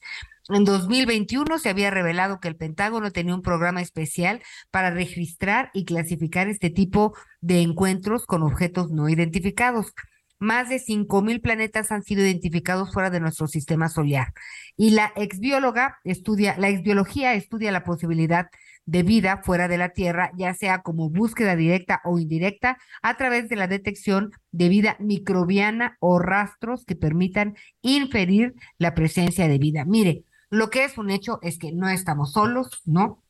En 0.49 0.65
2021 0.65 1.59
se 1.59 1.69
había 1.69 1.91
revelado 1.91 2.41
que 2.41 2.49
el 2.49 2.57
Pentágono 2.57 3.13
tenía 3.13 3.35
un 3.35 3.43
programa 3.43 3.81
especial 3.81 4.43
para 4.71 4.91
registrar 4.91 5.71
y 5.73 5.85
clasificar 5.85 6.49
este 6.49 6.71
tipo 6.71 7.15
de 7.41 7.63
encuentros 7.63 8.27
con 8.27 8.43
objetos 8.43 8.91
no 8.91 9.09
identificados. 9.09 9.93
Más 10.41 10.69
de 10.69 10.83
mil 11.23 11.41
planetas 11.41 11.93
han 11.93 12.03
sido 12.03 12.23
identificados 12.23 12.93
fuera 12.93 13.11
de 13.11 13.21
nuestro 13.21 13.47
sistema 13.47 13.89
solar. 13.89 14.33
Y 14.77 14.91
la 14.91 15.13
exbióloga 15.15 16.01
estudia, 16.03 16.57
la 16.59 16.69
exbiología 16.69 17.35
estudia 17.35 17.71
la 17.71 17.85
posibilidad 17.85 18.49
de 18.85 19.03
vida 19.03 19.41
fuera 19.45 19.69
de 19.69 19.79
la 19.79 19.91
Tierra, 19.91 20.33
ya 20.37 20.55
sea 20.55 20.83
como 20.83 21.11
búsqueda 21.11 21.57
directa 21.57 22.01
o 22.05 22.19
indirecta, 22.19 22.79
a 23.03 23.17
través 23.17 23.49
de 23.49 23.57
la 23.57 23.69
detección 23.69 24.33
de 24.51 24.69
vida 24.69 24.97
microbiana 24.99 25.97
o 26.01 26.19
rastros 26.19 26.85
que 26.85 26.97
permitan 26.97 27.57
inferir 27.81 28.55
la 28.79 28.95
presencia 28.95 29.49
de 29.49 29.59
vida. 29.59 29.85
Mire, 29.85 30.25
lo 30.51 30.71
que 30.71 30.85
es 30.85 30.99
un 30.99 31.11
hecho 31.11 31.39
es 31.43 31.59
que 31.59 31.73
no 31.73 31.89
estamos 31.89 32.33
solos, 32.33 32.83
¿no? 32.85 33.23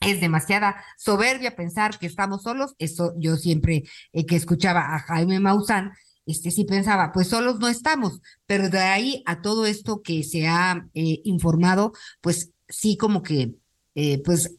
es 0.00 0.20
demasiada 0.20 0.76
soberbia 0.98 1.56
pensar 1.56 1.98
que 1.98 2.06
estamos 2.06 2.42
solos. 2.42 2.74
Eso 2.78 3.14
yo 3.18 3.36
siempre 3.36 3.84
eh, 4.12 4.26
que 4.26 4.36
escuchaba 4.36 4.94
a 4.94 5.00
Jaime 5.00 5.40
Maussan, 5.40 5.92
este 6.26 6.50
sí 6.50 6.64
pensaba, 6.64 7.12
pues 7.12 7.28
solos 7.28 7.60
no 7.60 7.68
estamos, 7.68 8.20
pero 8.46 8.68
de 8.68 8.78
ahí 8.80 9.22
a 9.26 9.42
todo 9.42 9.64
esto 9.64 10.02
que 10.02 10.24
se 10.24 10.48
ha 10.48 10.88
eh, 10.94 11.20
informado, 11.24 11.92
pues 12.20 12.52
sí 12.68 12.96
como 12.96 13.22
que, 13.22 13.54
eh, 13.94 14.22
pues 14.24 14.56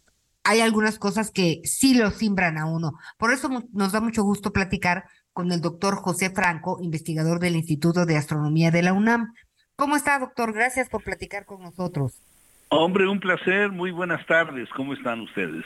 hay 0.48 0.62
algunas 0.62 0.98
cosas 0.98 1.30
que 1.30 1.60
sí 1.66 1.94
lo 1.94 2.10
simbran 2.10 2.58
a 2.58 2.66
uno. 2.66 2.94
Por 3.18 3.34
eso 3.34 3.50
nos 3.74 3.92
da 3.92 4.00
mucho 4.00 4.24
gusto 4.24 4.54
platicar 4.54 5.04
con 5.34 5.52
el 5.52 5.60
doctor 5.60 5.96
José 5.98 6.30
Franco, 6.30 6.80
investigador 6.82 7.42
del 7.42 7.58
Instituto 7.58 8.06
de 8.06 8.16
Astronomía 8.16 8.72
de 8.72 8.82
la 8.82 8.94
UNAM. 8.94 9.34
¿Cómo 9.76 9.98
está, 9.98 10.18
doctor? 10.20 10.54
Gracias 10.54 10.88
por 10.88 11.04
platicar 11.04 11.46
con 11.46 11.62
nosotros. 11.62 12.14
Hombre, 12.70 13.10
un 13.10 13.20
placer. 13.20 13.72
Muy 13.72 13.92
buenas 13.92 14.26
tardes. 14.26 14.70
¿Cómo 14.74 14.94
están 14.94 15.20
ustedes? 15.20 15.66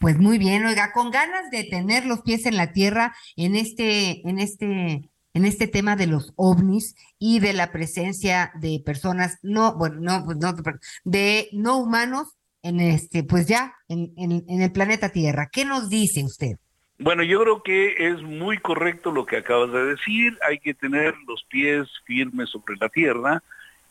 Pues 0.00 0.18
muy 0.18 0.36
bien, 0.36 0.66
oiga, 0.66 0.90
con 0.90 1.12
ganas 1.12 1.48
de 1.52 1.62
tener 1.62 2.04
los 2.04 2.22
pies 2.22 2.44
en 2.44 2.56
la 2.56 2.72
tierra 2.72 3.14
en 3.36 3.54
este, 3.54 4.28
en 4.28 4.40
este, 4.40 5.08
en 5.32 5.44
este 5.44 5.68
tema 5.68 5.94
de 5.94 6.08
los 6.08 6.32
ovnis 6.34 6.96
y 7.20 7.38
de 7.38 7.52
la 7.52 7.70
presencia 7.70 8.50
de 8.60 8.82
personas 8.84 9.38
no, 9.42 9.76
bueno, 9.76 10.00
no, 10.00 10.24
pues 10.24 10.38
no, 10.38 10.54
de 11.04 11.48
no 11.52 11.78
humanos 11.78 12.37
en 12.62 12.80
este, 12.80 13.24
pues 13.24 13.46
ya, 13.46 13.74
en, 13.88 14.12
en, 14.16 14.60
el 14.60 14.72
planeta 14.72 15.10
Tierra. 15.10 15.48
¿Qué 15.50 15.64
nos 15.64 15.88
dice 15.88 16.24
usted? 16.24 16.56
Bueno, 16.98 17.22
yo 17.22 17.40
creo 17.42 17.62
que 17.62 18.08
es 18.08 18.22
muy 18.22 18.58
correcto 18.58 19.12
lo 19.12 19.24
que 19.24 19.36
acabas 19.36 19.72
de 19.72 19.84
decir. 19.84 20.36
Hay 20.48 20.58
que 20.58 20.74
tener 20.74 21.14
los 21.26 21.44
pies 21.44 21.88
firmes 22.04 22.50
sobre 22.50 22.76
la 22.80 22.88
tierra 22.88 23.42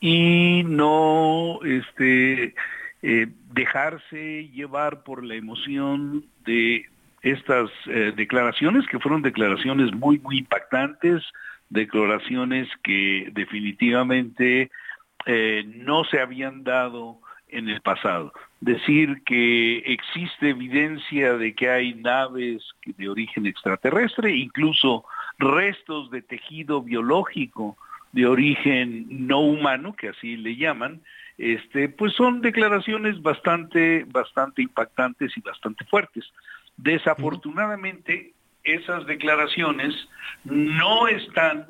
y 0.01 0.63
no 0.65 1.59
este, 1.63 2.53
eh, 3.01 3.27
dejarse 3.53 4.49
llevar 4.49 5.03
por 5.03 5.23
la 5.23 5.35
emoción 5.35 6.25
de 6.45 6.85
estas 7.21 7.69
eh, 7.87 8.13
declaraciones, 8.15 8.85
que 8.87 8.99
fueron 8.99 9.21
declaraciones 9.21 9.93
muy, 9.93 10.19
muy 10.19 10.39
impactantes, 10.39 11.23
declaraciones 11.69 12.67
que 12.83 13.29
definitivamente 13.33 14.69
eh, 15.25 15.63
no 15.75 16.03
se 16.05 16.19
habían 16.19 16.63
dado 16.63 17.19
en 17.47 17.69
el 17.69 17.81
pasado. 17.81 18.33
Decir 18.59 19.21
que 19.23 19.77
existe 19.79 20.49
evidencia 20.49 21.37
de 21.37 21.53
que 21.53 21.69
hay 21.69 21.93
naves 21.93 22.63
de 22.85 23.07
origen 23.07 23.45
extraterrestre, 23.45 24.35
incluso 24.35 25.05
restos 25.37 26.09
de 26.09 26.23
tejido 26.23 26.81
biológico 26.81 27.77
de 28.13 28.25
origen 28.25 29.05
no 29.27 29.41
humano, 29.41 29.95
que 29.95 30.09
así 30.09 30.37
le 30.37 30.55
llaman, 30.55 31.01
este, 31.37 31.89
pues 31.89 32.13
son 32.13 32.41
declaraciones 32.41 33.21
bastante, 33.21 34.05
bastante 34.05 34.63
impactantes 34.63 35.37
y 35.37 35.41
bastante 35.41 35.85
fuertes. 35.85 36.25
Desafortunadamente, 36.77 38.33
esas 38.63 39.05
declaraciones 39.05 39.93
no 40.43 41.07
están, 41.07 41.67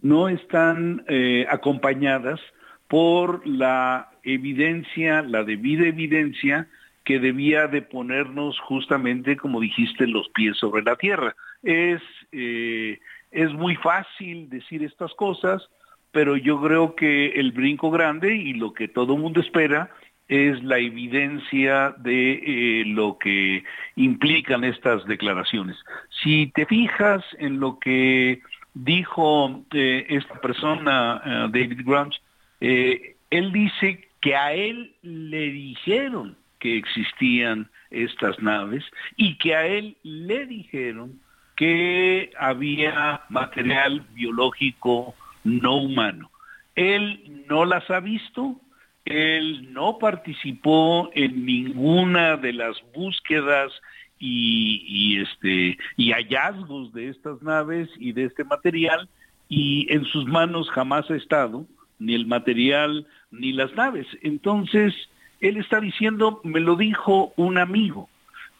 no 0.00 0.28
están 0.28 1.04
eh, 1.08 1.46
acompañadas 1.50 2.40
por 2.88 3.46
la 3.46 4.09
evidencia, 4.24 5.22
la 5.22 5.44
debida 5.44 5.86
evidencia 5.86 6.68
que 7.04 7.18
debía 7.18 7.66
de 7.66 7.82
ponernos 7.82 8.58
justamente, 8.60 9.36
como 9.36 9.60
dijiste, 9.60 10.06
los 10.06 10.28
pies 10.28 10.56
sobre 10.58 10.82
la 10.82 10.96
tierra. 10.96 11.34
Es, 11.62 12.00
eh, 12.32 13.00
es 13.30 13.52
muy 13.52 13.76
fácil 13.76 14.48
decir 14.48 14.84
estas 14.84 15.12
cosas, 15.14 15.68
pero 16.12 16.36
yo 16.36 16.60
creo 16.60 16.94
que 16.94 17.28
el 17.32 17.52
brinco 17.52 17.90
grande 17.90 18.34
y 18.36 18.54
lo 18.54 18.72
que 18.72 18.88
todo 18.88 19.14
el 19.14 19.20
mundo 19.20 19.40
espera 19.40 19.90
es 20.28 20.62
la 20.62 20.78
evidencia 20.78 21.94
de 21.98 22.32
eh, 22.32 22.84
lo 22.86 23.18
que 23.18 23.64
implican 23.96 24.62
estas 24.62 25.04
declaraciones. 25.06 25.76
Si 26.22 26.52
te 26.54 26.66
fijas 26.66 27.24
en 27.38 27.58
lo 27.58 27.78
que 27.80 28.40
dijo 28.74 29.64
eh, 29.72 30.06
esta 30.08 30.40
persona, 30.40 31.48
David 31.50 31.80
Grant, 31.84 32.14
él 32.60 33.52
dice 33.52 34.09
que 34.20 34.36
a 34.36 34.52
él 34.52 34.94
le 35.02 35.50
dijeron 35.50 36.36
que 36.58 36.76
existían 36.76 37.70
estas 37.90 38.38
naves 38.40 38.84
y 39.16 39.36
que 39.38 39.54
a 39.54 39.66
él 39.66 39.96
le 40.02 40.46
dijeron 40.46 41.20
que 41.56 42.32
había 42.38 43.22
material 43.28 44.06
biológico 44.14 45.14
no 45.44 45.76
humano. 45.76 46.30
Él 46.74 47.44
no 47.48 47.64
las 47.64 47.90
ha 47.90 48.00
visto, 48.00 48.60
él 49.04 49.72
no 49.72 49.98
participó 49.98 51.10
en 51.14 51.44
ninguna 51.44 52.36
de 52.36 52.52
las 52.52 52.76
búsquedas 52.94 53.72
y, 54.18 55.18
este, 55.18 55.78
y 55.96 56.12
hallazgos 56.12 56.92
de 56.92 57.08
estas 57.08 57.42
naves 57.42 57.88
y 57.98 58.12
de 58.12 58.24
este 58.24 58.44
material 58.44 59.08
y 59.48 59.90
en 59.92 60.04
sus 60.04 60.26
manos 60.26 60.70
jamás 60.70 61.10
ha 61.10 61.16
estado 61.16 61.66
ni 61.98 62.14
el 62.14 62.26
material 62.26 63.06
ni 63.30 63.52
las 63.52 63.74
naves. 63.74 64.06
Entonces, 64.22 64.94
él 65.40 65.56
está 65.56 65.80
diciendo, 65.80 66.40
me 66.44 66.60
lo 66.60 66.76
dijo 66.76 67.32
un 67.36 67.58
amigo. 67.58 68.08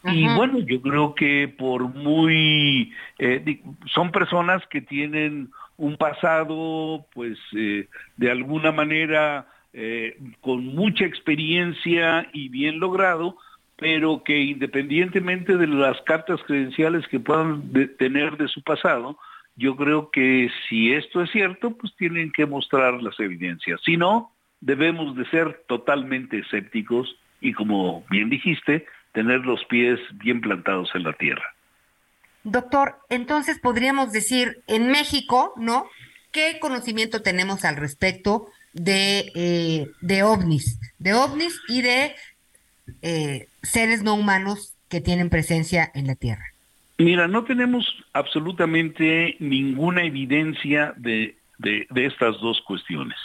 Y 0.03 0.27
bueno, 0.35 0.57
yo 0.59 0.81
creo 0.81 1.13
que 1.13 1.47
por 1.47 1.93
muy, 1.93 2.91
eh, 3.19 3.61
son 3.85 4.11
personas 4.11 4.65
que 4.67 4.81
tienen 4.81 5.49
un 5.77 5.95
pasado, 5.95 7.05
pues 7.13 7.37
eh, 7.55 7.87
de 8.17 8.31
alguna 8.31 8.71
manera 8.71 9.47
eh, 9.73 10.17
con 10.41 10.65
mucha 10.65 11.05
experiencia 11.05 12.27
y 12.33 12.49
bien 12.49 12.79
logrado, 12.79 13.37
pero 13.77 14.23
que 14.23 14.39
independientemente 14.39 15.55
de 15.55 15.67
las 15.67 16.01
cartas 16.01 16.41
credenciales 16.47 17.07
que 17.07 17.19
puedan 17.19 17.71
tener 17.97 18.37
de 18.37 18.47
su 18.47 18.63
pasado, 18.63 19.19
yo 19.55 19.75
creo 19.75 20.09
que 20.09 20.49
si 20.67 20.93
esto 20.93 21.21
es 21.21 21.29
cierto, 21.31 21.77
pues 21.77 21.95
tienen 21.95 22.31
que 22.31 22.45
mostrar 22.47 23.01
las 23.03 23.19
evidencias. 23.19 23.79
Si 23.83 23.97
no, 23.97 24.31
debemos 24.61 25.15
de 25.15 25.25
ser 25.25 25.63
totalmente 25.67 26.39
escépticos 26.39 27.17
y 27.41 27.53
como 27.53 28.05
bien 28.09 28.29
dijiste, 28.29 28.85
tener 29.11 29.41
los 29.41 29.65
pies 29.65 29.99
bien 30.13 30.39
plantados 30.39 30.89
en 30.93 31.03
la 31.03 31.13
tierra. 31.13 31.43
Doctor, 32.43 32.95
entonces 33.09 33.59
podríamos 33.59 34.11
decir, 34.11 34.61
en 34.67 34.87
México, 34.87 35.53
¿no? 35.57 35.85
¿Qué 36.31 36.57
conocimiento 36.59 37.21
tenemos 37.21 37.65
al 37.65 37.75
respecto 37.75 38.47
de, 38.73 39.31
eh, 39.35 39.87
de 40.01 40.23
ovnis? 40.23 40.79
De 40.97 41.13
ovnis 41.13 41.59
y 41.67 41.81
de 41.81 42.15
eh, 43.01 43.47
seres 43.61 44.01
no 44.01 44.15
humanos 44.15 44.75
que 44.89 45.01
tienen 45.01 45.29
presencia 45.29 45.91
en 45.93 46.07
la 46.07 46.15
Tierra. 46.15 46.45
Mira, 46.97 47.27
no 47.27 47.43
tenemos 47.43 47.85
absolutamente 48.13 49.35
ninguna 49.39 50.03
evidencia 50.03 50.93
de, 50.97 51.35
de, 51.61 51.87
estas 51.95 52.39
dos 52.41 52.61
cuestiones. 52.61 53.17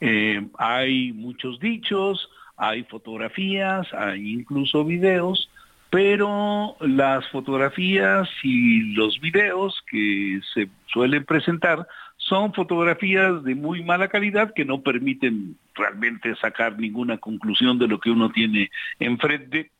Eh, 0.00 0.46
hay 0.58 1.12
muchos 1.12 1.58
dichos, 1.58 2.28
hay 2.56 2.84
fotografías, 2.84 3.86
hay 3.94 4.32
incluso 4.32 4.84
videos, 4.84 5.50
pero 5.90 6.76
las 6.80 7.26
fotografías 7.28 8.28
y 8.42 8.94
los 8.94 9.18
videos 9.20 9.82
que 9.90 10.40
se 10.52 10.68
suelen 10.86 11.24
presentar 11.24 11.86
son 12.16 12.52
fotografías 12.52 13.42
de 13.44 13.54
muy 13.54 13.82
mala 13.82 14.08
calidad 14.08 14.52
que 14.54 14.64
no 14.64 14.82
permiten 14.82 15.56
realmente 15.74 16.34
sacar 16.36 16.78
ninguna 16.78 17.16
conclusión 17.18 17.78
de 17.78 17.88
lo 17.88 17.98
que 18.00 18.10
uno 18.10 18.30
tiene 18.30 18.70
enfrente. 18.98 19.70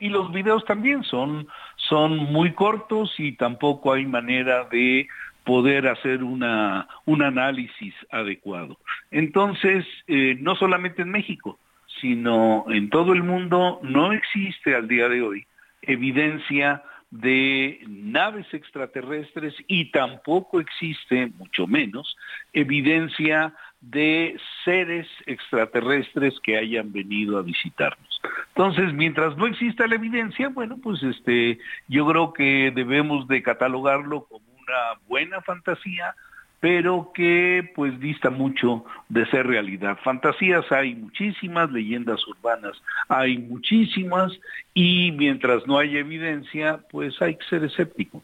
Y 0.00 0.08
los 0.08 0.32
videos 0.32 0.64
también 0.64 1.02
son, 1.04 1.46
son 1.76 2.16
muy 2.16 2.52
cortos 2.52 3.14
y 3.18 3.32
tampoco 3.32 3.92
hay 3.92 4.06
manera 4.06 4.64
de 4.64 5.06
poder 5.44 5.88
hacer 5.88 6.22
una, 6.22 6.88
un 7.04 7.22
análisis 7.22 7.94
adecuado. 8.10 8.78
Entonces, 9.10 9.86
eh, 10.06 10.36
no 10.40 10.56
solamente 10.56 11.02
en 11.02 11.10
México, 11.10 11.58
sino 12.00 12.64
en 12.68 12.90
todo 12.90 13.12
el 13.12 13.22
mundo 13.22 13.80
no 13.82 14.12
existe 14.12 14.74
al 14.74 14.88
día 14.88 15.08
de 15.08 15.22
hoy 15.22 15.46
evidencia 15.86 16.82
de 17.10 17.80
naves 17.86 18.46
extraterrestres 18.52 19.54
y 19.68 19.92
tampoco 19.92 20.58
existe, 20.58 21.30
mucho 21.38 21.66
menos, 21.66 22.16
evidencia 22.52 23.54
de 23.80 24.36
seres 24.64 25.06
extraterrestres 25.26 26.34
que 26.42 26.56
hayan 26.56 26.90
venido 26.92 27.38
a 27.38 27.42
visitarnos. 27.42 28.20
Entonces, 28.48 28.92
mientras 28.94 29.36
no 29.36 29.46
exista 29.46 29.86
la 29.86 29.94
evidencia, 29.94 30.48
bueno, 30.48 30.78
pues 30.82 31.02
este, 31.02 31.58
yo 31.86 32.06
creo 32.08 32.32
que 32.32 32.72
debemos 32.74 33.28
de 33.28 33.42
catalogarlo 33.42 34.24
como 34.24 34.53
una 34.66 35.00
buena 35.06 35.40
fantasía, 35.42 36.14
pero 36.60 37.12
que 37.14 37.70
pues 37.74 38.00
dista 38.00 38.30
mucho 38.30 38.84
de 39.08 39.26
ser 39.26 39.46
realidad. 39.46 39.98
Fantasías 40.02 40.64
hay 40.72 40.94
muchísimas, 40.94 41.70
leyendas 41.70 42.26
urbanas 42.26 42.80
hay 43.08 43.38
muchísimas 43.38 44.32
y 44.72 45.12
mientras 45.12 45.66
no 45.66 45.78
haya 45.78 45.98
evidencia, 45.98 46.80
pues 46.90 47.20
hay 47.20 47.36
que 47.36 47.44
ser 47.46 47.64
escéptico. 47.64 48.22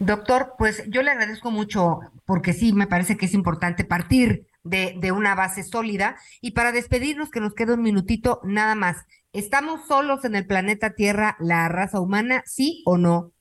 Doctor, 0.00 0.54
pues 0.58 0.84
yo 0.90 1.02
le 1.02 1.10
agradezco 1.10 1.50
mucho 1.50 2.00
porque 2.26 2.52
sí, 2.52 2.72
me 2.72 2.86
parece 2.86 3.16
que 3.16 3.26
es 3.26 3.34
importante 3.34 3.84
partir 3.84 4.46
de, 4.64 4.96
de 4.98 5.12
una 5.12 5.34
base 5.34 5.62
sólida. 5.62 6.16
Y 6.40 6.50
para 6.50 6.72
despedirnos, 6.72 7.30
que 7.30 7.40
nos 7.40 7.54
queda 7.54 7.74
un 7.74 7.82
minutito 7.82 8.40
nada 8.42 8.74
más. 8.74 9.06
¿Estamos 9.32 9.86
solos 9.86 10.24
en 10.24 10.34
el 10.34 10.46
planeta 10.46 10.94
Tierra, 10.94 11.36
la 11.38 11.68
raza 11.68 12.00
humana, 12.00 12.42
sí 12.46 12.82
o 12.84 12.98
no? 12.98 13.33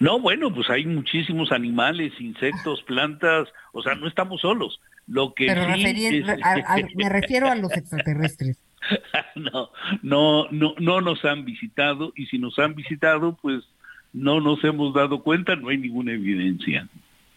No, 0.00 0.18
bueno, 0.20 0.52
pues 0.52 0.68
hay 0.70 0.86
muchísimos 0.86 1.52
animales, 1.52 2.12
insectos, 2.20 2.82
plantas, 2.82 3.48
o 3.72 3.82
sea, 3.82 3.94
no 3.94 4.06
estamos 4.08 4.40
solos. 4.40 4.80
Lo 5.06 5.34
que 5.34 5.46
Pero 5.46 5.64
sí 5.74 5.82
referi- 5.84 6.22
es- 6.22 6.42
a- 6.44 6.74
a- 6.74 6.76
me 6.96 7.08
refiero 7.08 7.48
a 7.50 7.54
los 7.54 7.72
extraterrestres. 7.72 8.58
no, 9.34 9.70
no, 10.02 10.48
no, 10.50 10.74
no 10.78 11.00
nos 11.00 11.24
han 11.24 11.44
visitado 11.44 12.12
y 12.16 12.26
si 12.26 12.38
nos 12.38 12.58
han 12.58 12.74
visitado, 12.74 13.36
pues 13.40 13.64
no 14.12 14.40
nos 14.40 14.62
hemos 14.64 14.94
dado 14.94 15.22
cuenta, 15.22 15.56
no 15.56 15.68
hay 15.68 15.78
ninguna 15.78 16.12
evidencia. 16.12 16.88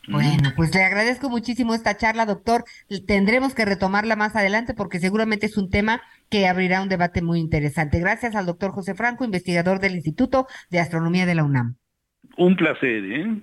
Bueno, 0.09 0.53
pues 0.55 0.73
le 0.73 0.83
agradezco 0.83 1.29
muchísimo 1.29 1.73
esta 1.73 1.97
charla, 1.97 2.25
doctor. 2.25 2.63
Tendremos 3.07 3.53
que 3.53 3.65
retomarla 3.65 4.15
más 4.15 4.37
adelante 4.37 4.73
porque 4.73 4.99
seguramente 5.01 5.47
es 5.47 5.57
un 5.57 5.69
tema 5.69 6.01
que 6.29 6.47
abrirá 6.47 6.81
un 6.81 6.87
debate 6.87 7.21
muy 7.21 7.39
interesante. 7.39 7.99
Gracias 7.99 8.33
al 8.35 8.45
doctor 8.45 8.71
José 8.71 8.95
Franco, 8.95 9.25
investigador 9.25 9.79
del 9.81 9.95
Instituto 9.95 10.47
de 10.69 10.79
Astronomía 10.79 11.25
de 11.25 11.35
la 11.35 11.43
UNAM. 11.43 11.75
Un 12.37 12.55
placer, 12.55 13.03
¿eh? 13.05 13.41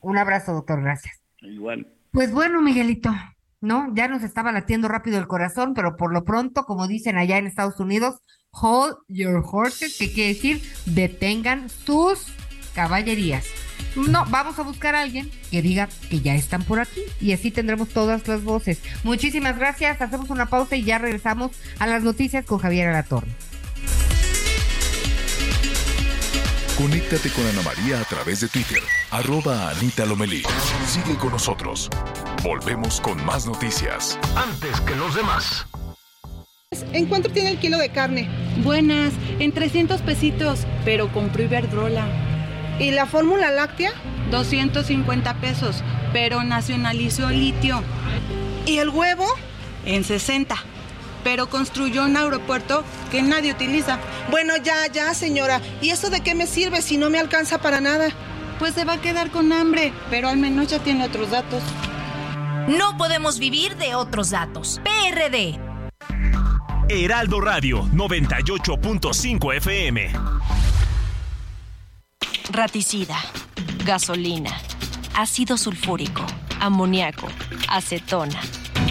Un 0.00 0.18
abrazo, 0.18 0.52
doctor. 0.52 0.82
Gracias. 0.82 1.20
Igual. 1.40 1.86
Pues 2.12 2.32
bueno, 2.32 2.60
Miguelito, 2.60 3.10
¿no? 3.60 3.94
Ya 3.94 4.08
nos 4.08 4.22
estaba 4.22 4.52
latiendo 4.52 4.88
rápido 4.88 5.18
el 5.18 5.26
corazón, 5.26 5.74
pero 5.74 5.96
por 5.96 6.12
lo 6.12 6.24
pronto, 6.24 6.64
como 6.64 6.88
dicen 6.88 7.18
allá 7.18 7.38
en 7.38 7.46
Estados 7.46 7.78
Unidos, 7.78 8.20
hold 8.50 8.96
your 9.08 9.44
horses, 9.44 9.96
que 9.98 10.12
quiere 10.12 10.34
decir 10.34 10.60
detengan 10.86 11.68
sus 11.68 12.26
caballerías. 12.74 13.46
No, 13.96 14.24
vamos 14.30 14.58
a 14.58 14.62
buscar 14.62 14.94
a 14.94 15.00
alguien 15.00 15.30
que 15.50 15.62
diga 15.62 15.88
que 16.08 16.20
ya 16.20 16.34
están 16.34 16.62
por 16.62 16.78
aquí 16.78 17.00
y 17.20 17.32
así 17.32 17.50
tendremos 17.50 17.88
todas 17.88 18.26
las 18.28 18.44
voces. 18.44 18.82
Muchísimas 19.04 19.58
gracias, 19.58 20.00
hacemos 20.00 20.30
una 20.30 20.46
pausa 20.46 20.76
y 20.76 20.84
ya 20.84 20.98
regresamos 20.98 21.52
a 21.78 21.86
las 21.86 22.02
noticias 22.02 22.44
con 22.44 22.58
Javier 22.58 22.88
Alatorre. 22.88 23.28
Conéctate 26.80 27.28
con 27.28 27.46
Ana 27.46 27.60
María 27.60 28.00
a 28.00 28.04
través 28.04 28.40
de 28.40 28.48
Twitter, 28.48 28.78
arroba 29.10 29.68
Anita 29.68 30.06
Lomelí. 30.06 30.42
Sigue 30.86 31.14
con 31.18 31.32
nosotros. 31.32 31.90
Volvemos 32.42 33.02
con 33.02 33.22
más 33.26 33.46
noticias. 33.46 34.18
Antes 34.34 34.80
que 34.80 34.96
los 34.96 35.14
demás. 35.14 35.66
¿En 36.94 37.04
cuánto 37.04 37.28
tiene 37.28 37.50
el 37.50 37.58
kilo 37.58 37.76
de 37.76 37.90
carne? 37.90 38.30
Buenas, 38.64 39.12
en 39.38 39.52
300 39.52 40.00
pesitos, 40.00 40.60
pero 40.82 41.12
compró 41.12 41.42
Iberdrola. 41.42 42.06
¿Y 42.78 42.92
la 42.92 43.04
fórmula 43.04 43.50
láctea? 43.50 43.92
250 44.30 45.34
pesos, 45.34 45.84
pero 46.14 46.44
nacionalizó 46.44 47.28
litio. 47.28 47.82
¿Y 48.64 48.78
el 48.78 48.88
huevo? 48.88 49.26
En 49.84 50.02
60, 50.02 50.56
pero 51.22 51.48
construyó 51.48 52.04
un 52.04 52.16
aeropuerto 52.16 52.84
que 53.10 53.22
nadie 53.22 53.52
utiliza. 53.52 53.98
Bueno, 54.30 54.56
ya, 54.56 54.86
ya, 54.92 55.14
señora. 55.14 55.60
¿Y 55.80 55.90
eso 55.90 56.10
de 56.10 56.20
qué 56.20 56.34
me 56.34 56.46
sirve 56.46 56.82
si 56.82 56.96
no 56.96 57.10
me 57.10 57.18
alcanza 57.18 57.58
para 57.58 57.80
nada? 57.80 58.08
Pues 58.58 58.74
se 58.74 58.84
va 58.84 58.94
a 58.94 59.00
quedar 59.00 59.30
con 59.30 59.52
hambre, 59.52 59.92
pero 60.10 60.28
al 60.28 60.36
menos 60.36 60.68
ya 60.68 60.78
tiene 60.78 61.04
otros 61.04 61.30
datos. 61.30 61.62
No 62.68 62.96
podemos 62.96 63.38
vivir 63.38 63.76
de 63.76 63.94
otros 63.94 64.30
datos. 64.30 64.80
PRD. 64.84 65.58
Heraldo 66.88 67.40
Radio 67.40 67.84
98.5 67.92 69.56
FM. 69.56 70.12
Raticida, 72.52 73.16
gasolina, 73.84 74.50
ácido 75.14 75.56
sulfúrico, 75.56 76.26
amoníaco, 76.58 77.28
acetona. 77.68 78.40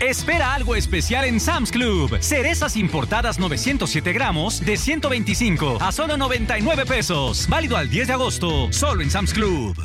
Espera 0.00 0.54
algo 0.54 0.76
especial 0.76 1.24
en 1.24 1.40
Sam's 1.40 1.72
Club. 1.72 2.18
Cerezas 2.20 2.76
importadas 2.76 3.40
907 3.40 4.12
gramos 4.12 4.64
de 4.64 4.76
125 4.76 5.78
a 5.80 5.90
solo 5.90 6.16
99 6.16 6.86
pesos. 6.86 7.48
Válido 7.48 7.76
al 7.76 7.90
10 7.90 8.06
de 8.06 8.12
agosto, 8.12 8.72
solo 8.72 9.02
en 9.02 9.10
Sam's 9.10 9.34
Club. 9.34 9.76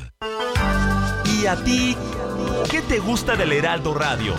¿Y 1.41 1.47
a 1.47 1.55
ti? 1.63 1.97
¿Qué 2.69 2.81
te 2.83 2.99
gusta 2.99 3.35
del 3.35 3.53
Heraldo 3.53 3.95
Radio? 3.95 4.35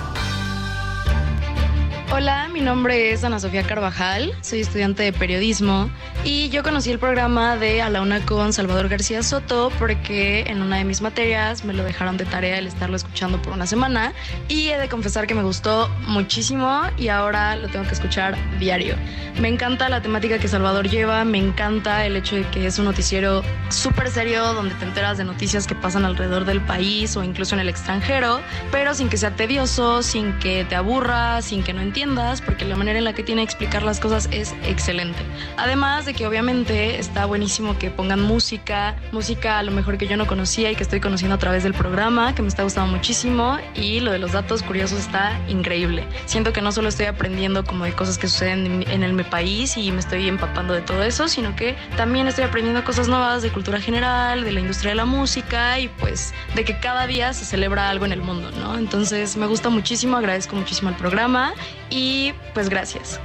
Hola, 2.16 2.48
mi 2.48 2.60
nombre 2.60 3.10
es 3.10 3.24
Ana 3.24 3.40
Sofía 3.40 3.64
Carvajal, 3.64 4.32
soy 4.40 4.60
estudiante 4.60 5.02
de 5.02 5.12
periodismo 5.12 5.90
y 6.22 6.48
yo 6.50 6.62
conocí 6.62 6.92
el 6.92 7.00
programa 7.00 7.56
de 7.56 7.82
A 7.82 7.90
la 7.90 8.02
Una 8.02 8.24
con 8.24 8.52
Salvador 8.52 8.88
García 8.88 9.24
Soto 9.24 9.72
porque 9.80 10.42
en 10.46 10.62
una 10.62 10.76
de 10.76 10.84
mis 10.84 11.02
materias 11.02 11.64
me 11.64 11.72
lo 11.72 11.82
dejaron 11.82 12.16
de 12.16 12.24
tarea 12.24 12.58
el 12.58 12.68
estarlo 12.68 12.94
escuchando 12.94 13.42
por 13.42 13.52
una 13.52 13.66
semana 13.66 14.12
y 14.46 14.68
he 14.68 14.78
de 14.78 14.88
confesar 14.88 15.26
que 15.26 15.34
me 15.34 15.42
gustó 15.42 15.88
muchísimo 16.06 16.82
y 16.96 17.08
ahora 17.08 17.56
lo 17.56 17.66
tengo 17.66 17.84
que 17.84 17.94
escuchar 17.94 18.36
diario. 18.60 18.94
Me 19.40 19.48
encanta 19.48 19.88
la 19.88 20.00
temática 20.00 20.38
que 20.38 20.46
Salvador 20.46 20.88
lleva, 20.88 21.24
me 21.24 21.38
encanta 21.38 22.06
el 22.06 22.14
hecho 22.14 22.36
de 22.36 22.42
que 22.50 22.66
es 22.66 22.78
un 22.78 22.84
noticiero 22.84 23.42
súper 23.70 24.08
serio 24.08 24.54
donde 24.54 24.76
te 24.76 24.84
enteras 24.84 25.18
de 25.18 25.24
noticias 25.24 25.66
que 25.66 25.74
pasan 25.74 26.04
alrededor 26.04 26.44
del 26.44 26.60
país 26.60 27.16
o 27.16 27.24
incluso 27.24 27.56
en 27.56 27.60
el 27.60 27.68
extranjero, 27.68 28.40
pero 28.70 28.94
sin 28.94 29.08
que 29.08 29.16
sea 29.16 29.34
tedioso, 29.34 30.04
sin 30.04 30.38
que 30.38 30.64
te 30.64 30.76
aburra, 30.76 31.42
sin 31.42 31.64
que 31.64 31.72
no 31.72 31.82
entiendas, 31.82 32.03
porque 32.44 32.66
la 32.66 32.76
manera 32.76 32.98
en 32.98 33.04
la 33.04 33.14
que 33.14 33.22
tiene 33.22 33.40
de 33.40 33.44
explicar 33.46 33.82
las 33.82 33.98
cosas 33.98 34.28
es 34.30 34.54
excelente. 34.66 35.18
Además 35.56 36.04
de 36.04 36.12
que 36.12 36.26
obviamente 36.26 36.98
está 36.98 37.24
buenísimo 37.24 37.78
que 37.78 37.90
pongan 37.90 38.20
música, 38.20 38.96
música 39.10 39.58
a 39.58 39.62
lo 39.62 39.70
mejor 39.70 39.96
que 39.96 40.06
yo 40.06 40.18
no 40.18 40.26
conocía 40.26 40.70
y 40.70 40.76
que 40.76 40.82
estoy 40.82 41.00
conociendo 41.00 41.36
a 41.36 41.38
través 41.38 41.62
del 41.62 41.72
programa, 41.72 42.34
que 42.34 42.42
me 42.42 42.48
está 42.48 42.62
gustando 42.62 42.92
muchísimo 42.92 43.56
y 43.74 44.00
lo 44.00 44.12
de 44.12 44.18
los 44.18 44.32
datos 44.32 44.62
curiosos 44.62 44.98
está 44.98 45.40
increíble. 45.48 46.06
Siento 46.26 46.52
que 46.52 46.60
no 46.60 46.72
solo 46.72 46.88
estoy 46.88 47.06
aprendiendo 47.06 47.64
como 47.64 47.86
de 47.86 47.94
cosas 47.94 48.18
que 48.18 48.28
suceden 48.28 48.84
en, 48.86 49.02
el 49.02 49.14
mi 49.14 49.24
país 49.24 49.78
y 49.78 49.90
me 49.90 50.00
estoy 50.00 50.28
empapando 50.28 50.74
de 50.74 50.82
todo 50.82 51.02
eso, 51.04 51.26
sino 51.28 51.56
que 51.56 51.74
también 51.96 52.28
estoy 52.28 52.44
aprendiendo 52.44 52.84
cosas 52.84 53.08
nuevas 53.08 53.40
de 53.40 53.50
cultura 53.50 53.80
general, 53.80 54.44
de 54.44 54.52
la 54.52 54.60
industria 54.60 54.90
de 54.90 54.96
la 54.96 55.06
música 55.06 55.78
y 55.78 55.88
pues 55.88 56.34
de 56.54 56.64
que 56.64 56.78
cada 56.80 57.06
día 57.06 57.32
se 57.32 57.46
celebra 57.46 57.88
algo 57.88 58.04
en 58.04 58.12
el 58.12 58.20
mundo, 58.20 58.50
¿no? 58.60 58.76
Entonces 58.76 59.38
me 59.38 59.46
gusta 59.46 59.70
muchísimo, 59.70 60.18
agradezco 60.18 60.54
muchísimo 60.54 60.90
el 60.90 60.96
programa 60.96 61.54
y 61.94 62.32
pues 62.52 62.68
gracias. 62.68 63.20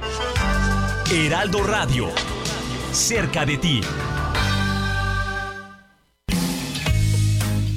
Heraldo 1.12 1.62
Radio. 1.64 2.08
Cerca 2.92 3.44
de 3.44 3.58
ti. 3.58 3.80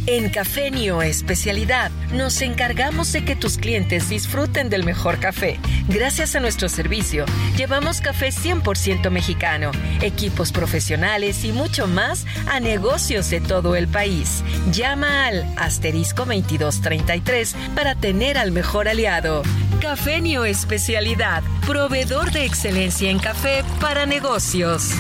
En 0.06 0.30
Cafenio 0.30 1.02
Especialidad 1.02 1.90
nos 2.12 2.42
encargamos 2.42 3.14
de 3.14 3.24
que 3.24 3.38
tus 3.38 3.58
clientes 3.58 4.10
disfruten 4.10 4.70
del 4.70 4.84
mejor 4.84 5.18
café. 5.18 5.60
Gracias 5.88 6.36
a 6.36 6.42
nuestro 6.42 6.68
servicio, 6.68 7.26
llevamos 7.56 8.02
café 8.02 8.28
100% 8.28 9.10
mexicano, 9.10 9.72
equipos 10.02 10.52
profesionales 10.52 11.46
y 11.46 11.54
mucho 11.54 11.88
más 11.88 12.26
a 12.48 12.60
negocios 12.60 13.30
de 13.30 13.40
todo 13.40 13.76
el 13.78 13.88
país. 13.88 14.44
Llama 14.72 15.28
al 15.28 15.46
asterisco 15.58 16.26
2233 16.26 17.56
para 17.74 17.96
tener 17.96 18.38
al 18.38 18.52
mejor 18.52 18.90
aliado. 18.90 19.42
Cafenio 19.84 20.46
Especialidad, 20.46 21.44
proveedor 21.68 22.32
de 22.32 22.46
excelencia 22.46 23.12
en 23.12 23.20
café 23.20 23.66
para 23.82 24.06
negocios. 24.06 24.92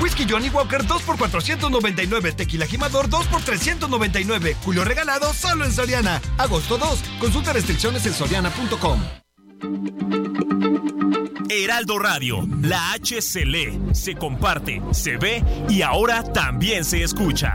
Whisky 0.00 0.24
Johnny 0.26 0.48
Walker 0.48 0.86
2 0.86 1.02
por 1.02 1.18
499, 1.18 2.32
Tequila 2.32 2.64
Jimador 2.64 3.10
2 3.10 3.26
por 3.26 3.42
399, 3.42 4.56
Julio 4.64 4.84
regalado 4.84 5.34
solo 5.34 5.66
en 5.66 5.72
Soriana. 5.72 6.22
Agosto 6.38 6.78
2, 6.78 7.04
consulta 7.20 7.52
restricciones 7.52 8.06
en 8.06 8.14
soriana.com. 8.14 9.02
Heraldo 11.50 11.98
Radio, 11.98 12.48
la 12.62 12.92
H 12.92 13.20
se 13.20 13.44
lee, 13.44 13.78
se 13.92 14.14
comparte, 14.14 14.80
se 14.92 15.18
ve 15.18 15.44
y 15.68 15.82
ahora 15.82 16.22
también 16.22 16.86
se 16.86 17.02
escucha. 17.02 17.54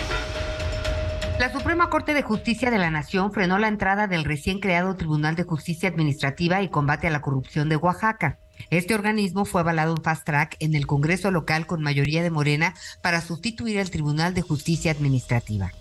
La 1.41 1.51
Suprema 1.51 1.89
Corte 1.89 2.13
de 2.13 2.21
Justicia 2.21 2.69
de 2.69 2.77
la 2.77 2.91
Nación 2.91 3.33
frenó 3.33 3.57
la 3.57 3.67
entrada 3.67 4.05
del 4.05 4.25
recién 4.25 4.59
creado 4.59 4.95
Tribunal 4.95 5.35
de 5.35 5.41
Justicia 5.41 5.89
Administrativa 5.89 6.61
y 6.61 6.69
Combate 6.69 7.07
a 7.07 7.09
la 7.09 7.21
Corrupción 7.21 7.67
de 7.67 7.77
Oaxaca. 7.77 8.37
Este 8.69 8.93
organismo 8.93 9.43
fue 9.43 9.61
avalado 9.61 9.95
en 9.95 10.03
fast 10.03 10.23
track 10.23 10.55
en 10.59 10.75
el 10.75 10.85
Congreso 10.85 11.31
local 11.31 11.65
con 11.65 11.81
mayoría 11.81 12.21
de 12.21 12.29
Morena 12.29 12.75
para 13.01 13.21
sustituir 13.21 13.79
al 13.79 13.89
Tribunal 13.89 14.35
de 14.35 14.43
Justicia 14.43 14.91
Administrativa. 14.91 15.71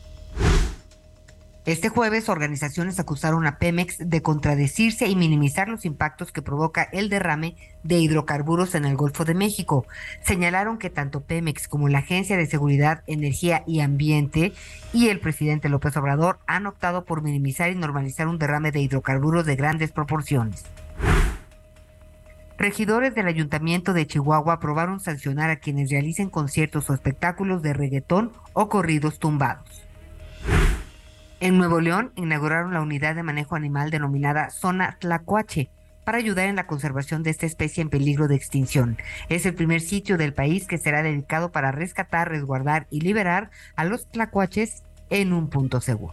Este 1.70 1.88
jueves, 1.88 2.28
organizaciones 2.28 2.98
acusaron 2.98 3.46
a 3.46 3.58
Pemex 3.58 3.98
de 4.00 4.22
contradecirse 4.22 5.06
y 5.06 5.14
minimizar 5.14 5.68
los 5.68 5.84
impactos 5.84 6.32
que 6.32 6.42
provoca 6.42 6.82
el 6.90 7.08
derrame 7.08 7.54
de 7.84 8.00
hidrocarburos 8.00 8.74
en 8.74 8.84
el 8.84 8.96
Golfo 8.96 9.24
de 9.24 9.34
México. 9.34 9.86
Señalaron 10.24 10.78
que 10.78 10.90
tanto 10.90 11.20
Pemex 11.20 11.68
como 11.68 11.88
la 11.88 11.98
Agencia 11.98 12.36
de 12.36 12.46
Seguridad, 12.46 13.04
Energía 13.06 13.62
y 13.68 13.82
Ambiente 13.82 14.52
y 14.92 15.10
el 15.10 15.20
presidente 15.20 15.68
López 15.68 15.96
Obrador 15.96 16.40
han 16.48 16.66
optado 16.66 17.04
por 17.04 17.22
minimizar 17.22 17.70
y 17.70 17.76
normalizar 17.76 18.26
un 18.26 18.40
derrame 18.40 18.72
de 18.72 18.80
hidrocarburos 18.80 19.46
de 19.46 19.54
grandes 19.54 19.92
proporciones. 19.92 20.64
Regidores 22.58 23.14
del 23.14 23.28
Ayuntamiento 23.28 23.92
de 23.92 24.08
Chihuahua 24.08 24.54
aprobaron 24.54 24.98
sancionar 24.98 25.50
a 25.50 25.60
quienes 25.60 25.88
realicen 25.88 26.30
conciertos 26.30 26.90
o 26.90 26.94
espectáculos 26.94 27.62
de 27.62 27.74
reggaetón 27.74 28.32
o 28.54 28.68
corridos 28.68 29.20
tumbados. 29.20 29.84
En 31.40 31.56
Nuevo 31.56 31.80
León 31.80 32.12
inauguraron 32.16 32.74
la 32.74 32.82
unidad 32.82 33.14
de 33.14 33.22
manejo 33.22 33.56
animal 33.56 33.90
denominada 33.90 34.50
Zona 34.50 34.98
Tlacuache 35.00 35.70
para 36.04 36.18
ayudar 36.18 36.48
en 36.48 36.56
la 36.56 36.66
conservación 36.66 37.22
de 37.22 37.30
esta 37.30 37.46
especie 37.46 37.80
en 37.80 37.88
peligro 37.88 38.28
de 38.28 38.34
extinción. 38.34 38.98
Es 39.30 39.46
el 39.46 39.54
primer 39.54 39.80
sitio 39.80 40.18
del 40.18 40.34
país 40.34 40.66
que 40.66 40.76
será 40.76 41.02
dedicado 41.02 41.50
para 41.50 41.72
rescatar, 41.72 42.28
resguardar 42.28 42.86
y 42.90 43.00
liberar 43.00 43.50
a 43.74 43.86
los 43.86 44.06
tlacuaches 44.06 44.82
en 45.08 45.32
un 45.32 45.48
punto 45.48 45.80
seguro. 45.80 46.12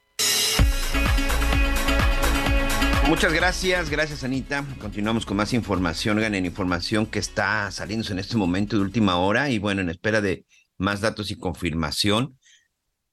Muchas 3.11 3.33
gracias, 3.33 3.89
gracias 3.89 4.23
Anita. 4.23 4.65
Continuamos 4.79 5.25
con 5.25 5.35
más 5.35 5.51
información, 5.51 6.21
ganen 6.21 6.45
información 6.45 7.05
que 7.05 7.19
está 7.19 7.69
saliendo 7.69 8.09
en 8.09 8.19
este 8.19 8.37
momento 8.37 8.77
de 8.77 8.83
última 8.83 9.17
hora 9.17 9.49
y 9.49 9.59
bueno, 9.59 9.81
en 9.81 9.89
espera 9.89 10.21
de 10.21 10.45
más 10.77 11.01
datos 11.01 11.29
y 11.29 11.35
confirmación. 11.35 12.39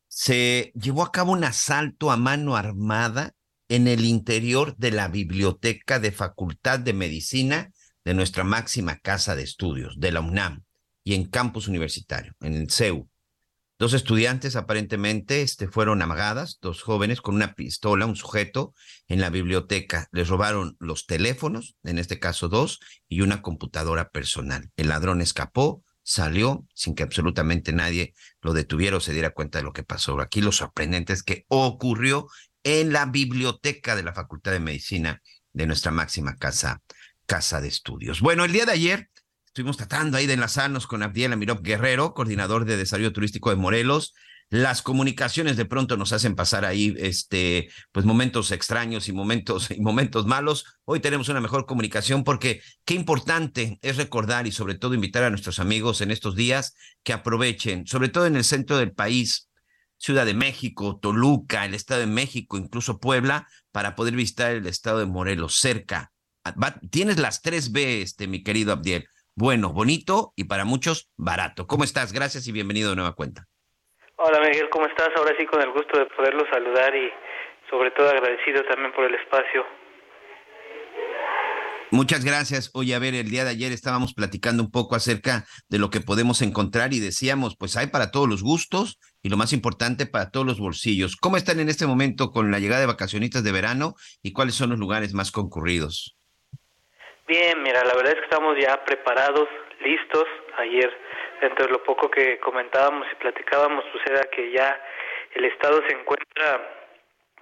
Se 0.06 0.72
llevó 0.76 1.02
a 1.02 1.10
cabo 1.10 1.32
un 1.32 1.42
asalto 1.42 2.12
a 2.12 2.16
mano 2.16 2.54
armada 2.54 3.34
en 3.68 3.88
el 3.88 4.04
interior 4.04 4.76
de 4.76 4.92
la 4.92 5.08
biblioteca 5.08 5.98
de 5.98 6.12
Facultad 6.12 6.78
de 6.78 6.92
Medicina 6.92 7.72
de 8.04 8.14
nuestra 8.14 8.44
máxima 8.44 8.98
casa 8.98 9.34
de 9.34 9.42
estudios, 9.42 9.98
de 9.98 10.12
la 10.12 10.20
UNAM, 10.20 10.62
y 11.02 11.14
en 11.14 11.24
campus 11.24 11.66
universitario, 11.66 12.34
en 12.40 12.54
el 12.54 12.70
CEU. 12.70 13.07
Dos 13.78 13.92
estudiantes 13.92 14.56
aparentemente 14.56 15.42
este, 15.42 15.68
fueron 15.68 16.02
amagadas, 16.02 16.58
dos 16.60 16.82
jóvenes 16.82 17.20
con 17.20 17.36
una 17.36 17.54
pistola, 17.54 18.06
un 18.06 18.16
sujeto 18.16 18.74
en 19.06 19.20
la 19.20 19.30
biblioteca. 19.30 20.08
Les 20.10 20.26
robaron 20.26 20.76
los 20.80 21.06
teléfonos, 21.06 21.76
en 21.84 22.00
este 22.00 22.18
caso 22.18 22.48
dos, 22.48 22.80
y 23.08 23.20
una 23.20 23.40
computadora 23.40 24.10
personal. 24.10 24.68
El 24.76 24.88
ladrón 24.88 25.20
escapó, 25.20 25.84
salió 26.02 26.66
sin 26.74 26.96
que 26.96 27.04
absolutamente 27.04 27.72
nadie 27.72 28.14
lo 28.42 28.52
detuviera 28.52 28.96
o 28.96 29.00
se 29.00 29.12
diera 29.12 29.30
cuenta 29.30 29.58
de 29.58 29.64
lo 29.64 29.72
que 29.72 29.84
pasó. 29.84 30.20
Aquí 30.20 30.40
lo 30.40 30.50
sorprendente 30.50 31.12
es 31.12 31.22
que 31.22 31.44
ocurrió 31.46 32.26
en 32.64 32.92
la 32.92 33.06
biblioteca 33.06 33.94
de 33.94 34.02
la 34.02 34.12
Facultad 34.12 34.50
de 34.50 34.60
Medicina 34.60 35.22
de 35.52 35.66
nuestra 35.68 35.92
máxima 35.92 36.34
casa, 36.34 36.82
casa 37.26 37.60
de 37.60 37.68
estudios. 37.68 38.22
Bueno, 38.22 38.44
el 38.44 38.50
día 38.50 38.66
de 38.66 38.72
ayer 38.72 39.08
Estuvimos 39.58 39.76
tratando 39.76 40.16
ahí 40.16 40.26
de 40.26 40.34
enlazarnos 40.34 40.86
con 40.86 41.02
Abdiel 41.02 41.32
Amirov 41.32 41.62
Guerrero, 41.62 42.14
coordinador 42.14 42.64
de 42.64 42.76
desarrollo 42.76 43.12
turístico 43.12 43.50
de 43.50 43.56
Morelos. 43.56 44.14
Las 44.50 44.82
comunicaciones 44.82 45.56
de 45.56 45.64
pronto 45.64 45.96
nos 45.96 46.12
hacen 46.12 46.36
pasar 46.36 46.64
ahí 46.64 46.94
este 46.96 47.68
pues 47.90 48.06
momentos 48.06 48.52
extraños 48.52 49.08
y 49.08 49.12
momentos 49.12 49.72
y 49.72 49.80
momentos 49.80 50.26
malos. 50.26 50.64
Hoy 50.84 51.00
tenemos 51.00 51.28
una 51.28 51.40
mejor 51.40 51.66
comunicación 51.66 52.22
porque 52.22 52.60
qué 52.84 52.94
importante 52.94 53.80
es 53.82 53.96
recordar 53.96 54.46
y 54.46 54.52
sobre 54.52 54.76
todo 54.76 54.94
invitar 54.94 55.24
a 55.24 55.30
nuestros 55.30 55.58
amigos 55.58 56.02
en 56.02 56.12
estos 56.12 56.36
días 56.36 56.76
que 57.02 57.12
aprovechen, 57.12 57.84
sobre 57.84 58.10
todo 58.10 58.26
en 58.26 58.36
el 58.36 58.44
centro 58.44 58.78
del 58.78 58.92
país, 58.92 59.50
Ciudad 59.96 60.24
de 60.24 60.34
México, 60.34 61.00
Toluca, 61.02 61.64
el 61.64 61.74
Estado 61.74 62.02
de 62.02 62.06
México, 62.06 62.58
incluso 62.58 63.00
Puebla, 63.00 63.48
para 63.72 63.96
poder 63.96 64.14
visitar 64.14 64.52
el 64.52 64.68
estado 64.68 65.00
de 65.00 65.06
Morelos 65.06 65.56
cerca. 65.56 66.12
tienes 66.92 67.18
las 67.18 67.42
tres 67.42 67.72
B, 67.72 68.02
este, 68.02 68.28
mi 68.28 68.44
querido 68.44 68.70
Abdiel 68.70 69.08
bueno, 69.38 69.72
bonito 69.72 70.32
y 70.34 70.44
para 70.44 70.64
muchos 70.64 71.12
barato. 71.16 71.68
¿Cómo 71.68 71.84
estás? 71.84 72.12
Gracias 72.12 72.48
y 72.48 72.52
bienvenido 72.52 72.90
de 72.90 72.96
nueva 72.96 73.14
cuenta. 73.14 73.46
Hola 74.16 74.40
Miguel, 74.40 74.68
¿cómo 74.68 74.86
estás? 74.86 75.10
Ahora 75.16 75.32
sí 75.38 75.46
con 75.46 75.62
el 75.62 75.70
gusto 75.70 75.96
de 75.96 76.06
poderlo 76.06 76.44
saludar 76.52 76.92
y 76.92 77.08
sobre 77.70 77.92
todo 77.92 78.10
agradecido 78.10 78.64
también 78.64 78.92
por 78.92 79.04
el 79.04 79.14
espacio. 79.14 79.64
Muchas 81.92 82.24
gracias. 82.24 82.70
Oye, 82.74 82.96
a 82.96 82.98
ver, 82.98 83.14
el 83.14 83.30
día 83.30 83.44
de 83.44 83.50
ayer 83.50 83.70
estábamos 83.70 84.12
platicando 84.12 84.60
un 84.60 84.72
poco 84.72 84.96
acerca 84.96 85.44
de 85.68 85.78
lo 85.78 85.88
que 85.88 86.00
podemos 86.00 86.42
encontrar 86.42 86.92
y 86.92 86.98
decíamos, 86.98 87.56
pues 87.56 87.76
hay 87.76 87.86
para 87.86 88.10
todos 88.10 88.28
los 88.28 88.42
gustos 88.42 88.98
y 89.22 89.28
lo 89.28 89.36
más 89.36 89.52
importante, 89.52 90.06
para 90.06 90.30
todos 90.32 90.46
los 90.46 90.58
bolsillos. 90.58 91.14
¿Cómo 91.14 91.36
están 91.36 91.60
en 91.60 91.68
este 91.68 91.86
momento 91.86 92.32
con 92.32 92.50
la 92.50 92.58
llegada 92.58 92.80
de 92.80 92.88
vacacionistas 92.88 93.44
de 93.44 93.52
verano 93.52 93.94
y 94.20 94.32
cuáles 94.32 94.56
son 94.56 94.70
los 94.70 94.80
lugares 94.80 95.14
más 95.14 95.30
concurridos? 95.30 96.17
Bien, 97.28 97.62
mira, 97.62 97.84
la 97.84 97.92
verdad 97.92 98.14
es 98.14 98.20
que 98.20 98.24
estamos 98.24 98.56
ya 98.58 98.82
preparados, 98.86 99.50
listos. 99.80 100.24
Ayer, 100.56 100.90
dentro 101.42 101.66
de 101.66 101.72
lo 101.72 101.82
poco 101.84 102.10
que 102.10 102.38
comentábamos 102.38 103.06
y 103.12 103.16
platicábamos, 103.16 103.84
pues 103.92 104.02
era 104.06 104.22
que 104.30 104.50
ya 104.50 104.82
el 105.34 105.44
Estado 105.44 105.82
se 105.86 105.92
encuentra 105.92 106.74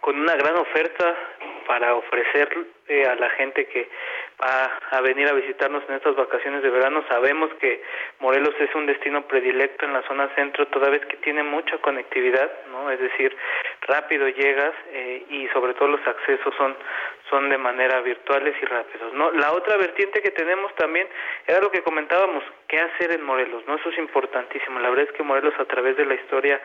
con 0.01 0.19
una 0.19 0.35
gran 0.35 0.57
oferta 0.57 1.15
para 1.69 1.95
ofrecer 1.95 2.49
a 3.09 3.15
la 3.15 3.31
gente 3.31 3.69
que 3.69 3.89
va 4.43 4.79
a 4.91 5.01
venir 5.01 5.29
a 5.29 5.33
visitarnos 5.33 5.83
en 5.89 5.95
estas 5.97 6.15
vacaciones 6.15 6.63
de 6.63 6.71
verano. 6.71 7.05
Sabemos 7.09 7.51
que 7.55 7.83
Morelos 8.21 8.55
es 8.61 8.75
un 8.75 8.87
destino 8.87 9.27
predilecto 9.27 9.87
en 9.87 9.95
la 9.95 10.03
zona 10.03 10.29
centro, 10.35 10.67
toda 10.69 10.91
vez 10.91 11.05
que 11.07 11.17
tiene 11.19 11.43
mucha 11.43 11.79
conectividad, 11.79 12.51
¿no? 12.71 12.91
Es 12.91 13.01
decir, 13.01 13.35
rápido 13.83 14.29
llegas 14.29 14.75
eh, 14.93 15.25
y 15.31 15.49
sobre 15.49 15.75
todo 15.75 15.89
los 15.89 16.07
accesos 16.07 16.55
son 16.57 16.77
son 17.31 17.51
de 17.51 17.59
manera 17.59 18.01
virtuales 18.03 18.55
y 18.61 18.65
rápidos, 18.67 19.13
¿no? 19.15 19.33
La 19.33 19.53
otra 19.53 19.77
vertiente 19.77 20.23
que 20.23 20.31
tenemos 20.31 20.73
también 20.77 21.09
era 21.47 21.61
lo 21.61 21.71
que 21.71 21.83
comentábamos, 21.83 22.45
qué 22.69 22.79
hacer 22.79 23.13
en 23.13 23.23
Morelos, 23.23 23.65
¿no? 23.67 23.75
Eso 23.75 23.91
es 23.91 23.99
importantísimo. 23.99 24.79
La 24.79 24.91
verdad 24.91 25.07
es 25.11 25.13
que 25.13 25.23
Morelos 25.23 25.55
a 25.59 25.65
través 25.65 25.97
de 25.97 26.07
la 26.07 26.15
historia 26.15 26.61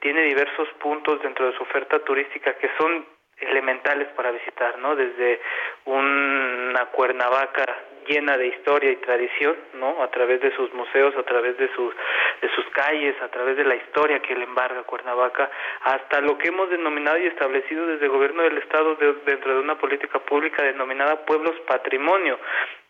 tiene 0.00 0.22
diversos 0.24 0.68
puntos 0.80 1.22
dentro 1.22 1.46
de 1.46 1.56
su 1.56 1.62
oferta 1.62 1.98
turística 2.00 2.54
que 2.54 2.68
son 2.78 3.06
elementales 3.40 4.08
para 4.14 4.30
visitar, 4.30 4.78
¿no? 4.78 4.94
Desde 4.96 5.40
una 5.84 6.86
Cuernavaca 6.86 7.66
llena 8.06 8.36
de 8.36 8.48
historia 8.48 8.90
y 8.90 8.96
tradición, 8.96 9.56
¿no? 9.74 10.02
A 10.02 10.10
través 10.10 10.40
de 10.40 10.54
sus 10.56 10.72
museos, 10.74 11.14
a 11.16 11.22
través 11.22 11.56
de 11.58 11.68
sus 11.74 11.94
de 12.40 12.48
sus 12.56 12.66
calles, 12.70 13.14
a 13.22 13.28
través 13.28 13.56
de 13.56 13.64
la 13.64 13.76
historia 13.76 14.20
que 14.20 14.34
le 14.34 14.44
embarga 14.44 14.82
Cuernavaca, 14.82 15.48
hasta 15.82 16.20
lo 16.20 16.36
que 16.38 16.48
hemos 16.48 16.68
denominado 16.70 17.18
y 17.18 17.26
establecido 17.26 17.86
desde 17.86 18.06
el 18.06 18.10
gobierno 18.10 18.42
del 18.42 18.58
estado 18.58 18.96
dentro 18.96 19.54
de 19.54 19.60
una 19.60 19.78
política 19.78 20.18
pública 20.18 20.64
denominada 20.64 21.24
pueblos 21.24 21.54
patrimonio, 21.68 22.38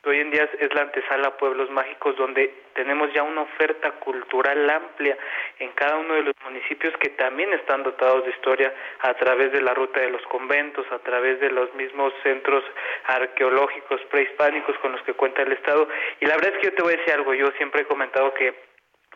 hoy 0.04 0.18
en 0.18 0.30
día 0.30 0.48
es 0.58 0.74
la 0.74 0.82
antesala 0.82 1.36
Pueblos 1.36 1.70
Mágicos, 1.70 2.16
donde 2.16 2.52
tenemos 2.74 3.12
ya 3.12 3.22
una 3.22 3.42
oferta 3.42 3.92
cultural 3.92 4.68
amplia 4.68 5.16
en 5.58 5.70
cada 5.72 5.96
uno 5.96 6.14
de 6.14 6.22
los 6.22 6.34
municipios 6.44 6.92
que 6.98 7.10
también 7.10 7.52
están 7.52 7.82
dotados 7.84 8.24
de 8.24 8.30
historia 8.30 8.74
a 9.00 9.14
través 9.14 9.52
de 9.52 9.60
la 9.60 9.74
ruta 9.74 10.00
de 10.00 10.10
los 10.10 10.22
conventos, 10.22 10.84
a 10.90 10.98
través 10.98 11.38
de 11.40 11.50
los 11.50 11.72
mismos 11.74 12.12
centros 12.22 12.64
arqueológicos 13.04 14.00
prehispánicos 14.10 14.76
con 14.78 14.92
los 14.92 15.02
que 15.02 15.14
cuenta 15.14 15.42
el 15.42 15.52
Estado. 15.52 15.88
Y 16.20 16.26
la 16.26 16.34
verdad 16.34 16.54
es 16.54 16.58
que 16.58 16.70
yo 16.70 16.74
te 16.74 16.82
voy 16.82 16.94
a 16.94 16.96
decir 16.96 17.14
algo, 17.14 17.34
yo 17.34 17.46
siempre 17.56 17.82
he 17.82 17.86
comentado 17.86 18.34
que 18.34 18.54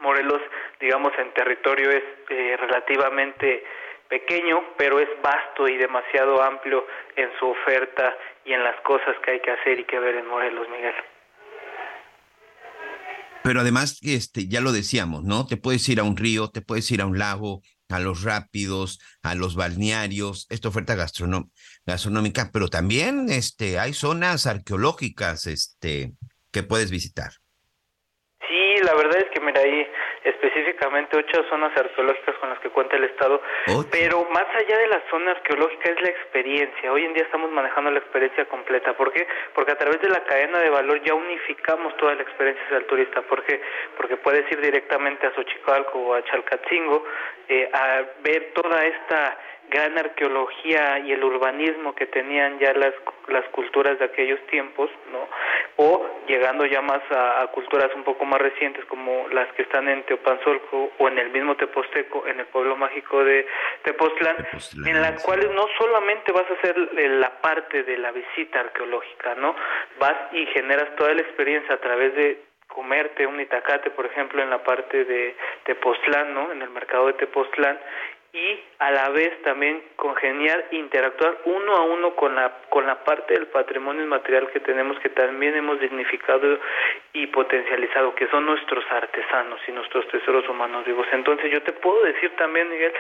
Morelos, 0.00 0.42
digamos, 0.78 1.12
en 1.18 1.32
territorio 1.32 1.90
es 1.90 2.04
eh, 2.28 2.56
relativamente 2.60 3.64
pequeño, 4.08 4.62
pero 4.76 5.00
es 5.00 5.08
vasto 5.20 5.66
y 5.66 5.76
demasiado 5.78 6.42
amplio 6.42 6.86
en 7.16 7.30
su 7.38 7.48
oferta 7.48 8.16
y 8.47 8.52
en 8.52 8.62
las 8.62 8.81
cosas 8.82 9.16
que 9.24 9.32
hay 9.32 9.40
que 9.40 9.51
hacer 9.51 9.81
y 9.81 9.85
que 9.85 9.98
ver 9.98 10.14
en 10.16 10.27
Morelos, 10.27 10.68
Miguel. 10.68 10.94
Pero 13.43 13.60
además, 13.60 14.01
este, 14.02 14.48
ya 14.48 14.60
lo 14.60 14.73
decíamos, 14.73 15.24
¿no? 15.24 15.47
Te 15.47 15.56
puedes 15.56 15.89
ir 15.89 16.01
a 16.01 16.05
un 16.05 16.16
río, 16.16 16.51
te 16.51 16.62
puedes 16.62 16.90
ir 16.90 17.01
a 17.01 17.06
un 17.06 17.18
lago, 17.18 17.60
a 17.89 18.01
los 18.01 18.24
rápidos, 18.24 18.98
a 19.23 19.35
los 19.35 19.55
balnearios, 19.55 20.47
esta 20.51 20.68
oferta 20.68 20.97
gastronómica, 20.97 22.51
pero 22.52 22.68
también 22.68 23.27
este, 23.28 23.78
hay 23.78 23.93
zonas 23.93 24.47
arqueológicas 24.47 25.47
este, 25.47 26.12
que 26.52 26.62
puedes 26.62 26.90
visitar. 26.90 27.31
Sí, 28.48 28.82
la 28.82 28.94
verdad 28.94 29.18
es 29.18 29.27
que 29.32 29.40
mira 29.40 29.60
ahí 29.60 29.86
específicamente 30.36 31.16
ocho 31.16 31.44
zonas 31.48 31.76
arqueológicas 31.76 32.36
con 32.36 32.50
las 32.50 32.58
que 32.60 32.70
cuenta 32.70 32.96
el 32.96 33.04
Estado, 33.04 33.40
pero 33.90 34.24
más 34.30 34.46
allá 34.54 34.78
de 34.78 34.88
la 34.88 35.02
zona 35.10 35.32
arqueológica 35.32 35.90
es 35.90 36.00
la 36.02 36.08
experiencia. 36.08 36.92
Hoy 36.92 37.04
en 37.04 37.14
día 37.14 37.24
estamos 37.24 37.50
manejando 37.50 37.90
la 37.90 37.98
experiencia 37.98 38.44
completa. 38.46 38.92
¿Por 38.94 39.12
qué? 39.12 39.26
Porque 39.54 39.72
a 39.72 39.78
través 39.78 40.00
de 40.00 40.08
la 40.08 40.24
cadena 40.24 40.58
de 40.60 40.70
valor 40.70 41.02
ya 41.02 41.14
unificamos 41.14 41.96
toda 41.96 42.14
la 42.14 42.22
experiencia 42.22 42.64
del 42.70 42.86
turista. 42.86 43.22
¿Por 43.22 43.42
qué? 43.44 43.60
Porque 43.96 44.16
puedes 44.16 44.50
ir 44.50 44.60
directamente 44.60 45.26
a 45.26 45.34
Xochicalco 45.34 45.98
o 45.98 46.14
a 46.14 46.22
Chalcatzingo 46.24 47.04
eh, 47.48 47.70
a 47.72 48.02
ver 48.22 48.52
toda 48.54 48.84
esta 48.84 49.38
gran 49.70 49.98
arqueología 49.98 50.98
y 51.01 51.12
el 51.12 51.22
urbanismo 51.24 51.94
que 51.94 52.06
tenían 52.06 52.59
ya 52.59 52.72
las, 52.74 52.94
las 53.28 53.44
culturas 53.51 53.98
de 53.98 54.05
aquellos 54.05 54.40
tiempos, 54.47 54.90
¿no? 55.12 55.28
O 55.76 56.06
llegando 56.26 56.64
ya 56.66 56.80
más 56.80 57.02
a, 57.10 57.47
culturas 57.48 57.90
un 57.94 58.05
poco 58.05 58.24
más 58.24 58.40
recientes 58.40 58.84
como 58.86 59.28
las 59.28 59.52
que 59.55 59.62
están 59.62 59.88
en 59.88 60.02
Teopanzolco 60.05 60.93
o 60.98 61.09
en 61.09 61.18
el 61.18 61.30
mismo 61.30 61.56
Teposteco, 61.56 62.26
en 62.26 62.40
el 62.40 62.47
pueblo 62.47 62.76
mágico 62.76 63.22
de 63.24 63.47
Tepoztlán, 63.82 64.36
en 64.86 65.01
las 65.01 65.22
cuales 65.22 65.51
no 65.52 65.66
solamente 65.78 66.32
vas 66.32 66.51
a 66.51 66.55
hacer 66.55 66.76
la 66.94 67.40
parte 67.40 67.82
de 67.82 67.98
la 67.98 68.12
visita 68.12 68.60
arqueológica, 68.60 69.34
¿no? 69.34 69.55
Vas 69.98 70.16
y 70.32 70.47
generas 70.47 70.94
toda 70.97 71.14
la 71.14 71.22
experiencia 71.22 71.74
a 71.74 71.80
través 71.80 72.14
de 72.14 72.47
comerte 72.68 73.26
un 73.26 73.40
itacate, 73.40 73.90
por 73.90 74.06
ejemplo, 74.06 74.43
en 74.43 74.51
la 74.51 74.62
parte 74.62 75.05
de 75.05 75.36
Tepoztlán, 75.64 76.34
¿no? 76.34 76.52
En 76.52 76.62
el 76.62 76.70
mercado 76.70 77.06
de 77.06 77.14
Tepoztlán 77.14 77.78
y 78.36 78.60
a 78.80 78.90
la 78.90 79.08
vez 79.08 79.40
también 79.42 79.82
congeniar, 79.96 80.66
interactuar 80.70 81.38
uno 81.46 81.74
a 81.74 81.82
uno 81.82 82.14
con 82.14 82.34
la, 82.34 82.52
con 82.68 82.86
la 82.86 83.02
parte 83.02 83.32
del 83.32 83.46
patrimonio 83.46 84.04
inmaterial 84.04 84.50
que 84.50 84.60
tenemos, 84.60 84.98
que 85.00 85.08
también 85.08 85.56
hemos 85.56 85.80
dignificado 85.80 86.58
y 87.14 87.26
potencializado, 87.28 88.14
que 88.14 88.28
son 88.28 88.44
nuestros 88.44 88.84
artesanos 88.90 89.58
y 89.66 89.72
nuestros 89.72 90.06
tesoros 90.08 90.46
humanos 90.50 90.84
vivos. 90.84 91.06
Entonces 91.12 91.50
yo 91.50 91.62
te 91.62 91.72
puedo 91.72 92.02
decir 92.04 92.30
también, 92.36 92.68
Miguel, 92.68 92.92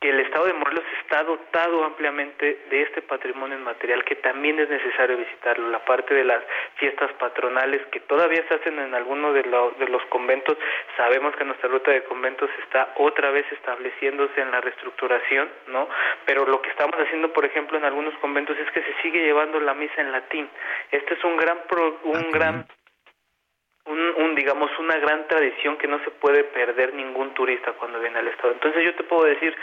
que 0.00 0.10
el 0.10 0.20
Estado 0.20 0.46
de 0.46 0.52
Morelos 0.52 0.84
está 1.02 1.22
dotado 1.22 1.84
ampliamente 1.84 2.64
de 2.68 2.82
este 2.82 3.00
patrimonio 3.02 3.56
inmaterial 3.56 4.04
que 4.04 4.16
también 4.16 4.58
es 4.60 4.68
necesario 4.68 5.16
visitarlo. 5.16 5.70
La 5.70 5.84
parte 5.84 6.14
de 6.14 6.24
las 6.24 6.42
fiestas 6.76 7.12
patronales 7.14 7.80
que 7.86 8.00
todavía 8.00 8.44
se 8.48 8.54
hacen 8.54 8.78
en 8.78 8.94
algunos 8.94 9.32
de, 9.34 9.42
de 9.42 9.88
los 9.88 10.04
conventos, 10.06 10.58
sabemos 10.96 11.34
que 11.36 11.44
nuestra 11.44 11.68
ruta 11.68 11.90
de 11.90 12.04
conventos 12.04 12.50
está 12.64 12.92
otra 12.96 13.30
vez 13.30 13.46
estableciéndose 13.52 14.40
en 14.40 14.50
la 14.50 14.60
reestructuración, 14.60 15.48
¿no? 15.68 15.88
Pero 16.26 16.46
lo 16.46 16.60
que 16.60 16.70
estamos 16.70 16.96
haciendo, 17.00 17.32
por 17.32 17.44
ejemplo, 17.44 17.78
en 17.78 17.84
algunos 17.84 18.14
conventos 18.18 18.56
es 18.58 18.70
que 18.72 18.82
se 18.82 18.94
sigue 19.02 19.24
llevando 19.24 19.60
la 19.60 19.74
misa 19.74 20.00
en 20.00 20.12
latín. 20.12 20.48
Este 20.90 21.14
es 21.14 21.24
un 21.24 21.36
gran 21.36 21.58
un 22.04 22.16
ah, 22.16 22.28
gran 22.32 22.66
un, 23.86 24.34
digamos 24.34 24.70
una 24.78 24.96
gran 24.98 25.28
tradición 25.28 25.76
que 25.76 25.86
no 25.86 25.98
se 26.00 26.10
puede 26.10 26.44
perder 26.44 26.94
ningún 26.94 27.32
turista 27.34 27.72
cuando 27.72 28.00
viene 28.00 28.18
al 28.18 28.28
estado. 28.28 28.52
Entonces 28.52 28.84
yo 28.84 28.94
te 28.94 29.04
puedo 29.04 29.24
decir 29.24 29.54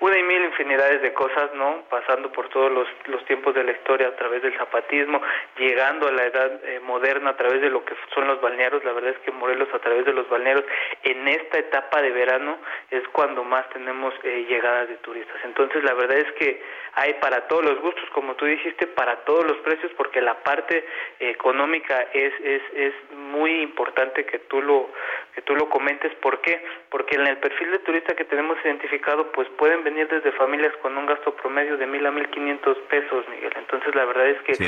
una 0.00 0.18
y 0.18 0.22
mil 0.22 0.44
infinidades 0.44 1.00
de 1.02 1.12
cosas, 1.12 1.54
¿no? 1.54 1.84
Pasando 1.88 2.30
por 2.30 2.48
todos 2.50 2.70
los, 2.70 2.86
los 3.06 3.24
tiempos 3.24 3.54
de 3.54 3.64
la 3.64 3.72
historia 3.72 4.08
a 4.08 4.16
través 4.16 4.42
del 4.42 4.56
zapatismo, 4.56 5.20
llegando 5.56 6.08
a 6.08 6.12
la 6.12 6.24
edad 6.24 6.64
eh, 6.64 6.80
moderna 6.80 7.30
a 7.30 7.36
través 7.36 7.60
de 7.62 7.70
lo 7.70 7.84
que 7.84 7.94
son 8.14 8.26
los 8.26 8.40
balnearios. 8.40 8.84
La 8.84 8.92
verdad 8.92 9.10
es 9.10 9.18
que 9.20 9.30
Morelos 9.30 9.68
a 9.72 9.78
través 9.78 10.04
de 10.04 10.12
los 10.12 10.28
balnearios 10.28 10.64
en 11.02 11.26
esta 11.28 11.58
etapa 11.58 12.02
de 12.02 12.10
verano 12.10 12.58
es 12.90 13.06
cuando 13.08 13.44
más 13.44 13.68
tenemos 13.70 14.12
eh, 14.24 14.46
llegadas 14.48 14.88
de 14.88 14.96
turistas. 14.96 15.36
Entonces 15.44 15.82
la 15.84 15.94
verdad 15.94 16.18
es 16.18 16.30
que 16.32 16.62
hay 16.94 17.14
para 17.14 17.46
todos 17.48 17.64
los 17.64 17.80
gustos, 17.80 18.04
como 18.14 18.34
tú 18.34 18.44
dijiste, 18.44 18.86
para 18.86 19.24
todos 19.24 19.46
los 19.46 19.58
precios, 19.58 19.92
porque 19.96 20.20
la 20.20 20.42
parte 20.42 20.84
económica 21.18 22.00
es, 22.12 22.32
es, 22.42 22.62
es 22.74 22.94
muy 23.16 23.62
importante 23.62 24.24
que 24.24 24.38
tú 24.40 24.60
lo 24.62 24.90
que 25.34 25.42
tú 25.42 25.54
lo 25.54 25.68
comentes. 25.68 26.12
¿por 26.20 26.40
qué? 26.40 26.62
porque 26.90 27.16
en 27.16 27.26
el 27.26 27.38
perfil 27.38 27.70
de 27.70 27.78
turista 27.80 28.14
que 28.14 28.24
tenemos 28.24 28.56
identificado 28.64 29.30
pues 29.32 29.48
pueden 29.58 29.84
venir 29.84 30.08
desde 30.08 30.32
familias 30.32 30.72
con 30.82 30.96
un 30.96 31.06
gasto 31.06 31.34
promedio 31.36 31.76
de 31.76 31.86
mil 31.86 32.04
a 32.04 32.10
mil 32.10 32.28
quinientos 32.30 32.76
pesos 32.90 33.24
Miguel. 33.30 33.52
Entonces 33.56 33.94
la 33.94 34.04
verdad 34.04 34.28
es 34.28 34.42
que 34.42 34.64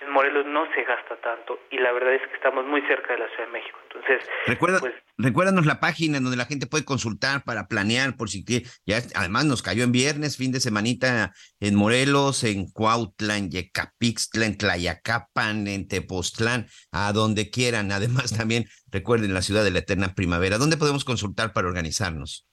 en 0.00 0.10
Morelos 0.10 0.46
no 0.46 0.66
se 0.74 0.82
gasta 0.84 1.16
tanto 1.16 1.60
y 1.70 1.78
la 1.78 1.92
verdad 1.92 2.14
es 2.14 2.22
que 2.28 2.34
estamos 2.34 2.66
muy 2.66 2.80
cerca 2.82 3.12
de 3.12 3.20
la 3.20 3.28
Ciudad 3.28 3.46
de 3.46 3.52
México. 3.52 3.78
Entonces 3.84 4.30
recuerda 4.46 4.80
pues, 4.80 4.94
recuérdanos 5.18 5.66
la 5.66 5.80
página 5.80 6.18
donde 6.20 6.36
la 6.36 6.46
gente 6.46 6.66
puede 6.66 6.84
consultar 6.84 7.42
para 7.44 7.68
planear 7.68 8.16
por 8.16 8.30
si 8.30 8.44
quiere. 8.44 8.66
Ya 8.86 8.98
además 9.14 9.44
nos 9.44 9.62
cayó 9.62 9.84
en 9.84 9.92
viernes 9.92 10.36
fin 10.36 10.52
de 10.52 10.60
semanita 10.60 11.32
en 11.66 11.74
Morelos 11.76 12.44
en 12.44 12.70
Cuautla 12.72 13.36
en 13.36 13.50
Yecapixtla 13.50 14.46
en 14.46 14.58
Tlayacapan 14.58 15.66
en 15.66 15.88
Tepoztlán 15.88 16.66
a 16.92 17.12
donde 17.12 17.50
quieran 17.50 17.92
además 17.92 18.36
también 18.36 18.64
recuerden 18.90 19.34
la 19.34 19.42
ciudad 19.42 19.64
de 19.64 19.70
la 19.70 19.80
eterna 19.80 20.14
primavera 20.16 20.58
dónde 20.58 20.76
podemos 20.76 21.04
consultar 21.04 21.52
para 21.52 21.68
organizarnos 21.68 22.46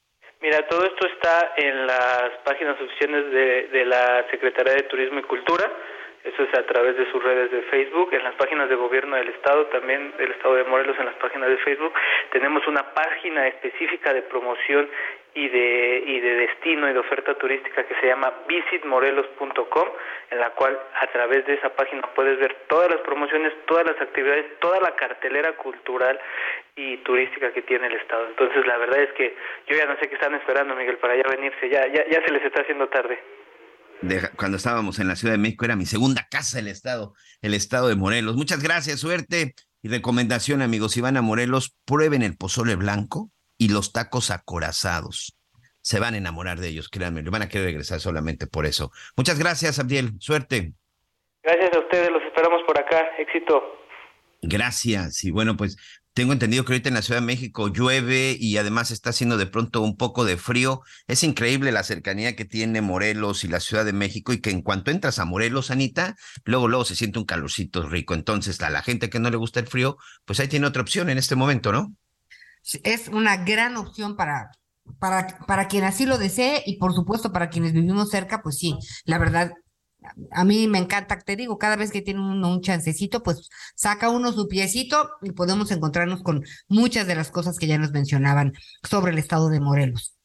Mira, 0.44 0.68
todo 0.68 0.84
esto 0.84 1.08
está 1.08 1.54
en 1.56 1.88
las 1.88 2.32
páginas 2.44 2.76
oficiales 2.78 3.32
de, 3.32 3.70
de 3.72 3.86
la 3.86 4.26
Secretaría 4.30 4.74
de 4.74 4.84
Turismo 4.84 5.20
y 5.20 5.24
Cultura. 5.24 5.72
Eso 6.24 6.44
es 6.44 6.58
a 6.58 6.66
través 6.66 6.98
de 6.98 7.10
sus 7.12 7.22
redes 7.22 7.52
de 7.52 7.64
Facebook, 7.64 8.14
en 8.14 8.24
las 8.24 8.36
páginas 8.36 8.70
de 8.70 8.76
gobierno 8.76 9.18
del 9.18 9.28
Estado, 9.28 9.66
también 9.68 10.16
del 10.18 10.32
Estado 10.32 10.56
de 10.56 10.64
Morelos, 10.64 10.98
en 10.98 11.06
las 11.06 11.16
páginas 11.16 11.50
de 11.50 11.58
Facebook. 11.58 11.94
Tenemos 12.32 12.66
una 12.66 12.94
página 12.94 13.48
específica 13.48 14.14
de 14.14 14.22
promoción 14.24 14.90
y 15.36 15.50
de, 15.50 16.04
y 16.06 16.20
de 16.20 16.36
destino 16.36 16.90
y 16.90 16.94
de 16.94 17.00
oferta 17.00 17.34
turística 17.36 17.86
que 17.88 17.96
se 18.00 18.08
llama 18.08 18.32
visitmorelos.com, 18.48 19.90
en 20.30 20.40
la 20.40 20.52
cual 20.52 20.78
a 21.02 21.08
través 21.12 21.46
de 21.48 21.56
esa 21.56 21.70
página 21.70 22.02
puedes 22.16 22.40
ver 22.40 22.56
todas 22.70 22.90
las 22.90 23.02
promociones, 23.02 23.54
todas 23.68 23.86
las 23.86 24.00
actividades, 24.00 24.46
toda 24.60 24.80
la 24.80 24.96
cartelera 24.96 25.54
cultural 25.58 26.20
y 26.76 26.98
turística 26.98 27.52
que 27.52 27.64
tiene 27.64 27.88
el 27.88 27.94
Estado. 27.94 28.28
Entonces, 28.28 28.66
la 28.68 28.78
verdad 28.78 29.00
es 29.02 29.14
que 29.14 29.36
yo 29.68 29.76
ya 29.76 29.86
no 29.86 29.98
sé 30.00 30.08
qué 30.08 30.16
están 30.16 30.36
esperando, 30.36 30.76
Miguel, 30.76 30.98
para 31.00 31.16
ya 31.16 31.24
venirse, 31.30 31.68
ya, 31.70 31.88
ya, 31.88 32.08
ya 32.08 32.24
se 32.26 32.32
les 32.32 32.44
está 32.46 32.62
haciendo 32.62 32.88
tarde. 32.90 33.20
cuando 34.38 34.58
estábamos 34.58 35.00
en 35.00 35.08
la 35.08 35.16
Ciudad 35.16 35.34
de 35.34 35.40
México 35.40 35.66
era 35.66 35.76
mi 35.76 35.86
segunda 35.86 36.28
casa 36.30 36.60
el 36.60 36.68
Estado, 36.68 37.14
el 37.42 37.56
Estado 37.56 37.88
de 37.88 37.96
Morelos. 37.96 38.36
Muchas 38.36 38.62
gracias, 38.62 39.00
suerte 39.00 39.56
y 39.82 39.90
recomendación, 39.90 40.62
amigos. 40.62 40.92
Si 40.92 41.02
van 41.02 41.18
a 41.18 41.24
Morelos, 41.24 41.76
prueben 41.86 42.22
el 42.22 42.38
pozole 42.38 42.76
blanco 42.76 43.33
y 43.64 43.70
los 43.70 43.94
tacos 43.94 44.30
acorazados. 44.30 45.38
Se 45.82 45.98
van 45.98 46.16
a 46.16 46.18
enamorar 46.18 46.60
de 46.60 46.68
ellos, 46.68 46.90
créanme, 46.90 47.22
van 47.22 47.44
a 47.44 47.48
querer 47.48 47.68
regresar 47.68 48.02
solamente 48.02 48.46
por 48.46 48.66
eso. 48.66 48.92
Muchas 49.16 49.40
gracias, 49.40 49.80
Abdiel. 49.80 50.16
Suerte. 50.20 50.74
Gracias 51.42 51.72
a 51.74 51.80
ustedes, 51.80 52.12
los 52.12 52.22
esperamos 52.24 52.62
por 52.68 52.78
acá. 52.78 53.06
Éxito. 53.18 53.64
Gracias. 54.42 55.24
Y 55.24 55.32
bueno, 55.32 55.56
pues 55.56 55.78
tengo 56.14 56.34
entendido 56.34 56.66
que 56.66 56.74
ahorita 56.74 56.90
en 56.90 56.96
la 56.96 57.02
Ciudad 57.02 57.22
de 57.22 57.26
México 57.26 57.70
llueve 57.70 58.36
y 58.38 58.58
además 58.58 58.92
está 58.92 59.12
haciendo 59.12 59.38
de 59.38 59.46
pronto 59.46 59.80
un 59.80 59.96
poco 59.96 60.26
de 60.26 60.36
frío. 60.36 60.82
Es 61.08 61.24
increíble 61.24 61.72
la 61.72 61.84
cercanía 61.84 62.36
que 62.36 62.44
tiene 62.44 62.82
Morelos 62.82 63.46
y 63.46 63.48
la 63.48 63.62
Ciudad 63.62 63.86
de 63.86 63.94
México 63.94 64.34
y 64.34 64.42
que 64.42 64.50
en 64.50 64.62
cuanto 64.62 64.92
entras 64.92 65.20
a 65.20 65.26
Morelos, 65.26 65.72
Anita, 65.72 66.18
luego 66.44 66.68
luego 66.68 66.84
se 66.84 66.98
siente 66.98 67.18
un 67.18 67.26
calorcito 67.26 67.88
rico. 67.88 68.14
Entonces, 68.14 68.62
a 68.62 68.70
la 68.70 68.84
gente 68.84 69.10
que 69.10 69.20
no 69.20 69.30
le 69.30 69.38
gusta 69.38 69.62
el 69.62 69.68
frío, 69.68 69.98
pues 70.26 70.42
ahí 70.42 70.50
tiene 70.50 70.68
otra 70.68 70.82
opción 70.82 71.10
en 71.10 71.18
este 71.18 71.38
momento, 71.38 71.72
¿no? 71.72 71.96
Es 72.84 73.08
una 73.08 73.38
gran 73.38 73.78
opción 73.78 74.16
para, 74.16 74.52
para, 75.00 75.40
para 75.48 75.68
quien 75.68 75.84
así 75.84 76.06
lo 76.06 76.18
desee 76.18 76.64
y 76.66 76.78
por 76.78 76.94
supuesto 76.94 77.32
para 77.32 77.50
quienes 77.50 77.74
vivimos 77.74 78.10
cerca, 78.10 78.42
pues 78.42 78.58
sí, 78.58 78.78
la 79.06 79.18
verdad, 79.18 79.54
a 80.32 80.44
mí 80.44 80.68
me 80.68 80.80
encanta, 80.80 81.18
te 81.20 81.36
digo, 81.36 81.58
cada 81.58 81.76
vez 81.76 81.92
que 81.92 82.02
tiene 82.02 82.20
uno 82.20 82.50
un 82.50 82.62
chancecito, 82.62 83.24
pues 83.24 83.50
saca 83.76 84.10
uno 84.10 84.32
su 84.34 84.48
piecito 84.48 85.10
y 85.22 85.32
podemos 85.32 85.72
encontrarnos 85.72 86.24
con 86.24 86.44
muchas 86.68 87.08
de 87.08 87.16
las 87.16 87.32
cosas 87.32 87.58
que 87.58 87.68
ya 87.68 87.78
nos 87.78 87.92
mencionaban 87.92 88.54
sobre 88.84 89.12
el 89.12 89.18
estado 89.20 89.50
de 89.50 89.60
Morelos. 89.60 90.18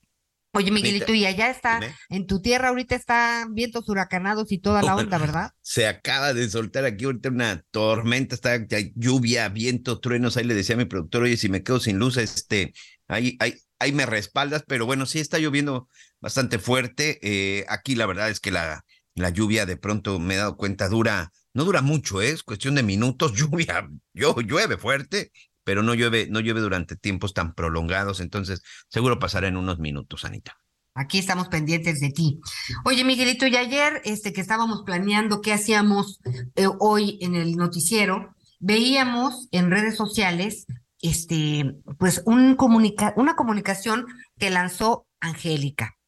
Oye, 0.53 0.71
Miguelito, 0.71 1.13
y 1.13 1.27
allá 1.27 1.51
está, 1.51 1.81
en 2.09 2.27
tu 2.27 2.41
tierra 2.41 2.69
ahorita 2.69 2.95
está 2.95 3.47
vientos 3.51 3.89
huracanados 3.89 4.51
y 4.51 4.59
toda 4.59 4.83
la 4.83 4.97
onda, 4.97 5.19
¿verdad? 5.19 5.53
Se 5.61 5.87
acaba 5.87 6.33
de 6.33 6.49
soltar 6.49 6.85
aquí 6.85 7.05
ahorita 7.05 7.29
una 7.29 7.63
tormenta, 7.71 8.35
está 8.35 8.59
lluvia, 8.95 9.49
viento, 9.51 10.01
truenos, 10.01 10.37
ahí 10.37 10.45
le 10.45 10.55
decía 10.55 10.75
a 10.75 10.79
mi 10.79 10.87
productor, 10.87 11.25
oye, 11.25 11.37
si 11.37 11.49
me 11.49 11.63
quedo 11.63 11.81
sin 11.81 11.99
luz, 11.99 12.17
este, 12.17 12.73
ahí, 13.09 13.37
ahí, 13.41 13.55
ahí 13.79 13.93
me 13.93 14.07
respaldas, 14.07 14.65
pero 14.67 14.87
bueno, 14.87 15.05
sí 15.05 15.19
está 15.19 15.39
lloviendo 15.39 15.89
bastante 16.21 16.59
fuerte. 16.59 17.19
Eh, 17.23 17.67
aquí 17.69 17.95
la 17.95 18.07
verdad 18.07 18.31
es 18.31 18.41
que 18.41 18.51
la, 18.51 18.85
la 19.15 19.31
lluvia 19.31 19.67
de 19.67 19.77
pronto 19.77 20.19
me 20.19 20.35
he 20.35 20.39
dado 20.39 20.57
cuenta 20.57 20.89
dura, 20.89 21.33
no 21.53 21.65
dura 21.65 21.83
mucho, 21.83 22.23
¿eh? 22.23 22.31
es 22.31 22.43
cuestión 22.43 22.75
de 22.75 22.83
minutos, 22.83 23.33
lluvia, 23.37 23.89
yo, 24.15 24.35
llueve 24.41 24.79
fuerte, 24.79 25.33
pero 25.69 25.83
no 25.83 25.93
llueve, 25.93 26.29
no 26.31 26.41
llueve 26.41 26.63
durante 26.63 26.97
tiempos 26.97 27.35
tan 27.35 27.53
prolongados, 27.53 28.21
entonces 28.21 28.63
seguro 28.89 29.19
pasará 29.19 29.49
en 29.49 29.59
unos 29.59 29.79
minutos, 29.79 30.25
Anita. 30.25 30.57
Aquí 30.95 31.19
estamos 31.19 31.49
pendientes 31.49 32.01
de 32.01 32.09
ti. 32.09 32.41
Oye, 32.87 33.05
Miguelito, 33.05 33.47
y 33.47 33.55
ayer 33.55 34.01
este, 34.07 34.33
que 34.33 34.41
estábamos 34.41 34.83
planeando 34.87 35.43
qué 35.43 35.53
hacíamos 35.53 36.21
eh, 36.57 36.69
hoy 36.81 37.19
en 37.21 37.35
el 37.35 37.57
noticiero, 37.57 38.35
veíamos 38.61 39.49
en 39.51 39.71
redes 39.71 39.95
sociales 39.95 40.65
este, 41.03 41.77
pues 41.99 42.23
un 42.25 42.57
comunica 42.57 43.13
una 43.19 43.37
comunicación 43.37 44.07
que 44.39 44.49
lanzó 44.49 45.07
Angélica, 45.21 45.99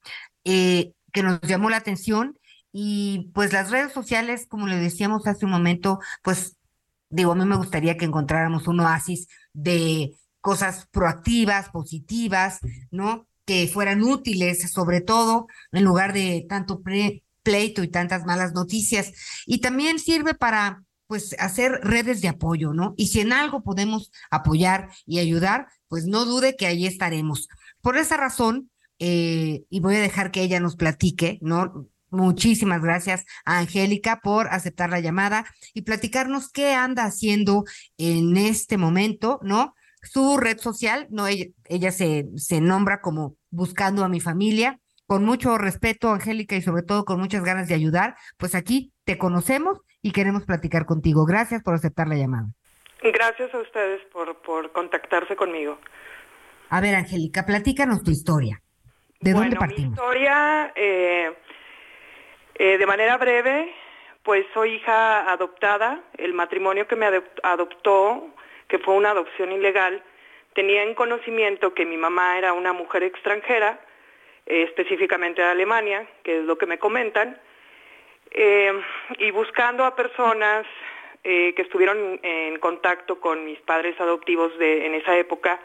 eh, 0.44 0.94
que 1.12 1.22
nos 1.22 1.38
llamó 1.42 1.68
la 1.68 1.76
atención 1.76 2.38
y 2.72 3.30
pues 3.34 3.52
las 3.52 3.70
redes 3.70 3.92
sociales, 3.92 4.46
como 4.48 4.66
le 4.66 4.76
decíamos 4.76 5.26
hace 5.26 5.44
un 5.44 5.50
momento, 5.50 5.98
pues 6.22 6.56
digo, 7.10 7.32
a 7.32 7.34
mí 7.34 7.44
me 7.44 7.56
gustaría 7.56 7.98
que 7.98 8.06
encontráramos 8.06 8.66
un 8.68 8.80
oasis 8.80 9.28
de 9.52 10.14
cosas 10.40 10.86
proactivas, 10.90 11.68
positivas, 11.70 12.58
¿no? 12.90 13.26
Que 13.44 13.68
fueran 13.68 14.02
útiles, 14.02 14.70
sobre 14.70 15.00
todo 15.00 15.46
en 15.72 15.84
lugar 15.84 16.12
de 16.12 16.46
tanto 16.48 16.82
pleito 17.42 17.82
y 17.82 17.88
tantas 17.88 18.24
malas 18.24 18.52
noticias. 18.52 19.12
Y 19.46 19.60
también 19.60 19.98
sirve 19.98 20.34
para 20.34 20.84
pues 21.06 21.34
hacer 21.40 21.80
redes 21.82 22.20
de 22.20 22.28
apoyo, 22.28 22.72
¿no? 22.72 22.94
Y 22.96 23.08
si 23.08 23.18
en 23.18 23.32
algo 23.32 23.64
podemos 23.64 24.12
apoyar 24.30 24.90
y 25.06 25.18
ayudar, 25.18 25.66
pues 25.88 26.06
no 26.06 26.24
dude 26.24 26.54
que 26.54 26.66
ahí 26.66 26.86
estaremos. 26.86 27.48
Por 27.82 27.96
esa 27.96 28.16
razón, 28.16 28.70
eh, 29.00 29.64
y 29.68 29.80
voy 29.80 29.96
a 29.96 30.00
dejar 30.00 30.30
que 30.30 30.42
ella 30.42 30.60
nos 30.60 30.76
platique, 30.76 31.38
¿no? 31.42 31.88
Muchísimas 32.10 32.82
gracias 32.82 33.24
a 33.44 33.58
Angélica 33.58 34.20
por 34.22 34.48
aceptar 34.48 34.90
la 34.90 35.00
llamada 35.00 35.44
y 35.74 35.82
platicarnos 35.82 36.50
qué 36.50 36.74
anda 36.74 37.04
haciendo 37.04 37.64
en 37.98 38.36
este 38.36 38.76
momento, 38.76 39.38
¿no? 39.42 39.74
Su 40.02 40.38
red 40.38 40.58
social, 40.58 41.06
no, 41.10 41.26
ella, 41.26 41.46
ella 41.66 41.92
se, 41.92 42.26
se 42.36 42.60
nombra 42.60 43.00
como 43.00 43.36
buscando 43.50 44.04
a 44.04 44.08
mi 44.08 44.20
familia, 44.20 44.78
con 45.06 45.24
mucho 45.24 45.58
respeto, 45.58 46.10
Angélica, 46.10 46.56
y 46.56 46.62
sobre 46.62 46.82
todo 46.82 47.04
con 47.04 47.18
muchas 47.18 47.44
ganas 47.44 47.68
de 47.68 47.74
ayudar, 47.74 48.14
pues 48.38 48.54
aquí 48.54 48.92
te 49.04 49.18
conocemos 49.18 49.78
y 50.02 50.12
queremos 50.12 50.44
platicar 50.44 50.86
contigo. 50.86 51.26
Gracias 51.26 51.62
por 51.62 51.74
aceptar 51.74 52.08
la 52.08 52.16
llamada. 52.16 52.46
Gracias 53.02 53.52
a 53.54 53.58
ustedes 53.58 54.00
por, 54.12 54.40
por 54.42 54.72
contactarse 54.72 55.34
conmigo. 55.36 55.78
A 56.68 56.80
ver, 56.80 56.94
Angélica, 56.94 57.44
platícanos 57.44 58.02
tu 58.02 58.10
historia. 58.10 58.62
¿De 59.20 59.32
dónde 59.32 59.56
partimos? 59.56 59.90
Mi 59.90 59.94
historia, 59.96 60.72
eh, 60.76 61.36
eh, 62.62 62.76
de 62.76 62.84
manera 62.84 63.16
breve, 63.16 63.72
pues 64.22 64.44
soy 64.52 64.74
hija 64.74 65.32
adoptada. 65.32 65.98
El 66.18 66.34
matrimonio 66.34 66.86
que 66.86 66.94
me 66.94 67.06
adoptó, 67.42 68.28
que 68.68 68.78
fue 68.78 68.96
una 68.96 69.12
adopción 69.12 69.50
ilegal, 69.50 70.02
tenía 70.52 70.82
en 70.82 70.94
conocimiento 70.94 71.72
que 71.72 71.86
mi 71.86 71.96
mamá 71.96 72.36
era 72.36 72.52
una 72.52 72.74
mujer 72.74 73.02
extranjera, 73.02 73.80
eh, 74.44 74.64
específicamente 74.64 75.40
de 75.40 75.48
Alemania, 75.48 76.06
que 76.22 76.40
es 76.40 76.44
lo 76.44 76.58
que 76.58 76.66
me 76.66 76.78
comentan, 76.78 77.40
y 79.18 79.30
buscando 79.30 79.84
a 79.84 79.96
personas 79.96 80.66
que 81.22 81.54
estuvieron 81.56 82.20
en 82.22 82.58
contacto 82.60 83.20
con 83.20 83.44
mis 83.44 83.58
padres 83.60 83.98
adoptivos 83.98 84.56
de, 84.58 84.86
en 84.86 84.94
esa 84.94 85.16
época, 85.16 85.58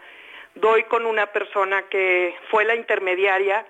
doy 0.55 0.84
con 0.85 1.05
una 1.05 1.27
persona 1.27 1.84
que 1.89 2.34
fue 2.49 2.65
la 2.65 2.73
intermediaria 2.73 3.65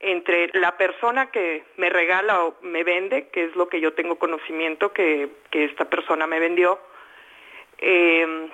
entre 0.00 0.50
la 0.54 0.76
persona 0.76 1.30
que 1.30 1.64
me 1.76 1.90
regala 1.90 2.44
o 2.44 2.56
me 2.62 2.84
vende, 2.84 3.28
que 3.28 3.44
es 3.44 3.56
lo 3.56 3.68
que 3.68 3.80
yo 3.80 3.94
tengo 3.94 4.18
conocimiento 4.18 4.92
que, 4.92 5.28
esta 5.50 5.86
persona 5.86 6.26
me 6.26 6.38
vendió, 6.38 6.78
em, 7.78 8.48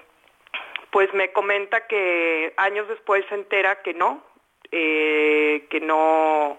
pues 0.90 1.12
me 1.12 1.32
comenta 1.32 1.86
que 1.86 2.54
años 2.56 2.88
después 2.88 3.24
se 3.28 3.34
entera 3.34 3.82
que 3.82 3.94
no, 3.94 4.24
eh, 4.70 5.66
que 5.68 5.80
no 5.80 6.58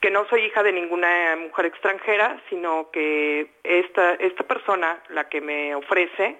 que 0.00 0.10
no 0.10 0.26
soy 0.26 0.46
hija 0.46 0.64
de 0.64 0.72
ninguna 0.72 1.36
mujer 1.36 1.66
extranjera, 1.66 2.42
sino 2.50 2.90
que 2.90 3.52
esta, 3.62 4.14
esta 4.14 4.42
persona, 4.42 5.00
la 5.10 5.28
que 5.28 5.40
me 5.40 5.76
ofrece, 5.76 6.38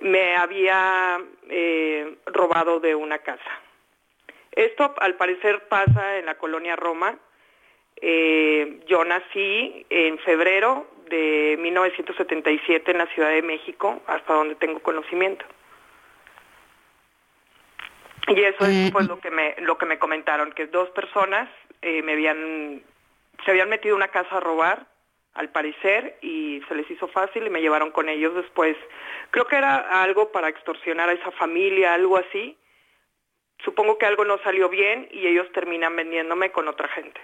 me 0.00 0.36
había 0.36 1.18
eh, 1.48 2.16
robado 2.26 2.78
de 2.78 2.94
una 2.94 3.18
casa. 3.18 3.65
Esto 4.56 4.94
al 4.98 5.14
parecer 5.16 5.68
pasa 5.68 6.18
en 6.18 6.26
la 6.26 6.36
colonia 6.36 6.76
Roma. 6.76 7.16
Eh, 8.00 8.80
yo 8.86 9.04
nací 9.04 9.86
en 9.90 10.18
febrero 10.20 10.86
de 11.10 11.56
1977 11.60 12.90
en 12.90 12.98
la 12.98 13.06
Ciudad 13.08 13.30
de 13.30 13.42
México, 13.42 14.02
hasta 14.06 14.32
donde 14.32 14.54
tengo 14.56 14.80
conocimiento. 14.80 15.44
Y 18.28 18.40
eso 18.40 18.66
es 18.66 18.90
pues, 18.90 19.06
lo 19.06 19.20
que 19.20 19.30
me 19.30 19.54
lo 19.58 19.78
que 19.78 19.86
me 19.86 19.98
comentaron, 19.98 20.50
que 20.52 20.66
dos 20.66 20.90
personas 20.90 21.48
eh, 21.82 22.02
me 22.02 22.12
habían 22.12 22.82
se 23.44 23.50
habían 23.50 23.68
metido 23.68 23.94
una 23.94 24.08
casa 24.08 24.38
a 24.38 24.40
robar 24.40 24.86
al 25.34 25.50
parecer, 25.50 26.16
y 26.22 26.62
se 26.66 26.74
les 26.74 26.90
hizo 26.90 27.08
fácil 27.08 27.46
y 27.46 27.50
me 27.50 27.60
llevaron 27.60 27.90
con 27.90 28.08
ellos 28.08 28.34
después. 28.34 28.74
Creo 29.30 29.46
que 29.46 29.56
era 29.56 30.02
algo 30.02 30.32
para 30.32 30.48
extorsionar 30.48 31.10
a 31.10 31.12
esa 31.12 31.30
familia, 31.32 31.92
algo 31.92 32.16
así. 32.16 32.56
Supongo 33.64 33.98
que 33.98 34.06
algo 34.06 34.24
no 34.24 34.38
salió 34.38 34.68
bien 34.68 35.08
y 35.10 35.26
ellos 35.26 35.50
terminan 35.52 35.96
vendiéndome 35.96 36.52
con 36.52 36.68
otra 36.68 36.88
gente. 36.88 37.20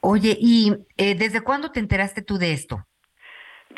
Oye, 0.00 0.36
¿y 0.38 0.72
eh, 0.96 1.14
desde 1.16 1.42
cuándo 1.42 1.70
te 1.70 1.80
enteraste 1.80 2.22
tú 2.22 2.38
de 2.38 2.52
esto? 2.52 2.84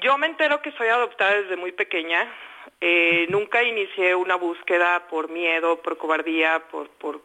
Yo 0.03 0.17
me 0.19 0.27
entero 0.27 0.63
que 0.63 0.73
soy 0.73 0.89
adoptada 0.89 1.35
desde 1.35 1.57
muy 1.57 1.73
pequeña. 1.73 2.33
Eh, 2.81 3.27
nunca 3.31 3.63
inicié 3.63 4.15
una 4.15 4.37
búsqueda 4.37 5.09
por 5.09 5.31
miedo, 5.31 5.83
por 5.83 5.99
cobardía, 5.99 6.63
por, 6.71 6.89
por 6.91 7.23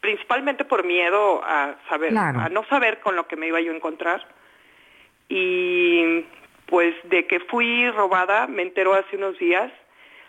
principalmente 0.00 0.64
por 0.64 0.84
miedo 0.84 1.42
a 1.44 1.76
saber, 1.88 2.16
a 2.16 2.48
no 2.48 2.64
saber 2.66 3.00
con 3.00 3.16
lo 3.16 3.26
que 3.26 3.36
me 3.36 3.46
iba 3.46 3.60
yo 3.60 3.72
a 3.72 3.76
encontrar. 3.76 4.26
Y 5.28 6.24
pues 6.66 6.94
de 7.04 7.26
que 7.26 7.40
fui 7.40 7.88
robada, 7.90 8.46
me 8.46 8.62
enteró 8.62 8.94
hace 8.94 9.16
unos 9.16 9.38
días, 9.38 9.72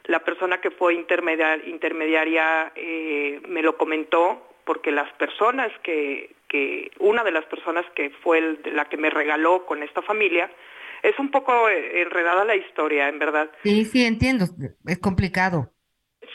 la 0.05 0.19
persona 0.19 0.61
que 0.61 0.71
fue 0.71 0.93
intermediaria 0.93 2.71
eh, 2.75 3.41
me 3.47 3.61
lo 3.61 3.77
comentó, 3.77 4.47
porque 4.65 4.91
las 4.91 5.11
personas 5.13 5.71
que, 5.83 6.35
que, 6.47 6.91
una 6.99 7.23
de 7.23 7.31
las 7.31 7.45
personas 7.45 7.85
que 7.95 8.09
fue 8.23 8.59
la 8.73 8.85
que 8.85 8.97
me 8.97 9.09
regaló 9.09 9.65
con 9.65 9.83
esta 9.83 10.01
familia, 10.01 10.51
es 11.03 11.17
un 11.19 11.31
poco 11.31 11.69
eh, 11.69 12.01
enredada 12.01 12.45
la 12.45 12.55
historia, 12.55 13.09
en 13.09 13.19
verdad. 13.19 13.49
Sí, 13.63 13.85
sí, 13.85 14.05
entiendo, 14.05 14.45
es 14.85 14.99
complicado. 14.99 15.71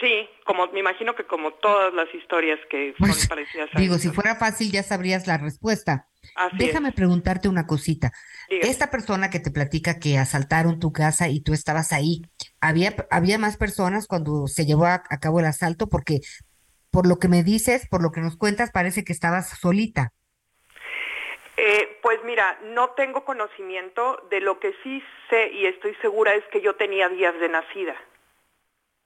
Sí, 0.01 0.29
como 0.45 0.67
me 0.69 0.81
imagino 0.81 1.15
que 1.15 1.25
como 1.25 1.53
todas 1.53 1.95
las 1.95 2.13
historias 2.15 2.59
que 2.69 2.95
son 2.99 3.09
pues, 3.09 3.29
parecidas 3.29 3.71
a 3.73 3.79
Digo, 3.79 3.95
si 3.99 4.11
fuera 4.11 4.35
fácil 4.35 4.71
ya 4.71 4.83
sabrías 4.83 5.27
la 5.27 5.39
respuesta. 5.39 6.09
Déjame 6.53 6.93
preguntarte 6.93 7.49
una 7.49 7.67
cosita. 7.67 8.13
Esta 8.49 8.91
persona 8.91 9.31
que 9.31 9.41
te 9.41 9.51
platica 9.51 9.99
que 9.99 10.19
asaltaron 10.19 10.79
tu 10.79 10.93
casa 10.93 11.29
y 11.29 11.41
tú 11.41 11.53
estabas 11.53 11.93
ahí, 11.93 12.23
¿había, 12.61 12.95
había 13.11 13.39
más 13.39 13.57
personas 13.57 14.07
cuando 14.07 14.47
se 14.47 14.67
llevó 14.67 14.87
a, 14.87 15.03
cabo 15.21 15.41
el 15.41 15.47
asalto? 15.47 15.89
Porque 15.89 16.21
por 16.91 17.07
lo 17.07 17.19
que 17.19 17.29
me 17.29 17.43
dices, 17.43 17.89
por 17.89 18.03
lo 18.03 18.11
que 18.11 18.21
nos 18.21 18.37
cuentas, 18.37 18.71
parece 18.71 19.05
que 19.05 19.13
estabas 19.13 19.51
solita. 19.59 20.13
Eh, 21.57 21.99
pues 22.03 22.21
mira, 22.25 22.59
no 22.75 22.91
tengo 22.91 23.25
conocimiento 23.25 24.27
de 24.31 24.41
lo 24.41 24.61
que 24.61 24.75
sí 24.83 25.03
sé 25.31 25.51
y 25.53 25.67
estoy 25.67 25.95
segura 25.97 26.35
es 26.35 26.45
que 26.53 26.61
yo 26.61 26.77
tenía 26.77 27.09
días 27.09 27.39
de 27.41 27.49
nacida. 27.49 27.97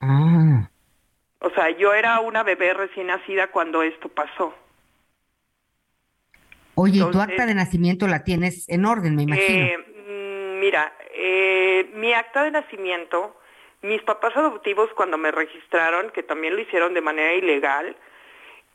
Ah. 0.01 0.69
O 1.41 1.51
sea, 1.51 1.71
yo 1.71 1.95
era 1.95 2.21
una 2.21 2.43
bebé 2.43 2.75
recién 2.75 3.07
nacida 3.07 3.51
cuando 3.51 3.83
esto 3.83 4.09
pasó. 4.09 4.55
Oye, 6.83 7.05
¿tu 7.13 7.21
acta 7.21 7.45
de 7.45 7.55
nacimiento 7.55 8.07
la 8.07 8.25
tienes 8.25 8.67
en 8.71 8.87
orden, 8.87 9.15
me 9.15 9.25
imagino? 9.25 9.67
Eh, 9.67 9.77
mm, 9.77 10.61
mira, 10.61 10.95
eh, 11.13 11.91
mi 11.93 12.15
acta 12.15 12.43
de 12.43 12.53
nacimiento, 12.53 13.37
mis 13.83 14.01
papás 14.03 14.35
adoptivos 14.35 14.89
cuando 14.95 15.19
me 15.19 15.31
registraron, 15.31 16.09
que 16.11 16.23
también 16.23 16.57
lo 16.57 16.63
hicieron 16.63 16.95
de 16.95 17.03
manera 17.03 17.35
ilegal, 17.35 17.95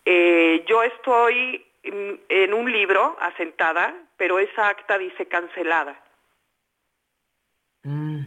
eh, 0.06 0.64
yo 0.68 0.84
estoy 0.84 1.66
en 1.82 2.54
un 2.54 2.72
libro 2.72 3.18
asentada, 3.20 3.96
pero 4.18 4.38
esa 4.38 4.70
acta 4.70 5.00
dice 5.00 5.28
cancelada. 5.28 6.00
Mm. 7.84 8.22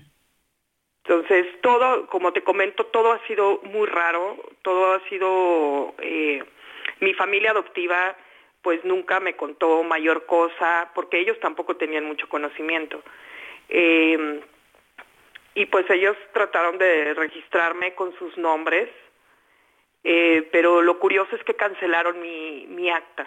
Entonces, 1.04 1.46
todo, 1.62 2.08
como 2.08 2.32
te 2.32 2.42
comento, 2.42 2.86
todo 2.86 3.12
ha 3.12 3.26
sido 3.28 3.60
muy 3.62 3.86
raro, 3.86 4.36
todo 4.62 4.94
ha 4.94 5.08
sido, 5.08 5.94
eh, 5.98 6.42
mi 7.00 7.14
familia 7.14 7.52
adoptiva 7.52 8.16
pues 8.68 8.84
nunca 8.84 9.18
me 9.18 9.34
contó 9.34 9.82
mayor 9.82 10.26
cosa, 10.26 10.90
porque 10.94 11.18
ellos 11.18 11.40
tampoco 11.40 11.78
tenían 11.78 12.04
mucho 12.04 12.28
conocimiento. 12.28 13.02
Em, 13.66 14.42
y 15.54 15.64
pues 15.64 15.88
ellos 15.88 16.14
trataron 16.34 16.76
de 16.76 17.14
registrarme 17.14 17.94
con 17.94 18.14
sus 18.18 18.36
nombres, 18.36 18.90
eh, 20.04 20.46
pero 20.52 20.82
lo 20.82 21.00
curioso 21.00 21.34
es 21.34 21.42
que 21.44 21.54
cancelaron 21.54 22.20
mi, 22.20 22.66
mi 22.66 22.90
acta. 22.90 23.26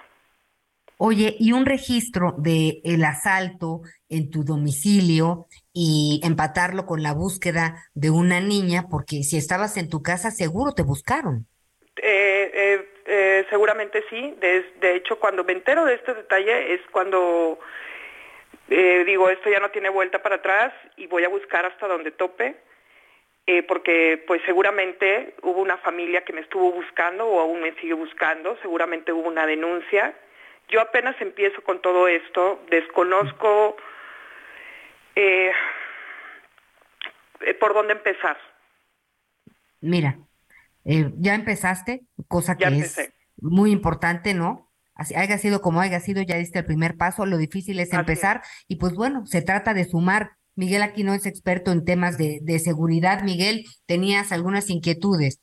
Oye, 0.97 1.35
y 1.39 1.53
un 1.53 1.65
registro 1.65 2.35
de 2.37 2.79
el 2.83 3.03
asalto 3.03 3.81
en 4.09 4.29
tu 4.29 4.43
domicilio 4.43 5.47
y 5.73 6.21
empatarlo 6.23 6.85
con 6.85 7.01
la 7.01 7.15
búsqueda 7.15 7.83
de 7.95 8.11
una 8.11 8.41
niña, 8.41 8.89
porque 8.91 9.23
si 9.23 9.37
estabas 9.37 9.75
en 9.77 9.89
tu 9.89 10.03
casa 10.03 10.29
seguro 10.29 10.73
te 10.73 10.83
buscaron. 10.83 11.47
Eh, 11.95 12.51
eh, 12.53 12.90
eh, 13.05 13.45
seguramente 13.49 14.03
sí. 14.09 14.35
De, 14.39 14.95
hecho, 14.95 15.19
cuando 15.19 15.43
me 15.43 15.53
entero 15.53 15.85
de 15.85 15.95
este 15.95 16.13
detalle 16.13 16.73
es 16.73 16.81
cuando 16.91 17.59
digo 18.67 19.29
esto 19.29 19.49
ya 19.49 19.59
no 19.59 19.69
tiene 19.69 19.89
vuelta 19.89 20.23
para 20.23 20.35
atrás 20.35 20.73
y 20.95 21.05
voy 21.07 21.25
a 21.25 21.29
buscar 21.29 21.65
hasta 21.65 21.87
donde 21.87 22.11
tope. 22.11 22.55
porque 23.67 24.23
pues 24.25 24.41
seguramente 24.45 25.35
hubo 25.41 25.61
una 25.61 25.77
familia 25.77 26.23
que 26.23 26.31
me 26.31 26.39
estuvo 26.39 26.71
buscando 26.71 27.27
o 27.27 27.41
aún 27.41 27.59
me 27.61 27.73
sigue 27.81 27.93
buscando, 27.93 28.57
seguramente 28.61 29.11
hubo 29.11 29.27
una 29.27 29.45
denuncia 29.45 30.15
yo 30.71 30.79
apenas 30.79 31.19
empiezo 31.21 31.61
con 31.63 31.81
todo 31.81 32.07
esto, 32.07 32.63
desconozco 32.69 33.75
eh, 35.15 35.51
eh, 37.41 37.53
por 37.55 37.73
dónde 37.73 37.93
empezar. 37.93 38.37
Mira, 39.81 40.15
eh, 40.85 41.13
ya 41.17 41.35
empezaste, 41.35 42.05
cosa 42.27 42.55
que 42.57 42.65
es 42.65 42.95
muy 43.37 43.71
importante, 43.71 44.33
¿no? 44.33 44.71
Así, 44.93 45.15
haya 45.15 45.37
sido 45.37 45.61
como 45.61 45.81
haya 45.81 45.99
sido, 45.99 46.21
ya 46.21 46.37
diste 46.37 46.59
el 46.59 46.65
primer 46.65 46.97
paso, 46.97 47.25
lo 47.25 47.37
difícil 47.37 47.79
es 47.79 47.93
empezar 47.93 48.41
y 48.67 48.75
pues 48.75 48.93
bueno, 48.93 49.25
se 49.25 49.41
trata 49.41 49.73
de 49.73 49.85
sumar. 49.85 50.31
Miguel 50.55 50.81
aquí 50.81 51.03
no 51.03 51.13
es 51.13 51.25
experto 51.25 51.71
en 51.71 51.85
temas 51.85 52.17
de, 52.17 52.39
de 52.43 52.59
seguridad. 52.59 53.23
Miguel, 53.23 53.65
tenías 53.85 54.31
algunas 54.31 54.69
inquietudes. 54.69 55.39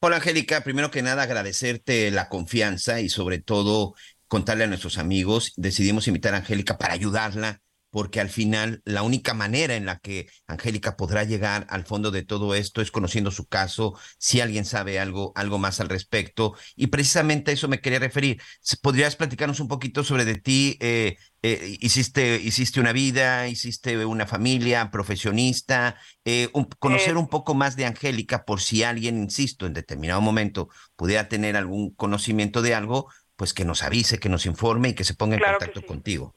Hola 0.00 0.16
Angélica, 0.16 0.62
primero 0.62 0.90
que 0.90 1.02
nada 1.02 1.22
agradecerte 1.22 2.10
la 2.10 2.28
confianza 2.28 3.00
y 3.00 3.08
sobre 3.08 3.38
todo 3.38 3.94
contarle 4.28 4.64
a 4.64 4.68
nuestros 4.68 4.98
amigos. 4.98 5.54
Decidimos 5.56 6.06
invitar 6.06 6.34
a 6.34 6.38
Angélica 6.38 6.78
para 6.78 6.94
ayudarla, 6.94 7.62
porque 7.90 8.20
al 8.20 8.28
final 8.28 8.82
la 8.84 9.02
única 9.02 9.34
manera 9.34 9.76
en 9.76 9.86
la 9.86 9.98
que 9.98 10.28
Angélica 10.46 10.96
podrá 10.96 11.24
llegar 11.24 11.66
al 11.70 11.84
fondo 11.84 12.10
de 12.10 12.22
todo 12.22 12.54
esto 12.54 12.82
es 12.82 12.90
conociendo 12.90 13.30
su 13.30 13.46
caso, 13.46 13.98
si 14.18 14.40
alguien 14.40 14.64
sabe 14.64 14.98
algo, 14.98 15.32
algo 15.34 15.58
más 15.58 15.80
al 15.80 15.88
respecto. 15.88 16.54
Y 16.76 16.88
precisamente 16.88 17.50
a 17.50 17.54
eso 17.54 17.68
me 17.68 17.80
quería 17.80 17.98
referir. 17.98 18.40
¿Podrías 18.82 19.16
platicarnos 19.16 19.60
un 19.60 19.68
poquito 19.68 20.04
sobre 20.04 20.24
de 20.24 20.36
ti? 20.36 20.76
Eh, 20.80 21.16
eh, 21.42 21.76
hiciste, 21.80 22.36
hiciste 22.42 22.80
una 22.80 22.92
vida, 22.92 23.48
hiciste 23.48 24.04
una 24.04 24.26
familia, 24.26 24.90
profesionista, 24.90 25.96
eh, 26.24 26.48
conocer 26.78 27.16
un 27.16 27.28
poco 27.28 27.54
más 27.54 27.76
de 27.76 27.86
Angélica 27.86 28.44
por 28.44 28.60
si 28.60 28.82
alguien, 28.82 29.18
insisto, 29.22 29.66
en 29.66 29.72
determinado 29.72 30.20
momento 30.20 30.68
pudiera 30.96 31.28
tener 31.28 31.56
algún 31.56 31.94
conocimiento 31.94 32.60
de 32.60 32.74
algo, 32.74 33.08
pues 33.36 33.54
que 33.54 33.64
nos 33.64 33.82
avise, 33.84 34.18
que 34.18 34.28
nos 34.28 34.46
informe 34.46 34.90
y 34.90 34.94
que 34.94 35.04
se 35.04 35.14
ponga 35.14 35.36
en 35.36 35.42
contacto 35.42 35.82
contigo. 35.86 36.34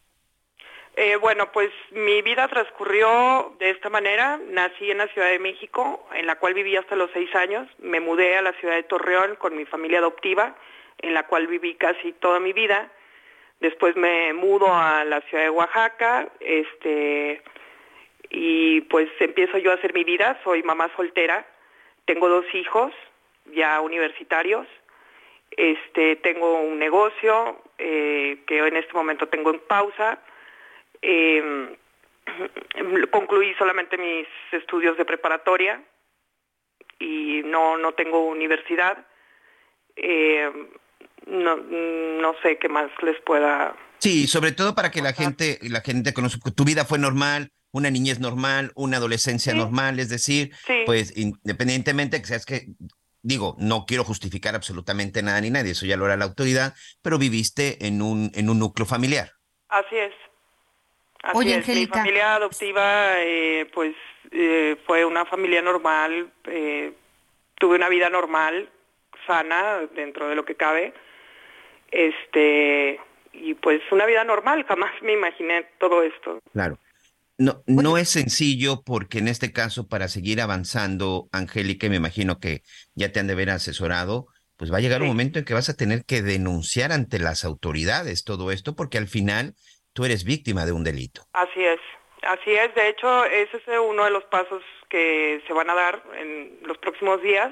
Eh, 0.95 1.15
bueno, 1.15 1.51
pues 1.51 1.71
mi 1.91 2.21
vida 2.21 2.47
transcurrió 2.47 3.55
de 3.59 3.69
esta 3.69 3.89
manera. 3.89 4.39
Nací 4.49 4.91
en 4.91 4.97
la 4.97 5.07
Ciudad 5.07 5.29
de 5.29 5.39
México, 5.39 6.07
en 6.13 6.27
la 6.27 6.35
cual 6.35 6.53
viví 6.53 6.75
hasta 6.75 6.95
los 6.95 7.09
seis 7.13 7.33
años. 7.35 7.67
Me 7.79 7.99
mudé 7.99 8.37
a 8.37 8.41
la 8.41 8.53
ciudad 8.53 8.75
de 8.75 8.83
Torreón 8.83 9.35
con 9.37 9.55
mi 9.55 9.65
familia 9.65 9.99
adoptiva, 9.99 10.55
en 10.99 11.13
la 11.13 11.27
cual 11.27 11.47
viví 11.47 11.75
casi 11.75 12.11
toda 12.13 12.39
mi 12.39 12.53
vida. 12.53 12.91
Después 13.61 13.95
me 13.95 14.33
mudo 14.33 14.73
a 14.73 15.05
la 15.05 15.21
ciudad 15.21 15.43
de 15.43 15.49
Oaxaca, 15.49 16.29
este, 16.39 17.41
y 18.29 18.81
pues 18.81 19.09
empiezo 19.19 19.57
yo 19.59 19.71
a 19.71 19.75
hacer 19.75 19.93
mi 19.93 20.03
vida. 20.03 20.39
Soy 20.43 20.63
mamá 20.63 20.89
soltera. 20.95 21.45
Tengo 22.05 22.27
dos 22.27 22.45
hijos 22.53 22.91
ya 23.45 23.81
universitarios 23.81 24.67
este, 25.51 26.15
tengo 26.17 26.61
un 26.61 26.79
negocio 26.79 27.61
eh, 27.77 28.39
que 28.47 28.59
en 28.59 28.77
este 28.77 28.93
momento 28.93 29.27
tengo 29.27 29.51
en 29.51 29.59
pausa. 29.59 30.19
Em, 31.01 31.75
concluí 33.11 33.53
solamente 33.55 33.97
mis 33.97 34.27
estudios 34.51 34.97
de 34.97 35.05
preparatoria 35.05 35.83
y 36.99 37.41
no, 37.45 37.77
no 37.77 37.93
tengo 37.93 38.25
universidad. 38.25 39.05
Em, 39.95 40.67
no, 41.27 41.57
no 41.57 42.35
sé 42.41 42.57
qué 42.57 42.69
más 42.69 42.89
les 43.01 43.19
pueda. 43.21 43.75
Sí, 43.99 44.27
sobre 44.27 44.51
todo 44.51 44.73
para 44.73 44.91
que 44.91 45.01
la 45.01 45.13
gente, 45.13 45.59
la 45.61 45.81
gente 45.81 46.13
conozca. 46.13 46.51
Tu 46.51 46.63
vida 46.63 46.85
fue 46.85 46.97
normal, 46.97 47.51
una 47.71 47.89
niñez 47.89 48.19
normal, 48.19 48.71
una 48.75 48.97
adolescencia 48.97 49.53
normal, 49.53 49.99
es 49.99 50.09
decir, 50.09 50.51
pues 50.85 51.15
independientemente 51.15 52.19
que 52.19 52.27
seas 52.27 52.45
que 52.45 52.67
digo, 53.23 53.55
no 53.59 53.85
quiero 53.85 54.03
justificar 54.03 54.55
absolutamente 54.55 55.21
nada 55.21 55.39
ni 55.41 55.49
nadie, 55.49 55.71
eso 55.71 55.85
ya 55.85 55.97
lo 55.97 56.05
hará 56.05 56.17
la 56.17 56.25
autoridad, 56.25 56.73
pero 57.01 57.17
viviste 57.17 57.85
en 57.85 58.01
un, 58.01 58.31
en 58.33 58.49
un 58.49 58.59
núcleo 58.59 58.85
familiar. 58.85 59.31
Así 59.69 59.95
es. 59.95 60.13
Así 61.23 61.51
es. 61.51 61.67
Mi 61.67 61.87
familia 61.87 62.35
adoptiva, 62.35 63.19
eh, 63.19 63.69
pues, 63.73 63.95
eh, 64.31 64.77
fue 64.85 65.05
una 65.05 65.25
familia 65.25 65.61
normal, 65.61 66.31
eh, 66.45 66.93
tuve 67.59 67.75
una 67.75 67.89
vida 67.89 68.09
normal, 68.09 68.69
sana, 69.27 69.81
dentro 69.95 70.27
de 70.29 70.35
lo 70.35 70.45
que 70.45 70.55
cabe, 70.55 70.93
este, 71.91 72.99
y 73.33 73.53
pues 73.53 73.81
una 73.91 74.05
vida 74.05 74.23
normal, 74.23 74.65
jamás 74.67 74.91
me 75.03 75.13
imaginé 75.13 75.67
todo 75.79 76.01
esto. 76.01 76.39
Claro. 76.53 76.79
No, 77.37 77.63
no 77.65 77.97
es 77.97 78.09
sencillo 78.09 78.83
porque 78.83 79.17
en 79.17 79.27
este 79.27 79.51
caso, 79.51 79.87
para 79.87 80.07
seguir 80.07 80.41
avanzando, 80.41 81.27
Angélica, 81.31 81.89
me 81.89 81.95
imagino 81.95 82.39
que 82.39 82.61
ya 82.93 83.11
te 83.11 83.19
han 83.19 83.27
de 83.27 83.33
haber 83.33 83.49
asesorado, 83.49 84.27
pues 84.57 84.71
va 84.71 84.77
a 84.77 84.81
llegar 84.81 85.01
un 85.01 85.07
momento 85.07 85.39
en 85.39 85.45
que 85.45 85.55
vas 85.55 85.69
a 85.69 85.75
tener 85.75 86.05
que 86.05 86.21
denunciar 86.21 86.91
ante 86.91 87.17
las 87.17 87.43
autoridades 87.43 88.23
todo 88.23 88.51
esto, 88.51 88.75
porque 88.75 88.99
al 88.99 89.07
final 89.07 89.55
tú 89.93 90.05
eres 90.05 90.23
víctima 90.23 90.65
de 90.65 90.71
un 90.71 90.83
delito. 90.83 91.23
Así 91.33 91.63
es, 91.63 91.79
así 92.23 92.51
es. 92.51 92.73
De 92.75 92.89
hecho, 92.89 93.25
ese 93.25 93.57
es 93.57 93.63
uno 93.79 94.05
de 94.05 94.11
los 94.11 94.23
pasos 94.25 94.63
que 94.89 95.41
se 95.47 95.53
van 95.53 95.69
a 95.69 95.75
dar 95.75 96.03
en 96.17 96.59
los 96.63 96.77
próximos 96.77 97.21
días 97.21 97.51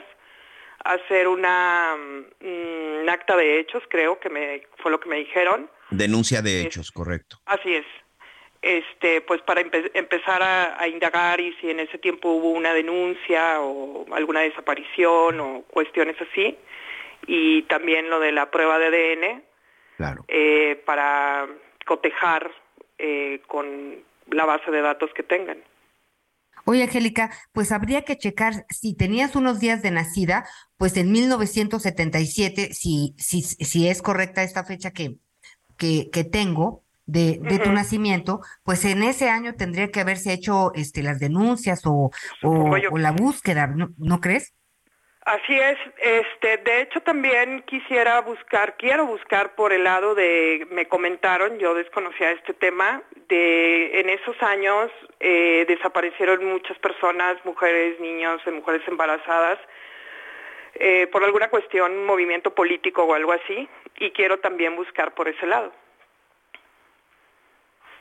hacer 0.84 1.28
una 1.28 1.95
un 1.95 3.03
mm, 3.03 3.10
acta 3.10 3.36
de 3.36 3.60
hechos, 3.60 3.84
creo 3.90 4.20
que 4.20 4.30
me 4.30 4.64
fue 4.78 4.91
lo 4.91 4.99
que 4.99 5.10
me 5.10 5.18
dijeron. 5.18 5.70
Denuncia 5.90 6.41
de 6.41 6.61
hechos, 6.61 6.91
correcto. 6.91 7.38
Así 7.45 7.76
es 7.76 7.86
este, 8.61 9.22
pues 9.22 9.41
para 9.41 9.61
empezar 9.61 10.44
a, 10.44 10.88
indagar 10.88 11.40
y 11.40 11.53
si 11.53 11.70
en 11.70 11.80
ese 11.80 11.98
tiempo 11.98 12.30
hubo 12.30 12.52
una 12.52 12.74
denuncia 12.74 13.61
o 13.61 14.06
alguna 14.14 14.41
desaparición 14.41 15.40
o 15.40 15.64
cuestiones 15.64 16.16
así, 16.22 16.57
y 17.26 17.64
también 17.64 18.10
lo 18.10 18.20
de 18.20 18.32
la 18.32 18.52
prueba 18.52 18.78
de 18.80 18.88
ADN, 18.88 19.44
claro. 19.98 20.26
Eh, 20.28 20.82
para 20.86 21.48
cotejar 21.86 22.52
eh, 22.98 23.42
con 23.48 24.04
la 24.28 24.46
base 24.46 24.72
de 24.72 24.82
datos 24.82 25.12
que 25.16 25.24
tengan. 25.24 25.58
Oye, 26.66 26.84
Angélica, 26.84 27.32
pues 27.52 27.72
habría 27.72 28.04
que 28.04 28.18
checar 28.18 28.66
si 28.70 28.96
tenías 28.96 29.36
unos 29.36 29.60
días 29.60 29.82
de 29.82 29.92
nacida, 29.92 30.46
pues 30.78 30.98
en 30.98 31.12
1977, 31.12 32.74
si, 32.74 33.16
si, 33.18 33.42
si 33.42 33.88
es 33.88 34.02
correcta 34.02 34.44
esta 34.44 34.64
fecha 34.66 34.92
que, 34.92 35.16
que, 35.78 36.10
que 36.12 36.24
tengo, 36.24 36.84
de, 37.10 37.40
de 37.42 37.58
tu 37.58 37.72
nacimiento, 37.72 38.42
pues 38.64 38.86
en 38.86 39.02
ese 39.02 39.30
año 39.30 39.56
tendría 39.56 39.90
que 39.90 40.00
haberse 40.00 40.32
hecho 40.32 40.72
este, 40.76 41.02
las 41.02 41.20
denuncias 41.20 41.82
o, 41.86 42.12
o, 42.44 42.98
la 43.00 43.12
búsqueda, 43.12 43.66
¿no, 43.66 43.90
¿no 43.98 44.22
crees? 44.22 44.54
Así 45.30 45.60
es, 45.60 45.78
este, 46.00 46.58
de 46.58 46.82
hecho 46.82 47.02
también 47.02 47.62
quisiera 47.68 48.20
buscar, 48.22 48.76
quiero 48.78 49.06
buscar 49.06 49.54
por 49.54 49.72
el 49.72 49.84
lado 49.84 50.16
de, 50.16 50.66
me 50.72 50.88
comentaron, 50.88 51.60
yo 51.60 51.76
desconocía 51.76 52.32
este 52.32 52.56
tema, 52.56 53.04
de 53.28 54.00
en 54.00 54.10
esos 54.10 54.42
años 54.42 54.90
eh, 55.20 55.66
desaparecieron 55.68 56.44
muchas 56.46 56.80
personas, 56.80 57.38
mujeres, 57.46 58.00
niños, 58.00 58.42
mujeres 58.48 58.82
embarazadas, 58.88 59.60
eh, 60.74 61.06
por 61.12 61.24
alguna 61.24 61.48
cuestión, 61.52 62.08
movimiento 62.08 62.56
político 62.56 63.04
o 63.04 63.14
algo 63.14 63.32
así, 63.32 63.70
y 64.00 64.10
quiero 64.10 64.40
también 64.40 64.76
buscar 64.76 65.14
por 65.14 65.28
ese 65.28 65.46
lado. 65.46 65.72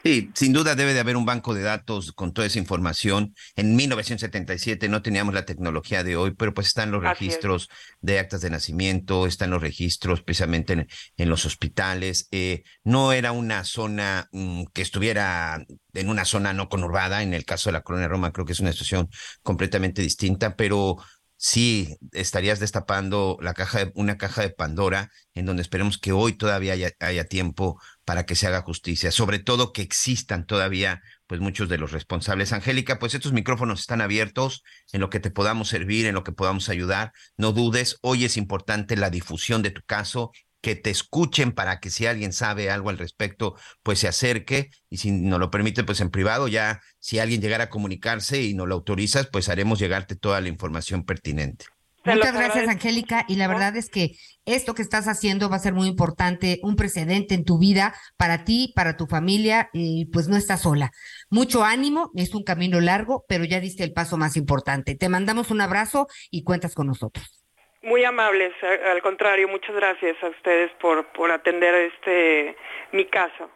Sí, 0.08 0.30
sin 0.34 0.54
duda 0.54 0.74
debe 0.74 0.94
de 0.94 1.00
haber 1.00 1.18
un 1.18 1.26
banco 1.26 1.52
de 1.52 1.60
datos 1.60 2.12
con 2.12 2.32
toda 2.32 2.46
esa 2.46 2.58
información. 2.58 3.34
En 3.56 3.76
1977 3.76 4.88
no 4.88 5.02
teníamos 5.02 5.34
la 5.34 5.44
tecnología 5.44 6.02
de 6.02 6.16
hoy, 6.16 6.30
pero 6.30 6.54
pues 6.54 6.68
están 6.68 6.90
los 6.90 7.02
registros 7.02 7.68
de 8.00 8.18
actas 8.18 8.40
de 8.40 8.48
nacimiento, 8.48 9.26
están 9.26 9.50
los 9.50 9.60
registros 9.60 10.22
precisamente 10.22 10.86
en, 11.18 11.28
los 11.28 11.44
hospitales. 11.44 12.26
Eh, 12.30 12.62
no 12.84 13.12
era 13.12 13.32
una 13.32 13.64
zona 13.64 14.30
mm, 14.32 14.64
que 14.72 14.80
estuviera 14.80 15.66
en 15.92 16.08
una 16.08 16.24
zona 16.24 16.54
no 16.54 16.70
conurbada. 16.70 17.22
En 17.22 17.34
el 17.34 17.44
caso 17.44 17.68
de 17.68 17.74
la 17.74 17.82
colonia 17.82 18.08
Roma 18.08 18.32
creo 18.32 18.46
que 18.46 18.52
es 18.52 18.60
una 18.60 18.72
situación 18.72 19.10
completamente 19.42 20.00
distinta, 20.00 20.56
pero 20.56 20.96
sí 21.38 21.96
estarías 22.12 22.58
destapando 22.60 23.38
la 23.40 23.54
caja 23.54 23.78
de, 23.78 23.92
una 23.94 24.18
caja 24.18 24.42
de 24.42 24.50
Pandora 24.50 25.10
en 25.34 25.46
donde 25.46 25.62
esperemos 25.62 25.96
que 25.96 26.12
hoy 26.12 26.32
todavía 26.32 26.74
haya, 27.00 27.24
tiempo 27.24 27.80
para 28.08 28.24
que 28.24 28.36
se 28.36 28.46
haga 28.46 28.62
justicia, 28.62 29.10
sobre 29.10 29.38
todo 29.38 29.74
que 29.74 29.82
existan 29.82 30.46
todavía 30.46 31.02
pues 31.26 31.42
muchos 31.42 31.68
de 31.68 31.76
los 31.76 31.92
responsables. 31.92 32.54
Angélica, 32.54 32.98
pues 32.98 33.14
estos 33.14 33.34
micrófonos 33.34 33.80
están 33.80 34.00
abiertos 34.00 34.62
en 34.92 35.02
lo 35.02 35.10
que 35.10 35.20
te 35.20 35.30
podamos 35.30 35.68
servir, 35.68 36.06
en 36.06 36.14
lo 36.14 36.24
que 36.24 36.32
podamos 36.32 36.70
ayudar. 36.70 37.12
No 37.36 37.52
dudes, 37.52 37.98
hoy 38.00 38.24
es 38.24 38.38
importante 38.38 38.96
la 38.96 39.10
difusión 39.10 39.60
de 39.60 39.72
tu 39.72 39.82
caso 39.82 40.32
que 40.62 40.74
te 40.74 40.88
escuchen 40.88 41.52
para 41.52 41.80
que 41.80 41.90
si 41.90 42.06
alguien 42.06 42.32
sabe 42.32 42.70
algo 42.70 42.88
al 42.88 42.96
respecto, 42.96 43.56
pues 43.82 43.98
se 43.98 44.08
acerque 44.08 44.70
y 44.88 44.96
si 44.96 45.10
nos 45.10 45.38
lo 45.38 45.50
permite, 45.50 45.84
pues 45.84 46.00
en 46.00 46.08
privado 46.08 46.48
ya, 46.48 46.80
si 47.00 47.18
alguien 47.18 47.42
llegara 47.42 47.64
a 47.64 47.68
comunicarse 47.68 48.40
y 48.42 48.54
nos 48.54 48.68
lo 48.68 48.74
autorizas, 48.74 49.28
pues 49.30 49.50
haremos 49.50 49.78
llegarte 49.78 50.16
toda 50.16 50.40
la 50.40 50.48
información 50.48 51.04
pertinente. 51.04 51.66
Muchas 52.14 52.34
gracias, 52.34 52.68
Angélica. 52.68 53.24
Y 53.28 53.36
la 53.36 53.48
verdad 53.48 53.76
es 53.76 53.90
que 53.90 54.12
esto 54.44 54.74
que 54.74 54.82
estás 54.82 55.08
haciendo 55.08 55.50
va 55.50 55.56
a 55.56 55.60
ser 55.60 55.74
muy 55.74 55.88
importante, 55.88 56.58
un 56.62 56.76
precedente 56.76 57.34
en 57.34 57.44
tu 57.44 57.58
vida 57.58 57.94
para 58.16 58.44
ti, 58.44 58.72
para 58.74 58.96
tu 58.96 59.06
familia, 59.06 59.70
y 59.72 60.06
pues 60.06 60.28
no 60.28 60.36
estás 60.36 60.62
sola. 60.62 60.90
Mucho 61.30 61.64
ánimo, 61.64 62.10
es 62.14 62.34
un 62.34 62.44
camino 62.44 62.80
largo, 62.80 63.24
pero 63.28 63.44
ya 63.44 63.60
diste 63.60 63.84
el 63.84 63.92
paso 63.92 64.16
más 64.16 64.36
importante. 64.36 64.94
Te 64.94 65.08
mandamos 65.08 65.50
un 65.50 65.60
abrazo 65.60 66.06
y 66.30 66.44
cuentas 66.44 66.74
con 66.74 66.86
nosotros. 66.86 67.44
Muy 67.82 68.04
amables, 68.04 68.52
al 68.62 69.00
contrario, 69.02 69.48
muchas 69.48 69.74
gracias 69.74 70.16
a 70.22 70.28
ustedes 70.28 70.70
por, 70.80 71.12
por 71.12 71.30
atender 71.30 71.74
este 71.74 72.56
mi 72.92 73.06
caso. 73.06 73.50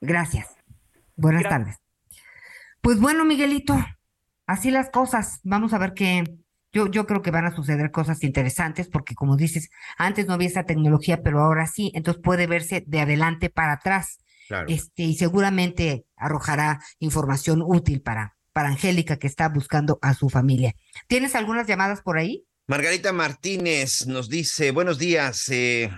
Gracias. 0.00 0.56
Buenas 1.16 1.44
tardes. 1.44 1.76
Pues 2.80 3.00
bueno, 3.00 3.24
Miguelito, 3.24 3.74
así 4.46 4.70
las 4.70 4.90
cosas. 4.90 5.40
Vamos 5.44 5.72
a 5.72 5.78
ver 5.78 5.94
qué, 5.94 6.24
yo, 6.74 6.90
yo 6.90 7.06
creo 7.06 7.22
que 7.22 7.30
van 7.30 7.46
a 7.46 7.54
suceder 7.54 7.90
cosas 7.90 8.22
interesantes 8.24 8.88
porque, 8.88 9.14
como 9.14 9.36
dices, 9.36 9.70
antes 9.96 10.26
no 10.26 10.34
había 10.34 10.48
esa 10.48 10.64
tecnología, 10.64 11.22
pero 11.22 11.40
ahora 11.40 11.66
sí, 11.66 11.92
entonces 11.94 12.22
puede 12.22 12.46
verse 12.46 12.84
de 12.86 13.00
adelante 13.00 13.48
para 13.48 13.74
atrás. 13.74 14.18
Este, 14.68 15.04
y 15.04 15.14
seguramente 15.14 16.04
arrojará 16.16 16.80
información 16.98 17.62
útil 17.64 18.02
para, 18.02 18.36
para 18.52 18.68
Angélica 18.68 19.16
que 19.16 19.26
está 19.26 19.48
buscando 19.48 19.98
a 20.02 20.12
su 20.12 20.28
familia. 20.28 20.74
¿Tienes 21.06 21.34
algunas 21.34 21.66
llamadas 21.66 22.02
por 22.02 22.18
ahí? 22.18 22.44
Margarita 22.66 23.12
Martínez 23.12 24.06
nos 24.06 24.28
dice, 24.28 24.70
buenos 24.70 24.98
días, 24.98 25.48
eh, 25.48 25.90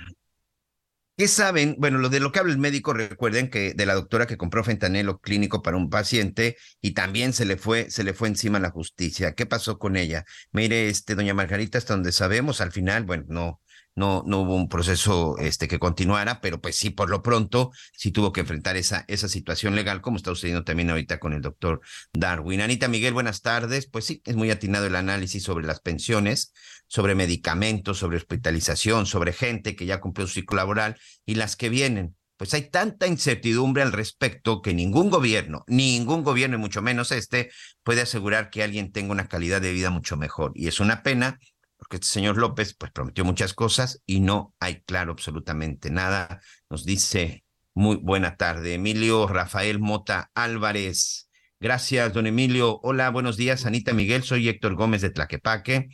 ¿Qué 1.18 1.28
saben? 1.28 1.76
Bueno, 1.78 1.96
lo 1.96 2.10
de 2.10 2.20
lo 2.20 2.30
que 2.30 2.40
habla 2.40 2.52
el 2.52 2.58
médico, 2.58 2.92
recuerden 2.92 3.48
que 3.48 3.72
de 3.72 3.86
la 3.86 3.94
doctora 3.94 4.26
que 4.26 4.36
compró 4.36 4.62
fentanilo 4.62 5.18
clínico 5.18 5.62
para 5.62 5.78
un 5.78 5.88
paciente 5.88 6.58
y 6.82 6.90
también 6.92 7.32
se 7.32 7.46
le 7.46 7.56
fue, 7.56 7.90
se 7.90 8.04
le 8.04 8.12
fue 8.12 8.28
encima 8.28 8.60
la 8.60 8.70
justicia. 8.70 9.32
¿Qué 9.34 9.46
pasó 9.46 9.78
con 9.78 9.96
ella? 9.96 10.26
Mire, 10.52 10.88
este, 10.88 11.14
doña 11.14 11.32
Margarita, 11.32 11.78
hasta 11.78 11.94
donde 11.94 12.12
sabemos, 12.12 12.60
al 12.60 12.70
final, 12.70 13.04
bueno, 13.04 13.24
no, 13.28 13.60
no, 13.94 14.22
no 14.26 14.42
hubo 14.42 14.54
un 14.56 14.68
proceso 14.68 15.38
este, 15.38 15.68
que 15.68 15.78
continuara, 15.78 16.40
pero 16.42 16.60
pues 16.60 16.76
sí, 16.76 16.90
por 16.90 17.08
lo 17.08 17.22
pronto, 17.22 17.72
sí 17.94 18.12
tuvo 18.12 18.30
que 18.32 18.40
enfrentar 18.42 18.76
esa, 18.76 19.06
esa 19.08 19.28
situación 19.28 19.74
legal, 19.74 20.02
como 20.02 20.18
está 20.18 20.30
sucediendo 20.30 20.64
también 20.64 20.90
ahorita 20.90 21.18
con 21.18 21.32
el 21.32 21.40
doctor 21.40 21.80
Darwin. 22.12 22.60
Anita 22.60 22.88
Miguel, 22.88 23.14
buenas 23.14 23.40
tardes. 23.40 23.88
Pues 23.88 24.04
sí, 24.04 24.20
es 24.26 24.36
muy 24.36 24.50
atinado 24.50 24.86
el 24.86 24.96
análisis 24.96 25.42
sobre 25.42 25.66
las 25.66 25.80
pensiones, 25.80 26.52
sobre 26.86 27.14
medicamentos, 27.14 27.98
sobre 27.98 28.16
hospitalización, 28.16 29.06
sobre 29.06 29.32
gente 29.32 29.76
que 29.76 29.86
ya 29.86 30.00
cumplió 30.00 30.26
su 30.26 30.34
ciclo 30.34 30.56
laboral 30.56 30.98
y 31.24 31.34
las 31.34 31.56
que 31.56 31.68
vienen. 31.68 32.16
Pues 32.36 32.52
hay 32.52 32.68
tanta 32.70 33.06
incertidumbre 33.06 33.82
al 33.82 33.92
respecto 33.92 34.60
que 34.60 34.74
ningún 34.74 35.08
gobierno, 35.08 35.64
ningún 35.66 36.22
gobierno 36.22 36.56
y 36.56 36.60
mucho 36.60 36.82
menos 36.82 37.10
este, 37.10 37.50
puede 37.82 38.02
asegurar 38.02 38.50
que 38.50 38.62
alguien 38.62 38.92
tenga 38.92 39.12
una 39.12 39.28
calidad 39.28 39.62
de 39.62 39.72
vida 39.72 39.90
mucho 39.90 40.16
mejor. 40.16 40.52
Y 40.54 40.68
es 40.68 40.80
una 40.80 41.02
pena 41.02 41.38
porque 41.78 41.96
este 41.96 42.08
señor 42.08 42.36
López 42.36 42.74
pues 42.74 42.90
prometió 42.92 43.24
muchas 43.24 43.54
cosas 43.54 44.02
y 44.06 44.20
no 44.20 44.54
hay 44.60 44.82
claro 44.82 45.12
absolutamente 45.12 45.90
nada. 45.90 46.40
Nos 46.68 46.84
dice 46.84 47.44
muy 47.74 47.96
buena 47.96 48.36
tarde 48.36 48.74
Emilio 48.74 49.26
Rafael 49.26 49.78
Mota 49.78 50.30
Álvarez. 50.34 51.28
Gracias, 51.58 52.12
don 52.12 52.26
Emilio. 52.26 52.80
Hola, 52.82 53.08
buenos 53.10 53.38
días, 53.38 53.64
Anita 53.64 53.94
Miguel. 53.94 54.22
Soy 54.22 54.48
Héctor 54.48 54.74
Gómez 54.74 55.00
de 55.00 55.10
Tlaquepaque. 55.10 55.88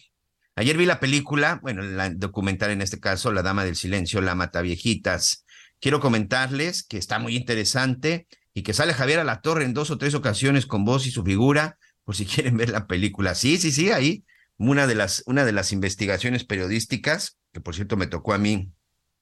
Ayer 0.55 0.77
vi 0.77 0.87
la 0.87 1.01
película, 1.01 1.61
bueno, 1.63 1.83
la 1.83 2.11
documental 2.11 2.71
en 2.71 2.83
este 2.83 3.01
caso, 3.01 3.33
La 3.33 3.43
Dama 3.43 3.65
del 3.65 3.77
Silencio, 3.77 4.21
La 4.21 4.35
Mata 4.35 4.61
Viejitas. 4.61 5.45
Quiero 5.81 6.01
comentarles 6.01 6.83
que 6.83 6.99
está 6.99 7.19
muy 7.19 7.37
interesante 7.37 8.27
y 8.53 8.63
que 8.63 8.75
sale 8.75 8.95
Javier 8.95 9.21
a 9.21 9.25
la 9.25 9.41
Torre 9.41 9.65
en 9.65 9.75
dos 9.75 9.91
o 9.91 9.99
tres 9.99 10.15
ocasiones 10.15 10.67
con 10.67 10.85
voz 10.85 11.07
y 11.07 11.11
su 11.11 11.25
figura, 11.25 11.79
por 12.05 12.15
si 12.15 12.27
quieren 12.27 12.57
ver 12.57 12.69
la 12.69 12.87
película. 12.87 13.35
Sí, 13.35 13.57
sí, 13.57 13.73
sí, 13.73 13.91
ahí 13.91 14.25
una 14.59 14.87
de 14.87 14.95
las, 14.95 15.23
una 15.27 15.45
de 15.45 15.53
las 15.53 15.73
investigaciones 15.73 16.45
periodísticas, 16.45 17.39
que 17.53 17.61
por 17.61 17.75
cierto 17.75 17.97
me 17.97 18.07
tocó 18.07 18.33
a 18.33 18.39
mí 18.39 18.73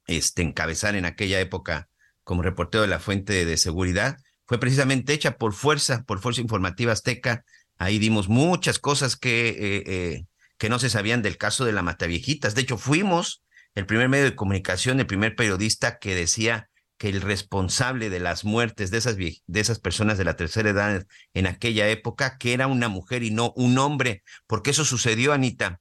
este, 0.06 0.42
encabezar 0.42 0.96
en 0.96 1.04
aquella 1.04 1.40
época 1.40 1.88
como 2.24 2.42
reportero 2.42 2.82
de 2.82 2.88
la 2.88 3.00
fuente 3.00 3.44
de 3.44 3.56
seguridad, 3.56 4.16
fue 4.46 4.58
precisamente 4.58 5.12
hecha 5.12 5.38
por 5.38 5.52
Fuerza, 5.52 6.04
por 6.04 6.20
Fuerza 6.20 6.40
Informativa 6.40 6.92
Azteca. 6.92 7.44
Ahí 7.78 7.98
dimos 7.98 8.28
muchas 8.28 8.78
cosas 8.78 9.16
que, 9.16 9.48
eh, 9.48 9.82
eh, 9.86 10.24
que 10.60 10.68
no 10.68 10.78
se 10.78 10.90
sabían 10.90 11.22
del 11.22 11.38
caso 11.38 11.64
de 11.64 11.72
la 11.72 11.82
Mataviejitas. 11.82 12.54
De 12.54 12.60
hecho, 12.60 12.76
fuimos 12.76 13.42
el 13.74 13.86
primer 13.86 14.10
medio 14.10 14.26
de 14.26 14.36
comunicación, 14.36 15.00
el 15.00 15.06
primer 15.06 15.34
periodista 15.34 15.98
que 15.98 16.14
decía 16.14 16.68
que 16.98 17.08
el 17.08 17.22
responsable 17.22 18.10
de 18.10 18.20
las 18.20 18.44
muertes 18.44 18.90
de 18.90 18.98
esas, 18.98 19.16
de 19.16 19.40
esas 19.54 19.78
personas 19.78 20.18
de 20.18 20.24
la 20.24 20.36
tercera 20.36 20.68
edad 20.68 21.06
en 21.32 21.46
aquella 21.46 21.88
época, 21.88 22.36
que 22.36 22.52
era 22.52 22.66
una 22.66 22.88
mujer 22.88 23.22
y 23.22 23.30
no 23.30 23.54
un 23.56 23.78
hombre, 23.78 24.22
porque 24.46 24.72
eso 24.72 24.84
sucedió, 24.84 25.32
Anita. 25.32 25.80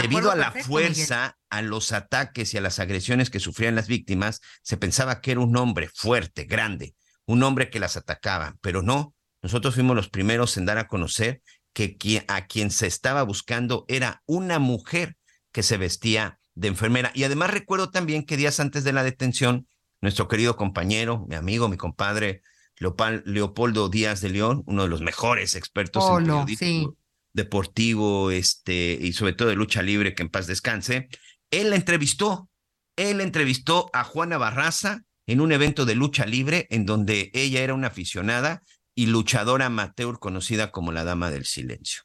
Debido 0.00 0.30
a 0.30 0.36
la 0.36 0.52
fuerza, 0.52 1.36
a 1.50 1.62
los 1.62 1.90
ataques 1.90 2.54
y 2.54 2.58
a 2.58 2.60
las 2.60 2.78
agresiones 2.78 3.30
que 3.30 3.40
sufrían 3.40 3.74
las 3.74 3.88
víctimas, 3.88 4.40
se 4.62 4.76
pensaba 4.76 5.20
que 5.20 5.32
era 5.32 5.40
un 5.40 5.56
hombre 5.56 5.90
fuerte, 5.92 6.44
grande, 6.44 6.94
un 7.26 7.42
hombre 7.42 7.68
que 7.68 7.80
las 7.80 7.96
atacaba, 7.96 8.54
pero 8.60 8.80
no. 8.80 9.12
Nosotros 9.42 9.74
fuimos 9.74 9.96
los 9.96 10.08
primeros 10.08 10.56
en 10.56 10.66
dar 10.66 10.78
a 10.78 10.86
conocer 10.86 11.42
que 11.74 12.24
a 12.28 12.46
quien 12.46 12.70
se 12.70 12.86
estaba 12.86 13.22
buscando 13.22 13.84
era 13.88 14.22
una 14.24 14.58
mujer 14.58 15.16
que 15.52 15.62
se 15.62 15.76
vestía 15.76 16.38
de 16.54 16.68
enfermera. 16.68 17.10
Y 17.14 17.24
además 17.24 17.50
recuerdo 17.50 17.90
también 17.90 18.24
que 18.24 18.38
días 18.38 18.60
antes 18.60 18.84
de 18.84 18.92
la 18.92 19.02
detención, 19.02 19.68
nuestro 20.00 20.28
querido 20.28 20.56
compañero, 20.56 21.26
mi 21.28 21.34
amigo, 21.34 21.68
mi 21.68 21.76
compadre 21.76 22.42
Leopoldo 22.78 23.88
Díaz 23.88 24.20
de 24.20 24.30
León, 24.30 24.62
uno 24.66 24.84
de 24.84 24.88
los 24.88 25.02
mejores 25.02 25.54
expertos 25.56 26.04
en 26.08 26.24
periodismo 26.24 26.96
deportivo 27.34 28.30
este, 28.30 28.96
y 29.00 29.12
sobre 29.12 29.32
todo 29.34 29.48
de 29.48 29.56
lucha 29.56 29.82
libre, 29.82 30.14
que 30.14 30.22
en 30.22 30.30
paz 30.30 30.46
descanse. 30.46 31.08
Él 31.50 31.70
la 31.70 31.76
entrevistó, 31.76 32.48
él 32.96 33.20
entrevistó 33.20 33.90
a 33.92 34.04
Juana 34.04 34.38
Barraza 34.38 35.02
en 35.26 35.40
un 35.40 35.52
evento 35.52 35.84
de 35.84 35.96
lucha 35.96 36.26
libre 36.26 36.66
en 36.70 36.86
donde 36.86 37.30
ella 37.34 37.60
era 37.60 37.74
una 37.74 37.88
aficionada 37.88 38.62
y 38.94 39.06
luchadora 39.06 39.66
amateur 39.66 40.18
conocida 40.18 40.70
como 40.70 40.92
la 40.92 41.04
Dama 41.04 41.30
del 41.30 41.44
Silencio. 41.44 42.02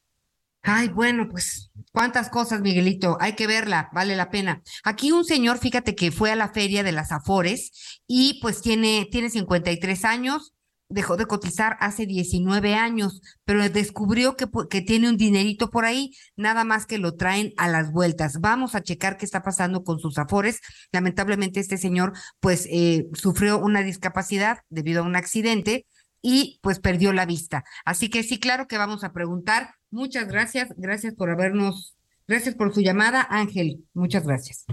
Ay, 0.62 0.90
bueno, 0.90 1.30
pues 1.30 1.72
cuántas 1.94 2.30
cosas, 2.30 2.62
Miguelito, 2.62 3.18
hay 3.22 3.34
que 3.34 3.48
verla, 3.48 3.90
vale 3.94 4.16
la 4.16 4.30
pena. 4.30 4.62
Aquí 4.84 5.12
un 5.12 5.24
señor, 5.24 5.58
fíjate 5.58 5.96
que 5.96 6.12
fue 6.12 6.32
a 6.32 6.36
la 6.36 6.50
feria 6.50 6.84
de 6.84 6.92
las 6.92 7.12
Afores 7.12 8.02
y 8.08 8.40
pues 8.42 8.62
tiene, 8.62 9.08
tiene 9.10 9.30
53 9.30 10.04
años, 10.04 10.54
dejó 10.90 11.16
de 11.16 11.28
cotizar 11.28 11.78
hace 11.80 12.06
19 12.06 12.76
años, 12.76 13.22
pero 13.46 13.70
descubrió 13.70 14.36
que, 14.36 14.48
que, 14.70 14.82
tiene 14.82 15.08
un 15.08 15.18
dinerito 15.18 15.70
por 15.70 15.86
ahí, 15.86 16.12
nada 16.36 16.66
más 16.66 16.86
que 16.86 16.98
lo 16.98 17.16
traen 17.16 17.54
a 17.58 17.70
las 17.70 17.92
vueltas. 17.92 18.40
Vamos 18.42 18.76
a 18.76 18.82
checar 18.82 19.18
qué 19.18 19.26
está 19.26 19.42
pasando 19.42 19.84
con 19.84 20.00
sus 20.00 20.18
afores. 20.18 20.60
Lamentablemente 20.92 21.62
este 21.62 21.78
señor 21.78 22.14
pues 22.42 22.68
eh, 22.70 23.06
sufrió 23.14 23.60
una 23.60 23.82
discapacidad 23.82 24.60
debido 24.70 25.04
a 25.04 25.06
un 25.06 25.16
accidente 25.16 25.86
y 26.22 26.60
pues 26.62 26.80
perdió 26.80 27.14
la 27.14 27.26
vista. 27.26 27.64
Así 27.86 28.10
que 28.10 28.24
sí, 28.24 28.40
claro 28.40 28.68
que 28.68 28.78
vamos 28.78 29.04
a 29.04 29.14
preguntar. 29.14 29.76
Muchas 29.92 30.28
gracias, 30.28 30.70
gracias 30.78 31.16
por 31.16 31.30
habernos, 31.30 31.96
gracias 32.28 32.56
por 32.56 32.74
su 32.74 32.82
llamada, 32.82 33.26
Ángel, 33.30 33.84
muchas 33.94 34.26
gracias. 34.26 34.66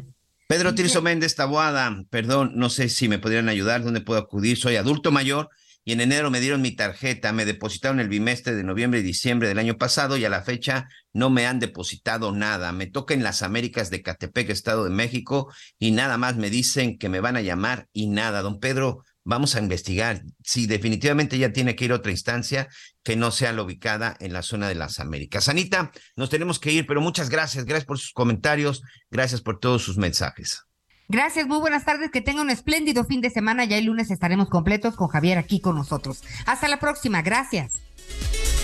Pedro 0.48 0.74
Tirso 0.74 1.02
Méndez 1.02 1.34
Taboada, 1.34 2.04
perdón, 2.10 2.52
no 2.54 2.70
sé 2.70 2.88
si 2.88 3.08
me 3.08 3.18
podrían 3.18 3.48
ayudar, 3.48 3.82
¿dónde 3.82 4.00
puedo 4.00 4.20
acudir? 4.20 4.56
Soy 4.56 4.76
adulto 4.76 5.10
mayor 5.10 5.48
y 5.88 5.92
en 5.92 6.00
enero 6.00 6.32
me 6.32 6.40
dieron 6.40 6.62
mi 6.62 6.72
tarjeta, 6.72 7.32
me 7.32 7.44
depositaron 7.44 8.00
el 8.00 8.08
bimestre 8.08 8.56
de 8.56 8.64
noviembre 8.64 8.98
y 8.98 9.04
diciembre 9.04 9.46
del 9.46 9.60
año 9.60 9.78
pasado 9.78 10.16
y 10.16 10.24
a 10.24 10.28
la 10.28 10.42
fecha 10.42 10.88
no 11.12 11.30
me 11.30 11.46
han 11.46 11.60
depositado 11.60 12.32
nada. 12.32 12.72
Me 12.72 12.86
toca 12.86 13.14
en 13.14 13.22
las 13.22 13.42
Américas 13.42 13.88
de 13.88 14.02
Catepec, 14.02 14.50
Estado 14.50 14.82
de 14.82 14.90
México, 14.90 15.52
y 15.78 15.92
nada 15.92 16.18
más 16.18 16.36
me 16.36 16.50
dicen 16.50 16.98
que 16.98 17.08
me 17.08 17.20
van 17.20 17.36
a 17.36 17.40
llamar 17.40 17.86
y 17.92 18.08
nada. 18.08 18.42
Don 18.42 18.58
Pedro, 18.58 19.04
vamos 19.26 19.56
a 19.56 19.60
investigar 19.60 20.22
si 20.42 20.66
definitivamente 20.66 21.36
ya 21.36 21.52
tiene 21.52 21.74
que 21.74 21.84
ir 21.84 21.92
a 21.92 21.96
otra 21.96 22.12
instancia 22.12 22.68
que 23.02 23.16
no 23.16 23.30
sea 23.30 23.52
la 23.52 23.62
ubicada 23.62 24.16
en 24.20 24.32
la 24.32 24.42
zona 24.42 24.68
de 24.68 24.76
las 24.76 25.00
Américas. 25.00 25.48
Anita, 25.48 25.90
nos 26.14 26.30
tenemos 26.30 26.58
que 26.58 26.72
ir, 26.72 26.86
pero 26.86 27.00
muchas 27.00 27.28
gracias, 27.28 27.64
gracias 27.64 27.84
por 27.84 27.98
sus 27.98 28.12
comentarios, 28.12 28.82
gracias 29.10 29.42
por 29.42 29.58
todos 29.58 29.82
sus 29.82 29.98
mensajes. 29.98 30.62
Gracias, 31.08 31.46
muy 31.46 31.58
buenas 31.58 31.84
tardes, 31.84 32.10
que 32.10 32.20
tenga 32.20 32.40
un 32.40 32.50
espléndido 32.50 33.04
fin 33.04 33.20
de 33.20 33.30
semana, 33.30 33.64
ya 33.64 33.78
el 33.78 33.84
lunes 33.84 34.10
estaremos 34.10 34.48
completos 34.48 34.96
con 34.96 35.08
Javier 35.08 35.38
aquí 35.38 35.60
con 35.60 35.76
nosotros. 35.76 36.22
Hasta 36.46 36.68
la 36.68 36.78
próxima, 36.78 37.22
gracias. 37.22 37.74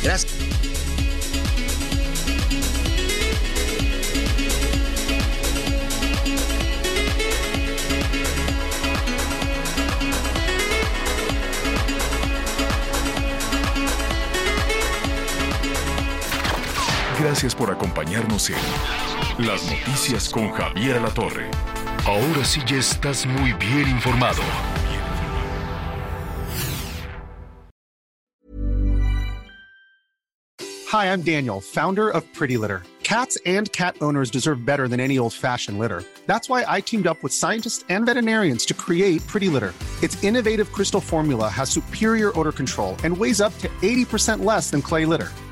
Gracias. 0.02 0.91
Gracias 17.22 17.54
por 17.54 17.70
acompañarnos 17.70 18.50
en 18.50 19.46
Las 19.46 19.62
Noticias 19.70 20.28
con 20.28 20.50
Javier 20.50 21.00
La 21.00 21.08
Torre. 21.10 21.48
Ahora 22.04 22.44
sí 22.44 22.60
ya 22.66 22.78
estás 22.78 23.24
muy 23.26 23.52
bien 23.52 23.88
informado. 23.88 24.42
Hi, 30.90 31.06
I'm 31.12 31.22
Daniel, 31.22 31.60
founder 31.60 32.10
of 32.10 32.24
Pretty 32.34 32.56
Litter. 32.56 32.82
Cats 33.04 33.38
and 33.46 33.70
cat 33.70 33.94
owners 34.00 34.28
deserve 34.28 34.66
better 34.66 34.88
than 34.88 34.98
any 34.98 35.16
old-fashioned 35.16 35.78
litter. 35.78 36.02
That's 36.26 36.48
why 36.48 36.64
I 36.66 36.80
teamed 36.80 37.06
up 37.06 37.22
with 37.22 37.32
scientists 37.32 37.84
and 37.88 38.04
veterinarians 38.04 38.66
to 38.66 38.74
create 38.74 39.24
Pretty 39.28 39.48
Litter. 39.48 39.74
Its 40.02 40.20
innovative 40.24 40.72
crystal 40.72 41.00
formula 41.00 41.48
has 41.48 41.70
superior 41.70 42.36
odor 42.36 42.52
control 42.52 42.96
and 43.04 43.16
weighs 43.16 43.40
up 43.40 43.56
to 43.58 43.68
80% 43.80 44.44
less 44.44 44.70
than 44.72 44.82
clay 44.82 45.04
litter. 45.04 45.30